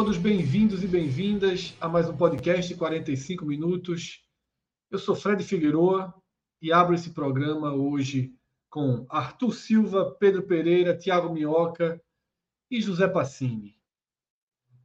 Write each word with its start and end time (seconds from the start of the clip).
Todos 0.00 0.16
bem-vindos 0.16 0.82
e 0.82 0.86
bem-vindas 0.86 1.76
a 1.78 1.86
mais 1.86 2.08
um 2.08 2.16
podcast 2.16 2.72
de 2.72 2.74
45 2.74 3.44
minutos. 3.44 4.24
Eu 4.90 4.98
sou 4.98 5.14
Fred 5.14 5.44
Figueroa 5.44 6.14
e 6.58 6.72
abro 6.72 6.94
esse 6.94 7.10
programa 7.10 7.74
hoje 7.74 8.34
com 8.70 9.04
Arthur 9.10 9.52
Silva, 9.52 10.10
Pedro 10.18 10.42
Pereira, 10.44 10.96
Tiago 10.96 11.30
Minhoca 11.30 12.02
e 12.70 12.80
José 12.80 13.06
Passini. 13.08 13.76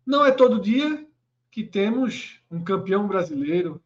Não 0.05 0.25
é 0.25 0.33
todo 0.33 0.59
dia 0.59 1.08
que 1.49 1.63
temos 1.63 2.41
um 2.52 2.61
campeão 2.61 3.08
brasileiro 3.08 3.81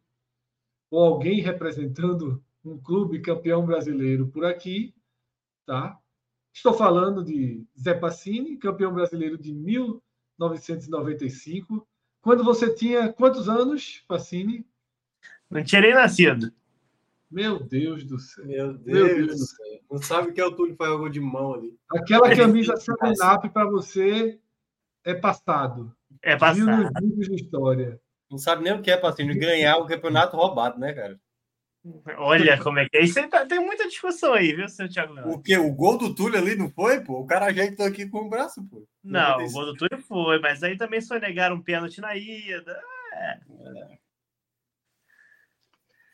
ou 0.90 1.00
alguém 1.00 1.40
representando 1.40 2.42
um 2.64 2.76
clube 2.76 3.20
campeão 3.20 3.64
brasileiro 3.64 4.26
por 4.26 4.44
aqui, 4.44 4.92
tá? 5.64 5.96
Estou 6.52 6.72
falando 6.72 7.24
de 7.24 7.64
Zé 7.80 7.94
Passini, 7.94 8.56
campeão 8.56 8.92
brasileiro 8.92 9.38
de 9.38 9.52
1995. 10.40 11.86
Quando 12.22 12.42
você 12.42 12.72
tinha 12.74 13.12
quantos 13.12 13.48
anos, 13.48 14.04
Passini? 14.08 14.66
Não 15.50 15.62
tinha 15.62 15.80
nem 15.80 15.94
nascido. 15.94 16.52
Meu 17.30 17.60
Deus 17.62 18.04
do 18.04 18.18
céu. 18.18 18.44
Meu 18.44 18.74
Deus, 18.74 18.84
Meu 18.84 19.16
Deus 19.16 19.38
do 19.38 19.46
céu. 19.46 19.80
Não 19.90 19.98
sabe 20.02 20.28
o 20.28 20.32
que 20.32 20.40
é 20.40 20.44
o 20.44 20.54
Túlio 20.54 20.76
faz 20.76 20.90
algo 20.90 21.08
de 21.08 21.20
mão 21.20 21.54
ali. 21.54 21.76
Aquela 21.90 22.34
camisa 22.34 22.74
7-up 22.74 23.48
para 23.50 23.68
você 23.68 24.40
é 25.04 25.14
passado. 25.14 25.94
É 26.22 26.36
passado. 26.36 26.90
livros 27.00 27.28
de 27.28 27.34
história. 27.36 28.00
Não 28.30 28.38
sabe 28.38 28.62
nem 28.62 28.72
o 28.72 28.82
que 28.82 28.90
é, 28.90 28.96
Passinho, 28.96 29.36
ganhar 29.38 29.78
o 29.78 29.86
campeonato 29.86 30.36
roubado, 30.36 30.78
né, 30.78 30.92
cara? 30.92 31.20
Olha 32.18 32.62
como 32.62 32.78
é 32.78 32.88
que 32.88 32.98
é. 32.98 33.02
Isso 33.02 33.26
tá, 33.28 33.46
tem 33.46 33.58
muita 33.58 33.88
discussão 33.88 34.34
aí, 34.34 34.54
viu, 34.54 34.68
seu 34.68 34.88
Thiago 34.88 35.14
Leão? 35.14 35.30
O 35.30 35.42
quê? 35.42 35.56
O 35.56 35.72
gol 35.72 35.96
do 35.96 36.14
Túlio 36.14 36.38
ali 36.38 36.54
não 36.54 36.68
foi, 36.70 37.02
pô? 37.02 37.20
O 37.20 37.26
cara 37.26 37.46
ajeitou 37.46 37.86
aqui 37.86 38.06
com 38.06 38.18
o 38.18 38.28
braço, 38.28 38.62
pô. 38.68 38.86
Não, 39.02 39.42
o 39.44 39.50
gol 39.50 39.64
do 39.66 39.74
Túlio 39.74 39.98
foi, 40.04 40.38
mas 40.40 40.62
aí 40.62 40.76
também 40.76 41.00
só 41.00 41.18
negaram 41.18 41.56
um 41.56 41.62
pênalti 41.62 42.00
na 42.00 42.14
ida. 42.14 42.78
É. 43.14 43.40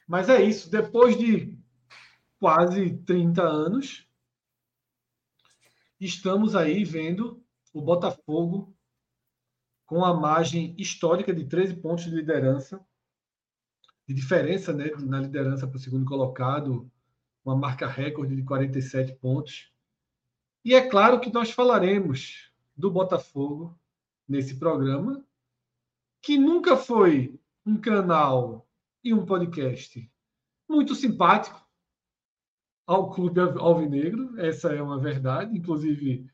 Mas 0.07 0.29
é 0.29 0.41
isso. 0.41 0.71
Depois 0.71 1.19
de 1.19 1.53
quase 2.39 2.97
30 2.99 3.43
anos, 3.43 4.09
estamos 6.01 6.55
aí 6.55 6.85
vendo 6.85 7.43
o 7.73 7.83
Botafogo 7.83 8.73
com 9.85 10.05
a 10.05 10.15
margem 10.15 10.75
histórica 10.79 11.35
de 11.35 11.45
13 11.45 11.77
pontos 11.77 12.05
de 12.05 12.11
liderança, 12.11 12.85
de 14.07 14.15
diferença 14.15 14.73
né, 14.73 14.91
na 15.01 15.21
liderança 15.21 15.67
para 15.67 15.77
o 15.77 15.81
segundo 15.81 16.05
colocado, 16.05 16.91
uma 17.45 17.57
marca 17.57 17.87
recorde 17.87 18.37
de 18.37 18.43
47 18.43 19.15
pontos. 19.17 19.73
E 20.65 20.75
é 20.75 20.89
claro 20.89 21.21
que 21.21 21.33
nós 21.33 21.51
falaremos 21.51 22.51
do 22.77 22.91
Botafogo 22.91 23.79
nesse 24.29 24.57
programa, 24.59 25.25
que 26.23 26.39
nunca 26.39 26.77
foi 26.77 27.39
um 27.65 27.77
canal 27.77 28.67
e 29.03 29.13
um 29.13 29.25
podcast 29.25 30.11
muito 30.69 30.95
simpático 30.95 31.65
ao 32.87 33.11
Clube 33.11 33.41
Alvinegro, 33.41 34.39
essa 34.41 34.73
é 34.73 34.81
uma 34.81 34.99
verdade. 34.99 35.57
Inclusive, 35.57 36.31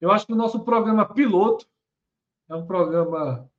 eu 0.00 0.10
acho 0.10 0.26
que 0.26 0.32
o 0.32 0.36
nosso 0.36 0.64
programa 0.64 1.12
piloto 1.12 1.66
é 2.48 2.54
um 2.54 2.66
programa, 2.66 3.50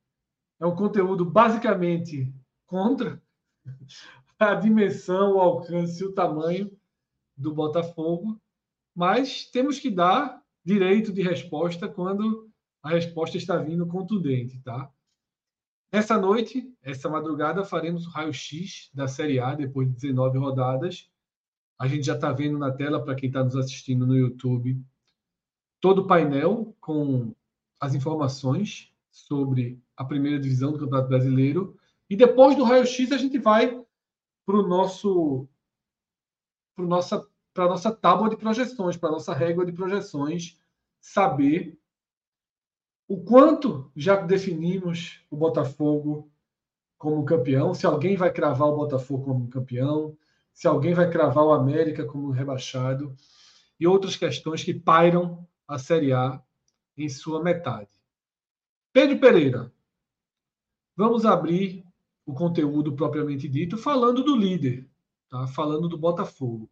é 0.58 0.66
um 0.66 0.74
conteúdo 0.74 1.24
basicamente 1.24 2.32
contra 2.66 3.22
a 4.38 4.54
dimensão, 4.54 5.36
o 5.36 5.40
alcance 5.40 6.02
e 6.02 6.06
o 6.06 6.12
tamanho 6.12 6.70
do 7.36 7.54
Botafogo, 7.54 8.40
mas 8.94 9.44
temos 9.50 9.78
que 9.78 9.90
dar 9.90 10.42
direito 10.64 11.12
de 11.12 11.22
resposta 11.22 11.88
quando 11.88 12.50
a 12.82 12.90
resposta 12.90 13.36
está 13.36 13.56
vindo 13.56 13.86
contundente, 13.86 14.60
tá? 14.60 14.90
Nessa 15.90 16.18
noite, 16.18 16.70
essa 16.82 17.08
madrugada, 17.08 17.64
faremos 17.64 18.06
o 18.06 18.10
raio-x 18.10 18.90
da 18.92 19.08
Série 19.08 19.40
A, 19.40 19.54
depois 19.54 19.88
de 19.88 19.94
19 19.94 20.36
rodadas. 20.36 21.10
A 21.78 21.88
gente 21.88 22.04
já 22.04 22.14
está 22.14 22.30
vendo 22.30 22.58
na 22.58 22.70
tela, 22.70 23.02
para 23.02 23.14
quem 23.14 23.28
está 23.28 23.42
nos 23.42 23.56
assistindo 23.56 24.06
no 24.06 24.14
YouTube, 24.14 24.84
todo 25.80 26.02
o 26.02 26.06
painel 26.06 26.76
com 26.80 27.34
as 27.80 27.94
informações 27.94 28.92
sobre 29.10 29.80
a 29.96 30.04
primeira 30.04 30.38
divisão 30.38 30.72
do 30.72 30.78
Campeonato 30.78 31.08
Brasileiro. 31.08 31.78
E 32.08 32.16
depois 32.16 32.56
do 32.56 32.64
raio-x, 32.64 33.12
a 33.12 33.18
gente 33.18 33.38
vai 33.38 33.84
para 34.46 34.56
o 34.56 34.66
nosso 34.66 35.46
para 36.74 36.86
nossa 36.86 37.28
a 37.56 37.66
nossa 37.66 37.90
tábua 37.90 38.30
de 38.30 38.36
projeções, 38.36 38.96
para 38.96 39.08
a 39.08 39.12
nossa 39.12 39.34
régua 39.34 39.66
de 39.66 39.72
projeções, 39.72 40.56
saber 41.00 41.76
o 43.08 43.20
quanto 43.24 43.90
já 43.96 44.16
definimos 44.16 45.24
o 45.30 45.36
Botafogo 45.36 46.30
como 46.96 47.24
campeão, 47.24 47.74
se 47.74 47.86
alguém 47.86 48.16
vai 48.16 48.32
cravar 48.32 48.68
o 48.68 48.76
Botafogo 48.76 49.24
como 49.24 49.48
campeão, 49.48 50.16
se 50.52 50.68
alguém 50.68 50.94
vai 50.94 51.10
cravar 51.10 51.44
o 51.44 51.52
América 51.52 52.04
como 52.04 52.30
rebaixado, 52.30 53.16
e 53.80 53.86
outras 53.86 54.16
questões 54.16 54.62
que 54.62 54.74
pairam 54.74 55.46
a 55.66 55.78
Série 55.78 56.12
A 56.12 56.42
em 56.96 57.08
sua 57.08 57.42
metade. 57.42 57.90
Pedro 58.92 59.18
Pereira, 59.20 59.72
vamos 60.96 61.24
abrir 61.24 61.87
o 62.28 62.34
conteúdo 62.34 62.94
propriamente 62.94 63.48
dito 63.48 63.78
falando 63.78 64.22
do 64.22 64.36
líder, 64.36 64.86
tá? 65.30 65.46
falando 65.46 65.88
do 65.88 65.96
Botafogo. 65.96 66.70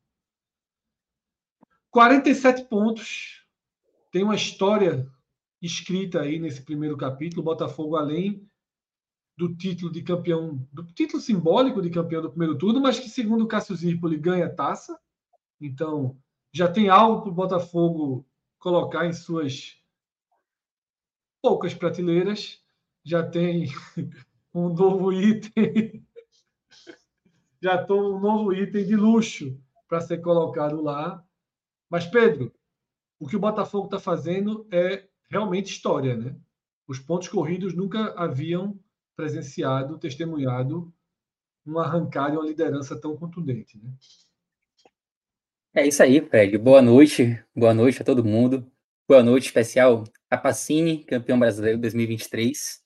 47 1.91 2.65
pontos, 2.65 3.43
tem 4.13 4.23
uma 4.23 4.35
história 4.35 5.11
escrita 5.63 6.21
aí 6.21 6.39
nesse 6.39 6.61
primeiro 6.61 6.95
capítulo, 6.95 7.43
Botafogo 7.43 7.97
além 7.97 8.47
do 9.35 9.57
título 9.57 9.91
de 9.91 10.03
campeão, 10.03 10.63
do 10.71 10.85
título 10.93 11.23
simbólico 11.23 11.81
de 11.81 11.89
campeão 11.89 12.21
do 12.21 12.29
primeiro 12.29 12.59
turno, 12.59 12.79
mas 12.79 12.99
que 12.99 13.09
segundo 13.09 13.45
o 13.45 13.49
Cássio 13.49 13.75
Zirpoli 13.75 14.19
ganha 14.19 14.55
taça. 14.55 15.01
Então, 15.59 16.19
já 16.53 16.71
tem 16.71 16.91
algo 16.91 17.23
para 17.23 17.31
o 17.31 17.35
Botafogo 17.35 18.27
colocar 18.59 19.07
em 19.07 19.15
suas 19.15 19.83
poucas 21.41 21.73
prateleiras. 21.73 22.63
Já 23.03 23.27
tem 23.27 23.69
um 24.57 24.73
novo 24.73 25.13
item. 25.13 26.03
já 27.61 27.81
estou 27.81 28.17
um 28.17 28.19
novo 28.19 28.55
item 28.55 28.87
de 28.87 28.97
luxo 28.97 29.61
para 29.87 30.01
ser 30.01 30.19
colocado 30.19 30.81
lá. 30.81 31.23
Mas, 31.91 32.07
Pedro, 32.07 32.53
o 33.19 33.29
que 33.29 33.37
o 33.37 33.41
Botafogo 33.41 33.85
está 33.85 33.99
fazendo 33.99 34.67
é 34.73 35.07
realmente 35.29 35.71
história, 35.71 36.17
né? 36.17 36.35
Os 36.89 36.99
pontos 36.99 37.29
corridos 37.29 37.75
nunca 37.75 38.15
haviam 38.15 38.79
presenciado, 39.15 39.99
testemunhado 39.99 40.93
uma 41.65 41.85
arrancada 41.85 42.35
e 42.35 42.39
uma 42.39 42.47
liderança 42.47 42.99
tão 42.99 43.17
contundente, 43.17 43.77
né? 43.79 43.93
É 45.75 45.87
isso 45.87 46.03
aí, 46.03 46.21
Fred. 46.23 46.57
Boa 46.57 46.81
noite. 46.81 47.45
Boa 47.55 47.75
noite 47.75 48.01
a 48.01 48.05
todo 48.05 48.25
mundo. 48.25 48.67
Boa 49.07 49.23
noite 49.23 49.47
especial 49.47 50.05
a 50.31 50.39
Pacini, 50.39 51.05
campeão 51.05 51.39
brasileiro 51.39 51.79
2023. 51.79 52.86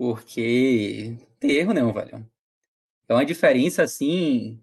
Porque 0.00 1.18
tem 1.38 1.50
erro 1.58 1.74
não, 1.74 1.92
velho. 1.92 2.26
É 3.06 3.12
uma 3.12 3.22
diferença, 3.22 3.82
assim, 3.82 4.58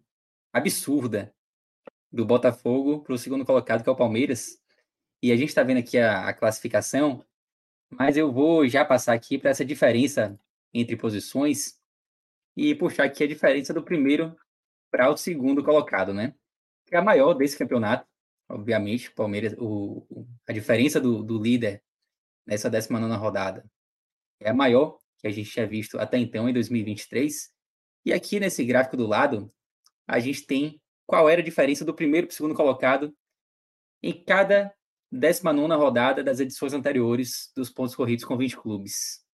absurda 0.51 1.31
do 2.11 2.25
Botafogo 2.25 3.03
para 3.03 3.13
o 3.13 3.19
segundo 3.19 3.45
colocado, 3.45 3.83
que 3.83 3.89
é 3.89 3.91
o 3.91 3.95
Palmeiras. 3.95 4.59
E 5.21 5.31
a 5.31 5.35
gente 5.35 5.49
está 5.49 5.61
vendo 5.61 5.77
aqui 5.77 5.99
a, 5.99 6.27
a, 6.27 6.33
classificação, 6.33 7.23
mas 7.87 8.17
eu 8.17 8.33
vou 8.33 8.67
já 8.67 8.83
passar 8.83 9.13
aqui 9.13 9.37
para 9.37 9.51
essa 9.51 9.63
diferença 9.63 10.39
entre 10.73 10.97
posições 10.97 11.79
e 12.55 12.73
puxar 12.73 13.03
aqui 13.03 13.23
a 13.23 13.27
diferença 13.27 13.71
do 13.71 13.83
primeiro 13.83 14.35
para 14.89 15.11
o 15.11 15.15
segundo 15.15 15.63
colocado, 15.63 16.15
né? 16.15 16.33
Que 16.87 16.95
é 16.95 16.97
a 16.97 17.03
maior 17.03 17.35
desse 17.35 17.55
campeonato. 17.55 18.07
obviamente, 18.49 19.11
Palmeiras, 19.11 19.53
o, 19.59 20.25
a 20.47 20.51
diferença 20.51 20.99
do, 20.99 21.21
do 21.21 21.39
líder 21.39 21.83
nessa 22.43 22.71
19 22.71 23.15
rodada 23.17 23.63
é 24.39 24.49
a 24.49 24.53
maior 24.53 24.97
que 25.19 25.27
a 25.27 25.31
gente 25.31 25.49
tinha 25.49 25.67
visto 25.67 25.99
até 25.99 26.17
então, 26.17 26.47
em 26.47 26.53
2023. 26.53 27.49
E 28.05 28.13
aqui 28.13 28.39
nesse 28.39 28.63
gráfico 28.63 28.97
do 28.97 29.07
lado, 29.07 29.51
a 30.07 30.19
gente 30.19 30.45
tem 30.45 30.81
qual 31.05 31.29
era 31.29 31.41
a 31.41 31.43
diferença 31.43 31.83
do 31.83 31.93
primeiro 31.93 32.27
para 32.27 32.33
o 32.33 32.35
segundo 32.35 32.55
colocado 32.55 33.15
em 34.03 34.23
cada 34.23 34.73
19 35.11 35.73
rodada 35.75 36.23
das 36.23 36.39
edições 36.39 36.73
anteriores 36.73 37.51
dos 37.55 37.69
pontos 37.69 37.95
corridos 37.95 38.25
com 38.25 38.37
20 38.37 38.57
clubes. 38.57 39.25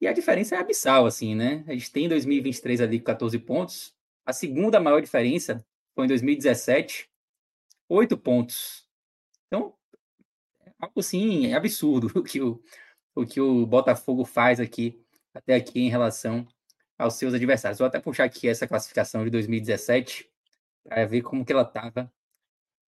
E 0.00 0.06
a 0.06 0.12
diferença 0.12 0.56
é 0.56 0.58
abissal, 0.58 1.04
assim, 1.04 1.34
né? 1.34 1.62
A 1.66 1.72
gente 1.72 1.92
tem 1.92 2.06
em 2.06 2.08
2023 2.08 2.80
ali 2.80 3.00
14 3.00 3.38
pontos. 3.38 3.94
A 4.24 4.32
segunda 4.32 4.80
maior 4.80 5.02
diferença 5.02 5.64
foi 5.94 6.06
em 6.06 6.08
2017, 6.08 7.10
8 7.88 8.16
pontos. 8.16 8.86
Então, 9.46 9.74
algo 10.78 11.00
assim, 11.00 11.48
é 11.48 11.54
absurdo 11.54 12.08
que 12.24 12.40
o, 12.40 12.62
o 13.20 13.26
que 13.26 13.40
o 13.40 13.66
Botafogo 13.66 14.24
faz 14.24 14.60
aqui, 14.60 15.00
até 15.34 15.54
aqui 15.54 15.80
em 15.80 15.88
relação 15.88 16.46
aos 16.98 17.14
seus 17.14 17.34
adversários. 17.34 17.78
Vou 17.78 17.86
até 17.86 18.00
puxar 18.00 18.24
aqui 18.24 18.48
essa 18.48 18.66
classificação 18.66 19.24
de 19.24 19.30
2017 19.30 20.30
para 20.84 21.06
ver 21.06 21.22
como 21.22 21.44
que 21.44 21.52
ela 21.52 21.62
estava 21.62 22.12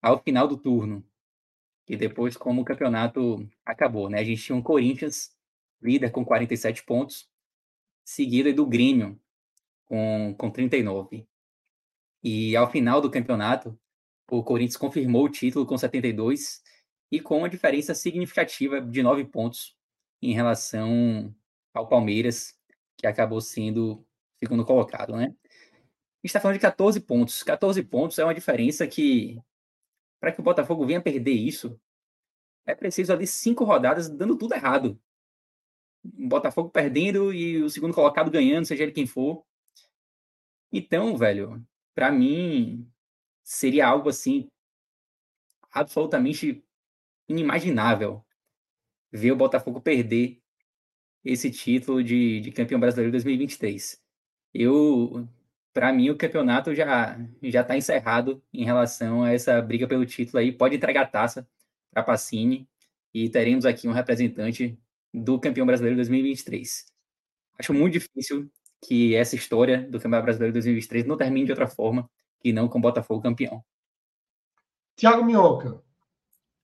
ao 0.01 0.21
final 0.21 0.47
do 0.47 0.57
turno. 0.57 1.03
E 1.87 1.97
depois 1.97 2.37
como 2.37 2.61
o 2.61 2.65
campeonato 2.65 3.47
acabou, 3.65 4.09
né? 4.09 4.19
A 4.19 4.23
gente 4.23 4.41
tinha 4.41 4.55
um 4.55 4.61
Corinthians 4.61 5.35
líder 5.81 6.11
com 6.11 6.23
47 6.23 6.83
pontos, 6.83 7.29
seguido 8.05 8.53
do 8.53 8.65
Grêmio 8.65 9.19
com, 9.85 10.33
com 10.37 10.49
39. 10.49 11.27
E 12.23 12.55
ao 12.55 12.71
final 12.71 13.01
do 13.01 13.11
campeonato, 13.11 13.77
o 14.31 14.43
Corinthians 14.43 14.77
confirmou 14.77 15.25
o 15.25 15.29
título 15.29 15.65
com 15.65 15.77
72 15.77 16.63
e 17.11 17.19
com 17.19 17.39
uma 17.39 17.49
diferença 17.49 17.93
significativa 17.93 18.79
de 18.81 19.03
9 19.03 19.25
pontos 19.25 19.75
em 20.29 20.33
relação 20.33 21.33
ao 21.73 21.87
Palmeiras, 21.87 22.57
que 22.97 23.07
acabou 23.07 23.41
sendo 23.41 24.05
segundo 24.39 24.65
colocado, 24.65 25.15
né? 25.15 25.35
Está 26.23 26.39
falando 26.39 26.55
de 26.55 26.61
14 26.61 26.99
pontos. 27.01 27.43
14 27.43 27.83
pontos 27.83 28.17
é 28.19 28.23
uma 28.23 28.33
diferença 28.33 28.87
que, 28.87 29.41
para 30.19 30.31
que 30.31 30.39
o 30.39 30.43
Botafogo 30.43 30.85
venha 30.85 31.01
perder 31.01 31.33
isso, 31.33 31.79
é 32.65 32.73
preciso 32.73 33.11
ali 33.11 33.27
cinco 33.27 33.63
rodadas 33.63 34.09
dando 34.09 34.37
tudo 34.37 34.53
errado 34.53 34.99
o 36.03 36.27
Botafogo 36.27 36.69
perdendo 36.69 37.33
e 37.33 37.63
o 37.63 37.69
segundo 37.69 37.93
colocado 37.93 38.29
ganhando, 38.29 38.65
seja 38.65 38.83
ele 38.83 38.91
quem 38.91 39.07
for. 39.07 39.43
Então, 40.71 41.15
velho, 41.15 41.65
para 41.95 42.11
mim 42.11 42.89
seria 43.43 43.87
algo 43.87 44.09
assim 44.09 44.49
absolutamente 45.71 46.63
inimaginável 47.27 48.23
ver 49.13 49.31
o 49.31 49.35
Botafogo 49.35 49.79
perder 49.79 50.41
esse 51.23 51.51
título 51.51 52.03
de, 52.03 52.41
de 52.41 52.51
campeão 52.51 52.79
brasileiro 52.79 53.11
2023. 53.11 54.01
Eu, 54.53 55.27
para 55.73 55.93
mim, 55.93 56.09
o 56.09 56.17
campeonato 56.17 56.73
já 56.73 57.17
já 57.43 57.61
está 57.61 57.77
encerrado 57.77 58.43
em 58.51 58.65
relação 58.65 59.23
a 59.23 59.31
essa 59.31 59.61
briga 59.61 59.87
pelo 59.87 60.05
título 60.05 60.39
aí. 60.39 60.51
Pode 60.51 60.75
entregar 60.75 61.03
a 61.03 61.07
taça 61.07 61.47
para 61.91 62.03
Pacini 62.03 62.67
e 63.13 63.29
teremos 63.29 63.65
aqui 63.65 63.87
um 63.87 63.91
representante 63.91 64.77
do 65.13 65.39
campeão 65.39 65.65
brasileiro 65.65 65.95
2023. 65.97 66.85
Acho 67.59 67.73
muito 67.73 67.93
difícil 67.93 68.49
que 68.81 69.15
essa 69.15 69.35
história 69.35 69.83
do 69.89 69.99
campeão 69.99 70.23
brasileiro 70.23 70.53
2023 70.53 71.05
não 71.05 71.15
termine 71.17 71.45
de 71.45 71.51
outra 71.51 71.67
forma 71.67 72.09
que 72.39 72.51
não 72.51 72.67
com 72.67 72.79
o 72.79 72.81
Botafogo 72.81 73.21
campeão. 73.21 73.63
Tiago 74.95 75.23
Minhoca, 75.23 75.81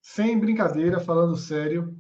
sem 0.02 0.38
brincadeira, 0.38 1.00
falando 1.00 1.38
sério, 1.38 1.98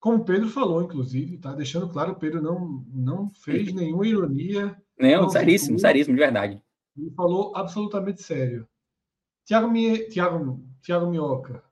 como 0.00 0.18
o 0.18 0.24
Pedro 0.24 0.48
falou, 0.48 0.82
inclusive, 0.82 1.38
tá 1.38 1.52
deixando 1.52 1.88
claro, 1.88 2.12
o 2.12 2.16
Pedro 2.16 2.40
não, 2.40 2.84
não 2.88 3.30
fez 3.30 3.72
nenhuma 3.72 4.06
ironia. 4.06 4.80
Não, 4.98 5.22
não 5.22 5.28
seríssimo, 5.28 5.78
ficou, 5.78 5.90
seríssimo, 5.90 6.16
de 6.16 6.22
verdade. 6.22 6.62
Ele 6.96 7.10
falou 7.10 7.52
absolutamente 7.56 8.22
sério. 8.22 8.68
Tiago, 9.44 9.72
Tiago, 10.10 10.64
Tiago 10.82 11.10
Minhoca, 11.10 11.64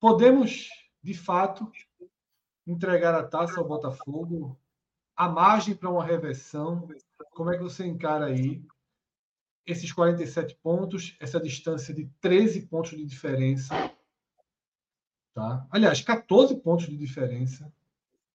podemos, 0.00 0.68
de 1.02 1.14
fato, 1.14 1.70
entregar 2.66 3.14
a 3.14 3.26
taça 3.26 3.58
ao 3.58 3.66
Botafogo, 3.66 4.58
a 5.16 5.28
margem 5.28 5.74
para 5.74 5.90
uma 5.90 6.04
reversão, 6.04 6.86
como 7.30 7.50
é 7.50 7.56
que 7.56 7.62
você 7.62 7.86
encara 7.86 8.26
aí 8.26 8.62
esses 9.66 9.92
47 9.92 10.58
pontos, 10.62 11.16
essa 11.20 11.40
distância 11.40 11.94
de 11.94 12.10
13 12.20 12.66
pontos 12.66 12.90
de 12.90 13.04
diferença? 13.04 13.74
Tá? 15.38 15.64
Aliás, 15.70 16.00
14 16.00 16.56
pontos 16.56 16.86
de 16.86 16.96
diferença. 16.96 17.72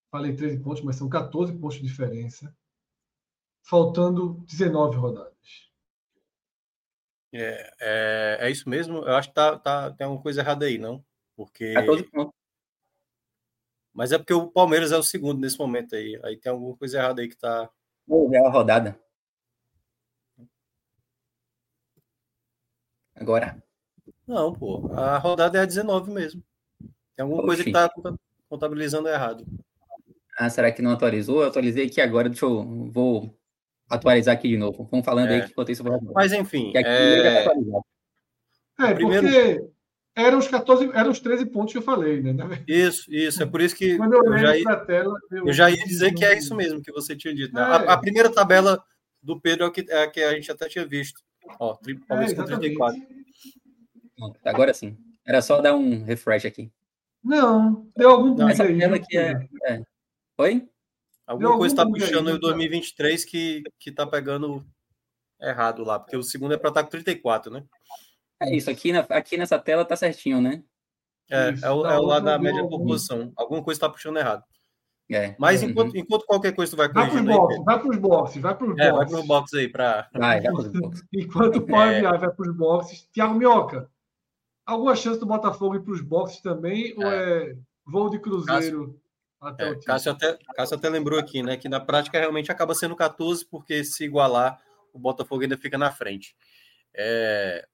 Falei 0.09 0.33
13 0.33 0.59
pontos, 0.59 0.81
mas 0.81 0.95
são 0.95 1.09
14 1.09 1.51
pontos 1.51 1.75
de 1.75 1.83
diferença. 1.85 2.55
Faltando 3.61 4.35
19 4.47 4.95
rodadas. 4.95 5.69
É, 7.33 7.73
é, 7.81 8.37
é 8.47 8.49
isso 8.49 8.69
mesmo. 8.69 8.99
Eu 8.99 9.17
acho 9.17 9.27
que 9.27 9.35
tá, 9.35 9.59
tá, 9.59 9.91
tem 9.91 10.05
alguma 10.05 10.23
coisa 10.23 10.39
errada 10.39 10.65
aí, 10.65 10.77
não? 10.77 11.03
Porque. 11.35 11.73
14 11.73 12.03
pontos. 12.03 12.33
Mas 13.91 14.13
é 14.13 14.17
porque 14.17 14.33
o 14.33 14.49
Palmeiras 14.49 14.93
é 14.93 14.97
o 14.97 15.03
segundo 15.03 15.41
nesse 15.41 15.59
momento 15.59 15.97
aí. 15.97 16.17
Aí 16.23 16.37
tem 16.37 16.53
alguma 16.53 16.77
coisa 16.77 16.99
errada 16.99 17.21
aí 17.21 17.27
que 17.27 17.35
tá. 17.35 17.69
É 18.31 18.37
a 18.37 18.49
rodada. 18.49 18.97
Agora. 23.13 23.61
Não, 24.25 24.53
pô. 24.53 24.89
A 24.93 25.17
rodada 25.17 25.57
é 25.57 25.63
a 25.63 25.65
19 25.65 26.09
mesmo. 26.09 26.41
Tem 27.15 27.23
alguma 27.23 27.43
Oxi. 27.43 27.47
coisa 27.47 27.63
que 27.63 27.71
tá 27.71 27.89
contabilizando 28.49 29.07
errado. 29.07 29.45
Ah, 30.37 30.49
será 30.49 30.71
que 30.71 30.81
não 30.81 30.91
atualizou? 30.91 31.41
Eu 31.41 31.47
atualizei 31.47 31.85
aqui 31.85 32.01
agora. 32.01 32.29
Deixa 32.29 32.45
eu. 32.45 32.63
Vou 32.91 33.37
atualizar 33.89 34.33
aqui 34.33 34.47
de 34.47 34.57
novo. 34.57 34.87
Vamos 34.89 35.05
falando 35.05 35.29
é. 35.29 35.35
aí 35.35 35.41
que 35.43 35.51
enquanto 35.51 35.71
isso. 35.71 35.83
Mas 36.13 36.33
enfim. 36.33 36.71
é... 36.75 37.45
é, 38.79 38.93
Primeiro... 38.93 39.27
porque 39.27 39.73
eram 40.15 40.37
os 40.37 40.47
14, 40.47 40.91
eram 40.93 41.11
os 41.11 41.19
13 41.19 41.45
pontos 41.47 41.71
que 41.71 41.77
eu 41.77 41.83
falei, 41.83 42.21
né? 42.21 42.33
Isso, 42.67 43.11
isso. 43.13 43.41
É 43.41 43.45
por 43.45 43.61
isso 43.61 43.75
que 43.75 43.97
Quando 43.97 44.13
eu, 44.13 44.25
eu 44.25 44.37
já 44.37 44.57
ia, 44.57 44.75
tela, 44.77 45.15
eu... 45.31 45.47
eu... 45.47 45.53
já 45.53 45.69
ia 45.69 45.83
dizer 45.85 46.13
que 46.13 46.25
é 46.25 46.37
isso 46.37 46.55
mesmo 46.55 46.81
que 46.81 46.91
você 46.91 47.15
tinha 47.15 47.33
dito. 47.33 47.53
Né? 47.53 47.61
É. 47.61 47.63
A, 47.63 47.75
a, 47.93 47.97
primeira 47.97 48.31
tabela 48.31 48.83
do 49.21 49.39
Pedro 49.39 49.65
é, 49.65 49.71
que, 49.71 49.85
é 49.89 50.03
a 50.03 50.09
que 50.09 50.21
a 50.21 50.33
gente 50.33 50.51
até 50.51 50.67
tinha 50.67 50.85
visto. 50.85 51.21
Ó, 51.59 51.77
Palmeiras 52.07 52.33
é, 52.33 52.35
com 52.35 52.43
34. 52.43 53.01
Agora 54.45 54.73
sim. 54.73 54.97
Era 55.25 55.41
só 55.41 55.61
dar 55.61 55.75
um 55.75 56.03
refresh 56.03 56.45
aqui. 56.45 56.71
Não, 57.23 57.89
deu 57.95 58.09
algum 58.09 58.35
Não, 58.35 58.49
essa 58.49 58.65
tela 58.65 58.97
aqui 58.97 59.17
é, 59.17 59.47
é. 59.65 59.81
Oi? 60.37 60.67
Alguma 61.25 61.57
coisa 61.57 61.73
está 61.73 61.85
puxando 61.85 62.27
aí 62.27 62.33
o 62.33 62.39
2023 62.39 63.23
que, 63.23 63.63
que 63.79 63.91
tá 63.91 64.05
pegando 64.05 64.65
errado 65.39 65.83
lá, 65.83 65.99
porque 65.99 66.17
o 66.17 66.23
segundo 66.23 66.53
é 66.53 66.57
para 66.57 66.69
estar 66.69 66.83
com 66.83 66.89
34, 66.89 67.51
né? 67.51 67.63
É 68.41 68.55
isso, 68.55 68.69
aqui, 68.69 68.91
na, 68.91 68.99
aqui 68.99 69.37
nessa 69.37 69.57
tela 69.57 69.85
tá 69.85 69.95
certinho, 69.95 70.41
né? 70.41 70.61
É, 71.29 71.49
é 71.61 71.71
o, 71.71 71.85
é 71.85 71.97
o 71.97 72.03
lado 72.03 72.25
da 72.25 72.37
média 72.37 72.67
por 72.67 72.83
posição. 72.83 73.31
Alguma 73.35 73.63
coisa 73.63 73.77
está 73.77 73.89
puxando 73.89 74.17
errado. 74.17 74.43
É. 75.09 75.35
Mas 75.37 75.61
uhum. 75.61 75.69
enquanto, 75.69 75.97
enquanto 75.97 76.25
qualquer 76.25 76.53
coisa 76.53 76.71
tu 76.71 76.77
vai 76.77 76.91
corrigindo 76.91 77.25
vai 77.25 77.55
aí. 77.55 77.63
Vai 77.63 77.79
para 77.79 77.89
os 77.89 77.97
boxes, 77.97 78.41
vai 78.41 78.55
para 78.55 78.65
os 78.65 78.69
boxes. 78.71 78.87
É, 78.87 78.91
vai 78.91 79.05
para 79.05 79.19
os 79.19 79.25
boxes 79.27 79.59
aí. 79.59 79.69
Pra... 79.69 80.09
Vai, 80.13 80.41
vai 80.41 80.51
boxes. 80.51 81.03
enquanto 81.13 81.55
o 81.57 81.65
Paulo 81.65 81.91
é. 81.91 82.01
vai 82.01 82.19
para 82.19 82.49
os 82.49 82.55
boxes. 82.55 83.07
Tiago 83.11 83.33
Minhoca, 83.35 83.89
alguma 84.65 84.95
chance 84.95 85.19
do 85.19 85.25
Botafogo 85.25 85.75
ir 85.75 85.81
para 85.81 85.93
os 85.93 86.01
boxes 86.01 86.41
também? 86.41 86.91
É. 86.91 86.95
Ou 86.97 87.11
é 87.11 87.55
voo 87.85 88.09
de 88.09 88.19
cruzeiro? 88.19 88.87
Cássio, 88.87 89.01
até 89.41 89.69
é, 89.69 89.75
Cássio, 89.75 90.11
até, 90.11 90.37
Cássio 90.55 90.77
até 90.77 90.89
lembrou 90.89 91.19
aqui, 91.19 91.43
né? 91.43 91.57
Que 91.57 91.67
na 91.67 91.79
prática 91.79 92.19
realmente 92.19 92.51
acaba 92.51 92.73
sendo 92.73 92.95
14, 92.95 93.45
porque 93.45 93.83
se 93.83 94.05
igualar, 94.05 94.61
o 94.93 94.99
Botafogo 94.99 95.43
ainda 95.43 95.57
fica 95.57 95.77
na 95.77 95.91
frente. 95.91 96.35
É, 96.95 97.67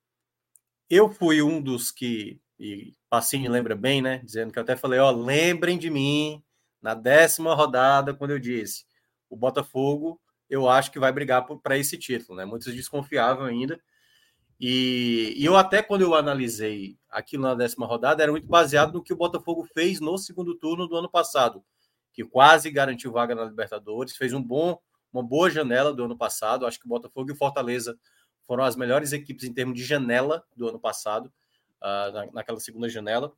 eu 0.90 1.10
fui 1.10 1.42
um 1.42 1.62
dos 1.62 1.92
que, 1.92 2.40
e 2.60 2.96
Pacini 3.10 3.48
lembra 3.48 3.76
bem, 3.76 4.02
né? 4.02 4.20
Dizendo 4.24 4.52
que 4.52 4.58
eu 4.58 4.64
até 4.64 4.76
falei, 4.76 5.00
ó, 5.00 5.12
lembrem 5.12 5.78
de 5.78 5.90
mim 5.90 6.44
na 6.82 6.94
décima 6.94 7.54
rodada, 7.54 8.14
quando 8.14 8.32
eu 8.32 8.40
disse, 8.40 8.86
o 9.30 9.36
Botafogo, 9.36 10.20
eu 10.50 10.68
acho 10.68 10.92
que 10.92 11.00
vai 11.00 11.12
brigar 11.12 11.46
para 11.46 11.78
esse 11.78 11.98
título, 11.98 12.38
né? 12.38 12.46
Muitos 12.46 12.74
desconfiavam 12.74 13.46
ainda. 13.46 13.80
E, 14.60 15.34
e, 15.38 15.46
eu 15.46 15.56
até, 15.56 15.82
quando 15.82 16.02
eu 16.02 16.14
analisei 16.14 16.98
aquilo 17.10 17.44
na 17.44 17.56
décima 17.56 17.86
rodada, 17.86 18.22
era 18.22 18.32
muito 18.32 18.48
baseado 18.48 18.94
no 18.94 19.04
que 19.04 19.14
o 19.14 19.16
Botafogo 19.16 19.66
fez 19.74 20.02
no 20.02 20.18
segundo 20.18 20.54
turno 20.56 20.86
do 20.86 20.98
ano 20.98 21.10
passado, 21.10 21.64
que 22.12 22.26
quase 22.26 22.70
garantiu 22.70 23.12
vaga 23.12 23.34
na 23.34 23.46
Libertadores, 23.46 24.18
fez 24.18 24.34
um 24.34 24.44
bom, 24.44 24.78
uma 25.14 25.24
boa 25.24 25.50
janela 25.50 25.94
do 25.94 26.04
ano 26.04 26.18
passado. 26.18 26.66
Acho 26.66 26.78
que 26.78 26.86
o 26.86 26.90
Botafogo 26.90 27.30
e 27.30 27.34
o 27.34 27.38
Fortaleza 27.38 27.98
foram 28.46 28.64
as 28.64 28.76
melhores 28.76 29.14
equipes 29.14 29.46
em 29.46 29.54
termos 29.54 29.78
de 29.78 29.86
janela 29.86 30.44
do 30.58 30.68
ano 30.68 30.80
passado, 30.80 31.32
uh, 31.82 32.12
na, 32.12 32.32
naquela 32.34 32.60
segunda 32.60 32.90
janela. 32.90 33.32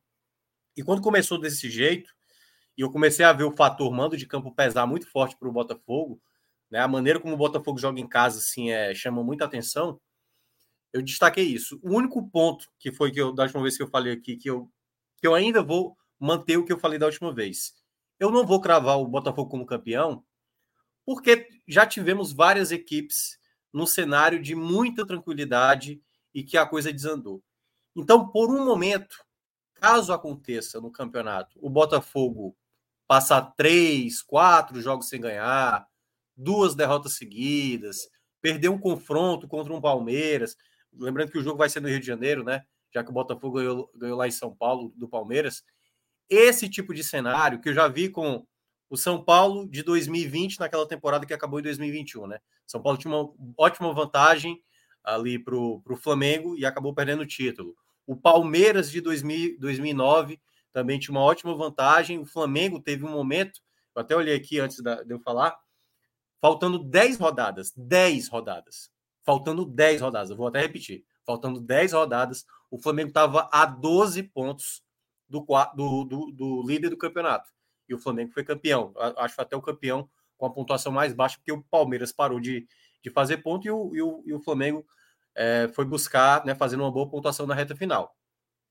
E 0.76 0.82
quando 0.82 1.02
começou 1.02 1.38
desse 1.38 1.70
jeito, 1.70 2.10
e 2.76 2.80
eu 2.80 2.90
comecei 2.90 3.24
a 3.24 3.32
ver 3.32 3.44
o 3.44 3.52
fator 3.52 3.92
mando 3.92 4.16
de 4.16 4.26
campo 4.26 4.52
pesar 4.52 4.86
muito 4.86 5.06
forte 5.06 5.36
para 5.36 5.48
o 5.48 5.52
Botafogo, 5.52 6.20
né, 6.70 6.80
a 6.80 6.88
maneira 6.88 7.20
como 7.20 7.34
o 7.34 7.36
Botafogo 7.36 7.78
joga 7.78 8.00
em 8.00 8.08
casa 8.08 8.38
assim, 8.38 8.70
é, 8.70 8.94
chama 8.94 9.22
muita 9.22 9.44
atenção. 9.44 10.00
Eu 10.92 11.02
destaquei 11.02 11.44
isso. 11.44 11.80
O 11.82 11.96
único 11.96 12.28
ponto 12.28 12.68
que 12.78 12.92
foi 12.92 13.10
que 13.10 13.20
eu, 13.20 13.32
da 13.32 13.44
última 13.44 13.62
vez 13.62 13.76
que 13.76 13.82
eu 13.82 13.88
falei 13.88 14.12
aqui, 14.12 14.36
que 14.36 14.50
eu, 14.50 14.70
que 15.16 15.26
eu 15.26 15.34
ainda 15.34 15.62
vou 15.62 15.96
manter 16.18 16.56
o 16.56 16.64
que 16.64 16.72
eu 16.72 16.78
falei 16.78 16.98
da 16.98 17.06
última 17.06 17.32
vez. 17.32 17.74
Eu 18.18 18.30
não 18.30 18.46
vou 18.46 18.60
cravar 18.60 18.98
o 18.98 19.08
Botafogo 19.08 19.50
como 19.50 19.66
campeão, 19.66 20.24
porque 21.04 21.48
já 21.66 21.86
tivemos 21.86 22.32
várias 22.32 22.70
equipes 22.70 23.38
num 23.72 23.86
cenário 23.86 24.40
de 24.40 24.54
muita 24.54 25.06
tranquilidade 25.06 26.00
e 26.34 26.42
que 26.42 26.56
a 26.56 26.66
coisa 26.66 26.92
desandou. 26.92 27.42
Então, 27.96 28.28
por 28.28 28.50
um 28.50 28.64
momento, 28.64 29.16
caso 29.74 30.12
aconteça 30.12 30.80
no 30.80 30.92
campeonato, 30.92 31.58
o 31.60 31.68
Botafogo 31.68 32.56
passar 33.06 33.52
três, 33.56 34.22
quatro 34.22 34.80
jogos 34.80 35.08
sem 35.08 35.20
ganhar, 35.20 35.86
duas 36.36 36.74
derrotas 36.74 37.14
seguidas, 37.14 38.08
perder 38.40 38.68
um 38.68 38.78
confronto 38.78 39.48
contra 39.48 39.72
um 39.72 39.80
Palmeiras, 39.80 40.56
lembrando 40.94 41.30
que 41.30 41.38
o 41.38 41.42
jogo 41.42 41.58
vai 41.58 41.68
ser 41.68 41.80
no 41.80 41.88
Rio 41.88 42.00
de 42.00 42.06
Janeiro, 42.06 42.44
né? 42.44 42.64
Já 42.92 43.02
que 43.02 43.10
o 43.10 43.14
Botafogo 43.14 43.58
ganhou, 43.58 43.90
ganhou 43.94 44.18
lá 44.18 44.28
em 44.28 44.32
São 44.32 44.54
Paulo 44.54 44.92
do 44.96 45.08
Palmeiras. 45.08 45.62
Esse 46.28 46.68
tipo 46.68 46.92
de 46.94 47.02
cenário 47.02 47.60
que 47.60 47.68
eu 47.68 47.74
já 47.74 47.88
vi 47.88 48.08
com 48.08 48.46
o 48.88 48.96
São 48.96 49.22
Paulo 49.22 49.66
de 49.68 49.82
2020, 49.82 50.60
naquela 50.60 50.86
temporada 50.86 51.24
que 51.24 51.32
acabou 51.32 51.58
em 51.58 51.62
2021, 51.62 52.26
né? 52.26 52.38
São 52.66 52.82
Paulo 52.82 52.98
tinha 52.98 53.14
uma 53.14 53.32
ótima 53.56 53.92
vantagem 53.92 54.62
ali 55.02 55.38
para 55.38 55.56
o 55.56 55.96
Flamengo 55.96 56.56
e 56.56 56.64
acabou 56.64 56.94
perdendo 56.94 57.22
o 57.22 57.26
título. 57.26 57.74
O 58.06 58.16
Palmeiras 58.16 58.90
de 58.90 59.00
2000, 59.00 59.58
2009 59.58 60.40
também 60.72 60.98
tinha 60.98 61.12
uma 61.16 61.24
ótima 61.24 61.54
vantagem. 61.54 62.18
O 62.18 62.26
Flamengo 62.26 62.80
teve 62.80 63.04
um 63.04 63.10
momento, 63.10 63.60
eu 63.94 64.02
até 64.02 64.16
olhei 64.16 64.34
aqui 64.34 64.60
antes 64.60 64.78
de 64.78 65.14
eu 65.14 65.20
falar, 65.20 65.56
faltando 66.40 66.78
10 66.78 67.18
rodadas, 67.18 67.72
10 67.76 68.28
rodadas, 68.28 68.90
faltando 69.24 69.64
10 69.64 70.00
rodadas, 70.00 70.30
eu 70.30 70.36
vou 70.36 70.46
até 70.46 70.60
repetir, 70.60 71.04
faltando 71.24 71.60
10 71.60 71.92
rodadas, 71.92 72.44
o 72.70 72.78
Flamengo 72.78 73.08
estava 73.08 73.48
a 73.52 73.64
12 73.64 74.22
pontos 74.24 74.82
do, 75.28 75.44
do, 75.74 76.04
do, 76.04 76.32
do, 76.32 76.62
líder 76.66 76.90
do 76.90 76.96
campeonato. 76.96 77.48
E 77.88 77.94
o 77.94 77.98
Flamengo 77.98 78.32
foi 78.32 78.44
campeão. 78.44 78.92
Acho 79.16 79.40
até 79.40 79.56
o 79.56 79.62
campeão 79.62 80.08
com 80.36 80.46
a 80.46 80.50
pontuação 80.50 80.90
mais 80.90 81.12
baixa, 81.12 81.36
porque 81.36 81.52
o 81.52 81.62
Palmeiras 81.62 82.12
parou 82.12 82.40
de, 82.40 82.66
de 83.02 83.10
fazer 83.10 83.38
ponto 83.38 83.66
e 83.66 83.70
o, 83.70 83.94
e 83.94 84.02
o, 84.02 84.22
e 84.26 84.34
o 84.34 84.40
Flamengo 84.40 84.84
é, 85.34 85.70
foi 85.74 85.84
buscar, 85.84 86.44
né, 86.44 86.54
fazendo 86.54 86.80
uma 86.80 86.90
boa 86.90 87.08
pontuação 87.08 87.46
na 87.46 87.54
reta 87.54 87.76
final. 87.76 88.16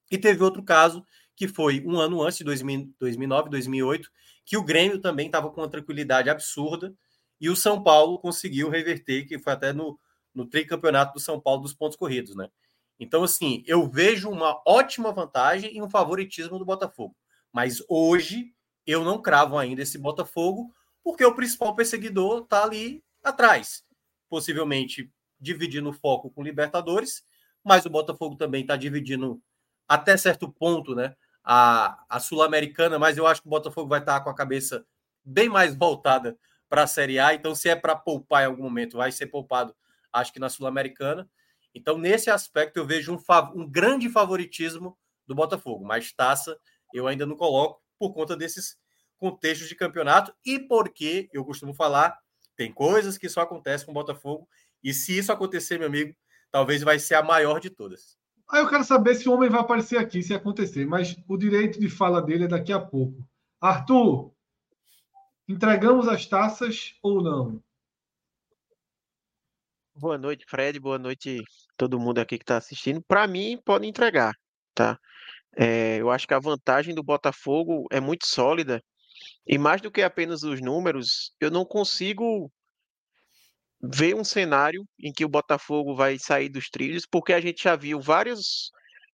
E 0.10 0.17
teve 0.17 0.43
outro 0.43 0.63
caso, 0.63 1.05
que 1.36 1.48
foi 1.48 1.81
um 1.86 1.98
ano 1.98 2.22
antes, 2.22 2.39
de 2.39 2.43
2009, 2.43 3.50
2008, 3.50 4.10
que 4.46 4.58
o 4.58 4.63
Grêmio 4.63 5.00
também 5.00 5.27
estava 5.27 5.50
com 5.50 5.62
uma 5.62 5.70
tranquilidade 5.70 6.29
absurda 6.29 6.93
e 7.39 7.50
o 7.50 7.55
São 7.55 7.81
Paulo 7.81 8.20
conseguiu 8.20 8.70
reverter, 8.70 9.25
que 9.25 9.39
foi 9.39 9.53
até 9.53 9.72
no, 9.72 9.98
no 10.33 10.45
tricampeonato 10.45 11.13
do 11.13 11.19
São 11.19 11.39
Paulo 11.39 11.61
dos 11.61 11.73
pontos 11.73 11.97
corridos, 11.97 12.35
né? 12.35 12.50
Então, 13.00 13.23
assim, 13.23 13.63
eu 13.65 13.89
vejo 13.89 14.29
uma 14.29 14.61
ótima 14.65 15.11
vantagem 15.11 15.75
e 15.75 15.81
um 15.81 15.89
favoritismo 15.89 16.59
do 16.59 16.65
Botafogo. 16.65 17.15
Mas 17.51 17.83
hoje 17.89 18.53
eu 18.85 19.03
não 19.03 19.21
cravo 19.21 19.57
ainda 19.57 19.81
esse 19.81 19.97
Botafogo, 19.97 20.71
porque 21.03 21.25
o 21.25 21.35
principal 21.35 21.75
perseguidor 21.75 22.43
está 22.43 22.63
ali 22.63 23.03
atrás. 23.23 23.83
Possivelmente 24.29 25.11
dividindo 25.39 25.89
o 25.89 25.93
foco 25.93 26.29
com 26.29 26.43
Libertadores, 26.43 27.23
mas 27.63 27.85
o 27.85 27.89
Botafogo 27.89 28.35
também 28.35 28.61
está 28.61 28.75
dividindo 28.75 29.41
até 29.88 30.15
certo 30.15 30.47
ponto, 30.47 30.95
né? 30.95 31.15
A, 31.43 32.05
a 32.07 32.19
Sul-Americana, 32.19 33.00
mas 33.00 33.17
eu 33.17 33.25
acho 33.25 33.41
que 33.41 33.47
o 33.47 33.51
Botafogo 33.51 33.89
vai 33.89 34.00
estar 34.00 34.19
tá 34.19 34.23
com 34.23 34.29
a 34.29 34.35
cabeça 34.35 34.85
bem 35.25 35.50
mais 35.50 35.75
voltada 35.75 36.38
para 36.69 36.83
a 36.83 36.88
Série 36.88 37.19
A. 37.19 37.33
Então, 37.33 37.55
se 37.55 37.67
é 37.67 37.75
para 37.75 37.95
poupar 37.95 38.43
em 38.43 38.45
algum 38.45 38.63
momento, 38.63 38.97
vai 38.97 39.11
ser 39.11 39.25
poupado, 39.25 39.75
acho 40.12 40.34
que 40.34 40.39
na 40.39 40.50
Sul-Americana. 40.50 41.30
Então, 41.74 41.98
nesse 41.98 42.30
aspecto, 42.30 42.77
eu 42.77 42.86
vejo 42.86 43.13
um, 43.13 43.20
um 43.56 43.70
grande 43.70 44.10
favoritismo 44.10 44.98
do 45.25 45.36
Botafogo, 45.36 45.86
mas 45.86 46.12
taça 46.12 46.58
eu 46.94 47.08
ainda 47.08 47.25
não 47.25 47.36
coloco 47.36 47.82
por 47.98 48.13
conta 48.13 48.36
desses 48.36 48.77
contextos 49.18 49.70
de 49.70 49.75
campeonato 49.75 50.34
e 50.46 50.60
porque 50.60 51.30
eu 51.32 51.46
costumo 51.46 51.74
falar, 51.74 52.18
tem 52.58 52.72
coisas 52.74 53.18
que 53.18 53.30
só 53.30 53.41
acontecem 53.41 53.86
com 53.86 53.91
o 53.91 53.96
Botafogo 53.96 54.48
e 54.84 54.94
se 54.94 55.18
isso 55.18 55.32
acontecer, 55.32 55.77
meu 55.77 55.88
amigo, 55.88 56.15
talvez 56.51 56.82
vai 56.82 57.00
ser 57.00 57.15
a 57.15 57.24
maior 57.24 57.60
de 57.60 57.70
todas. 57.70 58.18
Aí 58.50 58.62
eu 58.62 58.68
quero 58.68 58.84
saber 58.84 59.15
se 59.15 59.30
o 59.30 59.34
homem 59.34 59.50
vai 59.50 59.62
aparecer 59.62 59.98
aqui, 59.98 60.22
se 60.22 60.34
acontecer, 60.34 60.86
mas 60.86 61.15
o 61.27 61.38
direito 61.38 61.80
de 61.80 61.88
fala 61.88 62.22
dele 62.22 62.46
é 62.46 62.48
daqui 62.48 62.74
a 62.74 62.80
pouco. 62.80 63.25
Arthur, 63.62 64.34
entregamos 65.48 66.08
as 66.08 66.25
taças 66.25 66.96
ou 67.01 67.22
não? 67.22 67.63
Boa 70.01 70.17
noite, 70.17 70.46
Fred. 70.50 70.79
Boa 70.79 70.98
noite 70.98 71.43
todo 71.77 72.00
mundo 72.00 72.17
aqui 72.17 72.36
que 72.39 72.43
está 72.43 72.58
assistindo. 72.58 73.03
Para 73.08 73.27
mim, 73.27 73.60
pode 73.63 73.86
entregar, 73.86 74.34
tá? 74.74 74.98
É, 75.55 75.98
eu 75.98 76.10
acho 76.10 76.27
que 76.27 76.34
a 76.34 76.39
vantagem 76.39 76.96
do 76.96 77.03
Botafogo 77.03 77.86
é 77.91 78.00
muito 78.00 78.25
sólida 78.25 78.84
e 79.46 79.60
mais 79.60 79.79
do 79.79 79.91
que 79.91 80.01
apenas 80.01 80.41
os 80.41 80.60
números, 80.60 81.36
eu 81.39 81.51
não 81.51 81.63
consigo 81.63 82.51
ver 83.79 84.15
um 84.15 84.24
cenário 84.24 84.84
em 85.00 85.13
que 85.13 85.24
o 85.24 85.29
Botafogo 85.29 85.96
vai 85.96 86.17
sair 86.17 86.50
dos 86.50 86.67
trilhos, 86.72 87.05
porque 87.05 87.31
a 87.31 87.39
gente 87.39 87.62
já 87.62 87.75
viu 87.75 88.01
vários 88.01 88.72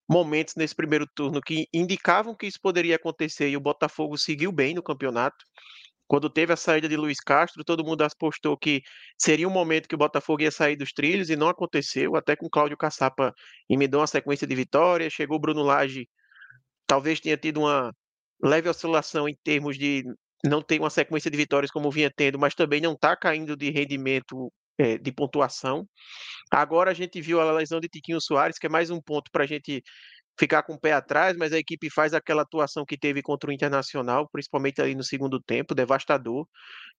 momentos 0.09 0.55
nesse 0.55 0.73
primeiro 0.73 1.05
turno 1.13 1.41
que 1.41 1.67
indicavam 1.73 2.33
que 2.33 2.47
isso 2.47 2.61
poderia 2.61 2.95
acontecer 2.95 3.49
e 3.49 3.57
o 3.57 3.61
Botafogo 3.61 4.17
seguiu 4.17 4.53
bem 4.53 4.73
no 4.73 4.81
campeonato. 4.81 5.43
Quando 6.07 6.29
teve 6.29 6.53
a 6.53 6.57
saída 6.57 6.87
de 6.87 6.95
Luiz 6.95 7.19
Castro, 7.19 7.63
todo 7.63 7.83
mundo 7.83 8.01
apostou 8.01 8.57
que 8.57 8.81
seria 9.17 9.47
um 9.47 9.51
momento 9.51 9.87
que 9.87 9.95
o 9.95 9.97
Botafogo 9.97 10.41
ia 10.41 10.51
sair 10.51 10.75
dos 10.75 10.91
trilhos 10.93 11.29
e 11.29 11.35
não 11.35 11.49
aconteceu, 11.49 12.15
até 12.15 12.35
com 12.35 12.49
Cláudio 12.49 12.77
Caçapa 12.77 13.33
emendou 13.69 13.99
uma 13.99 14.07
sequência 14.07 14.47
de 14.47 14.55
vitórias, 14.55 15.13
chegou 15.13 15.39
Bruno 15.39 15.63
Lage, 15.63 16.07
talvez 16.87 17.19
tenha 17.19 17.37
tido 17.37 17.61
uma 17.61 17.93
leve 18.41 18.69
oscilação 18.69 19.27
em 19.27 19.35
termos 19.43 19.77
de 19.77 20.03
não 20.45 20.61
ter 20.61 20.79
uma 20.79 20.89
sequência 20.89 21.29
de 21.29 21.37
vitórias 21.37 21.71
como 21.71 21.91
vinha 21.91 22.11
tendo, 22.15 22.39
mas 22.39 22.55
também 22.55 22.79
não 22.79 22.93
está 22.93 23.15
caindo 23.15 23.57
de 23.57 23.69
rendimento 23.69 24.51
é, 24.77 24.97
de 24.97 25.11
pontuação. 25.11 25.87
Agora 26.51 26.91
a 26.91 26.93
gente 26.93 27.19
viu 27.19 27.41
a 27.41 27.51
lesão 27.51 27.79
de 27.79 27.89
Tiquinho 27.89 28.21
Soares, 28.21 28.57
que 28.57 28.67
é 28.67 28.69
mais 28.69 28.89
um 28.89 29.01
ponto 29.01 29.31
para 29.31 29.43
a 29.43 29.47
gente 29.47 29.83
ficar 30.39 30.63
com 30.63 30.73
o 30.73 30.79
pé 30.79 30.93
atrás, 30.93 31.35
mas 31.35 31.51
a 31.51 31.57
equipe 31.57 31.89
faz 31.89 32.13
aquela 32.13 32.43
atuação 32.43 32.85
que 32.85 32.97
teve 32.97 33.21
contra 33.21 33.49
o 33.49 33.53
Internacional, 33.53 34.29
principalmente 34.29 34.81
ali 34.81 34.95
no 34.95 35.03
segundo 35.03 35.41
tempo, 35.41 35.73
devastador. 35.73 36.47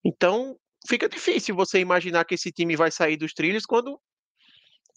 Então, 0.05 0.57
fica 0.89 1.09
difícil 1.09 1.55
você 1.55 1.79
imaginar 1.79 2.25
que 2.25 2.35
esse 2.35 2.51
time 2.51 2.77
vai 2.77 2.91
sair 2.91 3.17
dos 3.17 3.33
trilhos 3.33 3.65
quando 3.65 3.99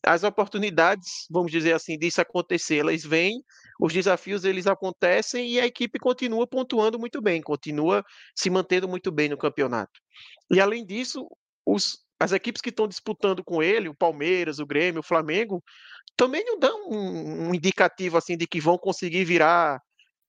as 0.04 0.24
oportunidades, 0.24 1.28
vamos 1.30 1.52
dizer 1.52 1.74
assim, 1.74 1.98
disso 1.98 2.22
acontecer, 2.22 2.78
elas 2.78 3.04
vêm, 3.04 3.44
os 3.80 3.94
desafios 3.94 4.44
eles 4.44 4.66
acontecem 4.66 5.48
e 5.48 5.60
a 5.60 5.66
equipe 5.66 6.00
continua 6.00 6.48
pontuando 6.48 6.98
muito 6.98 7.22
bem, 7.22 7.42
continua 7.42 8.04
se 8.36 8.50
mantendo 8.50 8.88
muito 8.88 9.12
bem 9.12 9.30
no 9.30 9.38
campeonato. 9.38 10.00
E 10.50 10.60
além 10.60 10.86
disso, 10.86 11.28
os, 11.66 12.00
as 12.20 12.32
equipes 12.32 12.62
que 12.62 12.70
estão 12.70 12.88
disputando 12.88 13.44
com 13.44 13.62
ele, 13.62 13.90
o 13.90 13.96
Palmeiras, 13.96 14.58
o 14.58 14.66
Grêmio, 14.66 15.02
o 15.02 15.04
Flamengo, 15.04 15.64
também 16.18 16.44
não 16.46 16.60
dão 16.60 16.90
um, 16.90 17.50
um 17.50 17.56
indicativo 17.56 18.18
assim 18.18 18.38
de 18.38 18.48
que 18.48 18.62
vão 18.62 18.78
conseguir 18.78 19.24
virar, 19.26 19.82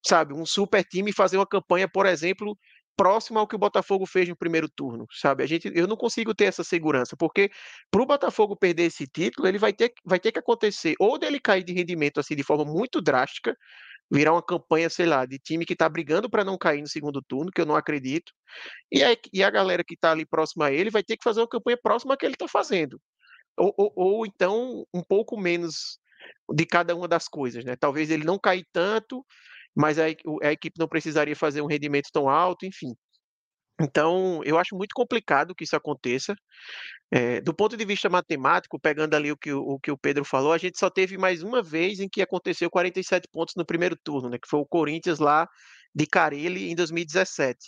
sabe, 0.04 0.34
um 0.34 0.46
super 0.46 0.84
time 0.84 1.10
e 1.10 1.14
fazer 1.14 1.36
uma 1.36 1.46
campanha, 1.46 1.88
por 1.88 2.06
exemplo, 2.06 2.56
próximo 2.96 3.38
ao 3.38 3.46
que 3.46 3.54
o 3.56 3.58
Botafogo 3.58 4.06
fez 4.06 4.28
no 4.28 4.36
primeiro 4.36 4.68
turno, 4.68 5.06
sabe? 5.12 5.42
A 5.42 5.46
gente, 5.46 5.70
eu 5.74 5.86
não 5.86 5.96
consigo 5.96 6.34
ter 6.34 6.44
essa 6.44 6.64
segurança, 6.64 7.16
porque 7.16 7.50
para 7.90 8.02
o 8.02 8.06
Botafogo 8.06 8.56
perder 8.56 8.84
esse 8.84 9.06
título, 9.06 9.48
ele 9.48 9.58
vai 9.58 9.72
ter, 9.72 9.92
vai 10.04 10.20
ter 10.20 10.32
que 10.32 10.38
acontecer 10.38 10.94
ou 10.98 11.18
dele 11.18 11.40
cair 11.40 11.64
de 11.64 11.72
rendimento 11.72 12.20
assim 12.20 12.36
de 12.36 12.42
forma 12.42 12.64
muito 12.64 13.00
drástica, 13.00 13.56
virar 14.10 14.32
uma 14.32 14.42
campanha, 14.42 14.90
sei 14.90 15.06
lá, 15.06 15.24
de 15.26 15.38
time 15.38 15.64
que 15.64 15.72
está 15.72 15.88
brigando 15.88 16.28
para 16.28 16.44
não 16.44 16.58
cair 16.58 16.82
no 16.82 16.88
segundo 16.88 17.22
turno, 17.22 17.50
que 17.50 17.60
eu 17.60 17.66
não 17.66 17.76
acredito, 17.76 18.32
e 18.90 19.02
a, 19.02 19.16
e 19.32 19.42
a 19.42 19.50
galera 19.50 19.82
que 19.84 19.94
está 19.94 20.12
ali 20.12 20.26
próxima 20.26 20.66
a 20.66 20.72
ele 20.72 20.90
vai 20.90 21.02
ter 21.02 21.16
que 21.16 21.24
fazer 21.24 21.40
uma 21.40 21.48
campanha 21.48 21.78
próxima 21.82 22.16
que 22.16 22.26
ele 22.26 22.34
está 22.34 22.46
fazendo, 22.48 23.00
ou, 23.56 23.74
ou, 23.76 23.92
ou 23.96 24.26
então 24.26 24.84
um 24.94 25.02
pouco 25.02 25.38
menos 25.38 25.98
de 26.52 26.66
cada 26.66 26.94
uma 26.94 27.08
das 27.08 27.28
coisas, 27.28 27.64
né? 27.64 27.76
Talvez 27.76 28.10
ele 28.10 28.24
não 28.24 28.38
cair 28.38 28.64
tanto, 28.72 29.24
mas 29.74 29.98
a, 29.98 30.04
a 30.42 30.52
equipe 30.52 30.78
não 30.78 30.88
precisaria 30.88 31.36
fazer 31.36 31.62
um 31.62 31.66
rendimento 31.66 32.08
tão 32.12 32.28
alto, 32.28 32.66
enfim. 32.66 32.94
Então, 33.80 34.40
eu 34.44 34.58
acho 34.58 34.76
muito 34.76 34.92
complicado 34.94 35.54
que 35.54 35.64
isso 35.64 35.74
aconteça. 35.74 36.34
É, 37.10 37.40
do 37.40 37.54
ponto 37.54 37.76
de 37.76 37.84
vista 37.84 38.08
matemático, 38.08 38.78
pegando 38.80 39.14
ali 39.14 39.32
o 39.32 39.36
que 39.36 39.52
o, 39.52 39.60
o 39.60 39.80
que 39.80 39.90
o 39.90 39.98
Pedro 39.98 40.24
falou, 40.24 40.52
a 40.52 40.58
gente 40.58 40.78
só 40.78 40.88
teve 40.90 41.18
mais 41.18 41.42
uma 41.42 41.62
vez 41.62 42.00
em 42.00 42.08
que 42.08 42.22
aconteceu 42.22 42.70
47 42.70 43.28
pontos 43.32 43.54
no 43.56 43.66
primeiro 43.66 43.96
turno, 44.02 44.30
né, 44.30 44.38
que 44.38 44.48
foi 44.48 44.60
o 44.60 44.66
Corinthians 44.66 45.18
lá 45.18 45.48
de 45.94 46.06
Carelli 46.06 46.70
em 46.70 46.74
2017. 46.74 47.58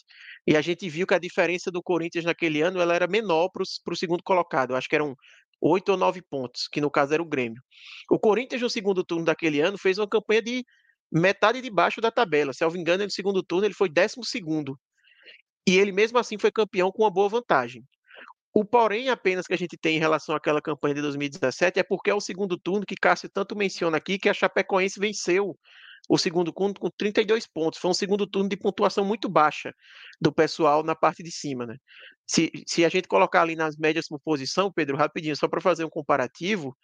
E 0.46 0.56
a 0.56 0.62
gente 0.62 0.88
viu 0.88 1.06
que 1.06 1.14
a 1.14 1.18
diferença 1.18 1.70
do 1.70 1.82
Corinthians 1.82 2.24
naquele 2.24 2.62
ano 2.62 2.80
ela 2.80 2.94
era 2.94 3.06
menor 3.06 3.50
para 3.50 3.62
o 3.62 3.96
segundo 3.96 4.22
colocado. 4.22 4.70
Eu 4.70 4.76
acho 4.76 4.88
que 4.88 4.94
eram 4.94 5.14
oito 5.61 5.90
ou 5.90 5.99
nove 5.99 6.23
pontos, 6.23 6.68
que 6.68 6.80
no 6.80 6.90
caso 6.90 7.14
era 7.14 7.23
o 7.23 7.26
Grêmio. 7.26 7.62
O 8.11 8.18
Corinthians, 8.18 8.62
no 8.62 8.70
segundo 8.70 9.04
turno 9.04 9.25
daquele 9.25 9.61
ano, 9.61 9.78
fez 9.78 9.99
uma 9.99 10.08
campanha 10.08 10.42
de 10.42 10.64
metade 11.11 11.61
de 11.61 11.70
baixo 11.70 12.00
da 12.00 12.11
tabela. 12.11 12.52
Se 12.52 12.64
eu 12.64 12.68
não 12.68 12.75
me 12.75 12.80
engano, 12.80 13.04
no 13.04 13.11
segundo 13.11 13.42
turno 13.42 13.66
ele 13.66 13.75
foi 13.75 13.88
décimo 13.88 14.25
segundo. 14.25 14.78
E 15.66 15.78
ele 15.78 15.92
mesmo 15.92 16.18
assim 16.18 16.37
foi 16.38 16.50
campeão 16.50 16.90
com 16.90 17.02
uma 17.02 17.11
boa 17.11 17.28
vantagem. 17.28 17.84
O 18.52 18.64
porém 18.64 19.08
apenas 19.08 19.46
que 19.46 19.54
a 19.54 19.58
gente 19.58 19.76
tem 19.76 19.96
em 19.96 20.00
relação 20.00 20.34
àquela 20.34 20.62
campanha 20.62 20.94
de 20.94 21.02
2017 21.02 21.80
é 21.80 21.82
porque 21.82 22.11
é 22.11 22.14
o 22.14 22.20
segundo 22.20 22.56
turno 22.56 22.87
que 22.87 22.94
Cássio 22.94 23.28
tanto 23.28 23.56
menciona 23.56 23.96
aqui 23.96 24.18
que 24.18 24.28
a 24.28 24.34
Chapecoense 24.34 25.00
venceu 25.00 25.58
o 26.08 26.18
segundo 26.18 26.52
turno 26.52 26.75
com 26.78 26.90
32 26.90 27.46
pontos. 27.46 27.78
Foi 27.78 27.90
um 27.90 27.94
segundo 27.94 28.26
turno 28.26 28.49
de 28.49 28.56
pontuação 28.56 29.04
muito 29.04 29.28
baixa 29.28 29.73
do 30.20 30.32
pessoal 30.32 30.82
na 30.82 30.94
parte 30.94 31.23
de 31.23 31.30
cima, 31.30 31.66
né? 31.66 31.76
Se, 32.26 32.50
se 32.66 32.84
a 32.84 32.88
gente 32.88 33.08
colocar 33.08 33.42
ali 33.42 33.56
nas 33.56 33.76
médias 33.76 34.08
por 34.08 34.20
posição, 34.20 34.73
Pedro, 34.73 34.96
rapidinho, 34.96 35.37
só 35.37 35.49
para 35.49 35.61
fazer 35.61 35.84
um 35.84 35.90
comparativo, 35.90 36.76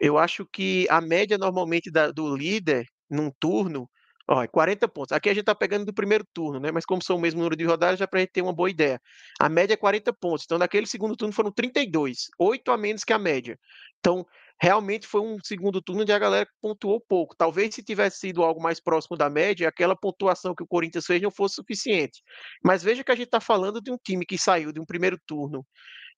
eu 0.00 0.18
acho 0.18 0.46
que 0.52 0.86
a 0.90 1.00
média 1.00 1.38
normalmente 1.38 1.90
da, 1.90 2.10
do 2.10 2.34
líder 2.36 2.86
num 3.10 3.30
turno 3.40 3.88
Ó, 4.30 4.46
40 4.46 4.84
é 4.84 4.88
pontos. 4.88 5.12
Aqui 5.12 5.30
a 5.30 5.32
gente 5.32 5.40
está 5.40 5.54
pegando 5.54 5.86
do 5.86 5.94
primeiro 5.94 6.24
turno, 6.34 6.60
né? 6.60 6.70
Mas 6.70 6.84
como 6.84 7.02
são 7.02 7.16
o 7.16 7.20
mesmo 7.20 7.38
número 7.38 7.56
de 7.56 7.64
rodadas, 7.64 7.98
já 7.98 8.06
para 8.06 8.18
a 8.18 8.20
gente 8.20 8.32
ter 8.32 8.42
uma 8.42 8.52
boa 8.52 8.68
ideia. 8.68 9.00
A 9.40 9.48
média 9.48 9.72
é 9.72 9.76
40 9.76 10.12
pontos. 10.12 10.44
Então, 10.44 10.58
naquele 10.58 10.86
segundo 10.86 11.16
turno 11.16 11.32
foram 11.32 11.50
32, 11.50 12.26
8 12.38 12.70
a 12.70 12.76
menos 12.76 13.04
que 13.04 13.12
a 13.14 13.18
média. 13.18 13.58
Então, 13.98 14.26
realmente 14.60 15.06
foi 15.06 15.22
um 15.22 15.38
segundo 15.42 15.80
turno 15.80 16.02
onde 16.02 16.12
a 16.12 16.18
galera 16.18 16.46
pontuou 16.60 17.00
pouco. 17.00 17.34
Talvez 17.36 17.74
se 17.74 17.82
tivesse 17.82 18.18
sido 18.18 18.42
algo 18.42 18.60
mais 18.62 18.78
próximo 18.78 19.16
da 19.16 19.30
média, 19.30 19.66
aquela 19.66 19.96
pontuação 19.96 20.54
que 20.54 20.62
o 20.62 20.66
Corinthians 20.66 21.06
fez 21.06 21.22
não 21.22 21.30
fosse 21.30 21.54
suficiente. 21.54 22.22
Mas 22.62 22.82
veja 22.82 23.02
que 23.02 23.10
a 23.10 23.14
gente 23.14 23.26
está 23.26 23.40
falando 23.40 23.80
de 23.80 23.90
um 23.90 23.96
time 23.96 24.26
que 24.26 24.36
saiu 24.36 24.72
de 24.72 24.80
um 24.80 24.84
primeiro 24.84 25.18
turno 25.26 25.66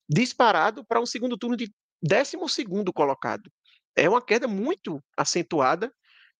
disparado 0.09 0.85
para 0.85 1.01
um 1.01 1.07
segundo 1.07 1.39
turno 1.39 1.57
de 1.57 1.73
12 2.03 2.37
segundo 2.49 2.93
colocado. 2.93 3.49
É 3.97 4.09
uma 4.09 4.21
queda 4.21 4.49
muito 4.49 5.01
acentuada 5.17 5.93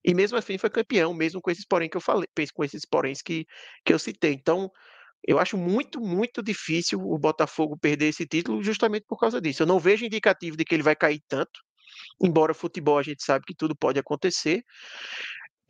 e 0.05 0.15
mesmo 0.15 0.39
assim 0.39 0.59
foi 0.59 0.71
campeão, 0.71 1.13
mesmo 1.15 1.41
com 1.41 1.51
esses 1.51 1.65
porém 1.67 1.89
que 1.89 1.97
eu 1.97 2.01
falei, 2.01 2.27
com 2.55 2.65
esses 2.65 2.85
poréns 2.87 3.23
que, 3.23 3.47
que 3.85 3.93
eu 3.93 3.99
citei. 3.99 4.33
Então, 4.33 4.71
eu 5.27 5.39
acho 5.39 5.57
muito, 5.57 6.01
muito 6.01 6.43
difícil 6.43 7.01
o 7.01 7.19
Botafogo 7.19 7.79
perder 7.79 8.07
esse 8.09 8.27
título 8.27 8.63
justamente 8.63 9.05
por 9.07 9.19
causa 9.19 9.41
disso. 9.41 9.63
Eu 9.63 9.67
não 9.67 9.79
vejo 9.79 10.05
indicativo 10.05 10.57
de 10.57 10.65
que 10.65 10.75
ele 10.75 10.83
vai 10.83 10.97
cair 10.97 11.21
tanto, 11.29 11.61
embora 12.23 12.55
futebol 12.55 12.99
a 12.99 13.03
gente 13.03 13.23
sabe 13.23 13.45
que 13.47 13.55
tudo 13.55 13.77
pode 13.77 13.99
acontecer. 13.99 14.63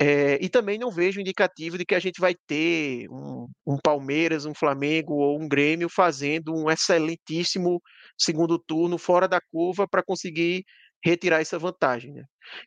É, 0.02 0.42
e 0.42 0.48
também 0.48 0.78
não 0.78 0.90
vejo 0.90 1.20
indicativo 1.20 1.76
de 1.76 1.84
que 1.84 1.94
a 1.94 1.98
gente 1.98 2.20
vai 2.20 2.34
ter 2.46 3.06
um, 3.10 3.46
um, 3.66 3.76
Palmeiras, 3.76 4.46
um 4.46 4.54
Flamengo 4.54 5.12
ou 5.14 5.38
um 5.38 5.46
Grêmio 5.46 5.90
fazendo 5.90 6.54
um 6.54 6.70
excelentíssimo 6.70 7.82
segundo 8.16 8.58
turno 8.58 8.96
fora 8.96 9.28
da 9.28 9.40
curva 9.52 9.86
para 9.86 10.02
conseguir 10.02 10.64
retirar 11.04 11.40
essa 11.40 11.58
vantagem. 11.58 12.14
Né? 12.14 12.24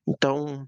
Então, 0.08 0.68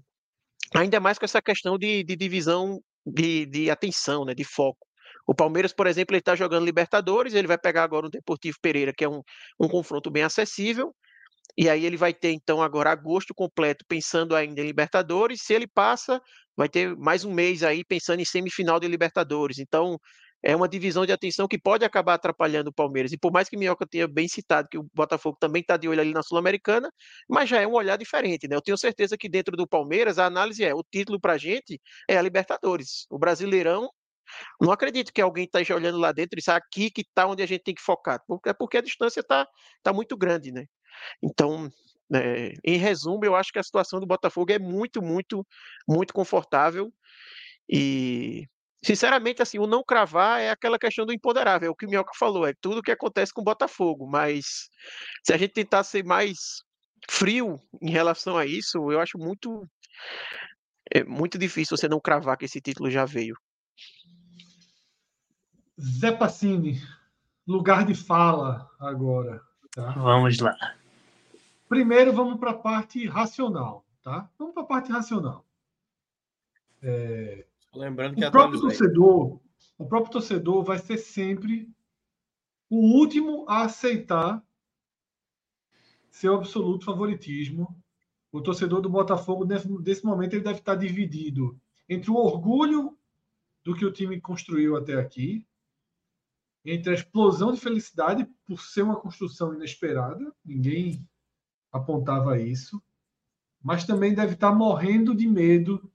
Ainda 0.74 1.00
mais 1.00 1.18
com 1.18 1.24
essa 1.24 1.40
questão 1.40 1.78
de, 1.78 2.02
de 2.02 2.16
divisão 2.16 2.80
de, 3.04 3.46
de 3.46 3.70
atenção, 3.70 4.24
né, 4.24 4.34
de 4.34 4.44
foco. 4.44 4.86
O 5.26 5.34
Palmeiras, 5.34 5.72
por 5.72 5.86
exemplo, 5.86 6.14
ele 6.14 6.20
está 6.20 6.34
jogando 6.36 6.64
Libertadores, 6.64 7.34
ele 7.34 7.48
vai 7.48 7.58
pegar 7.58 7.82
agora 7.82 8.06
o 8.06 8.10
Deportivo 8.10 8.56
Pereira, 8.60 8.92
que 8.96 9.04
é 9.04 9.08
um, 9.08 9.22
um 9.60 9.68
confronto 9.68 10.10
bem 10.10 10.22
acessível, 10.22 10.94
e 11.56 11.68
aí 11.68 11.84
ele 11.84 11.96
vai 11.96 12.12
ter 12.12 12.32
então 12.32 12.62
agora 12.62 12.90
agosto 12.90 13.34
completo 13.34 13.84
pensando 13.88 14.36
ainda 14.36 14.60
em 14.60 14.66
Libertadores. 14.66 15.40
Se 15.42 15.54
ele 15.54 15.66
passa, 15.66 16.20
vai 16.56 16.68
ter 16.68 16.94
mais 16.96 17.24
um 17.24 17.32
mês 17.32 17.62
aí 17.62 17.84
pensando 17.84 18.20
em 18.20 18.24
semifinal 18.24 18.78
de 18.78 18.86
Libertadores. 18.88 19.58
Então 19.58 19.98
é 20.46 20.54
uma 20.54 20.68
divisão 20.68 21.04
de 21.04 21.10
atenção 21.10 21.48
que 21.48 21.58
pode 21.58 21.84
acabar 21.84 22.14
atrapalhando 22.14 22.70
o 22.70 22.72
Palmeiras. 22.72 23.10
E 23.10 23.18
por 23.18 23.32
mais 23.32 23.48
que 23.48 23.56
Minhoca 23.56 23.84
tenha 23.84 24.06
bem 24.06 24.28
citado 24.28 24.68
que 24.68 24.78
o 24.78 24.88
Botafogo 24.94 25.36
também 25.40 25.60
está 25.60 25.76
de 25.76 25.88
olho 25.88 26.00
ali 26.00 26.12
na 26.12 26.22
Sul-Americana, 26.22 26.88
mas 27.28 27.48
já 27.48 27.60
é 27.60 27.66
um 27.66 27.72
olhar 27.72 27.98
diferente, 27.98 28.46
né? 28.46 28.54
Eu 28.54 28.62
tenho 28.62 28.78
certeza 28.78 29.18
que 29.18 29.28
dentro 29.28 29.56
do 29.56 29.66
Palmeiras 29.66 30.20
a 30.20 30.26
análise 30.26 30.62
é: 30.64 30.72
o 30.72 30.84
título 30.84 31.20
para 31.20 31.32
a 31.32 31.38
gente 31.38 31.80
é 32.08 32.16
a 32.16 32.22
Libertadores. 32.22 33.06
O 33.10 33.18
Brasileirão 33.18 33.90
não 34.60 34.70
acredito 34.70 35.12
que 35.12 35.20
alguém 35.20 35.46
esteja 35.46 35.74
olhando 35.74 35.98
lá 35.98 36.12
dentro 36.12 36.36
e 36.36 36.38
disse 36.38 36.50
aqui 36.52 36.92
que 36.92 37.00
está 37.00 37.26
onde 37.26 37.42
a 37.42 37.46
gente 37.46 37.64
tem 37.64 37.74
que 37.74 37.82
focar, 37.82 38.22
é 38.46 38.52
porque 38.52 38.76
a 38.76 38.82
distância 38.82 39.20
está 39.20 39.48
tá 39.82 39.92
muito 39.92 40.16
grande, 40.16 40.52
né? 40.52 40.64
Então, 41.20 41.68
é, 42.14 42.52
em 42.64 42.76
resumo, 42.76 43.24
eu 43.24 43.34
acho 43.34 43.52
que 43.52 43.58
a 43.58 43.64
situação 43.64 43.98
do 43.98 44.06
Botafogo 44.06 44.52
é 44.52 44.60
muito, 44.60 45.02
muito, 45.02 45.44
muito 45.88 46.14
confortável 46.14 46.92
e 47.68 48.46
Sinceramente, 48.86 49.42
assim, 49.42 49.58
o 49.58 49.66
não 49.66 49.82
cravar 49.82 50.40
é 50.40 50.48
aquela 50.48 50.78
questão 50.78 51.04
do 51.04 51.12
imponderável, 51.12 51.66
é 51.66 51.70
o 51.70 51.74
que 51.74 51.86
o 51.86 51.88
Minhoca 51.88 52.12
falou, 52.16 52.46
é 52.46 52.54
tudo 52.60 52.80
que 52.80 52.92
acontece 52.92 53.34
com 53.34 53.40
o 53.40 53.44
Botafogo, 53.44 54.06
mas 54.06 54.68
se 55.24 55.32
a 55.32 55.36
gente 55.36 55.54
tentar 55.54 55.82
ser 55.82 56.04
mais 56.04 56.62
frio 57.10 57.60
em 57.82 57.90
relação 57.90 58.36
a 58.38 58.46
isso, 58.46 58.92
eu 58.92 59.00
acho 59.00 59.18
muito 59.18 59.68
é 60.94 61.02
muito 61.02 61.36
difícil 61.36 61.76
você 61.76 61.88
não 61.88 61.98
cravar 61.98 62.36
que 62.36 62.44
esse 62.44 62.60
título 62.60 62.88
já 62.88 63.04
veio. 63.04 63.36
Zé 65.80 66.12
Passini, 66.12 66.80
lugar 67.44 67.84
de 67.84 67.92
fala 67.92 68.70
agora. 68.78 69.42
Tá? 69.72 69.90
Vamos 69.94 70.38
lá. 70.38 70.54
Primeiro 71.68 72.12
vamos 72.12 72.38
para 72.38 72.52
a 72.52 72.58
parte 72.58 73.04
racional, 73.08 73.84
tá? 74.04 74.30
Vamos 74.38 74.54
para 74.54 74.62
a 74.62 74.66
parte 74.66 74.92
racional. 74.92 75.44
É, 76.80 77.44
Lembrando 77.76 78.16
que 78.16 78.24
o 78.24 78.30
próprio 78.30 78.60
torcedor, 78.60 79.40
o 79.78 79.86
próprio 79.86 80.12
torcedor 80.12 80.64
vai 80.64 80.78
ser 80.78 80.96
sempre 80.96 81.70
o 82.70 82.98
último 82.98 83.44
a 83.48 83.64
aceitar 83.64 84.42
seu 86.10 86.34
absoluto 86.34 86.86
favoritismo. 86.86 87.76
O 88.32 88.40
torcedor 88.40 88.80
do 88.80 88.88
Botafogo, 88.88 89.44
nesse, 89.44 89.68
nesse 89.68 90.04
momento, 90.04 90.34
ele 90.34 90.44
deve 90.44 90.58
estar 90.58 90.74
dividido 90.74 91.60
entre 91.88 92.10
o 92.10 92.16
orgulho 92.16 92.98
do 93.62 93.74
que 93.74 93.84
o 93.84 93.92
time 93.92 94.20
construiu 94.20 94.76
até 94.76 94.94
aqui, 94.94 95.46
entre 96.64 96.90
a 96.90 96.94
explosão 96.94 97.52
de 97.52 97.60
felicidade 97.60 98.26
por 98.44 98.60
ser 98.60 98.82
uma 98.82 98.98
construção 98.98 99.54
inesperada, 99.54 100.34
ninguém 100.44 101.06
apontava 101.70 102.40
isso, 102.40 102.82
mas 103.62 103.84
também 103.84 104.14
deve 104.14 104.34
estar 104.34 104.52
morrendo 104.52 105.14
de 105.14 105.26
medo 105.26 105.90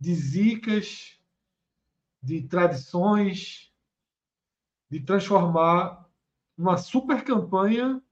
de 0.00 0.14
zicas 0.14 1.15
de 2.22 2.42
tradições, 2.42 3.72
de 4.90 5.00
transformar 5.00 6.08
uma 6.56 6.76
super 6.76 7.22
campanha 7.24 8.02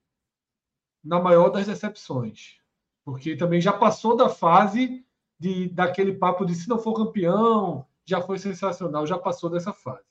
na 1.03 1.21
maior 1.21 1.51
das 1.51 1.67
decepções. 1.67 2.59
Porque 3.05 3.37
também 3.37 3.61
já 3.61 3.73
passou 3.73 4.17
da 4.17 4.29
fase 4.29 5.05
de 5.39 5.69
daquele 5.69 6.15
papo 6.15 6.45
de 6.45 6.55
se 6.55 6.69
não 6.69 6.79
for 6.79 6.95
campeão, 6.95 7.87
já 8.05 8.21
foi 8.21 8.39
sensacional, 8.39 9.07
já 9.07 9.19
passou 9.19 9.51
dessa 9.51 9.73
fase. 9.73 10.05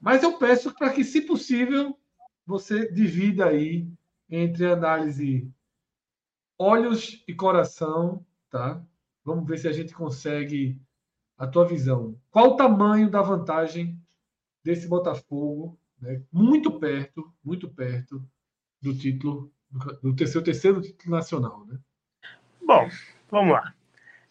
Mas 0.00 0.22
eu 0.22 0.38
peço 0.38 0.72
para 0.74 0.92
que, 0.92 1.02
se 1.02 1.22
possível, 1.22 1.98
você 2.46 2.90
divida 2.92 3.46
aí 3.46 3.90
entre 4.28 4.66
análise 4.66 5.50
olhos 6.58 7.22
e 7.26 7.34
coração, 7.34 8.24
tá? 8.50 8.82
Vamos 9.24 9.46
ver 9.46 9.58
se 9.58 9.68
a 9.68 9.72
gente 9.72 9.92
consegue 9.92 10.80
a 11.36 11.46
tua 11.46 11.66
visão. 11.66 12.18
Qual 12.30 12.52
o 12.52 12.56
tamanho 12.56 13.10
da 13.10 13.22
vantagem 13.22 14.00
desse 14.64 14.88
Botafogo, 14.88 15.78
né? 16.00 16.22
muito 16.32 16.78
perto, 16.78 17.32
muito 17.44 17.68
perto 17.68 18.26
do 18.80 18.96
título, 18.96 19.52
do 20.02 20.14
terceiro, 20.14 20.44
terceiro 20.44 20.80
título 20.80 21.16
nacional, 21.16 21.66
né? 21.66 21.78
Bom, 22.64 22.88
vamos 23.30 23.52
lá. 23.52 23.74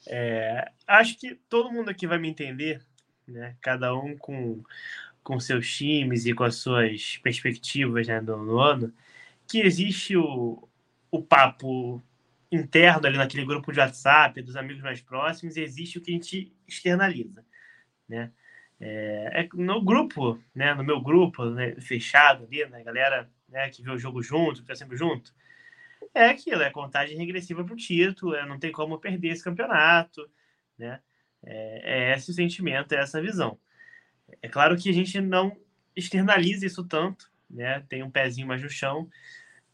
É, 0.07 0.71
acho 0.85 1.17
que 1.17 1.35
todo 1.49 1.71
mundo 1.71 1.89
aqui 1.89 2.05
vai 2.05 2.17
me 2.17 2.29
entender, 2.29 2.81
né? 3.27 3.55
Cada 3.61 3.95
um 3.95 4.17
com, 4.17 4.61
com 5.23 5.39
seus 5.39 5.73
times 5.73 6.25
e 6.25 6.33
com 6.33 6.43
as 6.43 6.55
suas 6.55 7.17
perspectivas 7.17 8.07
né, 8.07 8.19
do, 8.21 8.45
do 8.45 8.59
ano, 8.59 8.93
que 9.47 9.61
existe 9.61 10.17
o, 10.17 10.67
o 11.09 11.23
papo 11.23 12.01
interno 12.51 13.07
ali 13.07 13.17
naquele 13.17 13.45
grupo 13.45 13.71
de 13.71 13.79
WhatsApp, 13.79 14.41
dos 14.41 14.55
amigos 14.55 14.81
mais 14.81 15.01
próximos, 15.01 15.57
existe 15.57 15.97
o 15.97 16.01
que 16.01 16.11
a 16.11 16.13
gente 16.13 16.53
externaliza, 16.67 17.45
né? 18.07 18.31
É, 18.79 19.41
é 19.41 19.49
no 19.53 19.81
grupo, 19.81 20.39
né, 20.53 20.73
no 20.73 20.83
meu 20.83 20.99
grupo 21.01 21.45
né, 21.45 21.75
fechado 21.79 22.43
ali, 22.43 22.65
né, 22.65 22.83
galera 22.83 23.29
né, 23.47 23.69
que 23.69 23.81
vê 23.81 23.89
o 23.89 23.97
jogo 23.97 24.21
junto, 24.21 24.61
que 24.61 24.67
tá 24.67 24.75
sempre 24.75 24.97
junto, 24.97 25.33
é 26.13 26.27
aquilo, 26.27 26.61
é 26.61 26.69
contagem 26.69 27.17
regressiva 27.17 27.63
para 27.63 27.73
o 27.73 27.77
título, 27.77 28.35
é, 28.35 28.45
não 28.45 28.59
tem 28.59 28.71
como 28.71 28.99
perder 28.99 29.29
esse 29.29 29.43
campeonato, 29.43 30.29
né? 30.77 30.99
É, 31.43 32.11
é 32.11 32.15
esse 32.15 32.31
o 32.31 32.33
sentimento, 32.33 32.93
é 32.93 32.97
essa 32.97 33.21
visão. 33.21 33.59
É 34.41 34.47
claro 34.47 34.77
que 34.77 34.89
a 34.89 34.93
gente 34.93 35.19
não 35.21 35.55
externaliza 35.95 36.65
isso 36.65 36.83
tanto, 36.83 37.29
né? 37.49 37.81
Tem 37.87 38.03
um 38.03 38.09
pezinho 38.09 38.47
mais 38.47 38.61
no 38.61 38.69
chão, 38.69 39.09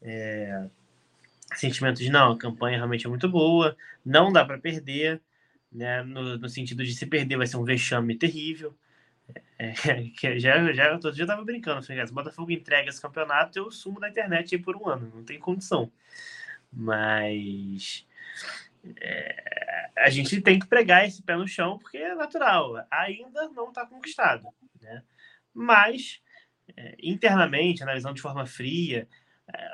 é, 0.02 0.68
sentimento 1.56 1.98
de 1.98 2.10
não, 2.10 2.34
a 2.34 2.38
campanha 2.38 2.78
realmente 2.78 3.06
é 3.06 3.10
muito 3.10 3.30
boa, 3.30 3.76
não 4.06 4.32
dá 4.32 4.46
para 4.46 4.58
perder, 4.58 5.22
né? 5.72 6.04
No, 6.04 6.38
no, 6.38 6.50
sentido 6.50 6.84
de 6.84 6.94
se 6.94 7.06
perder 7.06 7.38
vai 7.38 7.48
ser 7.48 7.58
um 7.58 7.64
vexame 7.64 8.16
terrível. 8.18 8.76
É, 9.58 9.72
que 10.18 10.40
já, 10.40 10.74
já, 10.74 10.98
todo 10.98 11.14
dia 11.14 11.24
eu 11.24 11.28
tava 11.28 11.46
brincando, 11.46 11.84
falei, 11.86 12.06
se 12.06 12.12
o 12.12 12.16
Botafogo 12.16 12.52
entrega 12.52 12.90
esse 12.90 13.02
campeonato, 13.02 13.58
eu 13.58 13.72
sumo 13.72 14.00
da 14.00 14.10
internet 14.10 14.58
por 14.58 14.76
um 14.76 14.90
ano, 14.90 15.12
não 15.16 15.24
tem 15.24 15.40
condição. 15.40 15.92
Mas 16.72 18.06
é, 19.00 19.90
a 19.96 20.10
gente 20.10 20.42
tem 20.42 20.60
que 20.60 20.68
pregar 20.68 21.06
esse 21.06 21.22
pé 21.22 21.36
no 21.36 21.48
chão, 21.48 21.78
porque 21.78 21.98
é 21.98 22.16
natural, 22.16 22.86
ainda 22.90 23.50
não 23.50 23.70
está 23.70 23.86
conquistado, 23.86 24.48
né? 24.82 25.04
Mas 25.54 26.22
é, 26.76 26.96
internamente, 27.02 27.84
analisando 27.84 28.16
de 28.16 28.22
forma 28.22 28.46
fria, 28.46 29.08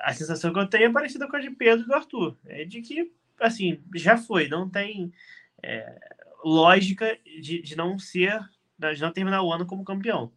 a 0.02 0.14
sensação 0.14 0.54
que 0.54 0.60
eu 0.60 0.68
tenho 0.68 0.86
é 0.86 0.92
parecida 0.92 1.28
com 1.28 1.36
a 1.36 1.40
de 1.40 1.52
Pedro 1.52 1.84
e 1.86 1.88
do 1.88 1.94
Arthur. 1.94 2.38
É 2.46 2.66
de 2.66 2.82
que, 2.82 3.12
assim, 3.40 3.82
já 3.96 4.18
foi, 4.18 4.48
não 4.48 4.70
tem 4.70 5.12
é, 5.64 6.00
lógica 6.44 7.18
de, 7.42 7.62
de 7.62 7.76
não 7.76 8.00
ser, 8.00 8.40
de 8.78 9.02
não 9.02 9.12
terminar 9.12 9.42
o 9.44 9.52
ano 9.52 9.66
como 9.66 9.84
campeão. 9.84 10.32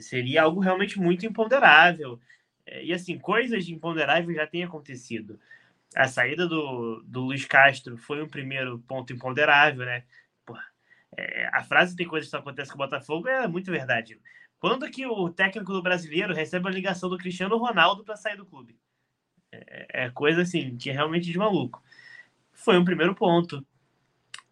Seria 0.00 0.42
algo 0.42 0.60
realmente 0.60 0.98
muito 0.98 1.26
imponderável. 1.26 2.20
É, 2.66 2.84
e 2.84 2.92
assim, 2.92 3.18
coisas 3.18 3.68
imponderáveis 3.68 4.36
já 4.36 4.46
têm 4.46 4.64
acontecido. 4.64 5.38
A 5.94 6.08
saída 6.08 6.46
do, 6.48 7.02
do 7.06 7.20
Luiz 7.22 7.44
Castro 7.44 7.96
foi 7.96 8.22
um 8.22 8.28
primeiro 8.28 8.78
ponto 8.80 9.12
imponderável, 9.12 9.86
né? 9.86 10.04
Porra, 10.44 10.64
é, 11.16 11.48
a 11.52 11.62
frase 11.62 11.94
tem 11.94 12.06
coisas 12.06 12.26
que 12.26 12.30
só 12.32 12.38
acontece 12.38 12.70
com 12.70 12.76
o 12.76 12.78
Botafogo 12.78 13.28
é 13.28 13.46
muito 13.46 13.70
verdade. 13.70 14.18
Quando 14.64 14.90
que 14.90 15.04
o 15.04 15.28
técnico 15.28 15.74
do 15.74 15.82
brasileiro 15.82 16.32
recebe 16.32 16.66
a 16.66 16.72
ligação 16.72 17.10
do 17.10 17.18
Cristiano 17.18 17.58
Ronaldo 17.58 18.02
para 18.02 18.16
sair 18.16 18.34
do 18.34 18.46
clube? 18.46 18.80
É, 19.52 20.04
é, 20.04 20.10
coisa 20.10 20.40
assim, 20.40 20.74
que 20.78 20.88
é 20.88 20.92
realmente 20.94 21.30
de 21.30 21.36
maluco. 21.36 21.82
Foi 22.50 22.78
um 22.78 22.84
primeiro 22.84 23.14
ponto. 23.14 23.62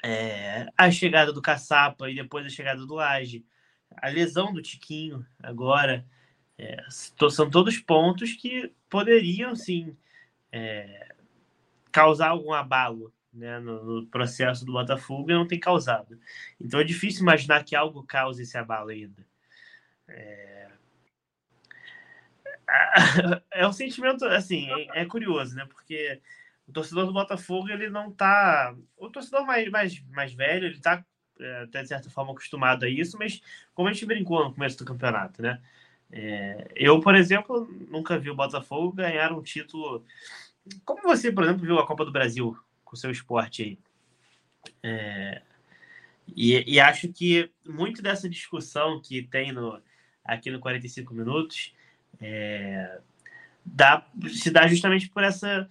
É, 0.05 0.69
a 0.77 0.91
chegada 0.91 1.33
do 1.33 1.41
Caçapa 1.41 2.11
e 2.11 2.15
depois 2.15 2.45
a 2.45 2.51
chegada 2.51 2.85
do 2.85 2.95
Laje. 2.95 3.43
A 4.03 4.11
lesão 4.11 4.53
do 4.53 4.61
Tiquinho 4.61 5.25
agora. 5.43 6.05
É, 6.59 6.85
são 6.91 7.49
todos 7.49 7.79
pontos 7.79 8.35
que 8.35 8.71
poderiam, 8.91 9.57
sim, 9.57 9.97
é, 10.53 11.09
causar 11.91 12.29
algum 12.29 12.53
abalo 12.53 13.15
né, 13.33 13.59
no, 13.61 14.03
no, 14.03 14.07
processo 14.09 14.67
do 14.67 14.73
Botafogo 14.73 15.31
e 15.31 15.35
não 15.35 15.49
tem 15.49 15.59
causado. 15.59 16.21
Então 16.61 16.79
é 16.79 16.85
difícil 16.85 17.23
imaginar 17.23 17.65
que 17.65 17.75
algo 17.75 18.07
cause 18.07 18.43
esse 18.43 18.59
abalo 18.59 18.91
ainda. 18.91 19.32
É, 20.13 20.69
é 23.51 23.67
um 23.67 23.73
sentimento, 23.73 24.25
assim, 24.25 24.69
é, 24.95 25.05
curioso, 25.05 25.55
né? 25.55 25.67
Porque 25.67 26.21
o 26.67 26.73
torcedor 26.73 27.07
do 27.07 27.13
Botafogo, 27.13 27.69
ele 27.69 27.89
não 27.91 28.11
tá... 28.11 28.75
O 28.97 29.11
torcedor 29.11 29.45
mais, 29.47 29.69
mais, 29.71 30.03
mais 30.11 30.33
velho, 30.33 30.67
ele 30.67 30.81
tá, 30.81 31.05
é, 31.39 31.63
até 31.63 31.83
de 31.83 31.89
certa 31.89 32.11
forma, 32.11 32.33
acostumado 32.33 32.85
a 32.85 32.89
isso, 32.89 33.19
mas 33.19 33.41
como 33.75 33.89
a 33.89 33.93
gente 33.93 34.07
brincou 34.07 34.45
no 34.45 34.55
começo 34.55 34.79
do 34.79 34.85
campeonato, 34.85 35.43
né? 35.43 35.61
É, 36.11 36.69
eu, 36.75 37.01
por 37.01 37.15
exemplo, 37.15 37.67
nunca 37.89 38.19
vi 38.19 38.31
o 38.31 38.37
Botafogo 38.37 38.93
ganhar 38.93 39.33
um 39.33 39.43
título... 39.43 40.05
Como 40.85 41.03
você, 41.03 41.33
por 41.33 41.45
exemplo, 41.45 41.63
viu 41.63 41.79
a 41.79 41.87
Copa 41.87 42.05
do 42.05 42.13
Brasil 42.13 42.57
com 42.85 42.95
o 42.95 42.99
seu 42.99 43.11
esporte 43.11 43.63
aí? 43.63 43.79
É, 44.83 45.43
e, 46.37 46.75
e, 46.75 46.81
acho 46.81 47.09
que 47.09 47.51
muito 47.67 48.01
dessa 48.01 48.29
discussão 48.29 49.01
que 49.01 49.23
tem 49.23 49.51
no, 49.51 49.83
aqui 50.25 50.51
no 50.51 50.61
45 50.61 51.15
Minutos 51.15 51.75
é, 52.21 53.01
dá, 53.65 54.05
se 54.29 54.51
dá 54.51 54.67
justamente 54.67 55.09
por 55.09 55.23
essa 55.23 55.69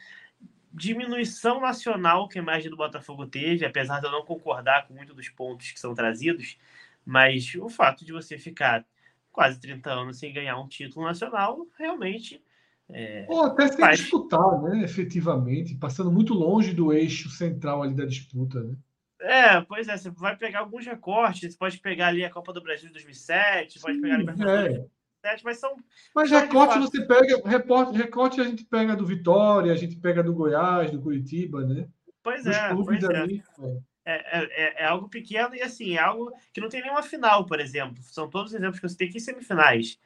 diminuição 0.73 1.59
nacional 1.59 2.27
que 2.27 2.39
a 2.39 2.41
imagem 2.41 2.69
do 2.69 2.77
Botafogo 2.77 3.25
teve, 3.25 3.65
apesar 3.65 3.99
de 3.99 4.05
eu 4.05 4.11
não 4.11 4.23
concordar 4.23 4.87
com 4.87 4.93
muitos 4.93 5.15
dos 5.15 5.29
pontos 5.29 5.71
que 5.71 5.79
são 5.79 5.93
trazidos, 5.93 6.57
mas 7.05 7.53
o 7.55 7.69
fato 7.69 8.05
de 8.05 8.13
você 8.13 8.37
ficar 8.37 8.85
quase 9.31 9.59
30 9.59 9.89
anos 9.89 10.19
sem 10.19 10.33
ganhar 10.33 10.57
um 10.59 10.67
título 10.67 11.05
nacional 11.05 11.67
realmente. 11.77 12.41
É, 12.89 13.25
Ou 13.29 13.45
até 13.45 13.67
sem 13.69 13.79
faz... 13.79 13.99
disputar, 13.99 14.61
né? 14.61 14.83
Efetivamente, 14.83 15.75
passando 15.75 16.11
muito 16.11 16.33
longe 16.33 16.73
do 16.73 16.91
eixo 16.91 17.29
central 17.29 17.83
ali 17.83 17.93
da 17.93 18.05
disputa, 18.05 18.61
né? 18.61 18.75
É, 19.21 19.61
pois 19.61 19.87
é, 19.87 19.97
você 19.97 20.09
vai 20.09 20.35
pegar 20.35 20.59
alguns 20.59 20.85
recortes, 20.85 21.53
você 21.53 21.57
pode 21.57 21.77
pegar 21.79 22.07
ali 22.07 22.25
a 22.25 22.29
Copa 22.29 22.51
do 22.51 22.61
Brasil 22.61 22.87
de 22.87 22.93
2007, 22.93 23.73
Sim, 23.73 23.79
pode 23.81 24.01
pegar 24.01 24.15
a 24.15 24.17
Libertadores 24.17 24.77
é 25.23 25.35
mas 25.43 25.59
são. 25.59 25.75
Mas 26.15 26.31
recorte 26.31 26.79
você 26.79 27.05
pega, 27.05 27.41
recorte, 27.47 27.97
recorte 27.97 28.41
a 28.41 28.43
gente 28.43 28.65
pega 28.65 28.95
do 28.95 29.05
Vitória, 29.05 29.71
a 29.71 29.75
gente 29.75 29.95
pega 29.95 30.23
do 30.23 30.33
Goiás, 30.33 30.91
do 30.91 31.01
Curitiba, 31.01 31.65
né? 31.65 31.87
Pois 32.23 32.43
Dos 32.43 32.55
é, 32.55 32.73
pois 32.73 33.03
ali, 33.05 33.43
é. 33.59 33.67
é. 33.67 33.91
É, 34.03 34.83
é, 34.83 34.85
algo 34.85 35.07
pequeno 35.07 35.53
e 35.55 35.61
assim, 35.61 35.95
é 35.95 35.99
algo 35.99 36.31
que 36.51 36.59
não 36.59 36.69
tem 36.69 36.81
nenhuma 36.81 37.03
final, 37.03 37.45
por 37.45 37.59
exemplo. 37.59 38.01
São 38.01 38.27
todos 38.27 38.53
exemplos 38.53 38.79
que 38.79 38.89
você 38.89 38.97
tem 38.97 39.07
aqui 39.07 39.17
em 39.17 39.21
semifinais, 39.21 39.99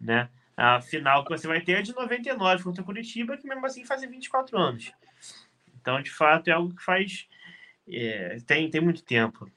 né? 0.00 0.30
A 0.56 0.80
final 0.80 1.22
que 1.22 1.30
você 1.30 1.46
vai 1.46 1.60
ter 1.60 1.72
é 1.72 1.82
de 1.82 1.94
99 1.94 2.64
contra 2.64 2.82
o 2.82 2.84
Curitiba, 2.84 3.36
que 3.36 3.46
mesmo 3.46 3.66
assim 3.66 3.84
faz 3.84 4.00
24 4.00 4.56
anos. 4.56 4.90
Então, 5.78 6.00
de 6.00 6.10
fato, 6.10 6.48
é 6.48 6.52
algo 6.52 6.74
que 6.74 6.82
faz. 6.82 7.28
É, 7.88 8.38
tem, 8.46 8.70
tem 8.70 8.80
muito 8.80 9.02
tempo. 9.02 9.50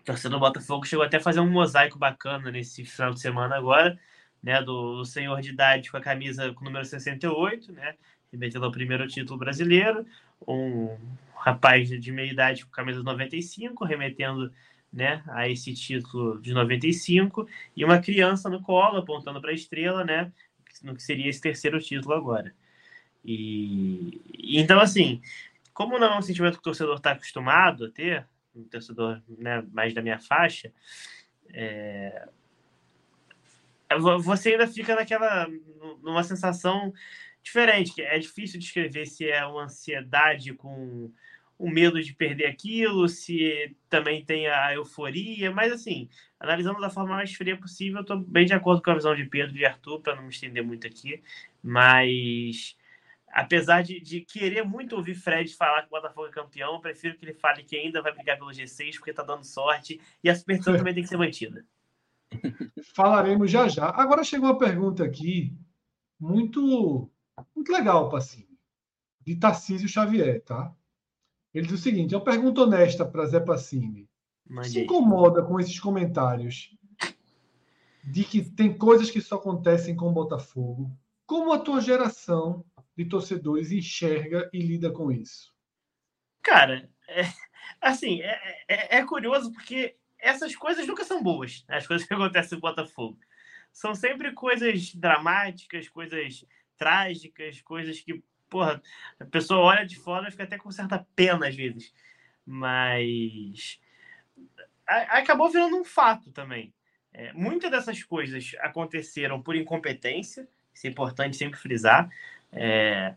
O 0.00 0.04
torcedor 0.04 0.38
do 0.38 0.46
Botafogo 0.46 0.86
chegou 0.86 1.04
até 1.04 1.16
a 1.16 1.20
fazer 1.20 1.40
um 1.40 1.50
mosaico 1.50 1.98
bacana 1.98 2.50
nesse 2.50 2.84
final 2.84 3.12
de 3.12 3.20
semana 3.20 3.56
agora, 3.56 3.98
né, 4.42 4.62
do, 4.62 4.98
do, 4.98 5.04
senhor 5.04 5.40
de 5.40 5.50
idade 5.50 5.90
com 5.90 5.96
a 5.96 6.00
camisa 6.00 6.52
com 6.52 6.62
o 6.62 6.64
número 6.64 6.84
68, 6.84 7.72
né, 7.72 7.94
remetendo 8.30 8.64
ao 8.64 8.70
primeiro 8.70 9.06
título 9.08 9.38
brasileiro, 9.38 10.06
um 10.46 10.96
rapaz 11.34 11.88
de 11.88 12.12
meia 12.12 12.30
idade 12.30 12.64
com 12.64 12.70
a 12.70 12.76
camisa 12.76 13.02
95, 13.02 13.84
remetendo 13.84 14.52
né, 14.92 15.22
a 15.28 15.48
esse 15.48 15.74
título 15.74 16.40
de 16.40 16.54
95, 16.54 17.48
e 17.76 17.84
uma 17.84 17.98
criança 17.98 18.48
no 18.48 18.62
colo, 18.62 18.98
apontando 18.98 19.40
para 19.40 19.50
a 19.50 19.54
estrela, 19.54 20.04
né, 20.04 20.32
no 20.82 20.94
que 20.94 21.02
seria 21.02 21.28
esse 21.28 21.40
terceiro 21.40 21.80
título 21.80 22.14
agora. 22.14 22.54
E, 23.24 24.20
então, 24.60 24.78
assim, 24.78 25.20
como 25.76 25.98
não 25.98 26.14
é 26.14 26.18
um 26.18 26.22
sentimento 26.22 26.54
que 26.54 26.60
o 26.60 26.62
torcedor 26.62 26.96
está 26.96 27.10
acostumado 27.10 27.84
a 27.84 27.90
ter, 27.90 28.26
um 28.54 28.64
torcedor 28.64 29.20
né, 29.28 29.62
mais 29.70 29.92
da 29.92 30.00
minha 30.00 30.18
faixa, 30.18 30.72
é, 31.52 32.26
você 34.22 34.52
ainda 34.52 34.66
fica 34.66 34.94
naquela 34.94 35.46
numa 36.02 36.24
sensação 36.24 36.94
diferente, 37.42 37.92
que 37.92 38.00
é 38.00 38.18
difícil 38.18 38.58
descrever 38.58 39.04
se 39.04 39.28
é 39.28 39.44
uma 39.44 39.64
ansiedade 39.64 40.54
com 40.54 41.12
o 41.58 41.68
medo 41.68 42.02
de 42.02 42.14
perder 42.14 42.46
aquilo, 42.46 43.06
se 43.06 43.76
também 43.90 44.24
tem 44.24 44.48
a 44.48 44.72
euforia, 44.72 45.50
mas 45.50 45.70
assim, 45.70 46.08
analisando 46.40 46.80
da 46.80 46.88
forma 46.88 47.16
mais 47.16 47.34
fria 47.34 47.54
possível, 47.54 47.98
eu 47.98 48.00
estou 48.00 48.18
bem 48.18 48.46
de 48.46 48.54
acordo 48.54 48.80
com 48.80 48.90
a 48.92 48.94
visão 48.94 49.14
de 49.14 49.26
Pedro 49.26 49.54
e 49.54 49.58
de 49.58 49.66
Arthur, 49.66 50.00
para 50.00 50.16
não 50.16 50.22
me 50.22 50.30
estender 50.30 50.64
muito 50.64 50.86
aqui, 50.86 51.22
mas 51.62 52.78
apesar 53.36 53.82
de, 53.82 54.00
de, 54.00 54.22
querer 54.22 54.64
muito 54.64 54.96
ouvir 54.96 55.14
Fred 55.14 55.54
falar 55.54 55.82
que 55.82 55.88
o 55.88 55.90
Botafogo 55.90 56.28
é 56.28 56.30
campeão, 56.30 56.72
eu 56.72 56.80
prefiro 56.80 57.18
que 57.18 57.24
ele 57.26 57.34
fale 57.34 57.62
que 57.62 57.76
ainda 57.76 58.00
vai 58.00 58.10
brigar 58.10 58.38
pelo 58.38 58.50
G6, 58.50 58.94
porque 58.94 59.10
está 59.10 59.22
dando 59.22 59.44
sorte, 59.44 60.00
e 60.24 60.30
a 60.30 60.34
superstição 60.34 60.74
também 60.74 60.94
tem 60.94 61.02
que 61.02 61.08
ser 61.08 61.18
mantida. 61.18 61.62
Falaremos 62.94 63.50
já 63.50 63.68
já. 63.68 63.90
Agora 63.90 64.24
chegou 64.24 64.48
uma 64.48 64.58
pergunta 64.58 65.04
aqui 65.04 65.54
muito, 66.18 67.10
muito 67.54 67.70
legal, 67.70 68.08
Passinho, 68.08 68.48
de 69.20 69.36
Tarcísio 69.36 69.86
Xavier, 69.86 70.42
tá? 70.42 70.74
Ele 71.52 71.66
diz 71.66 71.78
o 71.78 71.82
seguinte: 71.82 72.14
é 72.14 72.16
uma 72.16 72.24
pergunta 72.24 72.62
honesta 72.62 73.04
para 73.04 73.26
Zé 73.26 73.40
Passini. 73.40 74.08
Se 74.62 74.80
incomoda 74.80 75.42
com 75.42 75.60
esses 75.60 75.78
comentários 75.78 76.74
de 78.02 78.24
que 78.24 78.42
tem 78.42 78.72
coisas 78.72 79.10
que 79.10 79.20
só 79.20 79.34
acontecem 79.34 79.94
com 79.94 80.08
o 80.08 80.12
Botafogo? 80.12 80.90
Como 81.26 81.52
a 81.52 81.58
tua 81.58 81.80
geração 81.80 82.64
de 82.96 83.04
torcedores 83.04 83.70
enxerga 83.70 84.48
e 84.52 84.60
lida 84.60 84.90
com 84.90 85.10
isso? 85.12 85.54
Cara, 86.42 86.88
é, 87.08 87.22
assim, 87.80 88.22
é, 88.22 88.64
é, 88.68 88.98
é 88.98 89.04
curioso 89.04 89.52
porque 89.52 89.96
essas 90.18 90.56
coisas 90.56 90.86
nunca 90.86 91.04
são 91.04 91.22
boas, 91.22 91.64
né? 91.68 91.76
as 91.76 91.86
coisas 91.86 92.06
que 92.06 92.14
acontecem 92.14 92.56
no 92.56 92.62
Botafogo. 92.62 93.18
São 93.72 93.94
sempre 93.94 94.32
coisas 94.32 94.94
dramáticas, 94.94 95.88
coisas 95.88 96.44
trágicas, 96.78 97.60
coisas 97.60 98.00
que, 98.00 98.22
porra, 98.48 98.80
a 99.20 99.24
pessoa 99.26 99.60
olha 99.60 99.86
de 99.86 99.96
fora 99.96 100.28
e 100.28 100.30
fica 100.30 100.44
até 100.44 100.56
com 100.56 100.70
certa 100.70 101.06
pena 101.14 101.48
às 101.48 101.54
vezes. 101.54 101.92
Mas 102.44 103.78
acabou 104.86 105.50
virando 105.50 105.76
um 105.76 105.84
fato 105.84 106.30
também. 106.30 106.72
É, 107.12 107.32
muitas 107.32 107.70
dessas 107.70 108.02
coisas 108.02 108.52
aconteceram 108.60 109.42
por 109.42 109.56
incompetência, 109.56 110.48
isso 110.72 110.86
é 110.86 110.90
importante 110.90 111.36
sempre 111.36 111.58
frisar. 111.58 112.08
É, 112.52 113.14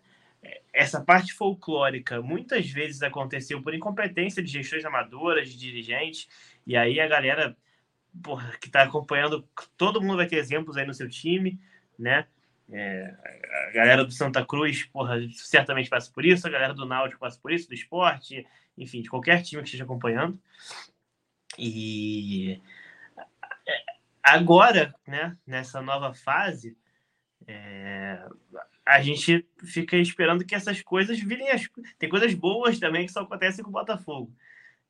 essa 0.73 1.01
parte 1.01 1.33
folclórica 1.33 2.21
muitas 2.21 2.69
vezes 2.69 3.01
aconteceu 3.01 3.61
por 3.61 3.73
incompetência 3.73 4.41
de 4.41 4.51
gestões 4.51 4.85
amadoras, 4.85 5.49
de 5.49 5.57
dirigentes, 5.57 6.27
e 6.65 6.75
aí 6.75 6.99
a 6.99 7.07
galera 7.07 7.55
porra, 8.23 8.57
que 8.59 8.67
está 8.67 8.83
acompanhando, 8.83 9.47
todo 9.77 10.01
mundo 10.01 10.17
vai 10.17 10.27
ter 10.27 10.37
exemplos 10.37 10.77
aí 10.77 10.85
no 10.85 10.93
seu 10.93 11.09
time, 11.09 11.59
né? 11.97 12.27
É, 12.71 13.15
a 13.69 13.71
galera 13.71 14.05
do 14.05 14.11
Santa 14.11 14.45
Cruz, 14.45 14.83
porra, 14.85 15.17
certamente 15.31 15.89
passa 15.89 16.11
por 16.11 16.23
isso, 16.23 16.45
a 16.45 16.51
galera 16.51 16.73
do 16.73 16.85
Náutico 16.85 17.19
passa 17.19 17.39
por 17.41 17.51
isso, 17.51 17.67
do 17.67 17.73
esporte, 17.73 18.45
enfim, 18.77 19.01
de 19.01 19.09
qualquer 19.09 19.41
time 19.41 19.61
que 19.61 19.67
esteja 19.67 19.83
acompanhando. 19.83 20.39
E 21.57 22.61
agora, 24.21 24.93
né, 25.07 25.35
nessa 25.45 25.81
nova 25.81 26.13
fase, 26.13 26.77
é, 27.47 28.23
a 28.89 29.01
gente 29.01 29.45
fica 29.63 29.95
esperando 29.97 30.43
que 30.43 30.55
essas 30.55 30.81
coisas 30.81 31.19
virem 31.19 31.51
as. 31.51 31.69
Tem 31.99 32.09
coisas 32.09 32.33
boas 32.33 32.79
também 32.79 33.05
que 33.05 33.11
só 33.11 33.21
acontecem 33.21 33.63
com 33.63 33.69
o 33.69 33.73
Botafogo. 33.73 34.33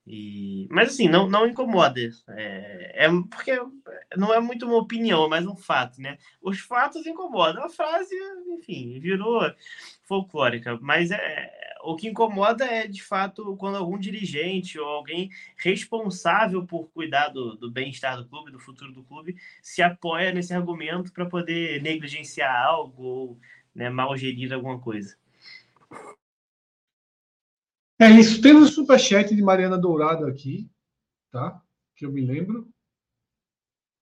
E, 0.08 0.68
mas 0.72 0.90
assim, 0.90 1.10
não, 1.10 1.30
não 1.30 1.46
incomoda. 1.46 2.00
É, 2.30 3.06
é, 3.06 3.10
porque 3.30 3.62
não 4.16 4.34
é 4.34 4.40
muito 4.40 4.66
uma 4.66 4.78
opinião, 4.78 5.26
é 5.26 5.28
mais 5.28 5.46
um 5.46 5.56
fato, 5.56 6.02
né? 6.02 6.18
Os 6.42 6.60
fatos 6.60 7.06
incomodam. 7.06 7.64
A 7.64 7.70
frase, 7.70 8.16
enfim, 8.58 9.00
virou 9.02 9.42
folclórica. 10.06 10.80
Mas 10.82 11.12
é, 11.12 11.52
o 11.84 11.96
que 11.96 12.08
incomoda 12.08 12.66
é, 12.66 12.88
de 12.88 13.04
fato, 13.04 13.56
quando 13.58 13.78
algum 13.78 14.00
dirigente 14.00 14.80
ou 14.80 14.88
alguém 14.88 15.30
responsável 15.58 16.66
por 16.66 16.90
cuidar 16.90 17.30
do, 17.30 17.56
do 17.56 17.70
bem-estar 17.70 18.18
do 18.18 18.28
clube, 18.28 18.52
do 18.52 18.60
futuro 18.60 18.94
do 18.94 19.04
clube, 19.04 19.36
se 19.62 19.82
apoia 19.82 20.32
nesse 20.32 20.54
argumento 20.54 21.12
para 21.12 21.26
poder 21.26 21.82
negligenciar 21.82 22.66
algo 22.66 23.04
ou 23.04 23.40
né, 23.80 23.90
mal 23.90 24.16
gerir 24.18 24.52
alguma 24.52 24.78
coisa. 24.78 25.16
É 27.98 28.10
isso. 28.10 28.42
Temos 28.42 28.72
o 28.72 28.74
superchat 28.74 29.34
de 29.34 29.42
Mariana 29.42 29.78
Dourado 29.78 30.26
aqui, 30.26 30.70
tá? 31.32 31.62
Que 31.96 32.06
eu 32.06 32.12
me 32.12 32.20
lembro. 32.20 32.68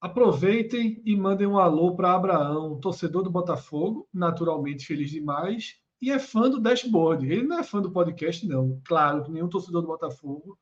Aproveitem 0.02 1.00
e 1.06 1.16
mandem 1.16 1.46
um 1.46 1.60
alô 1.60 1.96
para 1.96 2.16
Abraão, 2.16 2.80
torcedor 2.80 3.22
do 3.22 3.30
Botafogo, 3.30 4.10
naturalmente 4.12 4.86
feliz 4.86 5.12
demais, 5.12 5.80
e 6.02 6.12
é 6.12 6.18
fã 6.18 6.50
do 6.50 6.60
dashboard. 6.60 7.32
Ele 7.32 7.44
não 7.44 7.60
é 7.60 7.64
fã 7.64 7.80
do 7.80 7.92
podcast, 7.92 8.48
não. 8.48 8.82
Claro 8.84 9.24
que 9.24 9.32
nenhum 9.32 9.48
torcedor 9.48 9.82
do 9.82 9.88
Botafogo 9.88 10.58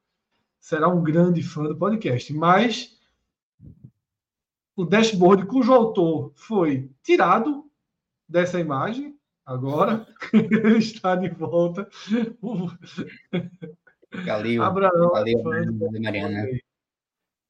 será 0.60 0.90
um 0.90 1.02
grande 1.02 1.42
fã 1.42 1.64
do 1.64 1.78
podcast, 1.78 2.34
mas 2.34 3.00
o 4.76 4.84
dashboard 4.84 5.46
cujo 5.46 5.74
autor 5.74 6.34
foi 6.36 6.92
tirado 7.02 7.65
dessa 8.28 8.60
imagem 8.60 9.18
Agora 9.46 10.08
ele 10.34 10.78
está 10.80 11.16
de 11.16 11.30
volta. 11.30 11.88
Galil, 14.26 14.64
Abraão, 14.64 15.12
Galil, 15.12 15.44
de 15.92 16.00
Mariana. 16.00 16.48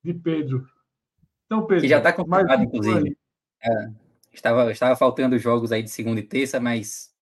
De 0.04 0.14
Pedro. 0.14 0.68
Então, 1.46 1.66
Pedro. 1.66 1.84
Que 1.84 1.88
já 1.88 2.00
está 2.00 2.12
confirmado, 2.12 2.64
inclusive. 2.64 3.18
É, 3.64 3.92
estava, 4.34 4.72
estava 4.72 4.96
faltando 4.98 5.40
jogos 5.40 5.72
aí 5.72 5.82
de 5.82 5.90
segunda 5.90 6.20
e 6.20 6.24
terça, 6.24 6.60
mas 6.60 7.16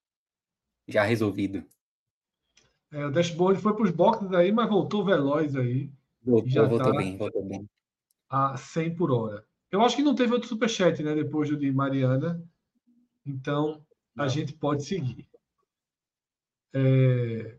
já 0.87 1.03
resolvido. 1.03 1.63
É, 2.91 3.05
o 3.05 3.11
dashboard 3.11 3.61
foi 3.61 3.75
para 3.75 3.83
os 3.83 3.91
boxes 3.91 4.31
aí, 4.33 4.51
mas 4.51 4.67
voltou 4.67 5.05
veloz 5.05 5.55
aí. 5.55 5.91
Voltou, 6.23 6.49
já 6.49 6.63
voltou 6.63 6.91
tá 6.91 6.97
bem, 6.97 7.15
voltou 7.15 7.45
bem. 7.45 7.69
A 8.27 8.57
100 8.57 8.95
por 8.95 9.11
hora. 9.11 9.45
Eu 9.69 9.81
acho 9.81 9.95
que 9.95 10.03
não 10.03 10.15
teve 10.15 10.33
outro 10.33 10.49
superchat, 10.49 11.03
né? 11.03 11.13
Depois 11.13 11.49
do 11.49 11.57
de 11.57 11.71
Mariana. 11.71 12.43
Então, 13.25 13.85
a 14.17 14.27
gente 14.27 14.53
pode 14.53 14.83
seguir. 14.83 15.27
É... 16.73 17.57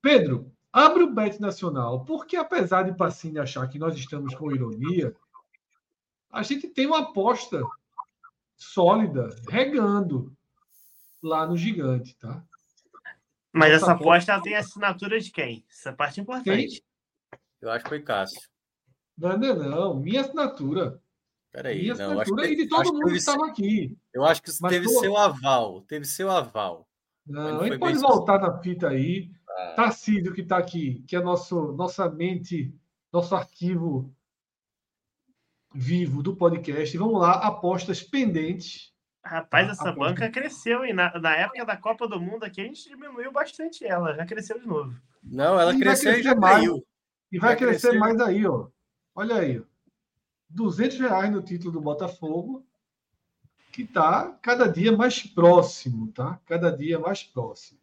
Pedro, 0.00 0.52
abre 0.72 1.02
o 1.02 1.12
Bet 1.12 1.40
Nacional, 1.40 2.04
porque 2.04 2.36
apesar 2.36 2.82
de 2.82 2.96
Pacini 2.96 3.38
achar 3.38 3.66
que 3.68 3.78
nós 3.78 3.96
estamos 3.96 4.34
com 4.34 4.52
ironia, 4.52 5.14
a 6.30 6.42
gente 6.42 6.68
tem 6.68 6.86
uma 6.86 7.00
aposta 7.00 7.62
sólida, 8.56 9.28
regando 9.48 10.36
lá 11.22 11.46
no 11.46 11.56
gigante, 11.56 12.16
tá? 12.16 12.44
Mas 13.52 13.72
Nossa 13.72 13.84
essa 13.84 13.92
aposta, 13.92 14.32
aposta 14.34 14.42
tem 14.42 14.56
assinatura 14.56 15.20
de 15.20 15.30
quem? 15.30 15.64
Essa 15.70 15.92
parte 15.92 16.20
é 16.20 16.22
importante. 16.22 16.80
Quem? 16.80 17.38
Eu 17.60 17.70
acho 17.70 17.84
que 17.84 17.88
foi 17.88 18.02
Cássio. 18.02 18.48
Não, 19.16 19.36
não, 19.36 19.54
não. 19.56 20.00
Minha 20.00 20.20
assinatura. 20.20 21.02
Peraí, 21.58 21.82
Minha 21.82 21.94
não, 21.96 22.20
assinatura 22.20 22.46
e 22.46 22.56
de 22.56 22.68
todo 22.68 22.92
mundo 22.92 23.10
que 23.10 23.16
estava 23.16 23.46
aqui. 23.46 23.98
Eu 24.14 24.24
acho 24.24 24.40
que 24.40 24.50
teve 24.68 24.86
tô... 24.86 25.00
seu 25.00 25.16
aval. 25.16 25.82
Teve 25.82 26.04
seu 26.04 26.30
aval. 26.30 26.88
Não, 27.26 27.66
ele 27.66 27.76
pode 27.76 27.98
voltar 27.98 28.38
na 28.38 28.58
fita 28.62 28.88
aí. 28.88 29.28
Ah. 29.50 29.72
Tarcísio, 29.74 30.32
que 30.32 30.42
está 30.42 30.56
aqui, 30.56 31.02
que 31.08 31.16
é 31.16 31.20
nosso, 31.20 31.72
nossa 31.72 32.08
mente, 32.08 32.72
nosso 33.12 33.34
arquivo 33.34 34.14
vivo 35.74 36.22
do 36.22 36.36
podcast. 36.36 36.96
Vamos 36.96 37.20
lá, 37.20 37.32
apostas 37.32 38.04
pendentes. 38.04 38.92
Rapaz, 39.24 39.68
essa 39.68 39.90
banca 39.90 40.30
cresceu, 40.30 40.84
e 40.84 40.92
na, 40.92 41.18
na, 41.18 41.34
época 41.36 41.66
da 41.66 41.76
Copa 41.76 42.06
do 42.06 42.20
Mundo 42.20 42.44
aqui 42.44 42.60
a 42.60 42.64
gente 42.64 42.88
diminuiu 42.88 43.32
bastante 43.32 43.84
ela, 43.84 44.14
já 44.14 44.24
cresceu 44.24 44.60
de 44.60 44.66
novo. 44.66 44.94
Não, 45.22 45.60
ela 45.60 45.74
e 45.74 45.78
cresceu 45.78 46.18
e 46.18 46.22
já 46.22 46.36
mais, 46.36 46.58
caiu. 46.58 46.86
E 47.32 47.38
vai, 47.38 47.50
vai 47.50 47.56
crescer, 47.56 47.88
crescer 47.88 47.98
mais 47.98 48.18
aí, 48.20 48.46
ó. 48.46 48.68
Olha 49.14 49.34
aí. 49.34 49.62
200 50.48 50.98
reais 50.98 51.30
no 51.30 51.42
título 51.42 51.72
do 51.72 51.80
Botafogo, 51.80 52.66
que 53.72 53.82
está 53.82 54.30
cada 54.42 54.66
dia 54.66 54.96
mais 54.96 55.22
próximo, 55.22 56.10
tá? 56.12 56.40
Cada 56.46 56.70
dia 56.70 56.98
mais 56.98 57.22
próximo. 57.22 57.78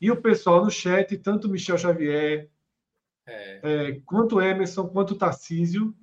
E 0.00 0.10
o 0.10 0.20
pessoal 0.20 0.64
no 0.64 0.70
chat, 0.70 1.16
tanto 1.18 1.48
Michel 1.48 1.78
Xavier, 1.78 2.50
é. 3.26 3.60
É, 3.62 4.00
quanto 4.04 4.40
Emerson, 4.40 4.86
quanto 4.88 5.14
Tarcísio. 5.16 5.94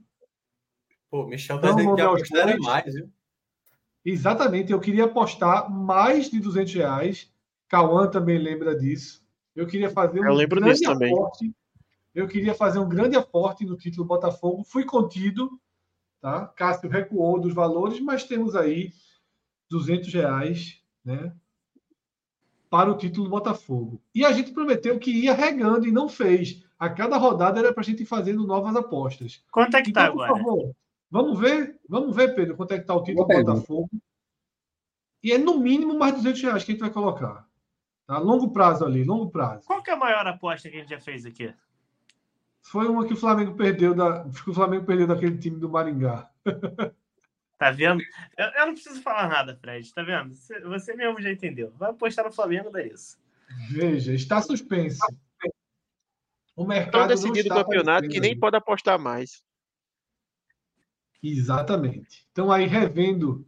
Pô, 1.09 1.25
Michel 1.27 1.59
tá 1.59 1.71
dizendo 1.71 1.95
que 1.95 2.01
apostar 2.01 2.59
mais, 2.59 2.93
viu? 2.93 3.11
Exatamente, 4.03 4.71
eu 4.71 4.79
queria 4.79 5.05
apostar 5.05 5.69
mais 5.69 6.29
de 6.29 6.39
200 6.39 6.73
reais. 6.73 7.31
Cauã 7.67 8.09
também 8.09 8.37
lembra 8.37 8.75
disso. 8.75 9.23
Eu 9.55 9.67
queria 9.67 9.89
fazer 9.89 10.21
um 10.21 10.25
eu 10.25 10.33
lembro 10.33 10.63
disso 10.63 10.83
também. 10.83 11.13
Eu 12.13 12.27
queria 12.27 12.53
fazer 12.53 12.79
um 12.79 12.89
grande 12.89 13.15
aporte 13.15 13.65
no 13.65 13.77
título 13.77 14.07
Botafogo. 14.07 14.63
Fui 14.63 14.83
contido, 14.83 15.59
tá? 16.19 16.47
Cássio 16.47 16.89
recuou 16.89 17.39
dos 17.39 17.53
valores, 17.53 17.99
mas 18.01 18.25
temos 18.25 18.55
aí 18.55 18.91
200 19.69 20.13
reais, 20.13 20.81
né? 21.03 21.33
Para 22.69 22.91
o 22.91 22.97
título 22.97 23.25
do 23.25 23.29
Botafogo. 23.29 24.01
E 24.13 24.25
a 24.25 24.31
gente 24.31 24.51
prometeu 24.51 24.99
que 24.99 25.11
ia 25.11 25.33
regando 25.33 25.87
e 25.87 25.91
não 25.91 26.09
fez. 26.09 26.63
A 26.77 26.89
cada 26.89 27.17
rodada 27.17 27.59
era 27.59 27.73
para 27.73 27.81
a 27.81 27.85
gente 27.85 28.03
ir 28.03 28.05
fazendo 28.05 28.45
novas 28.45 28.75
apostas. 28.75 29.43
Quanto 29.51 29.77
é 29.77 29.81
que 29.81 29.89
está 29.89 30.07
então, 30.07 30.13
agora? 30.13 30.35
Favor, 30.35 30.75
vamos 31.09 31.39
ver, 31.39 31.79
vamos 31.87 32.15
ver, 32.15 32.35
Pedro, 32.35 32.55
quanto 32.57 32.73
é 32.73 32.75
que 32.75 32.83
está 32.83 32.95
o 32.95 33.03
título 33.03 33.27
do 33.27 33.43
Botafogo. 33.43 33.89
E 35.23 35.31
é 35.31 35.37
no 35.37 35.59
mínimo 35.59 35.97
mais 35.97 36.15
200 36.15 36.41
reais 36.41 36.63
que 36.63 36.71
a 36.71 36.73
gente 36.73 36.81
vai 36.81 36.89
colocar. 36.89 37.47
Tá? 38.07 38.17
Longo 38.17 38.51
prazo 38.51 38.83
ali, 38.83 39.03
longo 39.03 39.29
prazo. 39.29 39.65
Qual 39.65 39.81
que 39.81 39.91
é 39.91 39.93
a 39.93 39.97
maior 39.97 40.25
aposta 40.25 40.69
que 40.69 40.75
a 40.75 40.79
gente 40.79 40.89
já 40.89 40.99
fez 40.99 41.25
aqui? 41.25 41.53
Foi 42.61 42.87
uma 42.87 43.05
que 43.05 43.13
o 43.13 43.17
Flamengo 43.17 43.55
perdeu 43.55 43.93
da, 43.93 44.23
que 44.29 44.49
o 44.49 44.53
Flamengo 44.53 44.85
perdeu 44.85 45.07
daquele 45.07 45.37
time 45.37 45.59
do 45.59 45.69
Maringá. 45.69 46.29
Tá 47.57 47.69
vendo? 47.69 48.01
Eu, 48.35 48.47
eu, 48.47 48.65
não 48.65 48.73
preciso 48.73 49.03
falar 49.03 49.27
nada, 49.27 49.55
Fred. 49.55 49.93
Tá 49.93 50.01
vendo? 50.01 50.33
Você, 50.33 50.59
você 50.61 50.95
mesmo 50.95 51.21
já 51.21 51.31
entendeu. 51.31 51.71
Vai 51.77 51.91
apostar 51.91 52.25
no 52.25 52.31
Flamengo, 52.31 52.71
dá 52.71 52.83
isso. 52.83 53.19
Veja, 53.69 54.13
está 54.13 54.41
suspenso. 54.41 54.99
O 56.55 56.65
mercado 56.65 56.91
Tão 56.91 57.07
decidido 57.07 57.53
o 57.53 57.63
campeonato 57.63 58.09
que 58.09 58.19
nem 58.19 58.35
pode 58.35 58.57
apostar 58.57 58.97
mais. 58.97 59.43
Exatamente. 61.21 62.27
Então 62.31 62.51
aí 62.51 62.65
revendo 62.65 63.47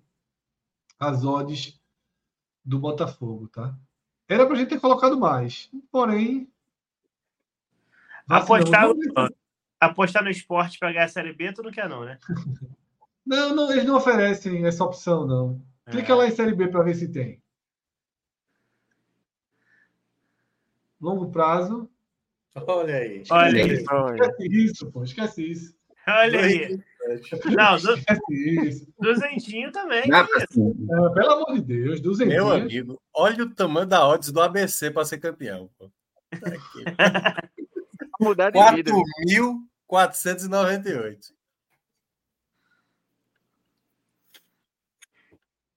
as 1.00 1.26
odds 1.26 1.82
do 2.64 2.78
Botafogo, 2.78 3.48
tá? 3.48 3.76
Era 4.28 4.46
para 4.46 4.56
a 4.56 4.60
gente 4.60 4.70
ter 4.70 4.80
colocado 4.80 5.20
mais, 5.20 5.72
porém 5.92 6.53
Apostar, 8.30 8.88
apostar 9.80 10.24
no 10.24 10.30
esporte 10.30 10.80
para 10.80 10.92
ganhar 10.92 11.06
a 11.06 11.10
Série 11.10 11.34
B, 11.34 11.52
tu 11.54 11.64
não 11.64 11.72
quer, 11.72 11.90
não, 11.90 12.06
né? 12.06 12.18
Não, 13.26 13.56
não, 13.56 13.72
eles 13.72 13.86
não 13.86 13.96
oferecem 13.96 14.66
essa 14.66 14.84
opção, 14.84 15.26
não. 15.26 15.62
Clica 15.90 16.12
é. 16.12 16.16
lá 16.16 16.28
em 16.28 16.32
Série 16.32 16.54
B 16.54 16.68
para 16.68 16.84
ver 16.84 16.94
se 16.94 17.08
tem. 17.08 17.42
Longo 21.00 21.32
prazo. 21.32 21.90
Olha 22.54 22.98
aí. 22.98 23.22
Esquece 23.22 23.34
Olha 23.34 23.64
aí. 23.64 23.72
Esquece 23.72 24.48
isso, 24.50 24.92
pô. 24.92 25.04
Esquece 25.04 25.52
isso. 25.52 25.76
Olha 26.08 26.42
aí. 26.42 26.80
Não, 27.56 27.78
do... 27.78 27.96
duzentinho 29.00 29.72
também. 29.72 30.08
Não, 30.08 30.20
é, 30.20 31.14
pelo 31.14 31.32
amor 31.32 31.54
de 31.54 31.62
Deus, 31.62 32.02
duzentinho. 32.02 32.46
Meu 32.46 32.52
amigo, 32.52 33.02
olha 33.14 33.44
o 33.44 33.50
tamanho 33.50 33.88
da 33.88 34.08
odds 34.08 34.32
do 34.32 34.42
ABC 34.42 34.92
para 34.92 35.06
ser 35.06 35.18
campeão. 35.18 35.70
Pô. 35.78 35.90
Tá 36.40 37.38
mudar 38.20 38.52
de 38.52 38.60
4.498. 38.60 41.34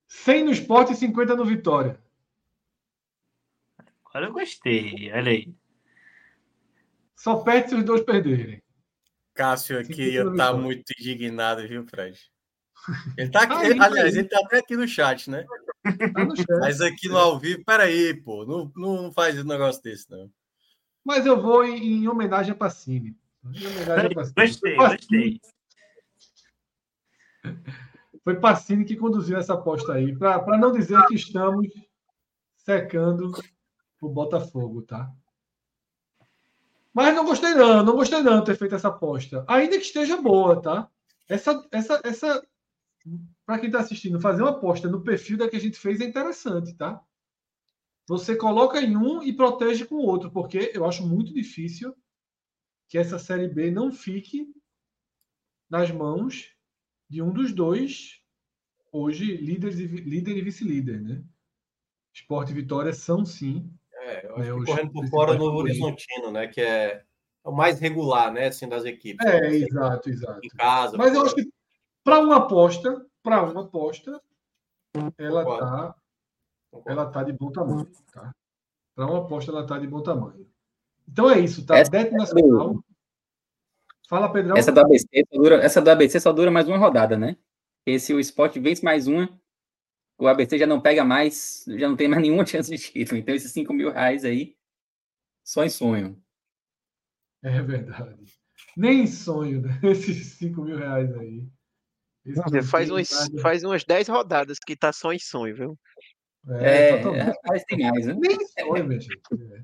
100 0.06 0.44
no 0.44 0.50
esporte 0.50 0.92
e 0.92 0.96
50 0.96 1.36
no 1.36 1.44
Vitória. 1.44 1.98
Agora 4.04 4.26
eu 4.26 4.32
gostei, 4.32 5.12
olha 5.12 5.30
aí. 5.30 5.54
Só 7.14 7.36
perde 7.36 7.68
se 7.68 7.76
os 7.76 7.84
dois 7.84 8.02
perderem. 8.02 8.60
Cássio 9.34 9.78
aqui 9.78 10.16
tá 10.36 10.52
muito 10.54 10.92
indignado, 10.98 11.68
viu, 11.68 11.86
Fred? 11.86 12.18
Ele 13.16 13.30
tá 13.30 13.42
aqui, 13.42 13.54
ah, 13.54 13.68
ele, 13.68 13.80
aliás, 13.82 14.16
ele 14.16 14.28
tá 14.28 14.40
até 14.44 14.58
aqui 14.58 14.76
no 14.76 14.88
chat, 14.88 15.30
né? 15.30 15.46
Tá 15.84 16.24
no 16.24 16.36
chat. 16.36 16.46
Mas 16.60 16.80
aqui 16.80 17.08
no 17.08 17.18
ao 17.18 17.38
vivo, 17.38 17.62
peraí, 17.64 18.14
pô, 18.14 18.46
não, 18.46 18.72
não 18.74 19.12
faz 19.12 19.38
um 19.38 19.44
negócio 19.44 19.82
desse, 19.82 20.10
não. 20.10 20.32
Mas 21.06 21.24
eu 21.24 21.40
vou 21.40 21.64
em, 21.64 22.02
em 22.02 22.08
homenagem 22.08 22.50
a 22.50 22.56
Pacini. 22.56 23.16
Em 23.44 23.64
homenagem 23.64 24.10
a 24.10 24.14
Pacini. 24.16 24.34
Gostei, 24.34 24.74
gostei. 24.74 25.40
Foi 28.24 28.40
Pacini 28.40 28.84
que 28.84 28.96
conduziu 28.96 29.38
essa 29.38 29.54
aposta 29.54 29.92
aí, 29.92 30.16
para 30.18 30.58
não 30.58 30.72
dizer 30.72 31.00
que 31.06 31.14
estamos 31.14 31.68
secando 32.56 33.30
o 34.00 34.08
Botafogo, 34.08 34.82
tá? 34.82 35.08
Mas 36.92 37.14
não 37.14 37.24
gostei 37.24 37.54
não, 37.54 37.84
não 37.84 37.94
gostei 37.94 38.20
não 38.20 38.42
ter 38.42 38.56
feito 38.56 38.74
essa 38.74 38.88
aposta. 38.88 39.44
Ainda 39.46 39.78
que 39.78 39.84
esteja 39.84 40.20
boa, 40.20 40.60
tá? 40.60 40.90
Essa, 41.28 41.64
essa, 41.70 42.00
essa 42.02 42.44
para 43.46 43.60
quem 43.60 43.68
está 43.68 43.78
assistindo, 43.78 44.20
fazer 44.20 44.42
uma 44.42 44.50
aposta 44.50 44.88
no 44.88 45.04
perfil 45.04 45.38
da 45.38 45.48
que 45.48 45.54
a 45.54 45.60
gente 45.60 45.78
fez 45.78 46.00
é 46.00 46.04
interessante, 46.04 46.74
tá? 46.74 47.00
Você 48.08 48.36
coloca 48.36 48.80
em 48.80 48.96
um 48.96 49.22
e 49.22 49.32
protege 49.32 49.84
com 49.84 49.96
o 49.96 50.06
outro, 50.06 50.30
porque 50.30 50.70
eu 50.72 50.84
acho 50.84 51.06
muito 51.06 51.34
difícil 51.34 51.94
que 52.88 52.96
essa 52.96 53.18
série 53.18 53.48
B 53.48 53.70
não 53.70 53.90
fique 53.90 54.46
nas 55.68 55.90
mãos 55.90 56.52
de 57.08 57.20
um 57.20 57.32
dos 57.32 57.52
dois 57.52 58.22
hoje 58.92 59.36
líderes 59.36 59.78
e, 59.80 59.86
líder 59.86 60.36
e 60.36 60.42
vice-líder, 60.42 61.00
né? 61.00 61.22
Esporte 62.14 62.52
e 62.52 62.54
Vitória 62.54 62.92
são 62.92 63.24
sim. 63.24 63.70
É, 63.92 64.26
eu 64.26 64.36
acho 64.36 64.52
né, 64.52 64.60
que 64.60 64.64
correndo 64.66 64.92
por 64.92 65.06
fora 65.08 65.34
no 65.34 65.44
Horizontino, 65.44 66.30
né? 66.30 66.46
Que 66.46 66.60
é 66.60 67.04
o 67.44 67.50
mais 67.52 67.80
regular, 67.80 68.32
né? 68.32 68.46
Assim, 68.46 68.68
das 68.68 68.84
equipes. 68.84 69.26
É, 69.26 69.40
né? 69.40 69.56
exato, 69.56 70.08
exato. 70.08 70.40
Em 70.44 70.48
casa. 70.50 70.96
Mas 70.96 71.12
eu 71.12 71.22
acho 71.22 71.34
que 71.34 71.50
para 72.04 72.20
uma 72.20 72.36
aposta, 72.36 73.04
para 73.20 73.42
uma 73.42 73.62
aposta, 73.62 74.22
ela 75.18 75.42
está 75.42 75.94
ela 76.86 77.10
tá 77.10 77.22
de 77.22 77.32
bom 77.32 77.50
tamanho, 77.50 77.88
tá? 78.12 78.32
Para 78.94 79.06
uma 79.06 79.18
aposta, 79.18 79.50
ela 79.50 79.62
está 79.62 79.78
de 79.78 79.86
bom 79.86 80.02
tamanho. 80.02 80.46
Então 81.08 81.30
é 81.30 81.38
isso, 81.38 81.64
tá? 81.64 81.78
Essa 81.78 81.90
Bet 81.90 82.10
Nacional. 82.12 82.82
Fala, 84.08 84.32
Pedrão. 84.32 84.56
Essa 84.56 84.72
do, 84.72 84.80
ABC 84.80 85.06
só 85.32 85.38
dura, 85.38 85.56
essa 85.56 85.82
do 85.82 85.90
ABC 85.90 86.20
só 86.20 86.32
dura 86.32 86.50
mais 86.50 86.68
uma 86.68 86.78
rodada, 86.78 87.18
né? 87.18 87.36
Porque 87.78 87.98
se 87.98 88.14
o 88.14 88.20
Sport 88.20 88.56
vence 88.58 88.84
mais 88.84 89.06
uma, 89.06 89.28
o 90.18 90.26
ABC 90.26 90.58
já 90.58 90.66
não 90.66 90.80
pega 90.80 91.04
mais, 91.04 91.64
já 91.66 91.88
não 91.88 91.96
tem 91.96 92.08
mais 92.08 92.22
nenhuma 92.22 92.46
chance 92.46 92.70
de 92.70 92.78
título. 92.78 93.18
Então, 93.18 93.34
esses 93.34 93.52
5 93.52 93.72
mil 93.72 93.90
reais 93.90 94.24
aí, 94.24 94.56
só 95.44 95.64
em 95.64 95.68
sonho. 95.68 96.20
É 97.42 97.60
verdade. 97.62 98.32
Nem 98.76 99.02
em 99.02 99.06
sonho, 99.06 99.62
né? 99.62 99.78
Esses 99.84 100.34
5 100.34 100.62
mil 100.62 100.76
reais 100.76 101.14
aí. 101.16 101.46
faz, 102.64 102.90
umas, 102.90 103.08
faz 103.40 103.62
umas 103.62 103.84
10 103.84 104.08
rodadas 104.08 104.58
que 104.58 104.76
tá 104.76 104.92
só 104.92 105.12
em 105.12 105.18
sonho, 105.18 105.54
viu? 105.54 105.78
É, 106.48 107.00
é 107.00 107.34
mas 107.48 107.64
tem 107.64 107.90
mais, 107.90 108.06
né? 108.06 108.14
Nem 108.18 108.38
sonho, 108.46 108.84
minha 108.84 109.00
gente. 109.00 109.20
É. 109.32 109.62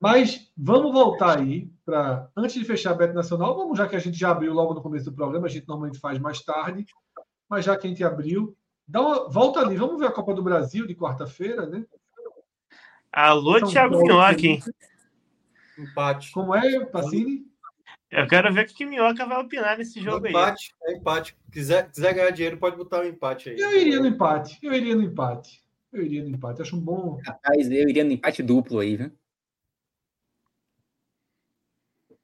Mas 0.00 0.50
vamos 0.56 0.92
voltar 0.92 1.38
aí 1.38 1.70
para 1.84 2.28
antes 2.36 2.54
de 2.54 2.64
fechar 2.64 2.90
a 2.90 2.94
Bet 2.94 3.14
Nacional, 3.14 3.56
vamos 3.56 3.78
já 3.78 3.88
que 3.88 3.96
a 3.96 3.98
gente 3.98 4.18
já 4.18 4.30
abriu 4.30 4.52
logo 4.52 4.74
no 4.74 4.82
começo 4.82 5.06
do 5.06 5.16
programa, 5.16 5.46
a 5.46 5.50
gente 5.50 5.66
normalmente 5.66 5.98
faz 5.98 6.18
mais 6.18 6.42
tarde, 6.42 6.84
mas 7.48 7.64
já 7.64 7.76
que 7.76 7.86
a 7.86 7.90
gente 7.90 8.04
abriu, 8.04 8.56
dá 8.86 9.00
uma 9.00 9.30
volta 9.30 9.60
ali, 9.60 9.76
vamos 9.76 9.98
ver 9.98 10.06
a 10.06 10.12
Copa 10.12 10.34
do 10.34 10.42
Brasil 10.42 10.86
de 10.86 10.94
quarta-feira, 10.94 11.66
né? 11.66 11.84
Alô, 13.12 13.58
São 13.60 13.68
Thiago 13.68 14.02
Minhoca, 14.02 14.46
hein? 14.46 14.62
Empate. 15.78 16.30
Como 16.32 16.54
é, 16.54 16.84
Pacini? 16.86 17.46
Eu 18.10 18.26
quero 18.26 18.52
ver 18.52 18.66
o 18.66 18.68
que 18.68 18.84
o 18.84 18.88
Minhoca 18.88 19.24
vai 19.26 19.40
opinar 19.40 19.78
nesse 19.78 20.00
jogo 20.00 20.26
empate, 20.26 20.74
aí. 20.86 20.94
É 20.94 20.96
empate. 20.98 21.36
Quiser, 21.50 21.90
quiser 21.90 22.14
ganhar 22.14 22.30
dinheiro, 22.30 22.58
pode 22.58 22.76
botar 22.76 23.00
um 23.00 23.04
empate 23.04 23.50
aí. 23.50 23.58
Eu 23.58 23.72
iria 23.80 23.98
no 23.98 24.06
empate. 24.06 24.58
Eu 24.62 24.72
iria 24.72 24.94
no 24.94 25.02
empate. 25.02 25.64
Eu 25.96 26.04
iria 26.04 26.22
no 26.22 26.28
empate. 26.28 26.62
Acho 26.62 26.76
um 26.76 26.80
bom. 26.80 27.18
Rapaz, 27.24 27.70
eu 27.70 27.88
iria 27.88 28.04
no 28.04 28.12
empate 28.12 28.42
duplo 28.42 28.80
aí, 28.80 28.96
viu? 28.96 29.12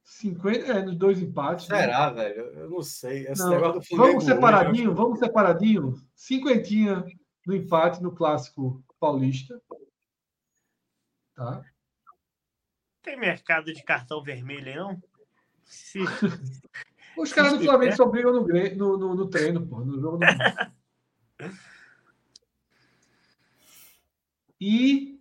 50, 0.04 0.58
é, 0.58 0.82
nos 0.82 0.96
dois 0.96 1.20
empates. 1.20 1.68
Né? 1.68 1.80
Será, 1.80 2.12
né? 2.12 2.22
velho? 2.22 2.42
Eu 2.52 2.70
não 2.70 2.82
sei. 2.82 3.26
Esse 3.26 3.42
não, 3.42 3.58
vamos 3.96 4.24
separadinho, 4.24 4.90
hoje, 4.90 4.96
vamos 4.96 5.18
separadinho. 5.18 5.94
Cinquentinha 6.14 7.04
no 7.46 7.56
empate 7.56 8.02
no 8.02 8.14
clássico 8.14 8.84
paulista. 9.00 9.60
Tá? 11.34 11.64
Tem 13.02 13.18
mercado 13.18 13.72
de 13.72 13.82
cartão 13.82 14.22
vermelho, 14.22 14.74
não? 14.76 15.02
Se... 15.64 15.98
Os 17.16 17.32
caras 17.32 17.54
do 17.54 17.64
Flamengo 17.64 17.96
só 17.96 18.06
brigam 18.06 18.32
no, 18.32 18.46
no, 18.46 18.98
no, 18.98 19.14
no 19.14 19.28
treino, 19.28 19.66
pô. 19.66 19.80
No 19.80 20.00
jogo 20.00 20.18
E 24.64 25.18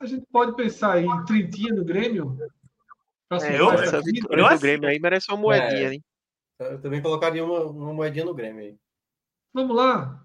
a 0.00 0.06
gente 0.06 0.24
pode 0.32 0.56
pensar 0.56 0.98
em 0.98 1.24
trintinha 1.26 1.74
no 1.74 1.84
Grêmio 1.84 2.38
é, 3.30 3.60
eu, 3.60 3.70
essa 3.72 4.00
vitória 4.00 4.48
do 4.48 4.60
Grêmio 4.60 4.88
aí 4.88 4.98
merece 4.98 5.30
uma 5.30 5.36
moedinha, 5.36 5.90
é, 5.90 5.94
hein? 5.94 6.04
Eu 6.58 6.80
também 6.80 7.02
colocaria 7.02 7.44
uma, 7.44 7.64
uma 7.64 7.92
moedinha 7.92 8.24
no 8.24 8.34
Grêmio 8.34 8.62
aí. 8.62 8.78
Vamos 9.52 9.76
lá. 9.76 10.24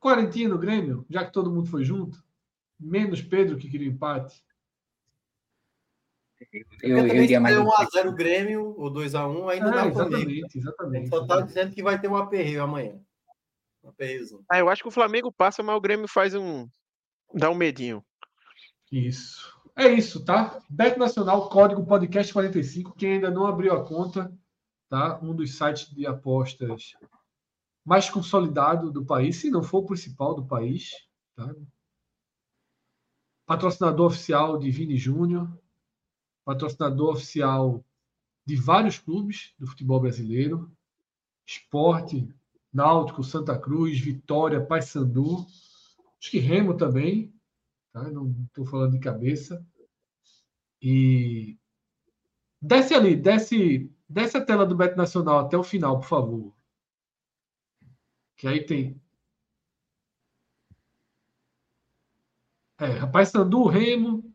Quarentinha 0.00 0.48
no 0.48 0.58
Grêmio, 0.58 1.06
já 1.08 1.24
que 1.24 1.32
todo 1.32 1.52
mundo 1.52 1.68
foi 1.68 1.84
junto. 1.84 2.20
Menos 2.80 3.22
Pedro 3.22 3.56
que 3.56 3.70
queria 3.70 3.88
empate. 3.88 4.42
Eu, 6.82 6.98
eu, 6.98 7.22
iria 7.22 7.40
mais. 7.40 7.56
1x0 7.56 8.08
o 8.08 8.12
Grêmio, 8.12 8.74
ou 8.76 8.92
2x1, 8.92 9.52
ainda 9.52 9.68
é, 9.68 9.72
dá 9.72 9.86
Exatamente, 9.86 10.58
exatamente. 10.58 11.08
Só 11.08 11.26
tá 11.26 11.40
dizendo 11.42 11.72
que 11.72 11.82
vai 11.82 12.00
ter 12.00 12.08
um 12.08 12.16
aperreio 12.16 12.62
amanhã. 12.62 13.00
Ah, 14.50 14.58
eu 14.58 14.68
acho 14.68 14.82
que 14.82 14.88
o 14.88 14.92
Flamengo 14.92 15.32
passa, 15.32 15.62
mas 15.62 15.76
o 15.76 15.80
Grêmio 15.80 16.08
faz 16.08 16.34
um. 16.34 16.68
dá 17.32 17.50
um 17.50 17.54
medinho. 17.54 18.04
Isso. 18.90 19.52
É 19.76 19.88
isso, 19.88 20.24
tá? 20.24 20.60
Bet 20.70 20.98
Nacional, 20.98 21.48
código 21.48 21.84
podcast 21.84 22.32
45. 22.32 22.94
Quem 22.94 23.14
ainda 23.14 23.30
não 23.30 23.46
abriu 23.46 23.72
a 23.74 23.84
conta, 23.84 24.32
tá? 24.88 25.18
Um 25.20 25.34
dos 25.34 25.56
sites 25.56 25.92
de 25.92 26.06
apostas 26.06 26.92
mais 27.84 28.08
consolidado 28.08 28.90
do 28.90 29.04
país, 29.04 29.36
se 29.36 29.50
não 29.50 29.62
for 29.62 29.78
o 29.78 29.86
principal 29.86 30.34
do 30.34 30.46
país, 30.46 30.92
tá? 31.34 31.54
Patrocinador 33.46 34.06
oficial 34.06 34.56
de 34.58 34.70
Vini 34.70 34.96
Júnior, 34.96 35.52
patrocinador 36.44 37.14
oficial 37.14 37.84
de 38.46 38.56
vários 38.56 38.98
clubes 38.98 39.54
do 39.58 39.66
futebol 39.66 40.00
brasileiro, 40.00 40.70
Esporte, 41.46 42.26
Náutico, 42.74 43.22
Santa 43.22 43.56
Cruz, 43.56 44.00
Vitória, 44.00 44.60
Paysandu, 44.60 45.46
acho 46.18 46.30
que 46.30 46.40
Remo 46.40 46.76
também, 46.76 47.32
tá? 47.92 48.10
não 48.10 48.34
estou 48.48 48.66
falando 48.66 48.92
de 48.92 48.98
cabeça. 48.98 49.64
E 50.82 51.56
desce 52.60 52.92
ali, 52.92 53.14
desce, 53.14 53.88
desce 54.08 54.36
a 54.36 54.44
tela 54.44 54.66
do 54.66 54.76
Bet 54.76 54.96
Nacional 54.96 55.38
até 55.38 55.56
o 55.56 55.62
final, 55.62 56.00
por 56.00 56.08
favor. 56.08 56.52
Que 58.36 58.48
aí 58.48 58.66
tem. 58.66 59.00
É, 62.80 62.86
Rapaz 62.86 63.28
Sandu, 63.28 63.66
Remo, 63.66 64.34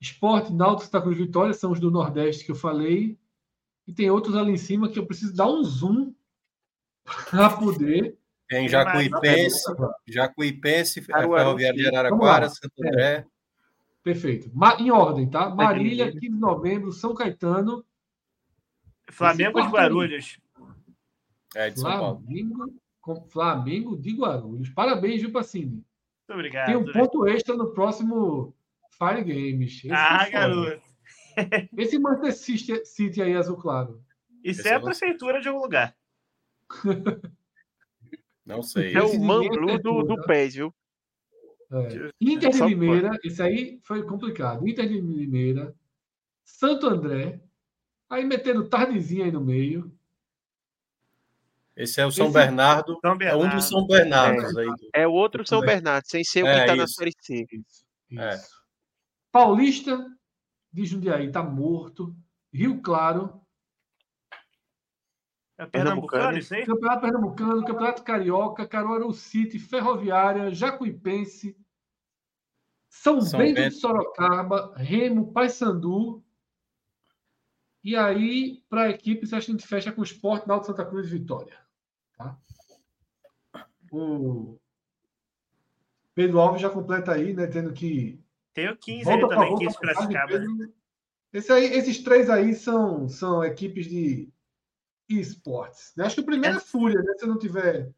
Esporte, 0.00 0.52
Náutico, 0.52 0.84
Santa 0.84 1.02
Cruz 1.02 1.18
Vitória 1.18 1.52
são 1.52 1.72
os 1.72 1.80
do 1.80 1.90
Nordeste 1.90 2.44
que 2.44 2.52
eu 2.52 2.56
falei. 2.56 3.18
E 3.84 3.92
tem 3.92 4.08
outros 4.08 4.36
ali 4.36 4.52
em 4.52 4.56
cima 4.56 4.88
que 4.88 4.98
eu 4.98 5.06
preciso 5.06 5.34
dar 5.34 5.50
um 5.50 5.64
zoom 5.64 6.14
para 7.04 7.50
poder 7.50 8.18
tem 8.50 8.68
Jacuipense, 8.68 9.62
Jacuipense, 10.08 11.00
Ferroviária 11.00 11.72
de 11.72 11.86
Araraquara, 11.86 12.48
Santo 12.48 12.72
André. 12.80 13.02
É. 13.04 13.24
Perfeito. 14.02 14.50
Em 14.80 14.90
ordem, 14.90 15.30
tá? 15.30 15.48
Marília, 15.50 16.10
15 16.10 16.18
de 16.18 16.30
novembro, 16.30 16.90
São 16.90 17.14
Caetano. 17.14 17.84
Flamengo 19.08 19.62
de 19.62 19.68
Guarulhos. 19.68 20.40
É, 21.54 21.70
de 21.70 21.78
São 21.78 21.96
Flamengo, 21.96 22.72
Paulo. 23.04 23.28
Flamengo 23.28 23.96
de 23.96 24.16
Guarulhos. 24.16 24.68
Parabéns, 24.70 25.20
viu, 25.20 25.30
Pacini? 25.30 25.70
Muito 25.70 25.84
obrigado. 26.32 26.66
Tem 26.66 26.76
um 26.76 26.90
ponto 26.92 27.28
extra 27.28 27.54
no 27.54 27.72
próximo 27.72 28.52
Fire 28.98 29.22
Games. 29.22 29.84
Esse 29.84 29.92
ah, 29.92 30.24
é 30.26 30.30
garoto. 30.30 30.82
Esse 31.78 32.00
Manchester 32.00 32.84
City 32.84 33.22
aí, 33.22 33.36
azul 33.36 33.56
claro. 33.56 34.02
Isso 34.42 34.66
é 34.66 34.74
a 34.74 34.80
prefeitura 34.80 35.40
de 35.40 35.48
algum 35.48 35.60
lugar. 35.60 35.94
Não 38.44 38.62
sei. 38.62 38.94
É 38.94 39.02
o 39.02 39.20
Manglu 39.20 39.78
do, 39.78 40.02
do 40.02 40.22
PES, 40.22 40.54
viu? 40.54 40.74
É. 41.72 42.10
Inter 42.20 42.50
de 42.50 42.64
Limeira, 42.64 43.10
isso 43.22 43.42
aí 43.42 43.78
foi 43.84 44.02
complicado. 44.02 44.66
Inter 44.66 44.88
de 44.88 45.00
Limeira, 45.00 45.74
Santo 46.44 46.88
André, 46.88 47.40
aí 48.08 48.24
meteram 48.24 48.68
Tardezinha 48.68 49.26
aí 49.26 49.32
no 49.32 49.40
meio. 49.40 49.92
Esse 51.76 52.00
é 52.00 52.06
o 52.06 52.10
São, 52.10 52.26
Esse... 52.26 52.34
Bernardo, 52.34 52.98
São 53.00 53.16
Bernardo. 53.16 53.44
É 53.44 53.46
um 53.46 53.56
dos 53.56 53.64
São 53.66 53.86
Bernardos 53.86 54.56
é, 54.56 54.60
aí. 54.60 54.68
É 54.94 55.06
o 55.06 55.12
outro 55.12 55.46
São 55.46 55.60
Bernardo, 55.60 56.04
sem 56.06 56.24
ser 56.24 56.42
o 56.42 56.46
que 56.46 56.50
está 56.50 56.72
é, 56.72 56.76
na 56.76 56.86
Série 56.88 57.12
C. 57.20 57.46
Isso, 57.52 57.84
isso. 58.10 58.20
É. 58.20 58.42
Paulista 59.30 60.04
de 60.72 60.84
Jundiaí 60.84 61.30
tá 61.30 61.42
morto. 61.42 62.14
Rio 62.52 62.82
Claro 62.82 63.40
é 65.60 65.66
Pernambucano, 65.66 66.38
isso 66.38 66.54
aí? 66.54 66.64
Campeonato 66.64 67.02
Pernambucano, 67.02 67.64
Campeonato 67.66 68.02
Carioca, 68.02 68.66
Caruaru 68.66 69.12
City, 69.12 69.58
Ferroviária, 69.58 70.50
Jacuipense, 70.50 71.54
São, 72.88 73.20
São 73.20 73.38
Bento, 73.38 73.56
Bento 73.56 73.74
de 73.74 73.80
Sorocaba, 73.80 74.72
Remo, 74.74 75.30
Paysandu. 75.32 76.24
E 77.84 77.94
aí, 77.94 78.64
para 78.70 78.84
a 78.84 78.88
equipe, 78.88 79.28
a 79.34 79.40
gente 79.40 79.66
fecha 79.66 79.92
com 79.92 80.00
o 80.00 80.04
Sport, 80.04 80.46
Náutico 80.46 80.68
Santa 80.68 80.88
Cruz 80.88 81.08
e 81.08 81.18
Vitória. 81.18 81.58
Tá? 82.16 82.38
O 83.92 84.58
Pedro 86.14 86.40
Alves 86.40 86.62
já 86.62 86.70
completa 86.70 87.12
aí, 87.12 87.34
né? 87.34 87.46
Tendo 87.46 87.72
que 87.74 88.18
Tem 88.54 88.70
o 88.70 88.76
15 88.78 89.04
Volta 89.04 89.26
ali 89.26 89.34
também, 89.34 89.58
15 89.58 89.78
Piracicaba. 89.78 90.40
Esse 91.34 91.52
aí, 91.52 91.64
esses 91.64 92.02
três 92.02 92.30
aí 92.30 92.54
são, 92.54 93.08
são 93.08 93.44
equipes 93.44 93.86
de 93.86 94.32
esportes. 95.18 95.92
Acho 95.98 96.16
que 96.16 96.20
o 96.20 96.26
primeiro 96.26 96.56
é, 96.56 96.58
é 96.58 96.64
Fúria, 96.64 97.02
né? 97.02 97.14
Se 97.18 97.26
não 97.26 97.38
tiver. 97.38 97.90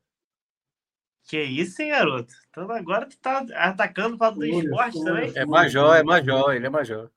Que 1.25 1.43
isso, 1.43 1.81
hein, 1.83 1.91
garoto? 1.91 2.35
Então 2.51 2.71
agora 2.71 3.07
tu 3.07 3.17
tá 3.19 3.45
atacando 3.55 4.19
para 4.19 4.35
do 4.35 4.45
esporte 4.45 4.99
fúria, 4.99 5.15
também. 5.15 5.33
É 5.37 5.47
major, 5.47 5.97
é 5.97 6.03
major, 6.03 6.55
ele 6.55 6.67
é 6.67 6.71
major. 6.71 7.11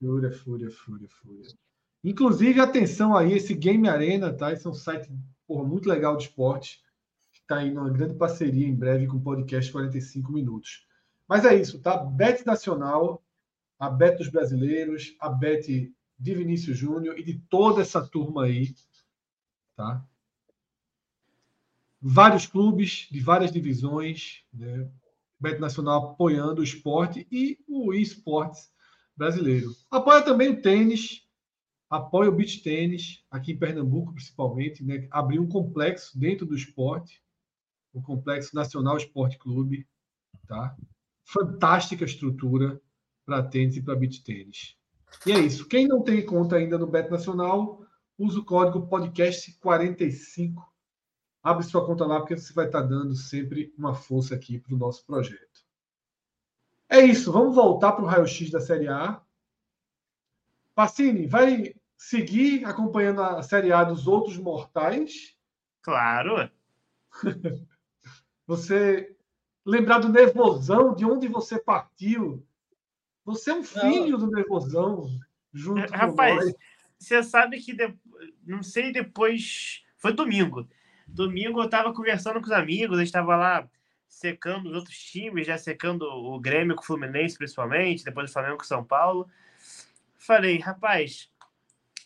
Fúria, 0.00 0.30
fúria, 0.30 0.70
fúria, 0.70 1.08
fúria. 1.08 1.48
Inclusive, 2.04 2.60
atenção 2.60 3.16
aí, 3.16 3.32
esse 3.32 3.54
Game 3.54 3.88
Arena, 3.88 4.32
tá? 4.32 4.52
Esse 4.52 4.66
é 4.66 4.70
um 4.70 4.74
site 4.74 5.10
porra, 5.46 5.64
muito 5.64 5.88
legal 5.88 6.16
de 6.16 6.24
esporte. 6.24 6.80
Está 7.32 7.58
aí 7.58 7.70
numa 7.70 7.90
grande 7.90 8.14
parceria 8.14 8.66
em 8.66 8.74
breve 8.74 9.06
com 9.06 9.16
o 9.16 9.22
podcast 9.22 9.72
45 9.72 10.32
minutos. 10.32 10.86
Mas 11.26 11.44
é 11.44 11.54
isso, 11.54 11.80
tá? 11.80 11.96
Bet 11.96 12.46
Nacional, 12.46 13.24
a 13.78 13.90
Bet 13.90 14.18
dos 14.18 14.28
brasileiros, 14.28 15.16
a 15.20 15.28
Bet 15.28 15.92
de 16.18 16.34
Vinícius 16.34 16.76
Júnior 16.76 17.18
e 17.18 17.22
de 17.22 17.38
toda 17.48 17.82
essa 17.82 18.04
turma 18.06 18.44
aí, 18.44 18.74
tá? 19.78 20.04
Vários 22.00 22.46
clubes 22.46 23.06
de 23.10 23.20
várias 23.20 23.52
divisões, 23.52 24.42
né? 24.52 24.90
Bet 25.40 25.60
Nacional 25.60 26.10
apoiando 26.10 26.60
o 26.60 26.64
esporte 26.64 27.26
e 27.30 27.60
o 27.68 27.94
esportes 27.94 28.72
brasileiro. 29.16 29.70
Apoia 29.88 30.20
também 30.20 30.48
o 30.48 30.60
tênis, 30.60 31.24
apoia 31.88 32.28
o 32.28 32.34
beach 32.34 32.60
tênis, 32.60 33.24
aqui 33.30 33.52
em 33.52 33.56
Pernambuco 33.56 34.12
principalmente, 34.12 34.84
né? 34.84 35.06
abriu 35.12 35.40
um 35.42 35.48
complexo 35.48 36.18
dentro 36.18 36.44
do 36.44 36.56
esporte, 36.56 37.22
o 37.92 38.02
Complexo 38.02 38.54
Nacional 38.54 38.96
Esporte 38.96 39.38
Clube, 39.38 39.86
tá? 40.46 40.76
Fantástica 41.24 42.04
estrutura 42.04 42.80
para 43.24 43.44
tênis 43.44 43.76
e 43.76 43.82
para 43.82 43.94
beach 43.94 44.24
tênis. 44.24 44.76
E 45.24 45.32
é 45.32 45.38
isso. 45.38 45.66
Quem 45.66 45.86
não 45.86 46.02
tem 46.02 46.24
conta 46.24 46.56
ainda 46.56 46.76
no 46.76 46.86
Bet 46.86 47.10
Nacional, 47.10 47.87
usa 48.18 48.40
o 48.40 48.44
código 48.44 48.88
podcast45. 48.88 50.54
Abre 51.42 51.64
sua 51.64 51.86
conta 51.86 52.04
lá, 52.04 52.18
porque 52.18 52.36
você 52.36 52.52
vai 52.52 52.66
estar 52.66 52.82
dando 52.82 53.14
sempre 53.14 53.72
uma 53.78 53.94
força 53.94 54.34
aqui 54.34 54.58
para 54.58 54.74
o 54.74 54.78
nosso 54.78 55.06
projeto. 55.06 55.64
É 56.88 57.00
isso. 57.00 57.30
Vamos 57.30 57.54
voltar 57.54 57.92
para 57.92 58.02
o 58.02 58.06
raio-x 58.06 58.50
da 58.50 58.60
Série 58.60 58.88
A. 58.88 59.22
Pacini, 60.74 61.26
vai 61.26 61.74
seguir 61.96 62.64
acompanhando 62.64 63.22
a 63.22 63.42
Série 63.42 63.72
A 63.72 63.84
dos 63.84 64.06
outros 64.06 64.36
mortais? 64.36 65.36
Claro. 65.82 66.50
você 68.46 69.16
lembrar 69.64 69.98
do 69.98 70.08
nervosão, 70.08 70.94
de 70.94 71.04
onde 71.04 71.28
você 71.28 71.58
partiu. 71.58 72.42
Você 73.24 73.50
é 73.50 73.54
um 73.54 73.62
filho 73.62 74.18
não. 74.18 74.26
do 74.26 74.30
nervosão, 74.30 75.06
junto 75.52 75.80
é, 75.80 75.96
Rapaz, 75.96 76.36
nós. 76.36 76.54
você 76.98 77.22
sabe 77.22 77.60
que, 77.60 77.74
de... 77.74 77.94
não 78.46 78.62
sei, 78.62 78.92
depois. 78.92 79.84
Foi 79.96 80.12
domingo. 80.12 80.68
Domingo 81.06 81.60
eu 81.60 81.64
estava 81.64 81.92
conversando 81.92 82.40
com 82.40 82.46
os 82.46 82.52
amigos, 82.52 82.96
a 82.96 83.00
gente 83.00 83.08
estava 83.08 83.36
lá 83.36 83.68
secando 84.08 84.68
os 84.68 84.74
outros 84.74 84.98
times, 84.98 85.46
já 85.46 85.56
secando 85.56 86.02
o 86.02 86.38
Grêmio 86.40 86.76
com 86.76 86.82
o 86.82 86.86
Fluminense, 86.86 87.36
principalmente, 87.36 88.04
depois 88.04 88.30
o 88.30 88.32
Flamengo 88.32 88.58
com 88.58 88.64
o 88.64 88.66
São 88.66 88.84
Paulo. 88.84 89.28
Falei, 90.16 90.58
rapaz, 90.58 91.30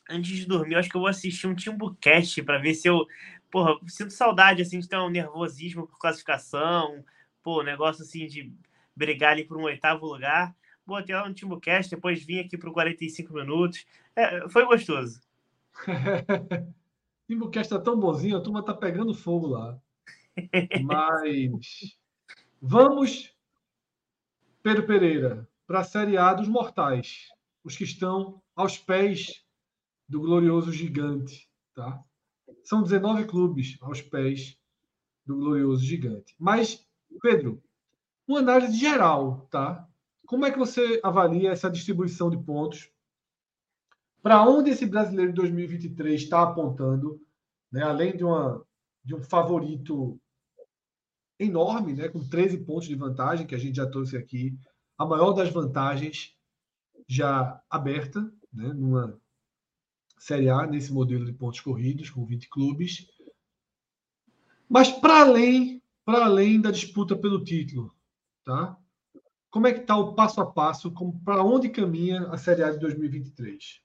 antes 0.08 0.36
de 0.36 0.46
dormir, 0.46 0.76
acho 0.76 0.88
que 0.88 0.96
eu 0.96 1.00
vou 1.00 1.08
assistir 1.08 1.46
um 1.46 1.54
Timbucast 1.54 2.42
para 2.42 2.58
ver 2.58 2.74
se 2.74 2.88
eu. 2.88 3.06
Porra, 3.50 3.78
sinto 3.86 4.12
saudade 4.12 4.62
assim 4.62 4.78
de 4.78 4.88
ter 4.88 4.96
um 4.96 5.10
nervosismo 5.10 5.86
por 5.86 5.98
classificação, 5.98 7.04
pô, 7.42 7.62
negócio 7.62 8.02
assim 8.02 8.26
de 8.26 8.52
brigar 8.96 9.32
ali 9.32 9.44
por 9.44 9.58
um 9.58 9.64
oitavo 9.64 10.06
lugar. 10.06 10.54
Botei 10.86 11.14
lá 11.14 11.28
no 11.28 11.34
Timbucast, 11.34 11.94
depois 11.94 12.24
vim 12.24 12.40
aqui 12.40 12.56
para 12.56 12.70
45 12.70 13.32
minutos. 13.34 13.84
É, 14.16 14.48
foi 14.48 14.64
gostoso. 14.64 15.20
Timbucast 17.26 17.72
tá 17.72 17.80
tão 17.80 17.98
bonzinho, 17.98 18.36
a 18.36 18.40
turma 18.40 18.64
tá 18.64 18.74
pegando 18.74 19.14
fogo 19.14 19.48
lá. 19.48 19.80
Mas 20.82 21.96
vamos, 22.60 23.34
Pedro 24.62 24.86
Pereira, 24.86 25.48
para 25.66 25.80
a 25.80 25.84
Série 25.84 26.16
A 26.16 26.34
dos 26.34 26.48
Mortais, 26.48 27.28
os 27.64 27.76
que 27.76 27.84
estão 27.84 28.42
aos 28.54 28.76
pés 28.76 29.44
do 30.08 30.20
glorioso 30.20 30.70
gigante, 30.72 31.48
tá? 31.74 32.02
São 32.62 32.82
19 32.82 33.24
clubes 33.24 33.78
aos 33.80 34.02
pés 34.02 34.58
do 35.24 35.36
glorioso 35.36 35.84
gigante. 35.84 36.34
Mas, 36.38 36.86
Pedro, 37.22 37.62
uma 38.26 38.40
análise 38.40 38.76
geral, 38.76 39.46
tá? 39.50 39.88
Como 40.26 40.44
é 40.44 40.50
que 40.50 40.58
você 40.58 41.00
avalia 41.02 41.50
essa 41.50 41.70
distribuição 41.70 42.30
de 42.30 42.36
pontos? 42.36 42.91
Para 44.22 44.48
onde 44.48 44.70
esse 44.70 44.86
brasileiro 44.86 45.32
de 45.32 45.36
2023 45.36 46.22
está 46.22 46.42
apontando, 46.42 47.20
né? 47.70 47.82
além 47.82 48.16
de, 48.16 48.24
uma, 48.24 48.64
de 49.04 49.16
um 49.16 49.22
favorito 49.22 50.16
enorme, 51.38 51.94
né? 51.94 52.08
com 52.08 52.20
13 52.20 52.58
pontos 52.58 52.86
de 52.86 52.94
vantagem, 52.94 53.46
que 53.46 53.54
a 53.54 53.58
gente 53.58 53.76
já 53.76 53.86
trouxe 53.86 54.16
aqui, 54.16 54.56
a 54.96 55.04
maior 55.04 55.32
das 55.32 55.50
vantagens 55.50 56.36
já 57.08 57.60
aberta, 57.68 58.20
né? 58.52 58.72
numa 58.72 59.20
Série 60.18 60.48
A, 60.48 60.64
nesse 60.68 60.92
modelo 60.92 61.24
de 61.24 61.32
pontos 61.32 61.60
corridos, 61.60 62.08
com 62.08 62.24
20 62.24 62.48
clubes. 62.48 63.08
Mas 64.68 64.88
para 64.88 65.22
além, 65.22 65.82
para 66.04 66.26
além 66.26 66.60
da 66.60 66.70
disputa 66.70 67.16
pelo 67.16 67.42
título, 67.42 67.92
tá? 68.44 68.78
Como 69.50 69.66
é 69.66 69.72
que 69.72 69.80
está 69.80 69.96
o 69.96 70.14
passo 70.14 70.40
a 70.40 70.46
passo? 70.46 70.94
Para 71.24 71.42
onde 71.42 71.68
caminha 71.68 72.28
a 72.28 72.38
Série 72.38 72.62
A 72.62 72.70
de 72.70 72.78
2023? 72.78 73.82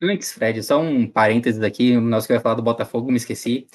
Antes, 0.00 0.32
Fred, 0.32 0.62
só 0.62 0.80
um 0.80 1.10
parênteses 1.10 1.62
aqui, 1.62 1.96
nós 1.98 2.26
que 2.26 2.32
ia 2.32 2.40
falar 2.40 2.54
do 2.54 2.62
Botafogo, 2.62 3.10
me 3.10 3.16
esqueci. 3.16 3.66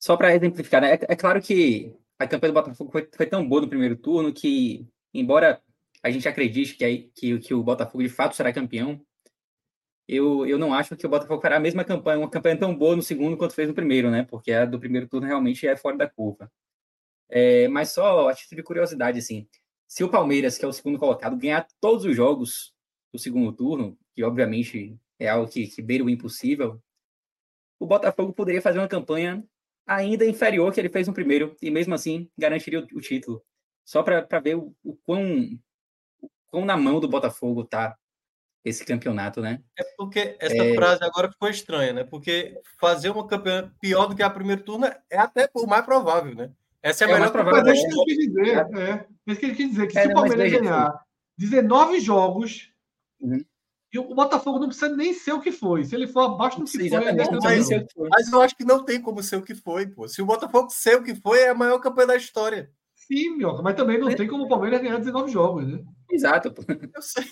Só 0.00 0.16
para 0.16 0.34
exemplificar, 0.34 0.80
né? 0.80 0.94
é, 0.94 1.12
é, 1.12 1.16
claro 1.16 1.40
que 1.40 1.94
a 2.18 2.26
campanha 2.26 2.52
do 2.52 2.56
Botafogo 2.60 2.90
foi, 2.90 3.08
foi, 3.14 3.26
tão 3.26 3.46
boa 3.46 3.60
no 3.60 3.68
primeiro 3.68 3.96
turno 3.96 4.32
que, 4.32 4.86
embora 5.12 5.62
a 6.02 6.10
gente 6.10 6.28
acredite 6.28 6.74
que, 6.74 7.10
que, 7.14 7.38
que 7.38 7.54
o 7.54 7.62
Botafogo 7.62 8.02
de 8.02 8.08
fato 8.08 8.34
será 8.34 8.52
campeão, 8.52 9.00
eu, 10.08 10.46
eu 10.46 10.58
não 10.58 10.74
acho 10.74 10.96
que 10.96 11.06
o 11.06 11.10
Botafogo 11.10 11.40
fará 11.40 11.56
a 11.56 11.60
mesma 11.60 11.84
campanha, 11.84 12.18
uma 12.18 12.30
campanha 12.30 12.58
tão 12.58 12.76
boa 12.76 12.96
no 12.96 13.02
segundo 13.02 13.36
quanto 13.36 13.54
fez 13.54 13.68
no 13.68 13.74
primeiro, 13.74 14.10
né? 14.10 14.24
Porque 14.24 14.52
a 14.52 14.64
do 14.64 14.80
primeiro 14.80 15.08
turno 15.08 15.26
realmente 15.26 15.66
é 15.66 15.76
fora 15.76 15.96
da 15.96 16.08
curva. 16.08 16.50
É, 17.28 17.68
mas 17.68 17.92
só 17.92 18.28
a 18.28 18.34
título 18.34 18.56
de 18.56 18.62
curiosidade, 18.64 19.18
assim, 19.18 19.48
se 19.86 20.04
o 20.04 20.08
Palmeiras, 20.10 20.58
que 20.58 20.64
é 20.64 20.68
o 20.68 20.72
segundo 20.72 20.98
colocado, 20.98 21.36
ganhar 21.36 21.66
todos 21.80 22.04
os 22.04 22.16
jogos 22.16 22.74
do 23.12 23.18
segundo 23.18 23.52
turno, 23.52 23.98
que 24.14 24.24
obviamente 24.24 24.98
é 25.24 25.28
algo 25.28 25.50
que, 25.50 25.66
que 25.66 25.80
beira 25.80 26.04
o 26.04 26.10
impossível, 26.10 26.80
o 27.78 27.86
Botafogo 27.86 28.32
poderia 28.32 28.62
fazer 28.62 28.78
uma 28.78 28.88
campanha 28.88 29.42
ainda 29.86 30.24
inferior 30.24 30.72
que 30.72 30.80
ele 30.80 30.88
fez 30.88 31.06
no 31.08 31.14
primeiro, 31.14 31.56
e 31.60 31.70
mesmo 31.70 31.94
assim 31.94 32.30
garantiria 32.38 32.80
o, 32.80 32.98
o 32.98 33.00
título. 33.00 33.42
Só 33.84 34.02
para 34.02 34.40
ver 34.40 34.56
o, 34.56 34.74
o, 34.84 34.96
quão, 34.96 35.58
o 36.20 36.30
quão 36.46 36.64
na 36.64 36.76
mão 36.76 37.00
do 37.00 37.08
Botafogo 37.08 37.64
tá 37.64 37.96
esse 38.64 38.84
campeonato, 38.84 39.40
né? 39.40 39.60
É 39.76 39.82
porque 39.96 40.36
essa 40.38 40.62
é... 40.62 40.74
frase 40.74 41.02
agora 41.02 41.30
ficou 41.30 41.48
estranha, 41.48 41.92
né? 41.92 42.04
Porque 42.04 42.60
fazer 42.78 43.10
uma 43.10 43.26
campeã 43.26 43.72
pior 43.80 44.06
do 44.06 44.14
que 44.14 44.22
a 44.22 44.30
primeira 44.30 44.62
turno 44.62 44.86
é 44.86 45.18
até 45.18 45.50
o 45.52 45.66
mais 45.66 45.84
provável, 45.84 46.34
né? 46.34 46.52
Essa 46.80 47.04
é 47.04 47.08
a 47.08 47.10
é 47.10 47.14
melhor 47.14 47.32
provável. 47.32 47.62
Mas 47.64 47.68
é 47.68 47.72
isso 47.74 47.88
que 47.88 48.10
ele 48.10 48.16
quis 48.16 48.26
dizer, 48.26 48.56
é. 48.56 49.32
é. 49.32 49.34
que 49.34 49.46
ele 49.46 49.54
quis 49.54 49.70
dizer, 49.70 49.86
que 49.88 49.98
é, 49.98 50.02
se 50.02 50.08
o 50.08 50.14
Palmeiras 50.14 50.52
ganhar 50.52 51.04
19 51.36 52.00
jogos, 52.00 52.72
uhum. 53.20 53.44
E 53.92 53.98
o 53.98 54.14
Botafogo 54.14 54.58
não 54.58 54.68
precisa 54.68 54.88
nem 54.96 55.12
ser 55.12 55.32
o 55.32 55.40
que 55.40 55.52
foi. 55.52 55.84
Se 55.84 55.94
ele 55.94 56.06
for 56.06 56.20
abaixo 56.20 56.58
do 56.58 56.64
que 56.64 56.88
foi, 56.88 57.12
mas, 57.12 57.68
mas, 58.10 58.32
eu 58.32 58.40
acho 58.40 58.56
que 58.56 58.64
não 58.64 58.82
tem 58.84 59.00
como 59.00 59.22
ser 59.22 59.36
o 59.36 59.42
que 59.42 59.54
foi, 59.54 59.86
pô. 59.86 60.08
Se 60.08 60.22
o 60.22 60.26
Botafogo 60.26 60.70
ser 60.70 60.96
o 60.96 61.02
que 61.02 61.14
foi, 61.14 61.40
é 61.40 61.50
a 61.50 61.54
maior 61.54 61.78
campanha 61.78 62.06
da 62.06 62.16
história. 62.16 62.70
Sim, 62.94 63.36
Mioca, 63.36 63.62
mas 63.62 63.74
também 63.74 63.98
não 63.98 64.08
é. 64.08 64.14
tem 64.14 64.26
como 64.26 64.44
o 64.44 64.48
Palmeiras 64.48 64.80
ganhar 64.80 64.96
19 64.96 65.30
jogos, 65.30 65.66
né? 65.66 65.84
Exato. 66.10 66.54
Eu 66.94 67.02
sei. 67.02 67.24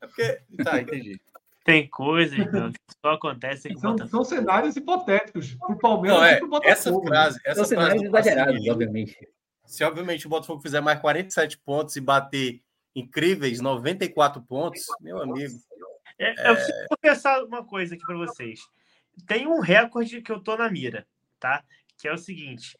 É 0.00 0.06
porque. 0.06 0.40
Tá, 0.64 0.80
entendi. 0.82 1.20
Tem 1.64 1.88
coisas 1.88 2.36
que 2.36 2.94
só 3.00 3.12
acontecem 3.12 3.74
são, 3.78 3.96
são 4.06 4.24
cenários 4.24 4.76
hipotéticos 4.76 5.54
para 5.54 5.74
o 5.74 5.78
Palmeiras 5.78 6.18
não, 6.18 6.26
é, 6.26 6.32
e 6.34 6.36
para 6.38 6.46
o 6.46 6.50
Botafogo. 6.50 7.00
Essa 7.00 7.08
frase, 7.08 7.40
essa 7.44 7.64
são 7.64 7.76
frase 7.76 7.98
cenários 7.98 8.02
exagerados, 8.02 8.68
obviamente. 8.68 9.28
Se 9.64 9.84
obviamente 9.84 10.26
o 10.26 10.30
Botafogo 10.30 10.60
fizer 10.60 10.80
mais 10.80 11.00
47 11.00 11.58
pontos 11.58 11.96
e 11.96 12.00
bater 12.00 12.60
incríveis 12.94 13.60
94 13.60 14.42
pontos, 14.42 14.84
meu 15.00 15.22
amigo. 15.22 15.54
É, 16.18 16.50
eu 16.50 16.54
preciso 16.54 16.86
confessar 16.88 17.44
uma 17.44 17.64
coisa 17.64 17.94
aqui 17.94 18.04
para 18.04 18.16
vocês. 18.16 18.60
Tem 19.26 19.46
um 19.46 19.60
recorde 19.60 20.22
que 20.22 20.30
eu 20.30 20.40
tô 20.40 20.56
na 20.56 20.70
mira, 20.70 21.06
tá? 21.38 21.64
Que 21.98 22.08
é 22.08 22.12
o 22.12 22.18
seguinte: 22.18 22.76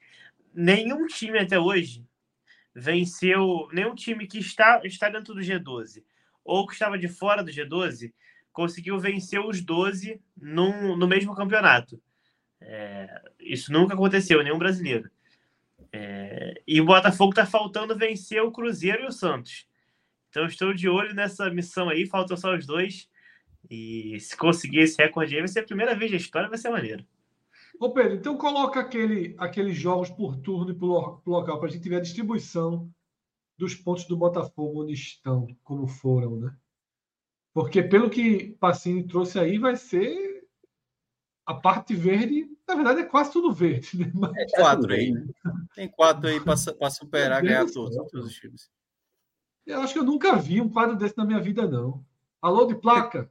nenhum 0.52 1.06
time 1.06 1.38
até 1.38 1.58
hoje 1.58 2.04
venceu, 2.74 3.68
nenhum 3.72 3.94
time 3.94 4.26
que 4.26 4.38
está, 4.38 4.80
está 4.84 5.08
dentro 5.08 5.34
do 5.34 5.40
G12 5.40 6.02
ou 6.44 6.66
que 6.66 6.72
estava 6.74 6.98
de 6.98 7.08
fora 7.08 7.42
do 7.42 7.50
G12 7.50 8.12
conseguiu 8.52 8.98
vencer 8.98 9.40
os 9.40 9.60
12 9.60 10.20
num, 10.36 10.96
no 10.96 11.08
mesmo 11.08 11.34
campeonato. 11.34 12.00
É, 12.60 13.22
isso 13.40 13.72
nunca 13.72 13.94
aconteceu, 13.94 14.42
nenhum 14.42 14.58
brasileiro. 14.58 15.10
É, 15.92 16.60
e 16.66 16.80
o 16.80 16.84
Botafogo 16.84 17.30
está 17.30 17.46
faltando 17.46 17.96
vencer 17.96 18.42
o 18.42 18.52
Cruzeiro 18.52 19.02
e 19.02 19.06
o 19.06 19.12
Santos. 19.12 19.66
Então 20.30 20.46
estou 20.46 20.72
de 20.72 20.88
olho 20.88 21.14
nessa 21.14 21.50
missão 21.50 21.88
aí, 21.88 22.06
faltam 22.06 22.36
só 22.36 22.54
os 22.54 22.66
dois. 22.66 23.08
E 23.70 24.18
se 24.20 24.36
conseguir 24.36 24.80
esse 24.80 25.00
recorde 25.00 25.34
aí, 25.34 25.40
vai 25.40 25.48
ser 25.48 25.60
a 25.60 25.64
primeira 25.64 25.94
vez 25.94 26.10
da 26.10 26.16
história, 26.16 26.48
vai 26.48 26.58
ser 26.58 26.70
maneiro. 26.70 27.04
Ô 27.78 27.90
Pedro, 27.90 28.14
então 28.14 28.36
coloca 28.36 28.80
aquele, 28.80 29.34
aqueles 29.38 29.76
jogos 29.76 30.10
por 30.10 30.36
turno 30.36 30.70
e 30.70 30.74
por, 30.74 31.20
local, 31.26 31.58
para 31.58 31.68
a 31.68 31.72
gente 31.72 31.88
ver 31.88 31.96
a 31.96 32.00
distribuição 32.00 32.88
dos 33.56 33.74
pontos 33.74 34.04
do 34.04 34.16
Botafogo 34.16 34.82
onde 34.82 34.92
estão, 34.92 35.46
como 35.62 35.86
foram, 35.86 36.36
né? 36.36 36.56
Porque 37.52 37.82
pelo 37.82 38.10
que 38.10 38.56
Pacini 38.60 39.06
trouxe 39.06 39.38
aí, 39.38 39.58
vai 39.58 39.76
ser 39.76 40.44
a 41.46 41.54
parte 41.54 41.94
verde, 41.94 42.48
na 42.66 42.74
verdade 42.74 43.00
é 43.00 43.04
quase 43.04 43.32
tudo 43.32 43.52
verde. 43.52 43.98
Né? 43.98 44.10
Mas... 44.14 44.32
É 44.36 44.46
quatro 44.56 44.92
aí. 44.92 45.12
Né? 45.12 45.26
Tem 45.74 45.88
quatro 45.88 46.28
aí 46.28 46.40
para 46.40 46.90
superar, 46.90 47.42
ganhar 47.42 47.66
todos, 47.70 47.96
todos 48.10 48.26
os 48.26 48.34
times. 48.34 48.70
Eu 49.66 49.80
acho 49.80 49.92
que 49.92 49.98
eu 49.98 50.04
nunca 50.04 50.36
vi 50.36 50.60
um 50.60 50.68
quadro 50.68 50.96
desse 50.96 51.16
na 51.16 51.24
minha 51.24 51.40
vida, 51.40 51.66
não. 51.66 52.04
Alô 52.40 52.66
de 52.66 52.74
placa? 52.74 53.30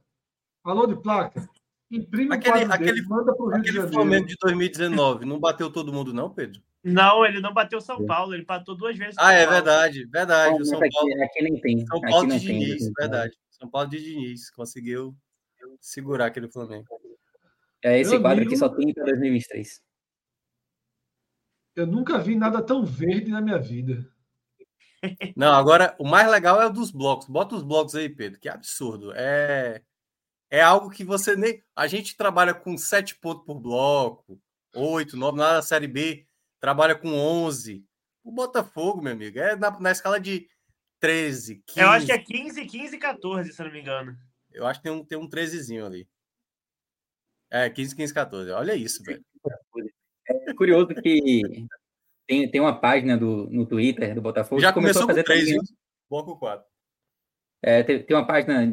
Alô 0.64 0.86
de 0.86 0.96
placa? 0.96 1.46
Imprime 1.90 2.34
aquele, 2.34 2.64
um 2.64 2.72
aquele, 2.72 2.92
desse, 2.92 3.08
manda 3.08 3.36
pro 3.36 3.48
Rio 3.48 3.58
aquele 3.58 3.82
de 3.82 3.92
Flamengo 3.92 4.26
de 4.26 4.36
2019 4.40 5.26
não 5.26 5.38
bateu 5.38 5.70
todo 5.70 5.92
mundo, 5.92 6.14
não, 6.14 6.30
Pedro? 6.30 6.60
Não, 6.82 7.24
ele 7.24 7.38
não 7.40 7.52
bateu 7.52 7.80
São 7.82 8.04
Paulo, 8.06 8.34
ele 8.34 8.42
empatou 8.42 8.74
duas 8.74 8.96
vezes. 8.96 9.14
Ah, 9.18 9.32
é 9.32 9.46
verdade, 9.46 10.06
verdade. 10.06 10.60
o 10.60 10.64
São 10.64 10.78
aqui, 10.78 10.90
Paulo, 10.90 11.22
aqui 11.22 11.42
nem 11.42 11.60
tem. 11.60 11.86
São 11.86 12.00
Paulo 12.00 12.28
de 12.28 12.40
Diniz, 12.40 12.82
tem, 12.82 12.92
verdade. 12.98 13.36
São 13.50 13.68
Paulo 13.68 13.88
de 13.90 14.02
Diniz 14.02 14.50
conseguiu 14.50 15.14
segurar 15.78 16.26
aquele 16.26 16.48
Flamengo. 16.48 16.86
É, 17.82 18.00
esse 18.00 18.12
Meu 18.12 18.22
quadro 18.22 18.38
amigo, 18.38 18.50
aqui 18.50 18.58
só 18.58 18.68
tem 18.70 18.92
para 18.92 19.04
2023. 19.04 19.82
Eu 21.76 21.86
nunca 21.86 22.18
vi 22.18 22.36
nada 22.36 22.62
tão 22.62 22.84
verde 22.84 23.30
na 23.30 23.42
minha 23.42 23.58
vida. 23.58 24.08
Não, 25.36 25.52
agora 25.52 25.94
o 25.98 26.08
mais 26.08 26.30
legal 26.30 26.60
é 26.62 26.66
o 26.66 26.72
dos 26.72 26.90
blocos. 26.90 27.28
Bota 27.28 27.54
os 27.54 27.62
blocos 27.62 27.94
aí, 27.94 28.08
Pedro, 28.08 28.40
que 28.40 28.48
absurdo. 28.48 29.12
É 29.14 29.82
é 30.54 30.60
algo 30.60 30.88
que 30.88 31.02
você 31.02 31.34
nem. 31.34 31.60
A 31.74 31.88
gente 31.88 32.16
trabalha 32.16 32.54
com 32.54 32.78
sete 32.78 33.16
pontos 33.16 33.44
por 33.44 33.58
bloco, 33.58 34.40
oito, 34.74 35.16
nove, 35.16 35.38
na 35.38 35.60
Série 35.60 35.88
B 35.88 36.26
trabalha 36.60 36.94
com 36.94 37.12
onze. 37.12 37.84
O 38.22 38.30
Botafogo, 38.30 39.02
meu 39.02 39.12
amigo, 39.12 39.38
é 39.38 39.56
na, 39.56 39.78
na 39.80 39.90
escala 39.90 40.18
de 40.20 40.48
13, 41.00 41.62
15. 41.66 41.80
Eu 41.80 41.90
acho 41.90 42.06
que 42.06 42.12
é 42.12 42.18
15, 42.18 42.64
15 42.66 42.96
e 42.96 42.98
14, 42.98 43.52
se 43.52 43.60
eu 43.60 43.66
não 43.66 43.72
me 43.72 43.80
engano. 43.80 44.16
Eu 44.52 44.64
acho 44.64 44.80
que 44.80 44.84
tem 44.84 44.92
um, 44.92 45.04
tem 45.04 45.18
um 45.18 45.28
13zinho 45.28 45.84
ali. 45.84 46.08
É, 47.50 47.68
15, 47.68 47.96
15, 47.96 48.14
14. 48.14 48.50
Olha 48.52 48.74
isso, 48.76 49.02
velho. 49.02 49.22
É 50.26 50.54
curioso 50.54 50.86
que 50.86 51.66
tem, 52.26 52.50
tem 52.50 52.60
uma 52.60 52.80
página 52.80 53.18
do, 53.18 53.48
no 53.50 53.66
Twitter 53.66 54.14
do 54.14 54.22
Botafogo. 54.22 54.60
Já 54.60 54.72
começou, 54.72 55.02
começou 55.02 55.04
a 55.04 55.06
fazer 55.08 55.22
com 55.22 55.32
3, 55.32 55.44
também... 55.46 55.76
bloco 56.08 56.38
4. 56.38 56.73
É, 57.66 57.82
tem, 57.82 58.02
tem, 58.02 58.14
uma 58.14 58.26
página 58.26 58.70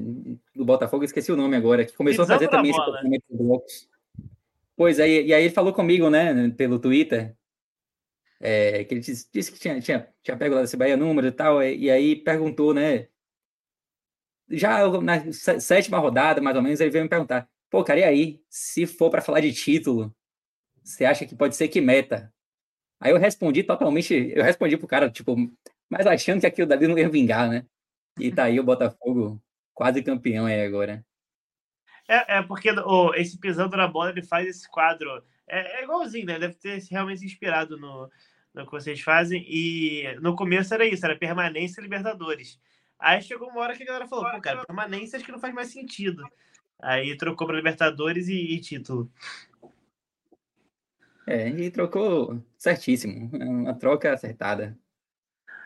do 0.53 0.65
Botafogo, 0.65 1.05
esqueci 1.05 1.31
o 1.31 1.37
nome 1.37 1.55
agora, 1.55 1.85
que 1.85 1.95
começou 1.95 2.25
Pisando 2.25 2.33
a 2.33 2.39
fazer 2.39 2.49
também 2.49 2.73
bola. 2.73 2.99
esse 2.99 3.25
de 3.29 3.37
blocos. 3.37 3.89
Pois 4.75 4.99
é, 4.99 5.07
e 5.07 5.33
aí 5.33 5.45
ele 5.45 5.53
falou 5.53 5.71
comigo, 5.71 6.09
né, 6.09 6.49
pelo 6.49 6.77
Twitter, 6.77 7.33
é, 8.37 8.83
que 8.83 8.93
ele 8.93 8.99
disse, 8.99 9.29
disse, 9.31 9.49
que 9.49 9.59
tinha, 9.59 9.79
tinha, 9.79 10.09
tinha 10.21 10.35
pego 10.35 10.55
lá 10.55 10.61
desse 10.61 10.75
Bahia 10.75 10.97
número 10.97 11.27
e 11.27 11.31
tal, 11.31 11.63
e, 11.63 11.85
e 11.85 11.89
aí 11.89 12.17
perguntou, 12.17 12.73
né, 12.73 13.07
já 14.49 14.85
na 14.99 15.31
sétima 15.31 15.97
rodada, 15.97 16.41
mais 16.41 16.57
ou 16.57 16.61
menos, 16.61 16.81
ele 16.81 16.91
veio 16.91 17.05
me 17.05 17.09
perguntar, 17.09 17.47
pô, 17.69 17.85
cara, 17.85 18.01
e 18.01 18.03
aí, 18.03 18.41
se 18.49 18.85
for 18.85 19.09
para 19.09 19.21
falar 19.21 19.39
de 19.39 19.53
título, 19.53 20.13
você 20.83 21.05
acha 21.05 21.25
que 21.25 21.33
pode 21.33 21.55
ser 21.55 21.69
que 21.69 21.79
meta? 21.79 22.29
Aí 22.99 23.13
eu 23.13 23.17
respondi 23.17 23.63
totalmente, 23.63 24.33
eu 24.35 24.43
respondi 24.43 24.75
pro 24.75 24.85
cara, 24.85 25.09
tipo, 25.09 25.33
mas 25.89 26.05
achando 26.05 26.41
que 26.41 26.45
aquilo 26.45 26.67
dali 26.67 26.87
não 26.89 26.99
ia 26.99 27.07
vingar, 27.07 27.49
né? 27.49 27.65
E 28.19 28.31
tá 28.31 28.45
aí 28.45 28.59
o 28.59 28.63
Botafogo 28.63 29.41
quase 29.73 30.03
campeão 30.03 30.45
aí 30.45 30.63
agora. 30.63 31.05
É, 32.07 32.37
é 32.37 32.41
porque 32.41 32.69
oh, 32.71 33.13
esse 33.13 33.39
pisando 33.39 33.77
na 33.77 33.87
bola 33.87 34.09
ele 34.09 34.23
faz 34.23 34.47
esse 34.47 34.69
quadro. 34.69 35.23
É, 35.47 35.79
é 35.79 35.83
igualzinho, 35.83 36.25
né? 36.25 36.39
Deve 36.39 36.55
ter 36.55 36.81
realmente 36.89 37.25
inspirado 37.25 37.77
no, 37.77 38.09
no 38.53 38.65
que 38.65 38.71
vocês 38.71 38.99
fazem. 39.01 39.45
E 39.47 40.15
no 40.21 40.35
começo 40.35 40.73
era 40.73 40.85
isso, 40.85 41.05
era 41.05 41.17
permanência 41.17 41.79
e 41.79 41.83
Libertadores. 41.83 42.59
Aí 42.99 43.21
chegou 43.21 43.49
uma 43.49 43.61
hora 43.61 43.75
que 43.75 43.83
a 43.83 43.85
galera 43.85 44.07
falou, 44.07 44.29
pô, 44.29 44.41
cara, 44.41 44.65
permanência 44.65 45.17
acho 45.17 45.25
que 45.25 45.31
não 45.31 45.39
faz 45.39 45.53
mais 45.53 45.69
sentido. 45.69 46.23
Aí 46.79 47.15
trocou 47.17 47.47
para 47.47 47.55
Libertadores 47.55 48.27
e, 48.27 48.35
e 48.35 48.59
título. 48.59 49.11
É, 51.25 51.47
e 51.47 51.71
trocou 51.71 52.43
certíssimo. 52.57 53.29
É 53.35 53.45
uma 53.45 53.73
troca 53.73 54.13
acertada. 54.13 54.77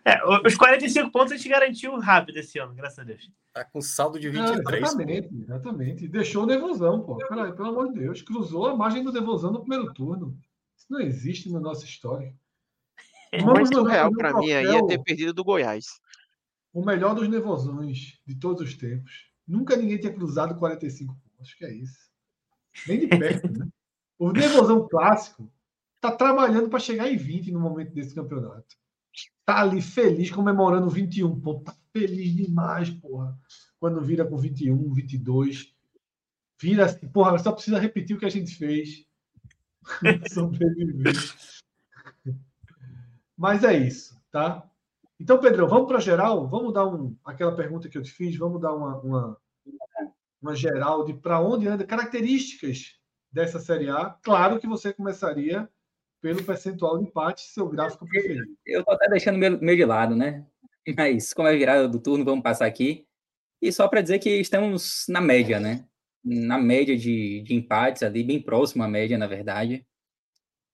É, 0.07 0.23
os 0.45 0.55
45 0.55 1.11
pontos 1.11 1.31
a 1.31 1.35
gente 1.35 1.49
garantiu 1.49 1.99
rápido 1.99 2.37
esse 2.37 2.59
ano, 2.59 2.75
graças 2.75 2.99
a 2.99 3.03
Deus. 3.03 3.27
Tá 3.51 3.65
com 3.65 3.81
saldo 3.81 4.19
de 4.19 4.29
23. 4.29 4.63
Não, 4.63 4.77
exatamente, 4.77 5.27
pô. 5.29 5.41
exatamente. 5.41 6.07
Deixou 6.07 6.43
o 6.43 6.45
Devozão, 6.45 7.01
pô. 7.01 7.17
Peraí, 7.17 7.51
pelo 7.53 7.69
amor 7.69 7.91
de 7.91 8.01
Deus. 8.01 8.21
Cruzou 8.21 8.67
a 8.67 8.75
margem 8.75 9.03
do 9.03 9.11
Devozão 9.11 9.51
no 9.51 9.61
primeiro 9.61 9.91
turno. 9.95 10.37
Isso 10.77 10.85
não 10.91 11.01
existe 11.01 11.51
na 11.51 11.59
nossa 11.59 11.85
história. 11.85 12.35
É 13.31 13.41
muito 13.41 13.81
real 13.81 14.11
para 14.11 14.37
mim 14.37 14.51
aí 14.51 14.67
é 14.67 14.85
ter 14.85 14.99
perdido 14.99 15.33
do 15.33 15.43
Goiás. 15.43 15.99
O 16.71 16.85
melhor 16.85 17.15
dos 17.15 17.27
Nevozões 17.27 18.19
de 18.27 18.35
todos 18.35 18.61
os 18.61 18.77
tempos. 18.77 19.31
Nunca 19.47 19.75
ninguém 19.75 19.97
tinha 19.97 20.13
cruzado 20.13 20.53
45 20.55 21.15
pontos. 21.15 21.41
Acho 21.41 21.57
que 21.57 21.65
é 21.65 21.73
isso. 21.73 22.11
Nem 22.87 22.99
de 22.99 23.07
perto, 23.07 23.51
né? 23.51 23.67
O 24.17 24.31
Nevozão 24.31 24.87
clássico 24.87 25.51
tá 25.99 26.09
trabalhando 26.09 26.69
para 26.69 26.79
chegar 26.79 27.11
em 27.11 27.17
20 27.17 27.51
no 27.51 27.59
momento 27.59 27.93
desse 27.93 28.15
campeonato 28.15 28.77
tá 29.45 29.61
ali 29.61 29.81
feliz 29.81 30.31
comemorando 30.31 30.89
21, 30.89 31.39
pô, 31.39 31.59
tá 31.59 31.75
feliz 31.93 32.33
demais, 32.33 32.89
porra. 32.89 33.37
Quando 33.79 34.01
vira 34.01 34.25
com 34.25 34.37
21, 34.37 34.93
22, 34.93 35.73
vira 36.59 36.85
assim, 36.85 37.07
porra, 37.07 37.37
só 37.37 37.51
precisa 37.51 37.79
repetir 37.79 38.15
o 38.15 38.19
que 38.19 38.25
a 38.25 38.29
gente 38.29 38.55
fez. 38.55 39.05
Mas 43.37 43.63
é 43.63 43.77
isso, 43.77 44.19
tá? 44.31 44.67
Então, 45.19 45.39
Pedrão, 45.39 45.67
vamos 45.67 45.87
para 45.87 45.99
geral? 45.99 46.47
Vamos 46.47 46.73
dar 46.73 46.87
um, 46.87 47.15
aquela 47.23 47.55
pergunta 47.55 47.87
que 47.87 47.97
eu 47.97 48.01
te 48.01 48.11
fiz, 48.11 48.35
vamos 48.35 48.61
dar 48.61 48.73
uma, 48.73 48.97
uma, 48.99 49.37
uma 50.41 50.55
geral 50.55 51.05
de 51.05 51.13
para 51.13 51.39
onde 51.39 51.67
anda, 51.67 51.85
características 51.85 52.99
dessa 53.31 53.59
Série 53.59 53.89
A. 53.89 54.09
Claro 54.21 54.59
que 54.59 54.67
você 54.67 54.93
começaria 54.93 55.69
pelo 56.21 56.43
percentual 56.43 56.97
de 56.97 57.05
empate, 57.05 57.43
seu 57.43 57.67
gráfico 57.67 58.07
preferido. 58.07 58.45
Eu 58.65 58.79
estou 58.81 58.95
até 58.95 59.07
deixando 59.07 59.37
meio, 59.37 59.61
meio 59.61 59.77
de 59.77 59.85
lado, 59.85 60.15
né? 60.15 60.45
Mas 60.95 61.33
como 61.33 61.47
é 61.47 61.55
virada 61.55 61.87
do 61.87 61.99
turno, 61.99 62.25
vamos 62.25 62.43
passar 62.43 62.65
aqui. 62.65 63.05
E 63.61 63.71
só 63.71 63.87
para 63.87 64.01
dizer 64.01 64.19
que 64.19 64.29
estamos 64.29 65.05
na 65.09 65.21
média, 65.21 65.59
né? 65.59 65.85
Na 66.23 66.57
média 66.57 66.97
de, 66.97 67.41
de 67.41 67.55
empates 67.55 68.03
ali, 68.03 68.23
bem 68.23 68.41
próximo 68.41 68.83
à 68.83 68.87
média, 68.87 69.17
na 69.17 69.27
verdade. 69.27 69.85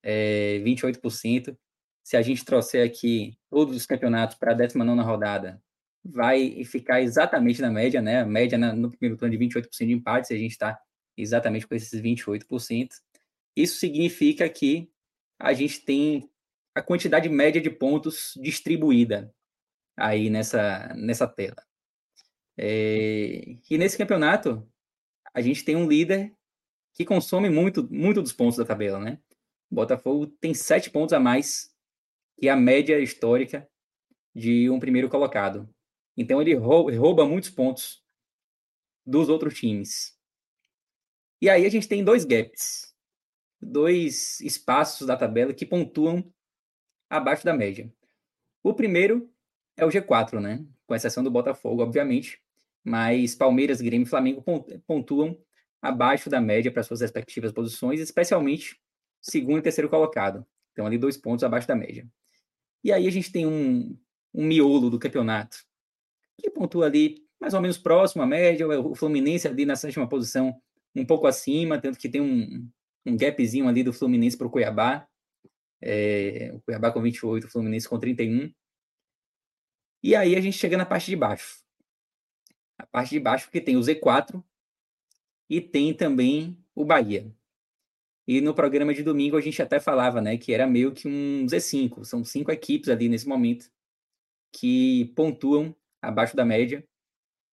É 0.03 0.59
28%. 0.63 1.57
Se 2.03 2.17
a 2.17 2.21
gente 2.21 2.43
trouxer 2.43 2.85
aqui 2.85 3.37
todos 3.49 3.75
os 3.75 3.85
campeonatos 3.85 4.37
para 4.37 4.51
a 4.51 4.55
19 4.55 5.01
rodada, 5.01 5.61
vai 6.03 6.63
ficar 6.65 7.01
exatamente 7.01 7.61
na 7.61 7.69
média, 7.69 8.01
né? 8.01 8.21
A 8.21 8.25
média 8.25 8.57
no 8.57 8.89
primeiro 8.89 9.17
turno 9.17 9.37
de 9.37 9.45
28% 9.45 9.69
de 9.85 9.93
empates, 9.93 10.31
a 10.31 10.35
gente 10.35 10.51
está 10.51 10.79
exatamente 11.15 11.67
com 11.67 11.75
esses 11.75 12.01
28%. 12.01 12.89
Isso 13.55 13.77
significa 13.77 14.49
que 14.49 14.89
a 15.41 15.53
gente 15.53 15.81
tem 15.81 16.29
a 16.75 16.81
quantidade 16.81 17.27
média 17.27 17.59
de 17.59 17.69
pontos 17.69 18.33
distribuída 18.39 19.33
aí 19.97 20.29
nessa, 20.29 20.93
nessa 20.95 21.27
tela. 21.27 21.61
É, 22.57 23.57
e 23.69 23.77
nesse 23.77 23.97
campeonato, 23.97 24.65
a 25.33 25.41
gente 25.41 25.65
tem 25.65 25.75
um 25.75 25.87
líder 25.87 26.35
que 26.93 27.03
consome 27.03 27.49
muito, 27.49 27.91
muito 27.91 28.21
dos 28.21 28.33
pontos 28.33 28.57
da 28.57 28.65
tabela, 28.65 28.99
né? 28.99 29.19
O 29.71 29.75
Botafogo 29.75 30.27
tem 30.27 30.53
sete 30.53 30.91
pontos 30.91 31.13
a 31.13 31.19
mais 31.19 31.73
que 32.37 32.47
a 32.47 32.55
média 32.55 32.99
histórica 32.99 33.67
de 34.35 34.69
um 34.69 34.79
primeiro 34.79 35.09
colocado. 35.09 35.67
Então 36.15 36.41
ele 36.41 36.53
rouba, 36.53 37.25
muitos 37.25 37.49
pontos 37.49 38.03
dos 39.05 39.27
outros 39.27 39.55
times. 39.55 40.15
E 41.41 41.49
aí 41.49 41.65
a 41.65 41.69
gente 41.69 41.87
tem 41.87 42.03
dois 42.03 42.25
gaps 42.25 42.90
dois 43.62 44.39
espaços 44.41 45.05
da 45.05 45.16
tabela 45.16 45.53
que 45.53 45.66
pontuam 45.66 46.34
abaixo 47.09 47.45
da 47.45 47.53
média. 47.53 47.93
O 48.64 48.74
primeiro 48.74 49.30
é 49.78 49.86
o 49.86 49.89
G4, 49.89 50.39
né? 50.39 50.66
Com 50.88 50.95
exceção 50.95 51.24
do 51.24 51.32
Botafogo, 51.32 51.82
obviamente, 51.82 52.41
mas 52.84 53.36
Palmeiras, 53.36 53.82
Grêmio 53.82 54.05
e 54.05 54.09
Flamengo 54.09 54.43
pontuam 54.88 55.38
abaixo 55.82 56.30
da 56.30 56.41
média 56.41 56.72
para 56.72 56.84
suas 56.84 57.01
respectivas 57.01 57.51
posições, 57.51 57.99
especialmente 57.99 58.80
segundo 59.22 59.59
e 59.59 59.62
terceiro 59.62 59.89
colocado. 59.89 60.45
Então, 60.72 60.86
ali 60.86 60.97
dois 60.97 61.18
pontos 61.18 61.43
abaixo 61.43 61.68
da 61.68 61.76
média. 61.76 62.07
E 62.84 62.91
aí 62.91 63.07
a 63.07 63.12
gente 63.12 63.32
tem 63.32 63.45
um, 63.45 63.97
um 64.34 64.45
miolo 64.45 64.89
do 64.89 64.99
campeonato 64.99 65.57
que 66.38 66.49
pontua 66.49 66.88
ali 66.88 67.24
mais 67.39 67.53
ou 67.53 67.62
menos 67.62 67.78
próximo 67.78 68.22
à 68.22 68.28
média, 68.28 68.68
o 68.80 68.93
Fluminense 68.93 69.47
ali 69.47 69.66
na 69.66 69.76
sétima 69.76 70.07
posição, 70.07 70.55
um 70.95 71.05
pouco 71.05 71.26
acima, 71.26 71.80
tanto 71.80 71.97
que 71.97 72.07
tem 72.07 72.22
um, 72.22 72.70
um 73.06 73.18
gapzinho 73.18 73.68
ali 73.68 73.84
do 73.84 73.93
Fluminense 73.93 74.38
para 74.38 74.47
o 74.47 74.49
Cuiabá. 74.49 75.08
É, 75.82 76.52
o 76.54 76.62
Cuiabá 76.62 76.91
com 76.91 77.02
28, 77.02 77.47
o 77.47 77.49
Fluminense 77.49 77.89
com 77.89 77.99
31. 77.99 78.54
E 80.04 80.16
aí 80.16 80.36
a 80.36 80.41
gente 80.41 80.58
chega 80.58 80.78
na 80.78 80.86
parte 80.86 81.08
de 81.08 81.16
baixo. 81.16 81.64
a 82.78 82.86
parte 82.86 83.12
de 83.12 83.20
baixo, 83.20 83.45
porque 83.45 83.62
tem 83.62 83.78
o 83.78 83.82
Z4 83.82 84.43
e 85.49 85.62
tem 85.62 85.93
também 85.93 86.58
o 86.74 86.84
Bahia. 86.86 87.32
E 88.28 88.39
no 88.41 88.54
programa 88.54 88.93
de 88.93 89.04
domingo 89.04 89.38
a 89.38 89.41
gente 89.41 89.62
até 89.62 89.80
falava, 89.80 90.22
né, 90.22 90.38
que 90.38 90.54
era 90.54 90.66
meio 90.68 90.93
que 90.93 91.08
um 91.08 91.45
Z5, 91.45 92.04
são 92.06 92.24
cinco 92.24 92.52
equipes 92.52 92.89
ali 92.89 93.10
nesse 93.10 93.28
momento 93.28 93.70
que 94.54 95.12
pontuam 95.16 95.76
abaixo 96.02 96.36
da 96.36 96.45
média. 96.45 96.84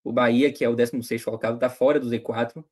O 0.05 0.13
Bahia, 0.13 0.53
que 0.53 0.65
é 0.65 0.69
o 0.69 0.77
16º 0.77 1.25
colocado, 1.25 1.55
está 1.55 1.69
fora 1.69 2.01
do 2.01 2.09
Z4, 2.09 2.65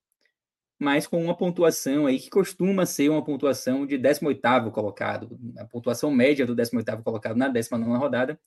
mas 0.78 1.06
com 1.06 1.22
uma 1.22 1.36
pontuação 1.36 2.06
aí 2.06 2.18
que 2.18 2.28
costuma 2.28 2.84
ser 2.84 3.08
uma 3.08 3.24
pontuação 3.24 3.86
de 3.86 3.98
18º 3.98 4.70
colocado. 4.70 5.38
A 5.58 5.64
pontuação 5.64 6.10
média 6.10 6.46
do 6.46 6.54
18º 6.54 7.02
colocado 7.02 7.36
na 7.36 7.50
19ª 7.50 7.98
rodada 7.98 8.40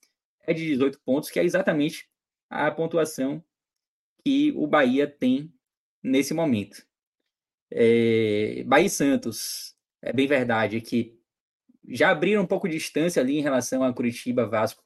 é 0.46 0.54
de 0.54 0.64
18 0.64 1.00
pontos, 1.00 1.30
que 1.30 1.40
é 1.40 1.44
exatamente 1.44 2.08
a 2.48 2.70
pontuação 2.70 3.42
que 4.24 4.52
o 4.56 4.66
Bahia 4.66 5.06
tem 5.06 5.52
nesse 6.02 6.32
momento. 6.32 6.84
É, 7.70 8.64
Bahia 8.64 8.86
e 8.86 8.90
Santos, 8.90 9.76
é 10.02 10.12
bem 10.12 10.26
verdade 10.26 10.80
que 10.80 11.18
já 11.88 12.10
abriram 12.10 12.42
um 12.42 12.46
pouco 12.46 12.68
de 12.68 12.76
distância 12.76 13.20
ali 13.20 13.38
em 13.38 13.42
relação 13.42 13.82
a 13.82 13.92
Curitiba, 13.92 14.46
Vasco 14.46 14.84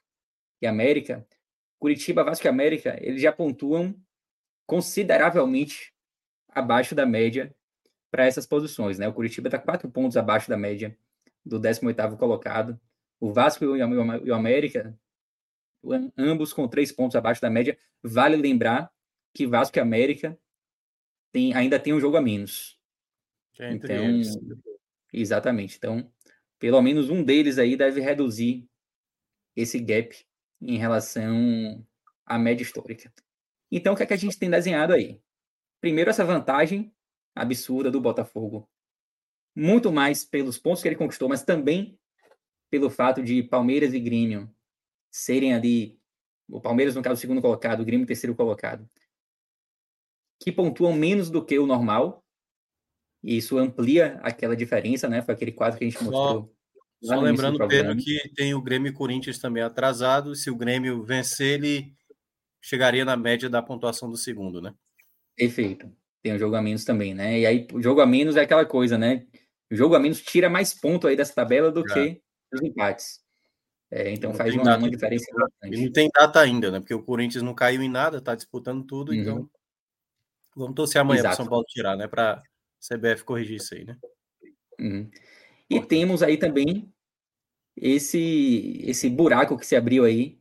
e 0.63 0.67
América. 0.67 1.27
Curitiba, 1.79 2.25
Vasco 2.25 2.47
e 2.47 2.49
América, 2.49 2.99
eles 3.01 3.21
já 3.21 3.33
pontuam 3.33 3.95
consideravelmente 4.67 5.94
abaixo 6.55 6.95
da 6.95 7.05
média 7.05 7.55
para 8.11 8.27
essas 8.27 8.47
posições. 8.47 8.99
Né? 8.99 9.09
O 9.09 9.13
Curitiba 9.13 9.49
está 9.49 9.59
quatro 9.59 9.91
pontos 9.91 10.17
abaixo 10.17 10.49
da 10.49 10.57
média 10.57 10.97
do 11.45 11.61
18º 11.61 12.17
colocado. 12.17 12.81
O 13.21 13.33
Vasco 13.33 13.65
e 13.65 14.31
o 14.31 14.35
América, 14.35 14.99
ambos 16.17 16.53
com 16.53 16.69
três 16.69 16.93
pontos 16.93 17.17
abaixo 17.17 17.41
da 17.41 17.51
média. 17.51 17.79
Vale 18.03 18.37
lembrar 18.37 18.91
que 19.33 19.47
Vasco 19.47 19.79
e 19.79 19.81
América 19.81 20.39
tem, 21.33 21.55
ainda 21.55 21.81
tem 21.81 21.93
um 21.93 22.01
jogo 22.01 22.17
a 22.17 22.23
menos. 22.23 22.79
É 23.59 23.73
então, 23.73 24.05
eles. 24.05 24.37
exatamente. 25.13 25.77
Então, 25.77 26.11
pelo 26.59 26.81
menos 26.81 27.11
um 27.11 27.23
deles 27.23 27.59
aí 27.59 27.77
deve 27.77 28.01
reduzir 28.01 28.69
esse 29.57 29.79
gap 29.79 30.17
em 30.61 30.77
relação 30.77 31.85
à 32.25 32.39
média 32.39 32.63
histórica. 32.63 33.13
Então, 33.71 33.95
o 33.95 33.97
que 33.97 34.03
é 34.03 34.07
que 34.07 34.15
a 34.15 34.19
gente 34.19 34.39
tem 34.39 34.49
desenhado 34.49 34.93
aí? 34.93 35.21
Primeiro, 35.85 36.09
essa 36.09 36.24
vantagem 36.24 36.91
absurda 37.35 37.91
do 37.91 38.01
Botafogo. 38.01 38.66
Muito 39.55 39.93
mais 39.93 40.24
pelos 40.24 40.57
pontos 40.57 40.80
que 40.80 40.89
ele 40.89 40.97
conquistou, 40.97 41.28
mas 41.28 41.43
também 41.43 41.99
pelo 42.70 42.89
fato 42.89 43.22
de 43.22 43.43
Palmeiras 43.43 43.93
e 43.93 44.01
Grêmio 44.01 44.51
serem 45.11 45.53
ali, 45.53 46.01
o 46.49 46.59
Palmeiras, 46.59 46.95
no 46.95 47.03
caso, 47.03 47.18
o 47.18 47.20
segundo 47.20 47.43
colocado, 47.43 47.80
o 47.80 47.85
Grêmio, 47.85 48.07
terceiro 48.07 48.35
colocado, 48.35 48.89
que 50.43 50.51
pontuam 50.51 50.95
menos 50.95 51.28
do 51.28 51.45
que 51.45 51.59
o 51.59 51.66
normal. 51.66 52.24
E 53.22 53.37
isso 53.37 53.59
amplia 53.59 54.18
aquela 54.22 54.57
diferença, 54.57 55.07
né? 55.07 55.20
Foi 55.20 55.35
aquele 55.35 55.53
quadro 55.53 55.78
que 55.78 55.85
a 55.85 55.91
gente 55.91 56.03
mostrou. 56.03 56.51
Só, 57.03 57.14
só 57.14 57.20
lembrando, 57.20 57.68
Pedro, 57.68 57.95
que 57.95 58.32
tem 58.35 58.55
o 58.55 58.62
Grêmio 58.62 58.89
e 58.89 58.95
Corinthians 58.95 59.39
também 59.39 59.62
atrasado. 59.62 60.35
Se 60.35 60.51
o 60.51 60.57
Grêmio 60.57 61.03
vencer, 61.03 61.62
ele 61.62 61.95
chegaria 62.59 63.05
na 63.05 63.18
média 63.18 63.51
da 63.51 63.61
pontuação 63.61 64.11
do 64.11 64.16
segundo, 64.16 64.62
né? 64.62 64.74
Perfeito. 65.37 65.91
Tem 66.22 66.35
o 66.35 66.39
jogo 66.39 66.57
a 66.57 66.62
menos 66.62 66.85
também, 66.85 67.14
né? 67.14 67.41
E 67.41 67.47
aí, 67.47 67.66
o 67.72 67.82
jogo 67.82 68.01
a 68.01 68.07
menos 68.07 68.37
é 68.37 68.43
aquela 68.43 68.64
coisa, 68.64 68.97
né? 68.97 69.26
O 69.70 69.76
jogo 69.76 69.95
a 69.95 70.01
menos 70.01 70.22
tira 70.22 70.49
mais 70.49 70.72
ponto 70.72 71.07
aí 71.07 71.16
dessa 71.16 71.35
tabela 71.35 71.70
do 71.70 71.80
é. 71.80 71.93
que 71.93 72.22
os 72.53 72.62
empates. 72.62 73.24
É, 73.91 74.11
então 74.11 74.30
não 74.30 74.37
faz 74.37 74.55
uma, 74.55 74.76
uma, 74.76 74.91
diferença 74.91 75.30
importante. 75.30 75.76
E 75.76 75.85
não 75.85 75.93
tem 75.93 76.09
data 76.12 76.41
ainda, 76.41 76.70
né? 76.70 76.80
Porque 76.80 76.95
o 76.95 77.03
Corinthians 77.03 77.43
não 77.43 77.55
caiu 77.55 77.82
em 77.82 77.89
nada, 77.89 78.20
tá 78.20 78.35
disputando 78.35 78.85
tudo, 78.85 79.12
uhum. 79.12 79.18
então 79.18 79.51
vamos 80.57 80.74
torcer 80.74 81.01
amanhã 81.01 81.22
para 81.22 81.37
São 81.37 81.47
Paulo 81.47 81.64
tirar, 81.68 81.97
né? 81.97 82.09
Para 82.09 82.43
CBF 82.80 83.24
corrigir 83.24 83.57
isso 83.57 83.74
aí, 83.74 83.85
né? 83.85 83.97
Uhum. 84.80 85.11
E 85.70 85.80
temos 85.80 86.22
aí 86.22 86.37
também 86.37 86.93
esse 87.76 88.80
esse 88.85 89.09
buraco 89.09 89.57
que 89.57 89.66
se 89.66 89.76
abriu 89.76 90.05
aí 90.05 90.39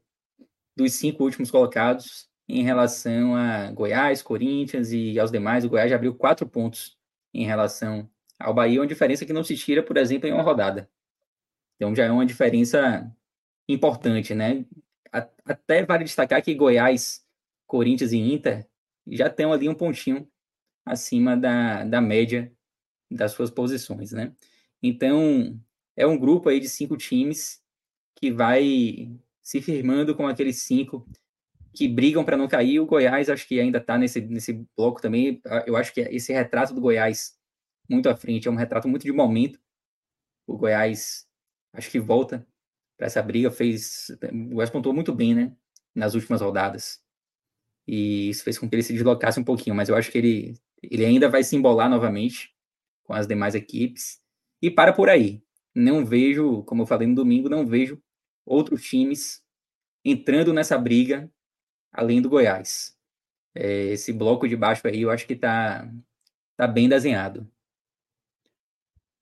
dos 0.76 0.94
cinco 0.94 1.24
últimos 1.24 1.52
colocados 1.52 2.28
em 2.54 2.62
relação 2.62 3.36
a 3.36 3.72
Goiás, 3.72 4.22
Corinthians 4.22 4.92
e 4.92 5.20
aos 5.20 5.32
demais. 5.32 5.66
O 5.66 5.70
Goiás 5.70 5.90
já 5.90 5.96
abriu 5.96 6.14
quatro 6.14 6.48
pontos 6.48 6.96
em 7.34 7.46
relação 7.46 8.08
ao 8.40 8.54
Bahia, 8.54 8.80
uma 8.80 8.86
diferença 8.86 9.26
que 9.26 9.34
não 9.34 9.44
se 9.44 9.58
tira, 9.58 9.82
por 9.82 9.98
exemplo, 9.98 10.30
em 10.30 10.32
uma 10.32 10.44
rodada. 10.44 10.88
Então 11.76 11.96
já 11.96 12.06
é 12.06 12.12
uma 12.12 12.26
diferença 12.26 13.12
importante, 13.68 14.36
né? 14.36 14.66
Até 15.44 15.84
vale 15.84 16.04
destacar 16.04 16.44
que 16.44 16.54
Goiás, 16.54 17.26
Corinthians 17.66 18.12
e 18.12 18.20
Inter 18.20 18.68
já 19.08 19.28
estão 19.28 19.52
ali 19.52 19.68
um 19.68 19.74
pontinho 19.74 20.28
acima 20.86 21.36
da, 21.36 21.84
da 21.84 22.00
média 22.00 22.54
das 23.10 23.32
suas 23.32 23.50
posições, 23.50 24.12
né? 24.12 24.32
Então, 24.82 25.60
é 25.96 26.06
um 26.06 26.20
grupo 26.20 26.50
aí 26.50 26.60
de 26.60 26.70
cinco 26.70 26.98
times 26.98 27.64
que 28.16 28.32
vai 28.32 29.12
se 29.42 29.60
firmando 29.60 30.16
com 30.16 30.28
aqueles 30.28 30.62
cinco 30.62 31.08
que 31.74 31.88
brigam 31.88 32.24
para 32.24 32.38
não 32.38 32.48
cair. 32.48 32.80
O 32.80 32.86
Goiás 32.86 33.30
acho 33.30 33.48
que 33.48 33.60
ainda 33.60 33.80
está 33.80 33.98
nesse, 33.98 34.22
nesse 34.22 34.54
bloco 34.78 35.02
também. 35.02 35.42
Eu 35.66 35.76
acho 35.76 35.94
que 35.94 36.02
esse 36.02 36.32
retrato 36.32 36.74
do 36.74 36.82
Goiás 36.82 37.38
muito 37.90 38.10
à 38.10 38.16
frente 38.16 38.48
é 38.48 38.52
um 38.52 38.56
retrato 38.56 38.88
muito 38.88 39.04
de 39.04 39.12
momento. 39.12 39.60
O 40.48 40.58
Goiás 40.58 41.28
acho 41.74 41.90
que 41.90 42.00
volta 42.00 42.46
para 42.98 43.08
essa 43.08 43.22
briga. 43.22 43.50
Fez, 43.50 44.10
o 44.32 44.56
Goiás 44.56 44.70
pontuou 44.70 44.94
muito 44.94 45.14
bem, 45.14 45.34
né? 45.34 45.56
Nas 45.96 46.14
últimas 46.14 46.42
rodadas. 46.42 47.02
E 47.88 48.30
isso 48.30 48.44
fez 48.44 48.58
com 48.58 48.70
que 48.70 48.76
ele 48.76 48.84
se 48.84 48.94
deslocasse 48.94 49.40
um 49.40 49.44
pouquinho, 49.44 49.76
mas 49.76 49.90
eu 49.90 49.96
acho 49.96 50.12
que 50.12 50.18
ele, 50.18 50.54
ele 50.82 51.06
ainda 51.06 51.30
vai 51.30 51.44
se 51.44 51.56
embolar 51.56 51.90
novamente 51.90 52.56
com 53.04 53.14
as 53.14 53.28
demais 53.28 53.56
equipes. 53.56 54.22
E 54.62 54.70
para 54.72 54.94
por 54.94 55.10
aí. 55.10 55.44
Não 55.76 56.06
vejo, 56.06 56.64
como 56.64 56.84
eu 56.84 56.86
falei 56.86 57.08
no 57.08 57.16
domingo, 57.16 57.50
não 57.50 57.66
vejo 57.66 58.00
outros 58.46 58.84
times 58.84 59.42
entrando 60.06 60.54
nessa 60.54 60.78
briga 60.78 61.32
além 61.94 62.22
do 62.22 62.30
Goiás. 62.30 62.98
É, 63.56 63.86
esse 63.94 64.12
bloco 64.12 64.48
de 64.48 64.58
baixo 64.58 64.88
aí 64.88 65.02
eu 65.04 65.12
acho 65.12 65.28
que 65.28 65.34
está 65.34 65.88
tá 66.58 66.68
bem 66.68 66.90
desenhado. 66.90 67.50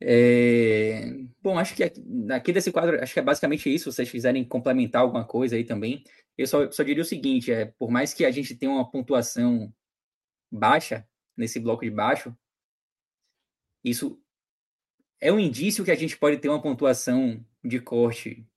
É, 0.03 1.11
bom, 1.41 1.59
acho 1.59 1.75
que 1.75 1.83
aqui, 1.83 2.01
aqui, 2.31 2.51
desse 2.53 2.71
quadro, 2.71 3.01
acho 3.03 3.13
que 3.13 3.19
é 3.19 3.23
basicamente 3.23 3.71
isso. 3.73 3.91
Se 3.91 3.97
vocês 3.97 4.09
quiserem 4.11 4.43
complementar 4.43 5.01
alguma 5.03 5.25
coisa 5.25 5.55
aí 5.55 5.63
também, 5.63 6.03
eu 6.37 6.47
só, 6.47 6.71
só 6.71 6.81
diria 6.83 7.03
o 7.03 7.05
seguinte: 7.05 7.51
é, 7.51 7.65
por 7.65 7.91
mais 7.91 8.13
que 8.13 8.25
a 8.25 8.31
gente 8.31 8.55
tenha 8.55 8.71
uma 8.71 8.89
pontuação 8.89 9.71
baixa 10.51 11.07
nesse 11.37 11.59
bloco 11.59 11.83
de 11.83 11.91
baixo, 11.91 12.35
isso 13.83 14.19
é 15.19 15.31
um 15.31 15.39
indício 15.39 15.85
que 15.85 15.91
a 15.91 15.95
gente 15.95 16.17
pode 16.17 16.37
ter 16.37 16.49
uma 16.49 16.61
pontuação 16.61 17.45
de 17.63 17.79
corte 17.79 18.47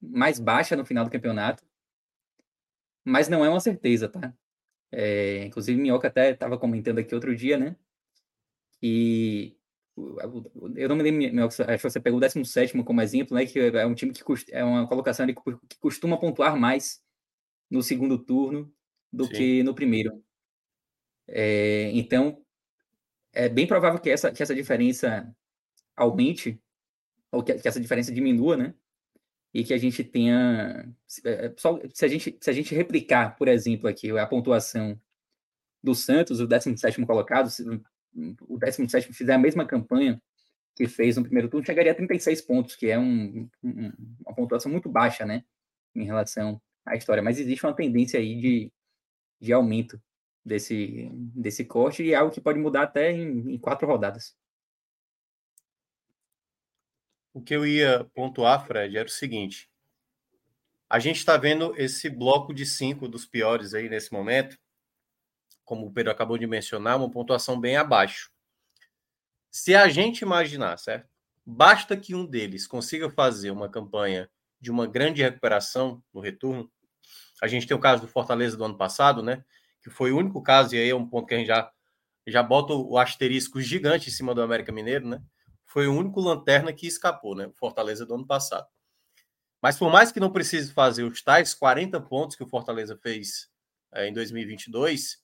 mais 0.00 0.40
baixa 0.40 0.74
no 0.74 0.86
final 0.86 1.04
do 1.04 1.10
campeonato 1.10 1.62
mas 3.04 3.28
não 3.28 3.44
é 3.44 3.48
uma 3.48 3.60
certeza, 3.60 4.08
tá? 4.08 4.34
É, 4.90 5.44
inclusive, 5.44 5.80
Minhoca 5.80 6.08
até 6.08 6.30
estava 6.30 6.58
comentando 6.58 6.98
aqui 6.98 7.14
outro 7.14 7.34
dia, 7.34 7.56
né? 7.56 7.76
E 8.82 9.56
eu 10.76 10.88
não 10.88 10.96
me 10.96 11.02
lembro, 11.02 11.20
Minhoca, 11.20 11.64
acho 11.72 11.82
que 11.82 11.90
você 11.90 12.00
pegou 12.00 12.18
o 12.18 12.20
17 12.20 12.82
como 12.82 13.00
exemplo, 13.00 13.36
né? 13.36 13.46
Que 13.46 13.58
é 13.58 13.86
um 13.86 13.94
time 13.94 14.12
que 14.12 14.22
é 14.50 14.62
uma 14.64 14.86
colocação 14.86 15.24
ali 15.24 15.34
que 15.34 15.78
costuma 15.78 16.18
pontuar 16.18 16.56
mais 16.56 17.02
no 17.70 17.82
segundo 17.82 18.18
turno 18.18 18.72
do 19.12 19.26
Sim. 19.26 19.32
que 19.32 19.62
no 19.62 19.74
primeiro. 19.74 20.22
É, 21.26 21.90
então, 21.94 22.42
é 23.32 23.48
bem 23.48 23.66
provável 23.66 24.00
que 24.00 24.10
essa, 24.10 24.30
que 24.30 24.42
essa 24.42 24.54
diferença 24.54 25.34
aumente, 25.96 26.60
ou 27.30 27.42
que, 27.42 27.54
que 27.54 27.68
essa 27.68 27.80
diferença 27.80 28.12
diminua, 28.12 28.56
né? 28.56 28.74
E 29.54 29.64
que 29.64 29.74
a 29.74 29.78
gente 29.78 30.02
tenha. 30.02 30.88
É, 31.24 31.52
só, 31.56 31.78
se, 31.92 32.04
a 32.04 32.08
gente, 32.08 32.38
se 32.40 32.50
a 32.50 32.52
gente 32.52 32.74
replicar, 32.74 33.36
por 33.36 33.48
exemplo, 33.48 33.88
aqui 33.88 34.10
a 34.10 34.26
pontuação 34.26 34.98
do 35.82 35.94
Santos, 35.94 36.40
o 36.40 36.46
17 36.46 37.04
colocado, 37.04 37.50
se 37.50 37.62
o 38.48 38.58
17 38.58 39.12
fizer 39.12 39.34
a 39.34 39.38
mesma 39.38 39.66
campanha 39.66 40.20
que 40.74 40.86
fez 40.86 41.16
no 41.16 41.22
primeiro 41.22 41.48
turno, 41.48 41.66
chegaria 41.66 41.92
a 41.92 41.94
36 41.94 42.40
pontos, 42.42 42.76
que 42.76 42.88
é 42.88 42.98
um, 42.98 43.48
um, 43.62 43.92
uma 44.24 44.34
pontuação 44.34 44.72
muito 44.72 44.88
baixa, 44.88 45.26
né, 45.26 45.44
em 45.94 46.04
relação 46.04 46.60
à 46.86 46.96
história. 46.96 47.22
Mas 47.22 47.38
existe 47.38 47.64
uma 47.64 47.74
tendência 47.74 48.18
aí 48.18 48.40
de, 48.40 48.72
de 49.40 49.52
aumento 49.52 50.00
desse, 50.44 51.10
desse 51.12 51.64
corte 51.64 52.02
e 52.02 52.12
é 52.12 52.16
algo 52.16 52.32
que 52.32 52.40
pode 52.40 52.58
mudar 52.58 52.84
até 52.84 53.12
em, 53.12 53.54
em 53.54 53.58
quatro 53.58 53.86
rodadas. 53.86 54.34
O 57.32 57.40
que 57.40 57.54
eu 57.54 57.66
ia 57.66 58.04
pontuar, 58.14 58.66
Fred, 58.66 58.96
era 58.96 59.06
o 59.06 59.10
seguinte: 59.10 59.70
a 60.88 60.98
gente 60.98 61.16
está 61.16 61.36
vendo 61.36 61.74
esse 61.78 62.10
bloco 62.10 62.52
de 62.52 62.66
cinco 62.66 63.08
dos 63.08 63.24
piores 63.24 63.74
aí 63.74 63.88
nesse 63.88 64.12
momento, 64.12 64.58
como 65.64 65.86
o 65.86 65.92
Pedro 65.92 66.12
acabou 66.12 66.36
de 66.36 66.46
mencionar, 66.46 66.96
uma 66.96 67.10
pontuação 67.10 67.58
bem 67.58 67.76
abaixo. 67.76 68.30
Se 69.50 69.74
a 69.74 69.88
gente 69.88 70.22
imaginar, 70.22 70.78
certo? 70.78 71.08
Basta 71.44 71.96
que 71.96 72.14
um 72.14 72.24
deles 72.24 72.66
consiga 72.66 73.10
fazer 73.10 73.50
uma 73.50 73.68
campanha 73.68 74.30
de 74.60 74.70
uma 74.70 74.86
grande 74.86 75.22
recuperação 75.22 76.02
no 76.12 76.20
retorno. 76.20 76.70
A 77.42 77.48
gente 77.48 77.66
tem 77.66 77.76
o 77.76 77.80
caso 77.80 78.02
do 78.02 78.08
Fortaleza 78.08 78.56
do 78.56 78.64
ano 78.64 78.76
passado, 78.76 79.22
né? 79.22 79.44
que 79.82 79.90
foi 79.90 80.12
o 80.12 80.16
único 80.16 80.40
caso, 80.40 80.74
e 80.74 80.78
aí 80.78 80.88
é 80.88 80.94
um 80.94 81.06
ponto 81.06 81.26
que 81.26 81.34
a 81.34 81.38
gente 81.38 81.48
já, 81.48 81.70
já 82.26 82.42
bota 82.42 82.72
o 82.72 82.96
asterisco 82.96 83.60
gigante 83.60 84.08
em 84.08 84.12
cima 84.12 84.34
do 84.34 84.40
América 84.40 84.70
Mineiro, 84.70 85.08
né? 85.08 85.20
Foi 85.72 85.88
o 85.88 85.94
único 85.94 86.20
lanterna 86.20 86.70
que 86.70 86.86
escapou, 86.86 87.34
né? 87.34 87.46
O 87.46 87.52
Fortaleza 87.54 88.04
do 88.04 88.14
ano 88.14 88.26
passado. 88.26 88.68
Mas 89.62 89.78
por 89.78 89.90
mais 89.90 90.12
que 90.12 90.20
não 90.20 90.30
precise 90.30 90.70
fazer 90.70 91.02
os 91.02 91.22
tais 91.22 91.54
40 91.54 91.98
pontos 91.98 92.36
que 92.36 92.42
o 92.42 92.46
Fortaleza 92.46 92.94
fez 93.02 93.48
é, 93.94 94.06
em 94.06 94.12
2022, 94.12 95.22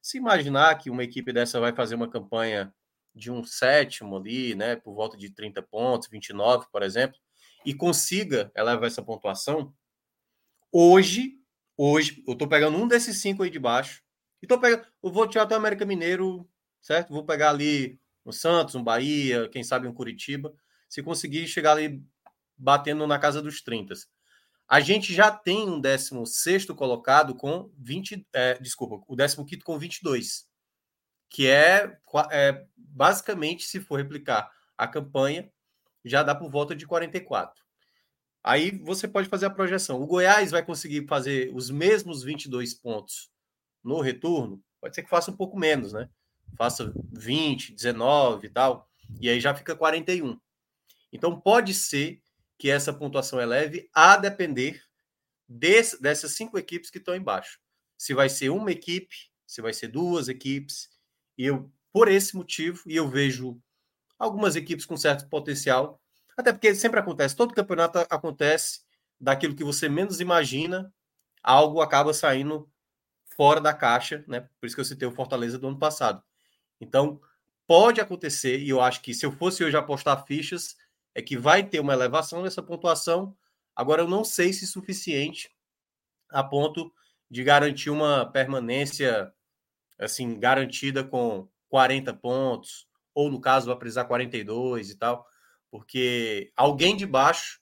se 0.00 0.18
imaginar 0.18 0.78
que 0.78 0.88
uma 0.88 1.02
equipe 1.02 1.32
dessa 1.32 1.58
vai 1.58 1.74
fazer 1.74 1.96
uma 1.96 2.08
campanha 2.08 2.72
de 3.12 3.28
um 3.28 3.42
sétimo 3.42 4.16
ali, 4.16 4.54
né, 4.54 4.76
por 4.76 4.94
volta 4.94 5.16
de 5.16 5.30
30 5.30 5.62
pontos, 5.64 6.08
29, 6.08 6.66
por 6.70 6.84
exemplo, 6.84 7.18
e 7.66 7.74
consiga 7.74 8.52
elevar 8.56 8.86
essa 8.86 9.02
pontuação, 9.02 9.74
hoje, 10.70 11.40
hoje, 11.76 12.22
eu 12.28 12.36
tô 12.36 12.46
pegando 12.46 12.78
um 12.78 12.86
desses 12.86 13.20
cinco 13.20 13.42
aí 13.42 13.50
de 13.50 13.58
baixo, 13.58 14.04
e 14.40 14.46
tô 14.46 14.60
pegando, 14.60 14.86
eu 15.02 15.10
vou 15.10 15.26
tirar 15.26 15.42
até 15.42 15.56
o 15.56 15.58
América 15.58 15.84
Mineiro, 15.84 16.48
certo? 16.80 17.12
Vou 17.12 17.26
pegar 17.26 17.50
ali 17.50 17.98
um 18.28 18.32
Santos, 18.32 18.74
um 18.74 18.84
Bahia, 18.84 19.48
quem 19.48 19.62
sabe 19.62 19.86
um 19.86 19.94
Curitiba, 19.94 20.52
se 20.88 21.02
conseguir 21.02 21.46
chegar 21.46 21.72
ali 21.72 22.02
batendo 22.56 23.06
na 23.06 23.18
casa 23.18 23.40
dos 23.40 23.62
30. 23.62 23.94
A 24.68 24.80
gente 24.80 25.14
já 25.14 25.30
tem 25.30 25.68
um 25.68 25.80
16 25.80 26.66
colocado 26.66 27.34
com 27.34 27.70
20, 27.78 28.26
é, 28.32 28.54
desculpa, 28.58 28.96
o 29.08 29.16
15 29.16 29.60
com 29.64 29.78
22 29.78 30.48
que 31.30 31.46
é, 31.46 31.98
é 32.30 32.66
basicamente, 32.76 33.66
se 33.66 33.80
for 33.80 33.96
replicar 33.96 34.50
a 34.76 34.88
campanha, 34.88 35.50
já 36.04 36.22
dá 36.22 36.34
por 36.34 36.50
volta 36.50 36.74
de 36.74 36.86
44. 36.86 37.62
Aí 38.42 38.70
você 38.78 39.06
pode 39.06 39.28
fazer 39.28 39.46
a 39.46 39.50
projeção. 39.50 40.00
O 40.00 40.06
Goiás 40.06 40.50
vai 40.50 40.64
conseguir 40.64 41.06
fazer 41.06 41.50
os 41.54 41.70
mesmos 41.70 42.22
22 42.22 42.72
pontos 42.74 43.30
no 43.84 44.00
retorno? 44.00 44.62
Pode 44.80 44.94
ser 44.94 45.02
que 45.02 45.10
faça 45.10 45.30
um 45.30 45.36
pouco 45.36 45.58
menos, 45.58 45.92
né? 45.92 46.08
Faça 46.56 46.92
20, 47.12 47.72
19 47.74 48.46
e 48.46 48.50
tal, 48.50 48.88
e 49.20 49.28
aí 49.28 49.40
já 49.40 49.54
fica 49.54 49.76
41. 49.76 50.38
Então 51.12 51.40
pode 51.40 51.74
ser 51.74 52.20
que 52.58 52.70
essa 52.70 52.92
pontuação 52.92 53.40
eleve 53.40 53.88
a 53.94 54.16
depender 54.16 54.82
desse, 55.48 56.00
dessas 56.00 56.32
cinco 56.32 56.58
equipes 56.58 56.90
que 56.90 56.98
estão 56.98 57.14
embaixo. 57.14 57.58
Se 57.96 58.12
vai 58.12 58.28
ser 58.28 58.50
uma 58.50 58.70
equipe, 58.70 59.16
se 59.46 59.62
vai 59.62 59.72
ser 59.72 59.88
duas 59.88 60.28
equipes, 60.28 60.90
e 61.36 61.46
eu, 61.46 61.72
por 61.92 62.08
esse 62.08 62.36
motivo, 62.36 62.82
e 62.86 62.96
eu 62.96 63.08
vejo 63.08 63.60
algumas 64.18 64.56
equipes 64.56 64.84
com 64.84 64.96
certo 64.96 65.28
potencial, 65.28 66.00
até 66.36 66.52
porque 66.52 66.74
sempre 66.74 67.00
acontece, 67.00 67.36
todo 67.36 67.54
campeonato 67.54 67.98
acontece 68.10 68.80
daquilo 69.20 69.54
que 69.54 69.64
você 69.64 69.88
menos 69.88 70.20
imagina, 70.20 70.92
algo 71.42 71.80
acaba 71.80 72.12
saindo 72.12 72.70
fora 73.36 73.60
da 73.60 73.72
caixa, 73.72 74.24
né? 74.26 74.48
Por 74.60 74.66
isso 74.66 74.74
que 74.74 74.80
eu 74.80 74.84
citei 74.84 75.08
o 75.08 75.12
Fortaleza 75.12 75.58
do 75.58 75.68
ano 75.68 75.78
passado. 75.78 76.22
Então, 76.80 77.20
pode 77.66 78.00
acontecer, 78.00 78.60
e 78.60 78.70
eu 78.70 78.80
acho 78.80 79.02
que 79.02 79.12
se 79.12 79.26
eu 79.26 79.32
fosse 79.32 79.62
hoje 79.62 79.76
apostar 79.76 80.24
fichas, 80.26 80.76
é 81.14 81.22
que 81.22 81.36
vai 81.36 81.62
ter 81.62 81.80
uma 81.80 81.92
elevação 81.92 82.42
nessa 82.42 82.62
pontuação. 82.62 83.36
Agora, 83.74 84.02
eu 84.02 84.08
não 84.08 84.24
sei 84.24 84.52
se 84.52 84.66
suficiente 84.66 85.50
a 86.30 86.42
ponto 86.42 86.92
de 87.30 87.42
garantir 87.44 87.90
uma 87.90 88.26
permanência 88.26 89.32
assim, 89.98 90.38
garantida 90.38 91.02
com 91.02 91.48
40 91.68 92.14
pontos, 92.14 92.86
ou 93.14 93.30
no 93.30 93.40
caso 93.40 93.66
vai 93.66 93.76
precisar 93.76 94.04
42 94.04 94.90
e 94.90 94.96
tal, 94.96 95.26
porque 95.70 96.52
alguém 96.56 96.96
de 96.96 97.04
baixo, 97.04 97.60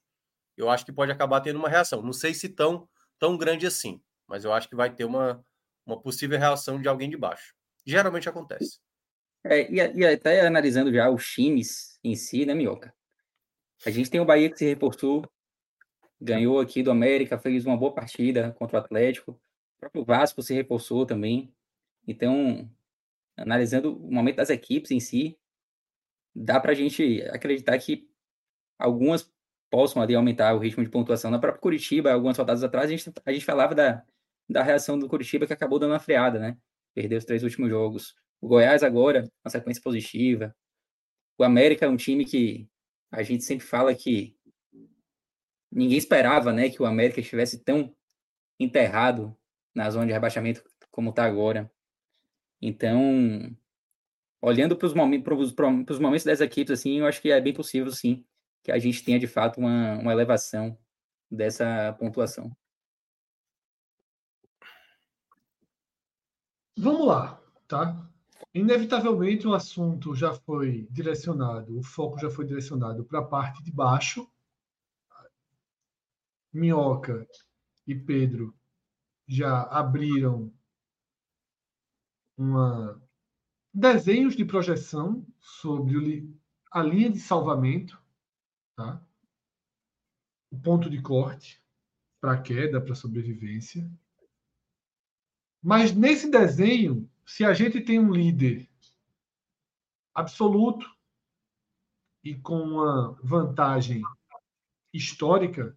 eu 0.57 0.69
acho 0.71 0.85
que 0.85 0.93
pode 0.93 1.11
acabar 1.11 1.41
tendo 1.41 1.59
uma 1.59 1.69
reação. 1.69 2.03
Não 2.03 2.13
sei 2.13 2.35
se 2.35 2.49
tão, 2.49 2.89
tão 3.19 3.37
grande 3.37 3.67
assim, 3.67 4.01
mas 4.27 4.45
eu 4.45 4.53
acho 4.53 4.69
que 4.69 4.77
vai 4.77 4.95
ter 4.95 5.05
uma, 5.05 5.45
uma 5.85 6.01
possível 6.01 6.39
reação 6.39 6.81
de 6.81 6.89
alguém 6.89 7.09
de 7.09 7.17
baixo. 7.17 7.55
Geralmente 7.85 8.29
acontece. 8.29 8.81
É, 9.49 9.71
e, 9.71 9.99
e 9.99 10.05
até 10.05 10.47
analisando 10.47 10.93
já 10.93 11.09
os 11.09 11.27
times 11.27 11.99
em 12.03 12.15
si, 12.15 12.45
né, 12.45 12.55
Minhoca? 12.55 12.95
A 13.85 13.91
gente 13.91 14.11
tem 14.11 14.21
o 14.21 14.25
Bahia 14.25 14.51
que 14.51 14.59
se 14.59 14.65
reforçou, 14.65 15.25
ganhou 16.21 16.59
aqui 16.61 16.83
do 16.83 16.91
América, 16.91 17.39
fez 17.39 17.65
uma 17.65 17.77
boa 17.77 17.95
partida 17.95 18.53
contra 18.59 18.79
o 18.79 18.81
Atlético. 18.81 19.33
O 19.33 19.81
próprio 19.81 20.05
Vasco 20.05 20.43
se 20.43 20.55
reforçou 20.55 21.07
também. 21.07 21.55
Então, 22.07 22.69
analisando 23.37 23.97
o 23.97 24.11
momento 24.11 24.37
das 24.37 24.51
equipes 24.51 24.91
em 24.91 24.99
si, 24.99 25.39
dá 26.35 26.59
para 26.59 26.73
a 26.73 26.75
gente 26.75 27.23
acreditar 27.31 27.79
que 27.79 28.09
algumas 28.79 29.31
possam 29.71 30.03
ali 30.03 30.15
aumentar 30.15 30.55
o 30.55 30.59
ritmo 30.59 30.83
de 30.83 30.91
pontuação. 30.91 31.31
Na 31.31 31.39
própria 31.39 31.61
Curitiba, 31.61 32.13
algumas 32.13 32.37
rodadas 32.37 32.65
atrás, 32.65 32.87
a 32.87 32.97
gente, 32.97 33.13
a 33.25 33.33
gente 33.33 33.45
falava 33.45 33.75
da, 33.75 34.03
da 34.49 34.63
reação 34.63 34.99
do 34.99 35.09
Curitiba 35.09 35.47
que 35.47 35.53
acabou 35.53 35.79
dando 35.79 35.93
uma 35.93 36.01
freada, 36.01 36.39
né? 36.39 36.57
Perdeu 36.95 37.19
os 37.19 37.25
três 37.25 37.43
últimos 37.43 37.69
jogos. 37.69 38.17
O 38.47 38.49
Goiás 38.49 38.85
agora, 38.85 39.29
uma 39.45 39.51
sequência 39.51 39.83
positiva. 39.83 40.55
O 41.37 41.43
América 41.43 41.85
é 41.85 41.89
um 41.89 41.97
time 41.97 42.25
que 42.25 42.71
a 43.11 43.21
gente 43.25 43.43
sempre 43.43 43.67
fala 43.67 43.93
que 43.93 44.39
ninguém 45.69 45.99
esperava, 45.99 46.53
né, 46.53 46.71
que 46.71 46.81
o 46.81 46.87
América 46.87 47.19
estivesse 47.19 47.65
tão 47.65 47.93
enterrado 48.57 49.37
na 49.75 49.91
zona 49.91 50.07
de 50.07 50.13
rebaixamento 50.13 50.63
como 50.93 51.11
está 51.11 51.25
agora. 51.25 51.69
Então, 52.63 53.53
olhando 54.41 54.77
para 54.77 54.87
os 54.87 54.95
momentos, 54.95 55.99
momentos 55.99 56.25
das 56.25 56.41
equipes, 56.41 56.79
assim, 56.79 57.01
eu 57.01 57.07
acho 57.07 57.21
que 57.21 57.33
é 57.33 57.41
bem 57.41 57.53
possível, 57.53 57.91
sim, 57.91 58.25
que 58.63 58.71
a 58.71 58.79
gente 58.79 59.03
tenha 59.03 59.19
de 59.19 59.27
fato 59.27 59.59
uma, 59.59 59.99
uma 59.99 60.13
elevação 60.13 60.79
dessa 61.29 61.93
pontuação. 61.99 62.57
Vamos 66.79 67.09
lá, 67.09 67.43
tá? 67.67 68.09
Inevitavelmente 68.57 69.47
o 69.47 69.53
assunto 69.53 70.15
já 70.15 70.33
foi 70.33 70.89
direcionado, 70.91 71.79
o 71.79 71.83
foco 71.83 72.19
já 72.19 72.31
foi 72.31 72.47
direcionado 72.47 73.05
para 73.05 73.19
a 73.19 73.25
parte 73.25 73.63
de 73.63 73.71
baixo. 73.71 74.27
Minhoca 76.51 77.29
e 77.87 77.95
Pedro 77.95 78.59
já 79.29 79.61
abriram 79.65 80.51
uma 82.35 82.99
desenhos 83.75 84.35
de 84.35 84.43
projeção 84.43 85.27
sobre 85.39 86.35
a 86.73 86.83
linha 86.83 87.11
de 87.11 87.21
salvamento, 87.21 88.03
tá? 88.75 89.05
o 90.51 90.59
ponto 90.59 90.89
de 90.89 91.03
corte 91.03 91.63
para 92.23 92.41
queda, 92.41 92.81
para 92.81 92.95
sobrevivência. 92.95 93.87
Mas 95.63 95.93
nesse 95.93 96.31
desenho, 96.31 97.07
se 97.27 97.45
a 97.45 97.53
gente 97.53 97.81
tem 97.81 97.99
um 97.99 98.13
líder 98.13 98.69
absoluto 100.15 100.89
e 102.23 102.37
com 102.37 102.59
uma 102.61 103.19
vantagem 103.23 104.01
histórica, 104.93 105.77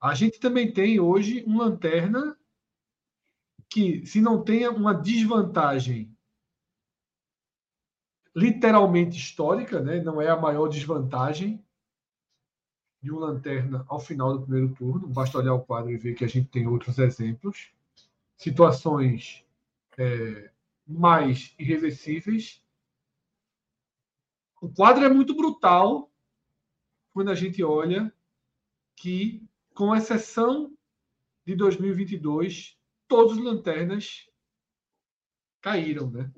a 0.00 0.14
gente 0.14 0.38
também 0.38 0.72
tem 0.72 1.00
hoje 1.00 1.44
um 1.46 1.58
lanterna 1.58 2.38
que, 3.68 4.06
se 4.06 4.20
não 4.20 4.42
tenha 4.42 4.70
uma 4.70 4.94
desvantagem 4.94 6.16
literalmente 8.34 9.16
histórica, 9.16 9.80
né, 9.80 10.00
não 10.00 10.20
é 10.20 10.28
a 10.28 10.36
maior 10.36 10.68
desvantagem 10.68 11.64
de 13.02 13.12
um 13.12 13.18
lanterna 13.18 13.84
ao 13.88 14.00
final 14.00 14.32
do 14.32 14.42
primeiro 14.42 14.74
turno. 14.74 15.08
Basta 15.08 15.38
olhar 15.38 15.54
o 15.54 15.64
quadro 15.64 15.90
e 15.90 15.96
ver 15.96 16.14
que 16.14 16.24
a 16.24 16.28
gente 16.28 16.48
tem 16.48 16.66
outros 16.66 16.98
exemplos. 16.98 17.72
Situações 18.36 19.44
é, 19.98 20.50
mais 20.86 21.54
irreversíveis. 21.58 22.62
O 24.60 24.68
quadro 24.68 25.04
é 25.04 25.08
muito 25.08 25.34
brutal 25.34 26.12
quando 27.12 27.30
a 27.30 27.34
gente 27.34 27.62
olha 27.62 28.12
que, 28.96 29.46
com 29.74 29.94
exceção 29.94 30.76
de 31.44 31.54
2022, 31.54 32.78
todos 33.06 33.36
os 33.36 33.44
lanternas 33.44 34.28
caíram, 35.60 36.10
né? 36.10 36.32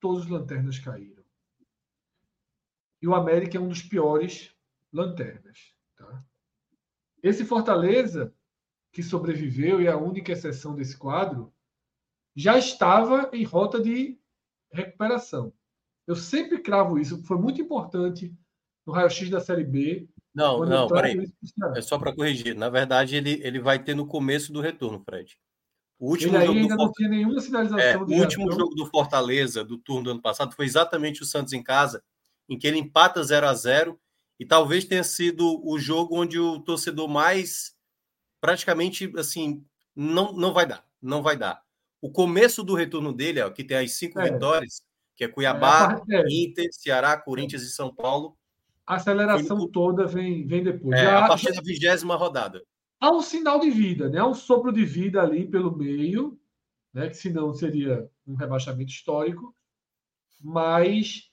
Todos 0.00 0.24
os 0.24 0.30
lanternas 0.30 0.78
caíram. 0.78 1.22
E 3.02 3.08
o 3.08 3.14
América 3.14 3.56
é 3.56 3.60
um 3.60 3.68
dos 3.68 3.82
piores 3.82 4.54
lanternas. 4.92 5.74
Tá? 5.96 6.24
Esse 7.22 7.44
Fortaleza, 7.44 8.34
que 8.92 9.02
sobreviveu 9.02 9.80
e 9.80 9.86
é 9.86 9.90
a 9.90 9.96
única 9.96 10.32
exceção 10.32 10.74
desse 10.74 10.96
quadro, 10.96 11.52
já 12.34 12.58
estava 12.58 13.30
em 13.32 13.44
rota 13.44 13.80
de 13.80 14.18
recuperação. 14.72 15.52
Eu 16.06 16.16
sempre 16.16 16.58
cravo 16.60 16.98
isso, 16.98 17.22
foi 17.24 17.38
muito 17.38 17.60
importante 17.60 18.34
no 18.86 18.92
raio-x 18.92 19.30
da 19.30 19.40
Série 19.40 19.64
B. 19.64 20.08
Não, 20.34 20.64
não, 20.64 20.88
peraí. 20.88 21.30
É 21.76 21.82
só 21.82 21.98
para 21.98 22.14
corrigir. 22.14 22.54
Na 22.56 22.68
verdade, 22.68 23.16
ele, 23.16 23.40
ele 23.42 23.60
vai 23.60 23.82
ter 23.82 23.94
no 23.94 24.06
começo 24.06 24.52
do 24.52 24.60
retorno, 24.60 25.00
Fred. 25.00 25.38
O 25.98 26.08
último 26.08 26.34
Ele 26.36 26.46
jogo 26.46 26.58
ainda 26.58 26.76
do 26.76 26.84
não 26.84 26.92
tinha 26.92 27.08
nenhuma 27.08 27.40
sinalização. 27.40 27.78
É, 27.78 27.96
o 27.96 28.20
último 28.20 28.50
jogo 28.50 28.74
do 28.74 28.86
Fortaleza, 28.86 29.62
do 29.62 29.76
turno 29.76 30.04
do 30.04 30.10
ano 30.12 30.22
passado, 30.22 30.54
foi 30.54 30.64
exatamente 30.64 31.22
o 31.22 31.26
Santos 31.26 31.52
em 31.52 31.62
casa, 31.62 32.02
em 32.48 32.58
que 32.58 32.66
ele 32.66 32.78
empata 32.78 33.22
0 33.22 33.46
a 33.46 33.52
0 33.52 34.00
e 34.38 34.46
talvez 34.46 34.86
tenha 34.86 35.04
sido 35.04 35.60
o 35.62 35.78
jogo 35.78 36.18
onde 36.18 36.38
o 36.38 36.58
torcedor 36.60 37.06
mais 37.06 37.74
praticamente 38.40 39.12
assim 39.18 39.62
não, 39.94 40.32
não 40.32 40.54
vai 40.54 40.64
dar, 40.64 40.82
não 41.02 41.22
vai 41.22 41.36
dar. 41.36 41.62
O 42.00 42.10
começo 42.10 42.62
do 42.62 42.74
retorno 42.74 43.12
dele, 43.12 43.42
ó, 43.42 43.50
que 43.50 43.62
tem 43.62 43.76
as 43.76 43.92
cinco 43.92 44.18
é. 44.20 44.30
vitórias, 44.30 44.82
que 45.14 45.24
é 45.24 45.28
Cuiabá, 45.28 46.00
é, 46.10 46.22
Inter, 46.30 46.68
Ceará, 46.72 47.16
Corinthians 47.20 47.62
e 47.62 47.70
São 47.70 47.94
Paulo. 47.94 48.36
A 48.86 48.96
aceleração 48.96 49.58
no... 49.58 49.68
toda 49.68 50.06
vem, 50.06 50.46
vem 50.46 50.64
depois. 50.64 50.98
É, 50.98 51.04
já, 51.04 51.24
a 51.24 51.28
partir 51.28 51.52
da 51.52 51.60
vigésima 51.60 52.16
rodada. 52.16 52.62
Há 52.98 53.10
um 53.10 53.20
sinal 53.20 53.60
de 53.60 53.70
vida, 53.70 54.08
né? 54.08 54.18
Há 54.18 54.26
um 54.26 54.34
sopro 54.34 54.72
de 54.72 54.84
vida 54.84 55.22
ali 55.22 55.46
pelo 55.46 55.76
meio, 55.76 56.38
né? 56.92 57.08
que 57.08 57.16
senão 57.16 57.52
seria 57.54 58.10
um 58.26 58.34
rebaixamento 58.34 58.90
histórico, 58.90 59.54
mas 60.42 61.30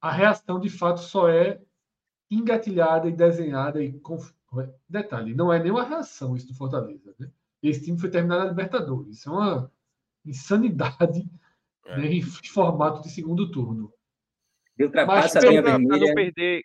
a 0.00 0.10
reação 0.10 0.60
de 0.60 0.68
fato 0.68 1.00
só 1.00 1.28
é 1.28 1.60
engatilhada 2.30 3.08
e 3.08 3.12
desenhada 3.12 3.82
e 3.82 3.92
conf... 4.00 4.32
detalhe, 4.88 5.34
não 5.34 5.52
é 5.52 5.60
nenhuma 5.60 5.84
reação 5.84 6.36
isso 6.36 6.46
do 6.46 6.54
Fortaleza, 6.54 7.14
né? 7.18 7.30
Esse 7.62 7.84
time 7.84 7.98
foi 7.98 8.10
terminado 8.10 8.44
na 8.44 8.50
Libertadores. 8.50 9.18
Isso 9.18 9.28
é 9.28 9.32
uma 9.32 9.72
insanidade 10.24 11.28
é. 11.86 11.98
né, 11.98 12.06
em 12.06 12.22
formato 12.22 13.02
de 13.02 13.10
segundo 13.10 13.50
turno. 13.50 13.92
Ele 14.78 14.86
ultrapassa 14.86 15.38
a 15.38 15.42
linha 15.42 15.62
vermelha. 15.62 16.14
Perder... 16.14 16.64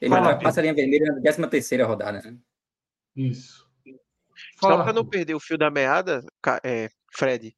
Ele 0.00 0.10
Fala, 0.10 0.32
ultrapassa 0.32 0.60
a 0.60 0.62
linha 0.62 0.74
vermelha 0.74 1.12
na 1.12 1.20
13 1.20 1.48
terceira 1.48 1.86
rodada, 1.86 2.20
né? 2.22 2.36
Isso. 3.14 3.68
Fala, 4.58 4.78
Só 4.78 4.82
para 4.82 4.92
não 4.92 5.06
perder 5.06 5.34
o 5.34 5.40
fio 5.40 5.56
da 5.56 5.70
meada, 5.70 6.24
é, 6.64 6.88
Fred, 7.12 7.54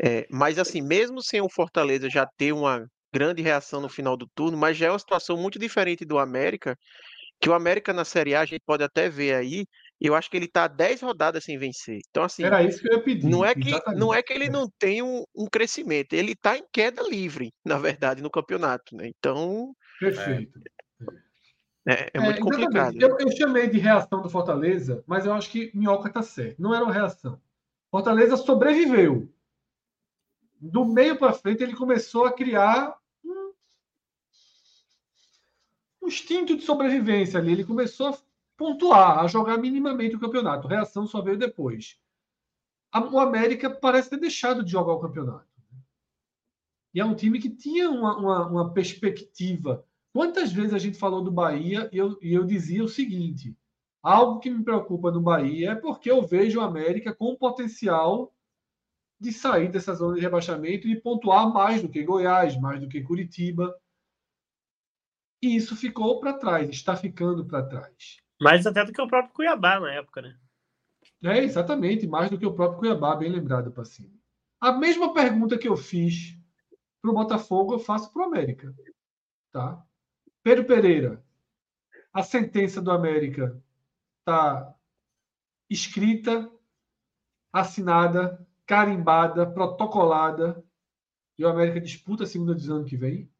é, 0.00 0.26
mas 0.30 0.58
assim, 0.58 0.80
mesmo 0.80 1.22
sem 1.22 1.40
o 1.40 1.48
Fortaleza 1.48 2.08
já 2.08 2.26
ter 2.26 2.52
uma 2.52 2.88
grande 3.12 3.42
reação 3.42 3.80
no 3.80 3.88
final 3.88 4.16
do 4.16 4.26
turno, 4.28 4.56
mas 4.56 4.76
já 4.76 4.86
é 4.86 4.90
uma 4.90 4.98
situação 4.98 5.36
muito 5.36 5.58
diferente 5.58 6.04
do 6.04 6.18
América, 6.18 6.78
que 7.40 7.48
o 7.48 7.54
América 7.54 7.92
na 7.92 8.04
Série 8.04 8.34
A 8.34 8.40
a 8.40 8.44
gente 8.44 8.62
pode 8.64 8.82
até 8.82 9.08
ver 9.08 9.34
aí, 9.34 9.66
eu 10.08 10.14
acho 10.14 10.30
que 10.30 10.36
ele 10.36 10.46
está 10.46 10.66
10 10.66 11.00
rodadas 11.02 11.44
sem 11.44 11.56
vencer. 11.56 12.00
Então, 12.10 12.24
assim. 12.24 12.42
Era 12.42 12.62
isso 12.62 12.80
que 12.80 12.88
eu 12.88 12.98
ia 12.98 13.02
pedir. 13.04 13.28
Não 13.28 13.44
é 13.44 13.54
que, 13.54 13.70
não 13.94 14.12
é 14.12 14.22
que 14.22 14.32
ele 14.32 14.48
não 14.48 14.68
tem 14.78 15.02
um, 15.02 15.24
um 15.34 15.46
crescimento, 15.46 16.12
ele 16.12 16.32
está 16.32 16.56
em 16.56 16.64
queda 16.72 17.02
livre, 17.02 17.52
na 17.64 17.78
verdade, 17.78 18.22
no 18.22 18.30
campeonato. 18.30 18.96
Né? 18.96 19.10
Então. 19.16 19.72
Perfeito. 20.00 20.60
É, 21.86 21.92
é, 21.92 22.10
é 22.14 22.20
muito 22.20 22.40
complicado. 22.40 22.96
Eu, 23.00 23.16
eu, 23.18 23.30
chamei 23.32 23.68
de 23.68 23.78
reação 23.78 24.22
do 24.22 24.30
Fortaleza, 24.30 25.02
mas 25.06 25.26
eu 25.26 25.32
acho 25.32 25.50
que 25.50 25.70
Minhoca 25.74 26.08
está 26.08 26.22
certo. 26.22 26.60
Não 26.60 26.74
era 26.74 26.84
uma 26.84 26.92
reação. 26.92 27.40
Fortaleza 27.90 28.36
sobreviveu. 28.36 29.28
Do 30.60 30.84
meio 30.84 31.16
para 31.16 31.32
frente, 31.32 31.62
ele 31.62 31.74
começou 31.74 32.24
a 32.24 32.32
criar 32.32 32.96
um 36.00 36.06
instinto 36.06 36.56
de 36.56 36.62
sobrevivência 36.62 37.38
ali. 37.38 37.52
Ele 37.52 37.64
começou 37.64 38.08
a 38.08 38.18
pontuar, 38.56 39.20
a 39.20 39.26
jogar 39.26 39.58
minimamente 39.58 40.16
o 40.16 40.20
campeonato. 40.20 40.66
A 40.66 40.70
reação 40.70 41.06
só 41.06 41.20
veio 41.20 41.38
depois. 41.38 41.98
O 43.10 43.18
América 43.18 43.70
parece 43.70 44.10
ter 44.10 44.18
deixado 44.18 44.62
de 44.62 44.70
jogar 44.70 44.92
o 44.92 45.00
campeonato. 45.00 45.46
E 46.94 47.00
é 47.00 47.04
um 47.04 47.14
time 47.14 47.40
que 47.40 47.48
tinha 47.48 47.90
uma, 47.90 48.16
uma, 48.16 48.46
uma 48.46 48.72
perspectiva. 48.72 49.84
Quantas 50.12 50.52
vezes 50.52 50.74
a 50.74 50.78
gente 50.78 50.98
falou 50.98 51.22
do 51.24 51.30
Bahia 51.30 51.88
e 51.90 51.96
eu, 51.96 52.18
e 52.20 52.34
eu 52.34 52.44
dizia 52.44 52.84
o 52.84 52.88
seguinte: 52.88 53.56
algo 54.02 54.40
que 54.40 54.50
me 54.50 54.62
preocupa 54.62 55.10
no 55.10 55.22
Bahia 55.22 55.70
é 55.70 55.74
porque 55.74 56.10
eu 56.10 56.22
vejo 56.22 56.60
o 56.60 56.62
América 56.62 57.14
com 57.14 57.34
potencial 57.34 58.34
de 59.18 59.32
sair 59.32 59.70
dessa 59.70 59.94
zona 59.94 60.16
de 60.16 60.20
rebaixamento 60.20 60.86
e 60.86 61.00
pontuar 61.00 61.50
mais 61.50 61.80
do 61.80 61.88
que 61.88 62.02
Goiás, 62.02 62.60
mais 62.60 62.80
do 62.80 62.88
que 62.88 63.02
Curitiba. 63.02 63.74
E 65.40 65.56
isso 65.56 65.74
ficou 65.74 66.20
para 66.20 66.34
trás, 66.34 66.68
está 66.68 66.94
ficando 66.94 67.44
para 67.46 67.66
trás. 67.66 68.21
Mais 68.42 68.66
até 68.66 68.84
do 68.84 68.92
que 68.92 69.00
o 69.00 69.08
próprio 69.08 69.34
Cuiabá 69.34 69.78
na 69.78 69.92
época, 69.92 70.22
né? 70.22 70.36
É, 71.22 71.38
exatamente, 71.38 72.06
mais 72.06 72.30
do 72.30 72.38
que 72.38 72.46
o 72.46 72.54
próprio 72.54 72.80
Cuiabá, 72.80 73.14
bem 73.14 73.30
lembrado, 73.30 73.70
Passinho. 73.70 74.12
A 74.60 74.72
mesma 74.72 75.14
pergunta 75.14 75.58
que 75.58 75.68
eu 75.68 75.76
fiz 75.76 76.36
para 77.00 77.10
o 77.10 77.14
Botafogo, 77.14 77.74
eu 77.74 77.78
faço 77.78 78.12
para 78.12 78.22
o 78.22 78.24
América. 78.26 78.74
Tá? 79.52 79.84
Pedro 80.42 80.64
Pereira, 80.64 81.24
a 82.12 82.22
sentença 82.22 82.80
do 82.80 82.90
América 82.90 83.60
está 84.20 84.74
escrita, 85.70 86.50
assinada, 87.52 88.46
carimbada, 88.66 89.46
protocolada, 89.46 90.62
e 91.38 91.44
o 91.44 91.48
América 91.48 91.80
disputa 91.80 92.24
a 92.24 92.26
segunda 92.26 92.54
divisão 92.54 92.76
ano 92.76 92.84
que 92.84 92.96
vem? 92.96 93.30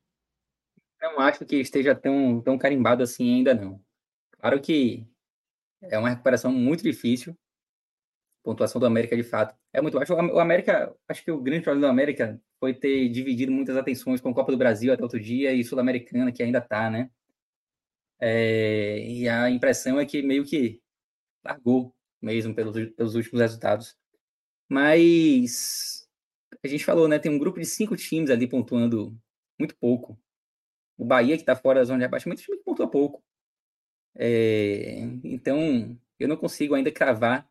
Não 1.00 1.18
acho 1.20 1.44
que 1.44 1.56
esteja 1.56 1.94
tão, 1.94 2.40
tão 2.40 2.56
carimbado 2.56 3.02
assim 3.02 3.36
ainda 3.36 3.54
não. 3.54 3.82
Claro 4.42 4.60
que 4.60 5.06
é 5.82 5.98
uma 5.98 6.10
recuperação 6.10 6.52
muito 6.52 6.82
difícil. 6.82 7.36
A 8.40 8.44
pontuação 8.44 8.80
do 8.80 8.86
América, 8.86 9.16
de 9.16 9.22
fato, 9.22 9.54
é 9.72 9.80
muito 9.80 9.96
baixo. 9.96 10.12
O 10.14 10.40
América, 10.40 10.92
acho 11.08 11.24
que 11.24 11.30
o 11.30 11.40
grande 11.40 11.62
problema 11.62 11.86
do 11.86 11.90
América 11.90 12.40
foi 12.58 12.74
ter 12.74 13.08
dividido 13.08 13.52
muitas 13.52 13.76
atenções 13.76 14.20
com 14.20 14.30
a 14.30 14.34
Copa 14.34 14.50
do 14.50 14.58
Brasil 14.58 14.92
até 14.92 15.02
outro 15.02 15.20
dia 15.20 15.52
e 15.52 15.62
Sul-Americana, 15.62 16.32
que 16.32 16.42
ainda 16.42 16.58
está, 16.58 16.90
né? 16.90 17.08
É, 18.20 18.98
e 19.08 19.28
a 19.28 19.50
impressão 19.50 19.98
é 19.98 20.06
que 20.06 20.22
meio 20.22 20.44
que 20.44 20.80
largou 21.44 21.94
mesmo 22.20 22.54
pelos, 22.54 22.74
pelos 22.94 23.14
últimos 23.14 23.40
resultados. 23.40 23.96
Mas 24.68 26.08
a 26.64 26.68
gente 26.68 26.84
falou, 26.84 27.08
né? 27.08 27.18
Tem 27.18 27.32
um 27.32 27.38
grupo 27.38 27.60
de 27.60 27.66
cinco 27.66 27.96
times 27.96 28.30
ali 28.30 28.48
pontuando 28.48 29.16
muito 29.58 29.76
pouco. 29.76 30.18
O 30.98 31.04
Bahia, 31.04 31.36
que 31.36 31.42
está 31.42 31.56
fora 31.56 31.80
da 31.80 31.84
zona 31.84 32.00
de 32.00 32.04
rebaixamento, 32.04 32.42
time 32.42 32.58
que 32.58 32.64
pontua 32.64 32.90
pouco. 32.90 33.22
É, 34.14 35.00
então, 35.24 35.98
eu 36.18 36.28
não 36.28 36.36
consigo 36.36 36.74
ainda 36.74 36.90
cravar 36.92 37.48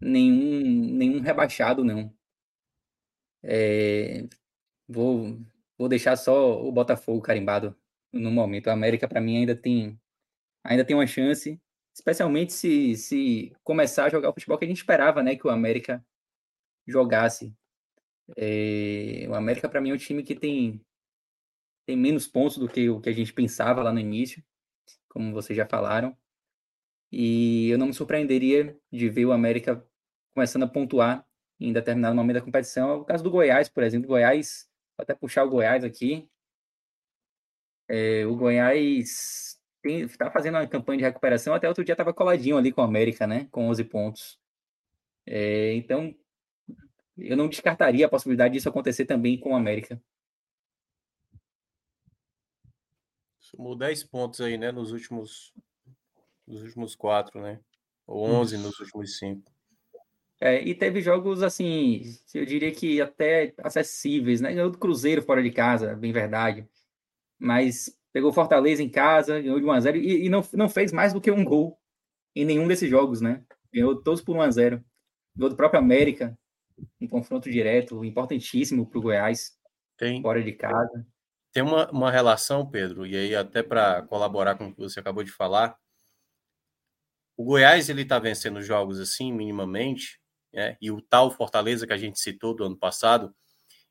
nenhum, 0.00 0.94
nenhum 0.94 1.20
rebaixado, 1.20 1.84
não. 1.84 2.12
É, 3.42 4.24
vou, 4.88 5.38
vou 5.76 5.88
deixar 5.88 6.16
só 6.16 6.62
o 6.62 6.70
Botafogo 6.72 7.20
carimbado 7.20 7.76
no 8.12 8.30
momento. 8.30 8.68
A 8.68 8.72
América, 8.72 9.08
para 9.08 9.20
mim, 9.20 9.38
ainda 9.38 9.56
tem, 9.56 9.98
ainda 10.64 10.84
tem 10.84 10.96
uma 10.96 11.06
chance, 11.06 11.60
especialmente 11.94 12.52
se, 12.52 12.96
se 12.96 13.52
começar 13.64 14.06
a 14.06 14.10
jogar 14.10 14.30
o 14.30 14.32
futebol 14.34 14.58
que 14.58 14.64
a 14.64 14.68
gente 14.68 14.78
esperava 14.78 15.22
né, 15.22 15.36
que 15.36 15.46
o 15.46 15.50
América 15.50 16.04
jogasse. 16.86 17.54
É, 18.36 19.26
o 19.28 19.34
América, 19.34 19.68
para 19.68 19.80
mim, 19.80 19.90
é 19.90 19.94
um 19.94 19.98
time 19.98 20.22
que 20.22 20.34
tem 20.34 20.80
tem 21.84 21.96
menos 21.96 22.28
pontos 22.28 22.58
do 22.58 22.68
que 22.68 22.88
o 22.88 23.00
que 23.00 23.08
a 23.08 23.12
gente 23.12 23.32
pensava 23.32 23.82
lá 23.82 23.92
no 23.92 23.98
início, 23.98 24.42
como 25.12 25.32
vocês 25.32 25.56
já 25.56 25.66
falaram. 25.66 26.16
E 27.10 27.68
eu 27.70 27.78
não 27.78 27.88
me 27.88 27.94
surpreenderia 27.94 28.76
de 28.90 29.08
ver 29.10 29.26
o 29.26 29.32
América 29.32 29.86
começando 30.34 30.62
a 30.62 30.68
pontuar 30.68 31.26
em 31.60 31.72
determinado 31.72 32.16
momento 32.16 32.36
da 32.36 32.40
competição. 32.42 32.90
É 32.90 32.94
o 32.94 33.04
caso 33.04 33.22
do 33.22 33.30
Goiás, 33.30 33.68
por 33.68 33.82
exemplo. 33.82 34.08
Goiás, 34.08 34.68
vou 34.96 35.04
até 35.04 35.14
puxar 35.14 35.44
o 35.44 35.50
Goiás 35.50 35.84
aqui. 35.84 36.28
É, 37.88 38.24
o 38.26 38.34
Goiás 38.34 39.60
está 39.84 40.30
fazendo 40.30 40.54
uma 40.56 40.66
campanha 40.66 40.98
de 40.98 41.04
recuperação. 41.04 41.52
Até 41.54 41.68
outro 41.68 41.84
dia 41.84 41.92
estava 41.92 42.14
coladinho 42.14 42.56
ali 42.56 42.72
com 42.72 42.80
o 42.80 42.84
América, 42.84 43.26
né? 43.26 43.46
Com 43.50 43.68
11 43.68 43.84
pontos. 43.84 44.40
É, 45.26 45.74
então, 45.74 46.14
eu 47.18 47.36
não 47.36 47.48
descartaria 47.48 48.06
a 48.06 48.08
possibilidade 48.08 48.54
disso 48.54 48.68
acontecer 48.68 49.04
também 49.04 49.38
com 49.38 49.52
o 49.52 49.56
América. 49.56 50.00
Somou 53.54 53.76
10 53.76 54.04
pontos 54.04 54.40
aí, 54.40 54.56
né? 54.56 54.72
Nos 54.72 54.92
últimos, 54.92 55.52
nos 56.46 56.62
últimos 56.62 56.94
quatro, 56.94 57.40
né? 57.40 57.60
Ou 58.06 58.24
11 58.24 58.56
nos 58.58 58.78
últimos 58.80 59.18
cinco. 59.18 59.52
É, 60.40 60.60
e 60.60 60.74
teve 60.74 61.00
jogos 61.00 61.40
assim, 61.40 62.02
eu 62.34 62.44
diria 62.44 62.72
que 62.72 63.00
até 63.00 63.54
acessíveis, 63.58 64.40
né? 64.40 64.52
Ganhou 64.52 64.70
do 64.70 64.78
Cruzeiro 64.78 65.22
fora 65.22 65.40
de 65.40 65.52
casa, 65.52 65.94
bem 65.94 66.12
verdade. 66.12 66.66
Mas 67.38 67.96
pegou 68.12 68.32
Fortaleza 68.32 68.82
em 68.82 68.88
casa, 68.88 69.40
ganhou 69.40 69.60
de 69.60 69.64
1x0 69.64 69.96
e, 69.96 70.26
e, 70.26 70.28
não, 70.28 70.44
não 70.52 70.68
fez 70.68 70.92
mais 70.92 71.12
do 71.12 71.20
que 71.20 71.30
um 71.30 71.44
gol 71.44 71.78
em 72.34 72.44
nenhum 72.44 72.66
desses 72.66 72.90
jogos, 72.90 73.20
né? 73.20 73.44
Ganhou 73.72 74.02
todos 74.02 74.20
por 74.20 74.36
1x0. 74.36 74.82
Ganhou 75.36 75.50
do 75.50 75.56
próprio 75.56 75.78
América, 75.78 76.36
um 77.00 77.06
confronto 77.06 77.48
direto, 77.50 78.04
importantíssimo 78.04 78.84
para 78.84 78.98
o 78.98 79.02
Goiás, 79.02 79.56
Tem. 79.96 80.20
fora 80.20 80.42
de 80.42 80.52
casa. 80.52 81.06
Tem 81.52 81.62
uma, 81.62 81.90
uma 81.90 82.10
relação, 82.10 82.68
Pedro, 82.68 83.06
e 83.06 83.14
aí 83.14 83.34
até 83.36 83.62
para 83.62 84.02
colaborar 84.02 84.56
com 84.56 84.68
o 84.68 84.74
que 84.74 84.80
você 84.80 85.00
acabou 85.00 85.22
de 85.22 85.30
falar, 85.30 85.76
o 87.36 87.44
Goiás 87.44 87.88
ele 87.88 88.02
está 88.02 88.18
vencendo 88.18 88.62
jogos 88.62 88.98
assim, 88.98 89.32
minimamente, 89.32 90.20
né? 90.52 90.76
e 90.80 90.90
o 90.90 91.00
tal 91.00 91.30
Fortaleza 91.30 91.86
que 91.86 91.92
a 91.92 91.98
gente 91.98 92.18
citou 92.18 92.54
do 92.54 92.64
ano 92.64 92.76
passado, 92.76 93.34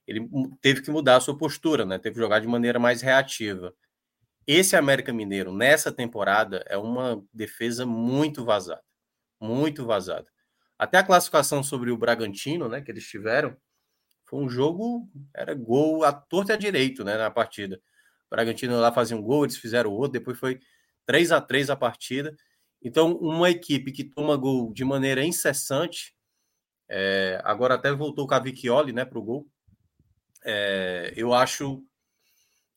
ele 0.08 0.28
teve 0.62 0.82
que 0.82 0.90
mudar 0.90 1.18
a 1.18 1.22
sua 1.22 1.38
postura, 1.38 1.86
né? 1.86 2.00
teve 2.00 2.16
que 2.16 2.22
jogar 2.22 2.40
de 2.40 2.48
maneira 2.48 2.80
mais 2.80 3.02
reativa. 3.02 3.74
Esse 4.48 4.76
América 4.76 5.14
Mineiro, 5.14 5.54
nessa 5.54 5.92
temporada, 5.92 6.64
é 6.68 6.78
uma 6.78 7.24
defesa 7.32 7.86
muito 7.86 8.44
vazada, 8.44 8.84
muito 9.40 9.86
vazada. 9.86 10.28
Até 10.80 10.98
a 10.98 11.04
classificação 11.04 11.62
sobre 11.62 11.92
o 11.92 11.98
Bragantino, 11.98 12.68
né, 12.68 12.82
que 12.82 12.90
eles 12.90 13.08
tiveram, 13.08 13.56
foi 14.32 14.40
um 14.40 14.50
jogo, 14.50 15.12
era 15.36 15.54
gol 15.54 16.06
à 16.06 16.14
torta 16.14 16.54
e 16.54 16.56
à 16.56 16.58
direito, 16.58 17.04
né, 17.04 17.18
na 17.18 17.30
partida. 17.30 17.82
O 18.28 18.30
Bragantino 18.32 18.80
lá 18.80 18.92
fazia 18.92 19.18
um 19.18 19.22
gol, 19.22 19.44
eles 19.44 19.58
fizeram 19.58 19.92
outro, 19.92 20.14
depois 20.14 20.40
foi 20.40 20.60
3 21.06 21.34
a 21.34 21.42
3 21.42 21.70
a 21.70 21.76
partida. 21.76 22.36
Então, 22.82 23.18
uma 23.18 23.50
equipe 23.50 23.92
que 23.92 24.04
toma 24.06 24.38
gol 24.38 24.74
de 24.74 24.86
maneira 24.86 25.24
incessante, 25.24 26.16
É, 26.94 27.40
agora 27.46 27.76
até 27.76 27.90
voltou 27.94 28.26
o 28.26 28.28
Cavicchioli, 28.28 28.92
né, 28.92 29.06
para 29.06 29.18
o 29.18 29.24
gol. 29.24 29.48
É, 30.44 31.14
eu 31.16 31.34
acho, 31.34 31.82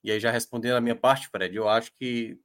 e 0.04 0.12
aí 0.12 0.20
já 0.20 0.30
respondendo 0.30 0.76
a 0.76 0.80
minha 0.80 0.94
parte, 0.94 1.26
Fred, 1.28 1.56
eu 1.56 1.68
acho 1.68 1.92
que 1.94 2.38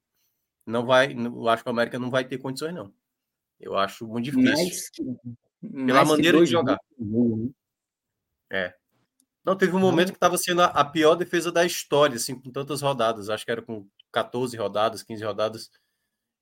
não 0.66 0.84
vai, 0.84 1.14
eu 1.14 1.48
acho 1.48 1.62
que 1.62 1.70
o 1.70 1.72
América 1.72 2.00
não 2.00 2.10
vai 2.10 2.26
ter 2.26 2.40
condições, 2.40 2.74
não. 2.74 2.92
Eu 3.60 3.78
acho 3.78 4.08
muito 4.08 4.26
difícil. 4.32 4.92
Que, 4.94 5.04
pela 5.86 6.06
maneira 6.06 6.40
de 6.40 6.48
jogar. 6.48 6.80
Né? 6.98 7.52
É. 8.52 8.79
Não, 9.44 9.56
teve 9.56 9.76
um 9.76 9.80
momento 9.80 10.12
que 10.12 10.18
estava 10.18 10.38
sendo 10.38 10.62
a, 10.62 10.86
pior 10.86 11.16
defesa 11.16 11.52
da 11.52 11.66
história, 11.66 12.16
assim, 12.16 12.40
com 12.40 12.52
tantas 12.52 12.82
rodadas. 12.82 13.30
Acho 13.30 13.46
que 13.46 13.52
era 13.52 13.62
com 13.62 13.88
14 14.12 14.56
rodadas, 14.58 15.04
15 15.04 15.24
rodadas. 15.24 15.72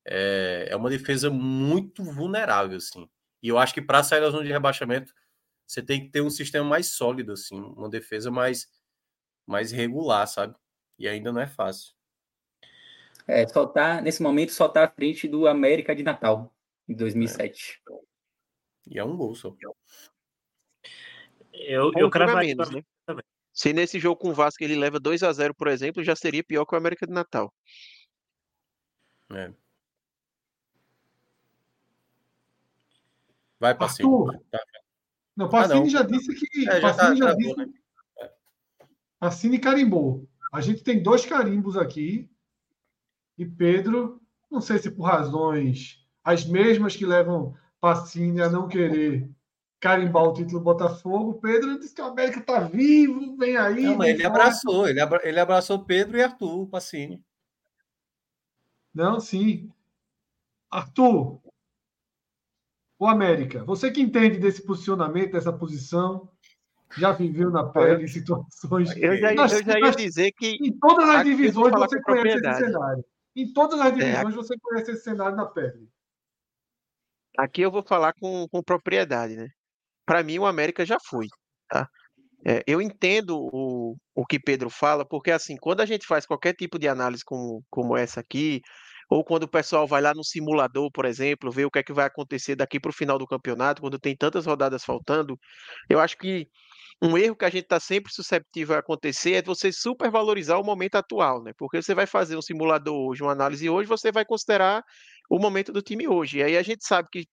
É, 0.06 0.68
é 0.72 0.76
uma 0.76 0.90
defesa 0.90 1.30
muito 1.30 2.04
vulnerável, 2.04 2.78
assim. 2.78 3.08
E 3.42 3.50
eu 3.50 3.58
acho 3.58 3.74
que 3.74 3.82
para 3.82 4.04
sair 4.04 4.22
da 4.22 4.30
zona 4.30 4.44
de 4.44 4.52
rebaixamento, 4.52 5.14
você 5.66 5.82
tem 5.82 6.02
que 6.02 6.10
ter 6.10 6.22
um 6.22 6.30
sistema 6.30 6.66
mais 6.66 6.88
sólido, 6.88 7.34
assim, 7.34 7.60
uma 7.60 7.90
defesa 7.90 8.32
mais, 8.32 8.68
mais 9.46 9.72
regular, 9.72 10.26
sabe? 10.28 10.56
E 10.98 11.08
ainda 11.08 11.32
não 11.32 11.42
é 11.42 11.48
fácil. 11.48 11.94
É, 13.28 13.46
só 13.48 13.68
tá, 13.68 14.02
nesse 14.02 14.24
momento, 14.24 14.54
só 14.54 14.70
tá 14.70 14.86
à 14.86 14.90
frente 14.90 15.28
do 15.28 15.48
América 15.48 15.94
de 15.94 16.02
Natal, 16.02 16.54
em 16.88 16.96
2007. 16.96 17.82
É. 17.90 17.94
E 18.90 18.98
é 18.98 19.04
um 19.04 19.18
gol 19.18 19.36
só. 19.36 19.54
Eu, 21.66 21.92
eu 21.96 22.10
cravaria 22.10 22.56
menos, 22.56 22.70
né? 22.70 22.84
Se 23.52 23.74
nesse 23.74 24.00
jogo 24.00 24.22
com 24.22 24.30
o 24.30 24.34
Vasco 24.34 24.64
ele 24.64 24.76
leva 24.76 25.00
2 25.00 25.24
a 25.24 25.34
0 25.34 25.54
por 25.56 25.68
exemplo, 25.68 26.04
já 26.04 26.16
seria 26.16 26.44
pior 26.44 26.66
que 26.66 26.76
o 26.76 26.78
América 26.78 27.08
de 27.08 27.14
Natal. 27.14 27.52
É. 29.32 29.52
Vai, 33.60 33.76
Passinho. 33.76 34.28
Tá. 34.52 34.60
Não, 35.36 35.50
Pacini 35.50 35.80
ah, 35.80 35.82
não. 35.82 35.90
já 35.90 36.02
disse 36.04 36.34
que. 36.34 36.70
É, 36.70 36.82
já 36.82 36.94
tá, 36.94 37.16
já 37.16 37.34
disse. 37.34 37.58
Né? 37.58 37.70
Pacini 39.20 39.60
carimbou. 39.60 40.28
A 40.54 40.62
gente 40.62 40.84
tem 40.84 41.02
dois 41.02 41.26
carimbos 41.26 41.76
aqui. 41.76 42.30
E 43.38 43.46
Pedro, 43.46 44.22
não 44.50 44.62
sei 44.62 44.80
se 44.80 44.90
por 44.90 45.04
razões 45.04 46.04
as 46.24 46.46
mesmas 46.46 46.96
que 46.96 47.06
levam 47.06 47.56
Pacini 47.80 48.42
a 48.42 48.50
não 48.50 48.68
querer 48.68 49.30
carimbar 49.80 50.24
o 50.24 50.34
título 50.34 50.62
Botafogo. 50.62 51.40
Pedro 51.42 51.80
disse 51.80 51.94
que 51.94 52.02
o 52.02 52.06
América 52.06 52.40
está 52.40 52.60
vivo, 52.60 53.36
vem 53.38 53.58
aí. 53.58 53.84
Não, 53.84 53.98
mas 53.98 54.10
ele 54.10 54.26
abraçou, 54.26 54.88
ele, 54.88 55.00
abra, 55.00 55.22
ele 55.24 55.40
abraçou 55.40 55.86
Pedro 55.86 56.18
e 56.18 56.24
Arthur, 56.24 56.68
Pacini. 56.68 57.24
Não, 58.94 59.20
sim. 59.20 59.72
Arthur, 60.70 61.40
o 63.00 63.08
América, 63.08 63.64
você 63.64 63.92
que 63.92 64.02
entende 64.02 64.38
desse 64.38 64.66
posicionamento, 64.66 65.34
dessa 65.34 65.54
posição, 65.54 66.30
já 66.98 67.12
viveu 67.12 67.52
na 67.52 67.64
pele 67.64 68.08
situações. 68.08 68.96
Eu 68.98 69.18
já, 69.18 69.34
nós, 69.34 69.54
eu 69.54 69.64
já 69.64 69.80
ia 69.80 69.92
dizer 69.92 70.32
que. 70.32 70.58
Em 70.62 70.78
todas 70.78 71.10
as 71.10 71.24
divisões 71.24 71.74
você 71.74 72.02
conhece 72.02 72.48
esse 72.48 72.60
cenário. 72.60 73.06
Em 73.36 73.54
todas 73.54 73.80
as 73.80 73.88
é, 73.88 73.92
divisões 73.92 74.34
é, 74.34 74.36
você 74.36 74.58
conhece 74.60 74.92
esse 74.92 75.04
cenário 75.04 75.36
na 75.36 75.46
pele. 75.46 75.88
Aqui 77.38 77.62
eu 77.62 77.70
vou 77.70 77.84
falar 77.84 78.14
com, 78.14 78.48
com 78.50 78.64
propriedade, 78.64 79.36
né? 79.36 79.52
Para 80.08 80.24
mim, 80.24 80.40
o 80.40 80.46
América 80.48 80.86
já 80.86 80.98
foi. 81.08 81.28
Tá? 81.70 81.88
É, 82.46 82.64
eu 82.66 82.82
entendo 82.82 83.38
o, 83.38 83.98
o 84.16 84.26
que 84.26 84.40
Pedro 84.40 84.70
fala, 84.70 85.06
porque 85.06 85.32
assim, 85.32 85.58
quando 85.58 85.82
a 85.82 85.86
gente 85.86 86.08
faz 86.08 86.26
qualquer 86.26 86.54
tipo 86.54 86.80
de 86.80 86.88
análise 86.88 87.24
como, 87.26 87.64
como 87.70 87.98
essa 87.98 88.22
aqui, 88.22 88.62
ou 89.10 89.24
quando 89.24 89.44
o 89.44 89.48
pessoal 89.50 89.88
vai 89.88 90.02
lá 90.02 90.14
no 90.16 90.24
simulador, 90.24 90.90
por 90.92 91.06
exemplo, 91.06 91.52
ver 91.52 91.66
o 91.66 91.72
que 91.72 91.80
é 91.80 91.84
que 91.84 91.94
vai 91.94 92.06
acontecer 92.06 92.56
daqui 92.56 92.80
para 92.80 92.90
o 92.90 92.94
final 92.94 93.18
do 93.20 93.28
campeonato, 93.28 93.82
quando 93.82 94.00
tem 94.00 94.16
tantas 94.16 94.46
rodadas 94.46 94.84
faltando, 94.84 95.38
eu 95.90 96.00
acho 96.00 96.18
que 96.18 96.48
um 97.02 97.18
erro 97.18 97.36
que 97.36 97.46
a 97.46 97.50
gente 97.50 97.64
está 97.64 97.80
sempre 97.80 98.12
susceptível 98.14 98.76
a 98.76 98.80
acontecer 98.80 99.34
é 99.34 99.42
você 99.42 99.72
supervalorizar 99.72 100.60
o 100.60 100.64
momento 100.64 100.96
atual, 100.96 101.44
né? 101.44 101.52
Porque 101.58 101.82
você 101.82 101.94
vai 101.94 102.08
fazer 102.08 102.38
um 102.38 102.42
simulador 102.42 102.96
hoje, 102.96 103.22
uma 103.24 103.34
análise 103.34 103.70
hoje, 103.70 103.88
você 103.88 104.12
vai 104.12 104.26
considerar 104.26 104.84
o 105.30 105.40
momento 105.40 105.72
do 105.72 105.82
time 105.82 106.08
hoje. 106.08 106.40
E 106.40 106.44
aí 106.44 106.58
a 106.58 106.64
gente 106.64 106.86
sabe 106.86 107.08
que 107.12 107.28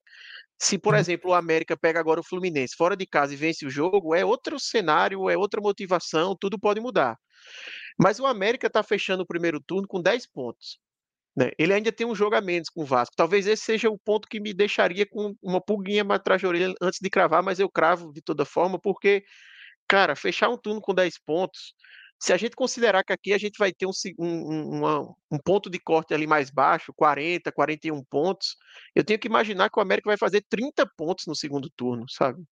se, 0.65 0.79
por 0.79 0.95
uhum. 0.95 1.01
exemplo, 1.01 1.31
o 1.31 1.35
América 1.35 1.77
pega 1.77 2.01
agora 2.01 2.21
o 2.21 2.25
Fluminense 2.25 2.75
fora 2.75 2.97
de 2.97 3.07
casa 3.07 3.35
e 3.35 3.37
vence 3.37 3.67
o 3.67 3.71
jogo, 3.71 4.15
é 4.15 4.25
outro 4.25 4.59
cenário, 4.59 5.29
é 5.29 5.37
outra 5.37 5.61
motivação, 5.61 6.35
tudo 6.41 6.59
pode 6.59 6.81
mudar. 6.81 7.19
Mas 7.99 8.19
o 8.19 8.25
América 8.25 8.67
está 8.67 8.83
fechando 8.83 9.23
o 9.23 9.27
primeiro 9.27 9.61
turno 9.61 9.87
com 9.87 10.01
10 10.01 10.27
pontos. 10.29 10.79
Né? 11.37 11.51
Ele 11.59 11.75
ainda 11.75 11.93
tem 11.93 12.07
um 12.07 12.15
jogo 12.15 12.35
a 12.35 12.41
menos 12.41 12.71
com 12.71 12.81
o 12.81 12.87
Vasco. 12.87 13.15
Talvez 13.15 13.47
esse 13.47 13.63
seja 13.63 13.91
o 13.91 13.99
ponto 13.99 14.27
que 14.27 14.41
me 14.41 14.55
deixaria 14.55 15.05
com 15.05 15.35
uma 15.43 15.61
pulguinha 15.61 16.03
mais 16.03 16.21
atrás 16.21 16.41
da 16.41 16.49
orelha 16.49 16.75
antes 16.81 16.99
de 16.99 17.11
cravar, 17.11 17.43
mas 17.43 17.61
eu 17.61 17.69
cravo 17.69 18.11
de 18.11 18.23
toda 18.23 18.47
forma, 18.47 18.81
porque, 18.81 19.23
cara, 19.87 20.17
fechar 20.17 20.49
um 20.49 20.57
turno 20.57 20.81
com 20.81 20.95
10 20.95 21.19
pontos, 21.19 21.75
se 22.25 22.33
a 22.33 22.39
gente 22.39 22.57
considerar 22.57 23.05
que 23.05 23.13
aqui 23.13 23.35
a 23.35 23.39
gente 23.39 23.59
vai 23.59 23.71
ter 23.71 23.85
um, 23.85 23.91
um, 24.19 24.79
uma, 24.79 25.15
um 25.31 25.39
ponto 25.39 25.69
de 25.69 25.79
corte 25.79 26.15
ali 26.15 26.27
mais 26.27 26.49
baixo, 26.49 26.91
40, 26.97 27.53
41 27.53 28.03
pontos, 28.05 28.57
eu 28.95 29.05
tenho 29.05 29.19
que 29.19 29.29
imaginar 29.29 29.69
que 29.69 29.79
o 29.79 29.83
América 29.83 30.09
vai 30.09 30.17
fazer 30.17 30.43
30 30.49 30.91
pontos 30.97 31.27
no 31.27 31.37
segundo 31.37 31.69
turno, 31.77 32.07
sabe? 32.09 32.43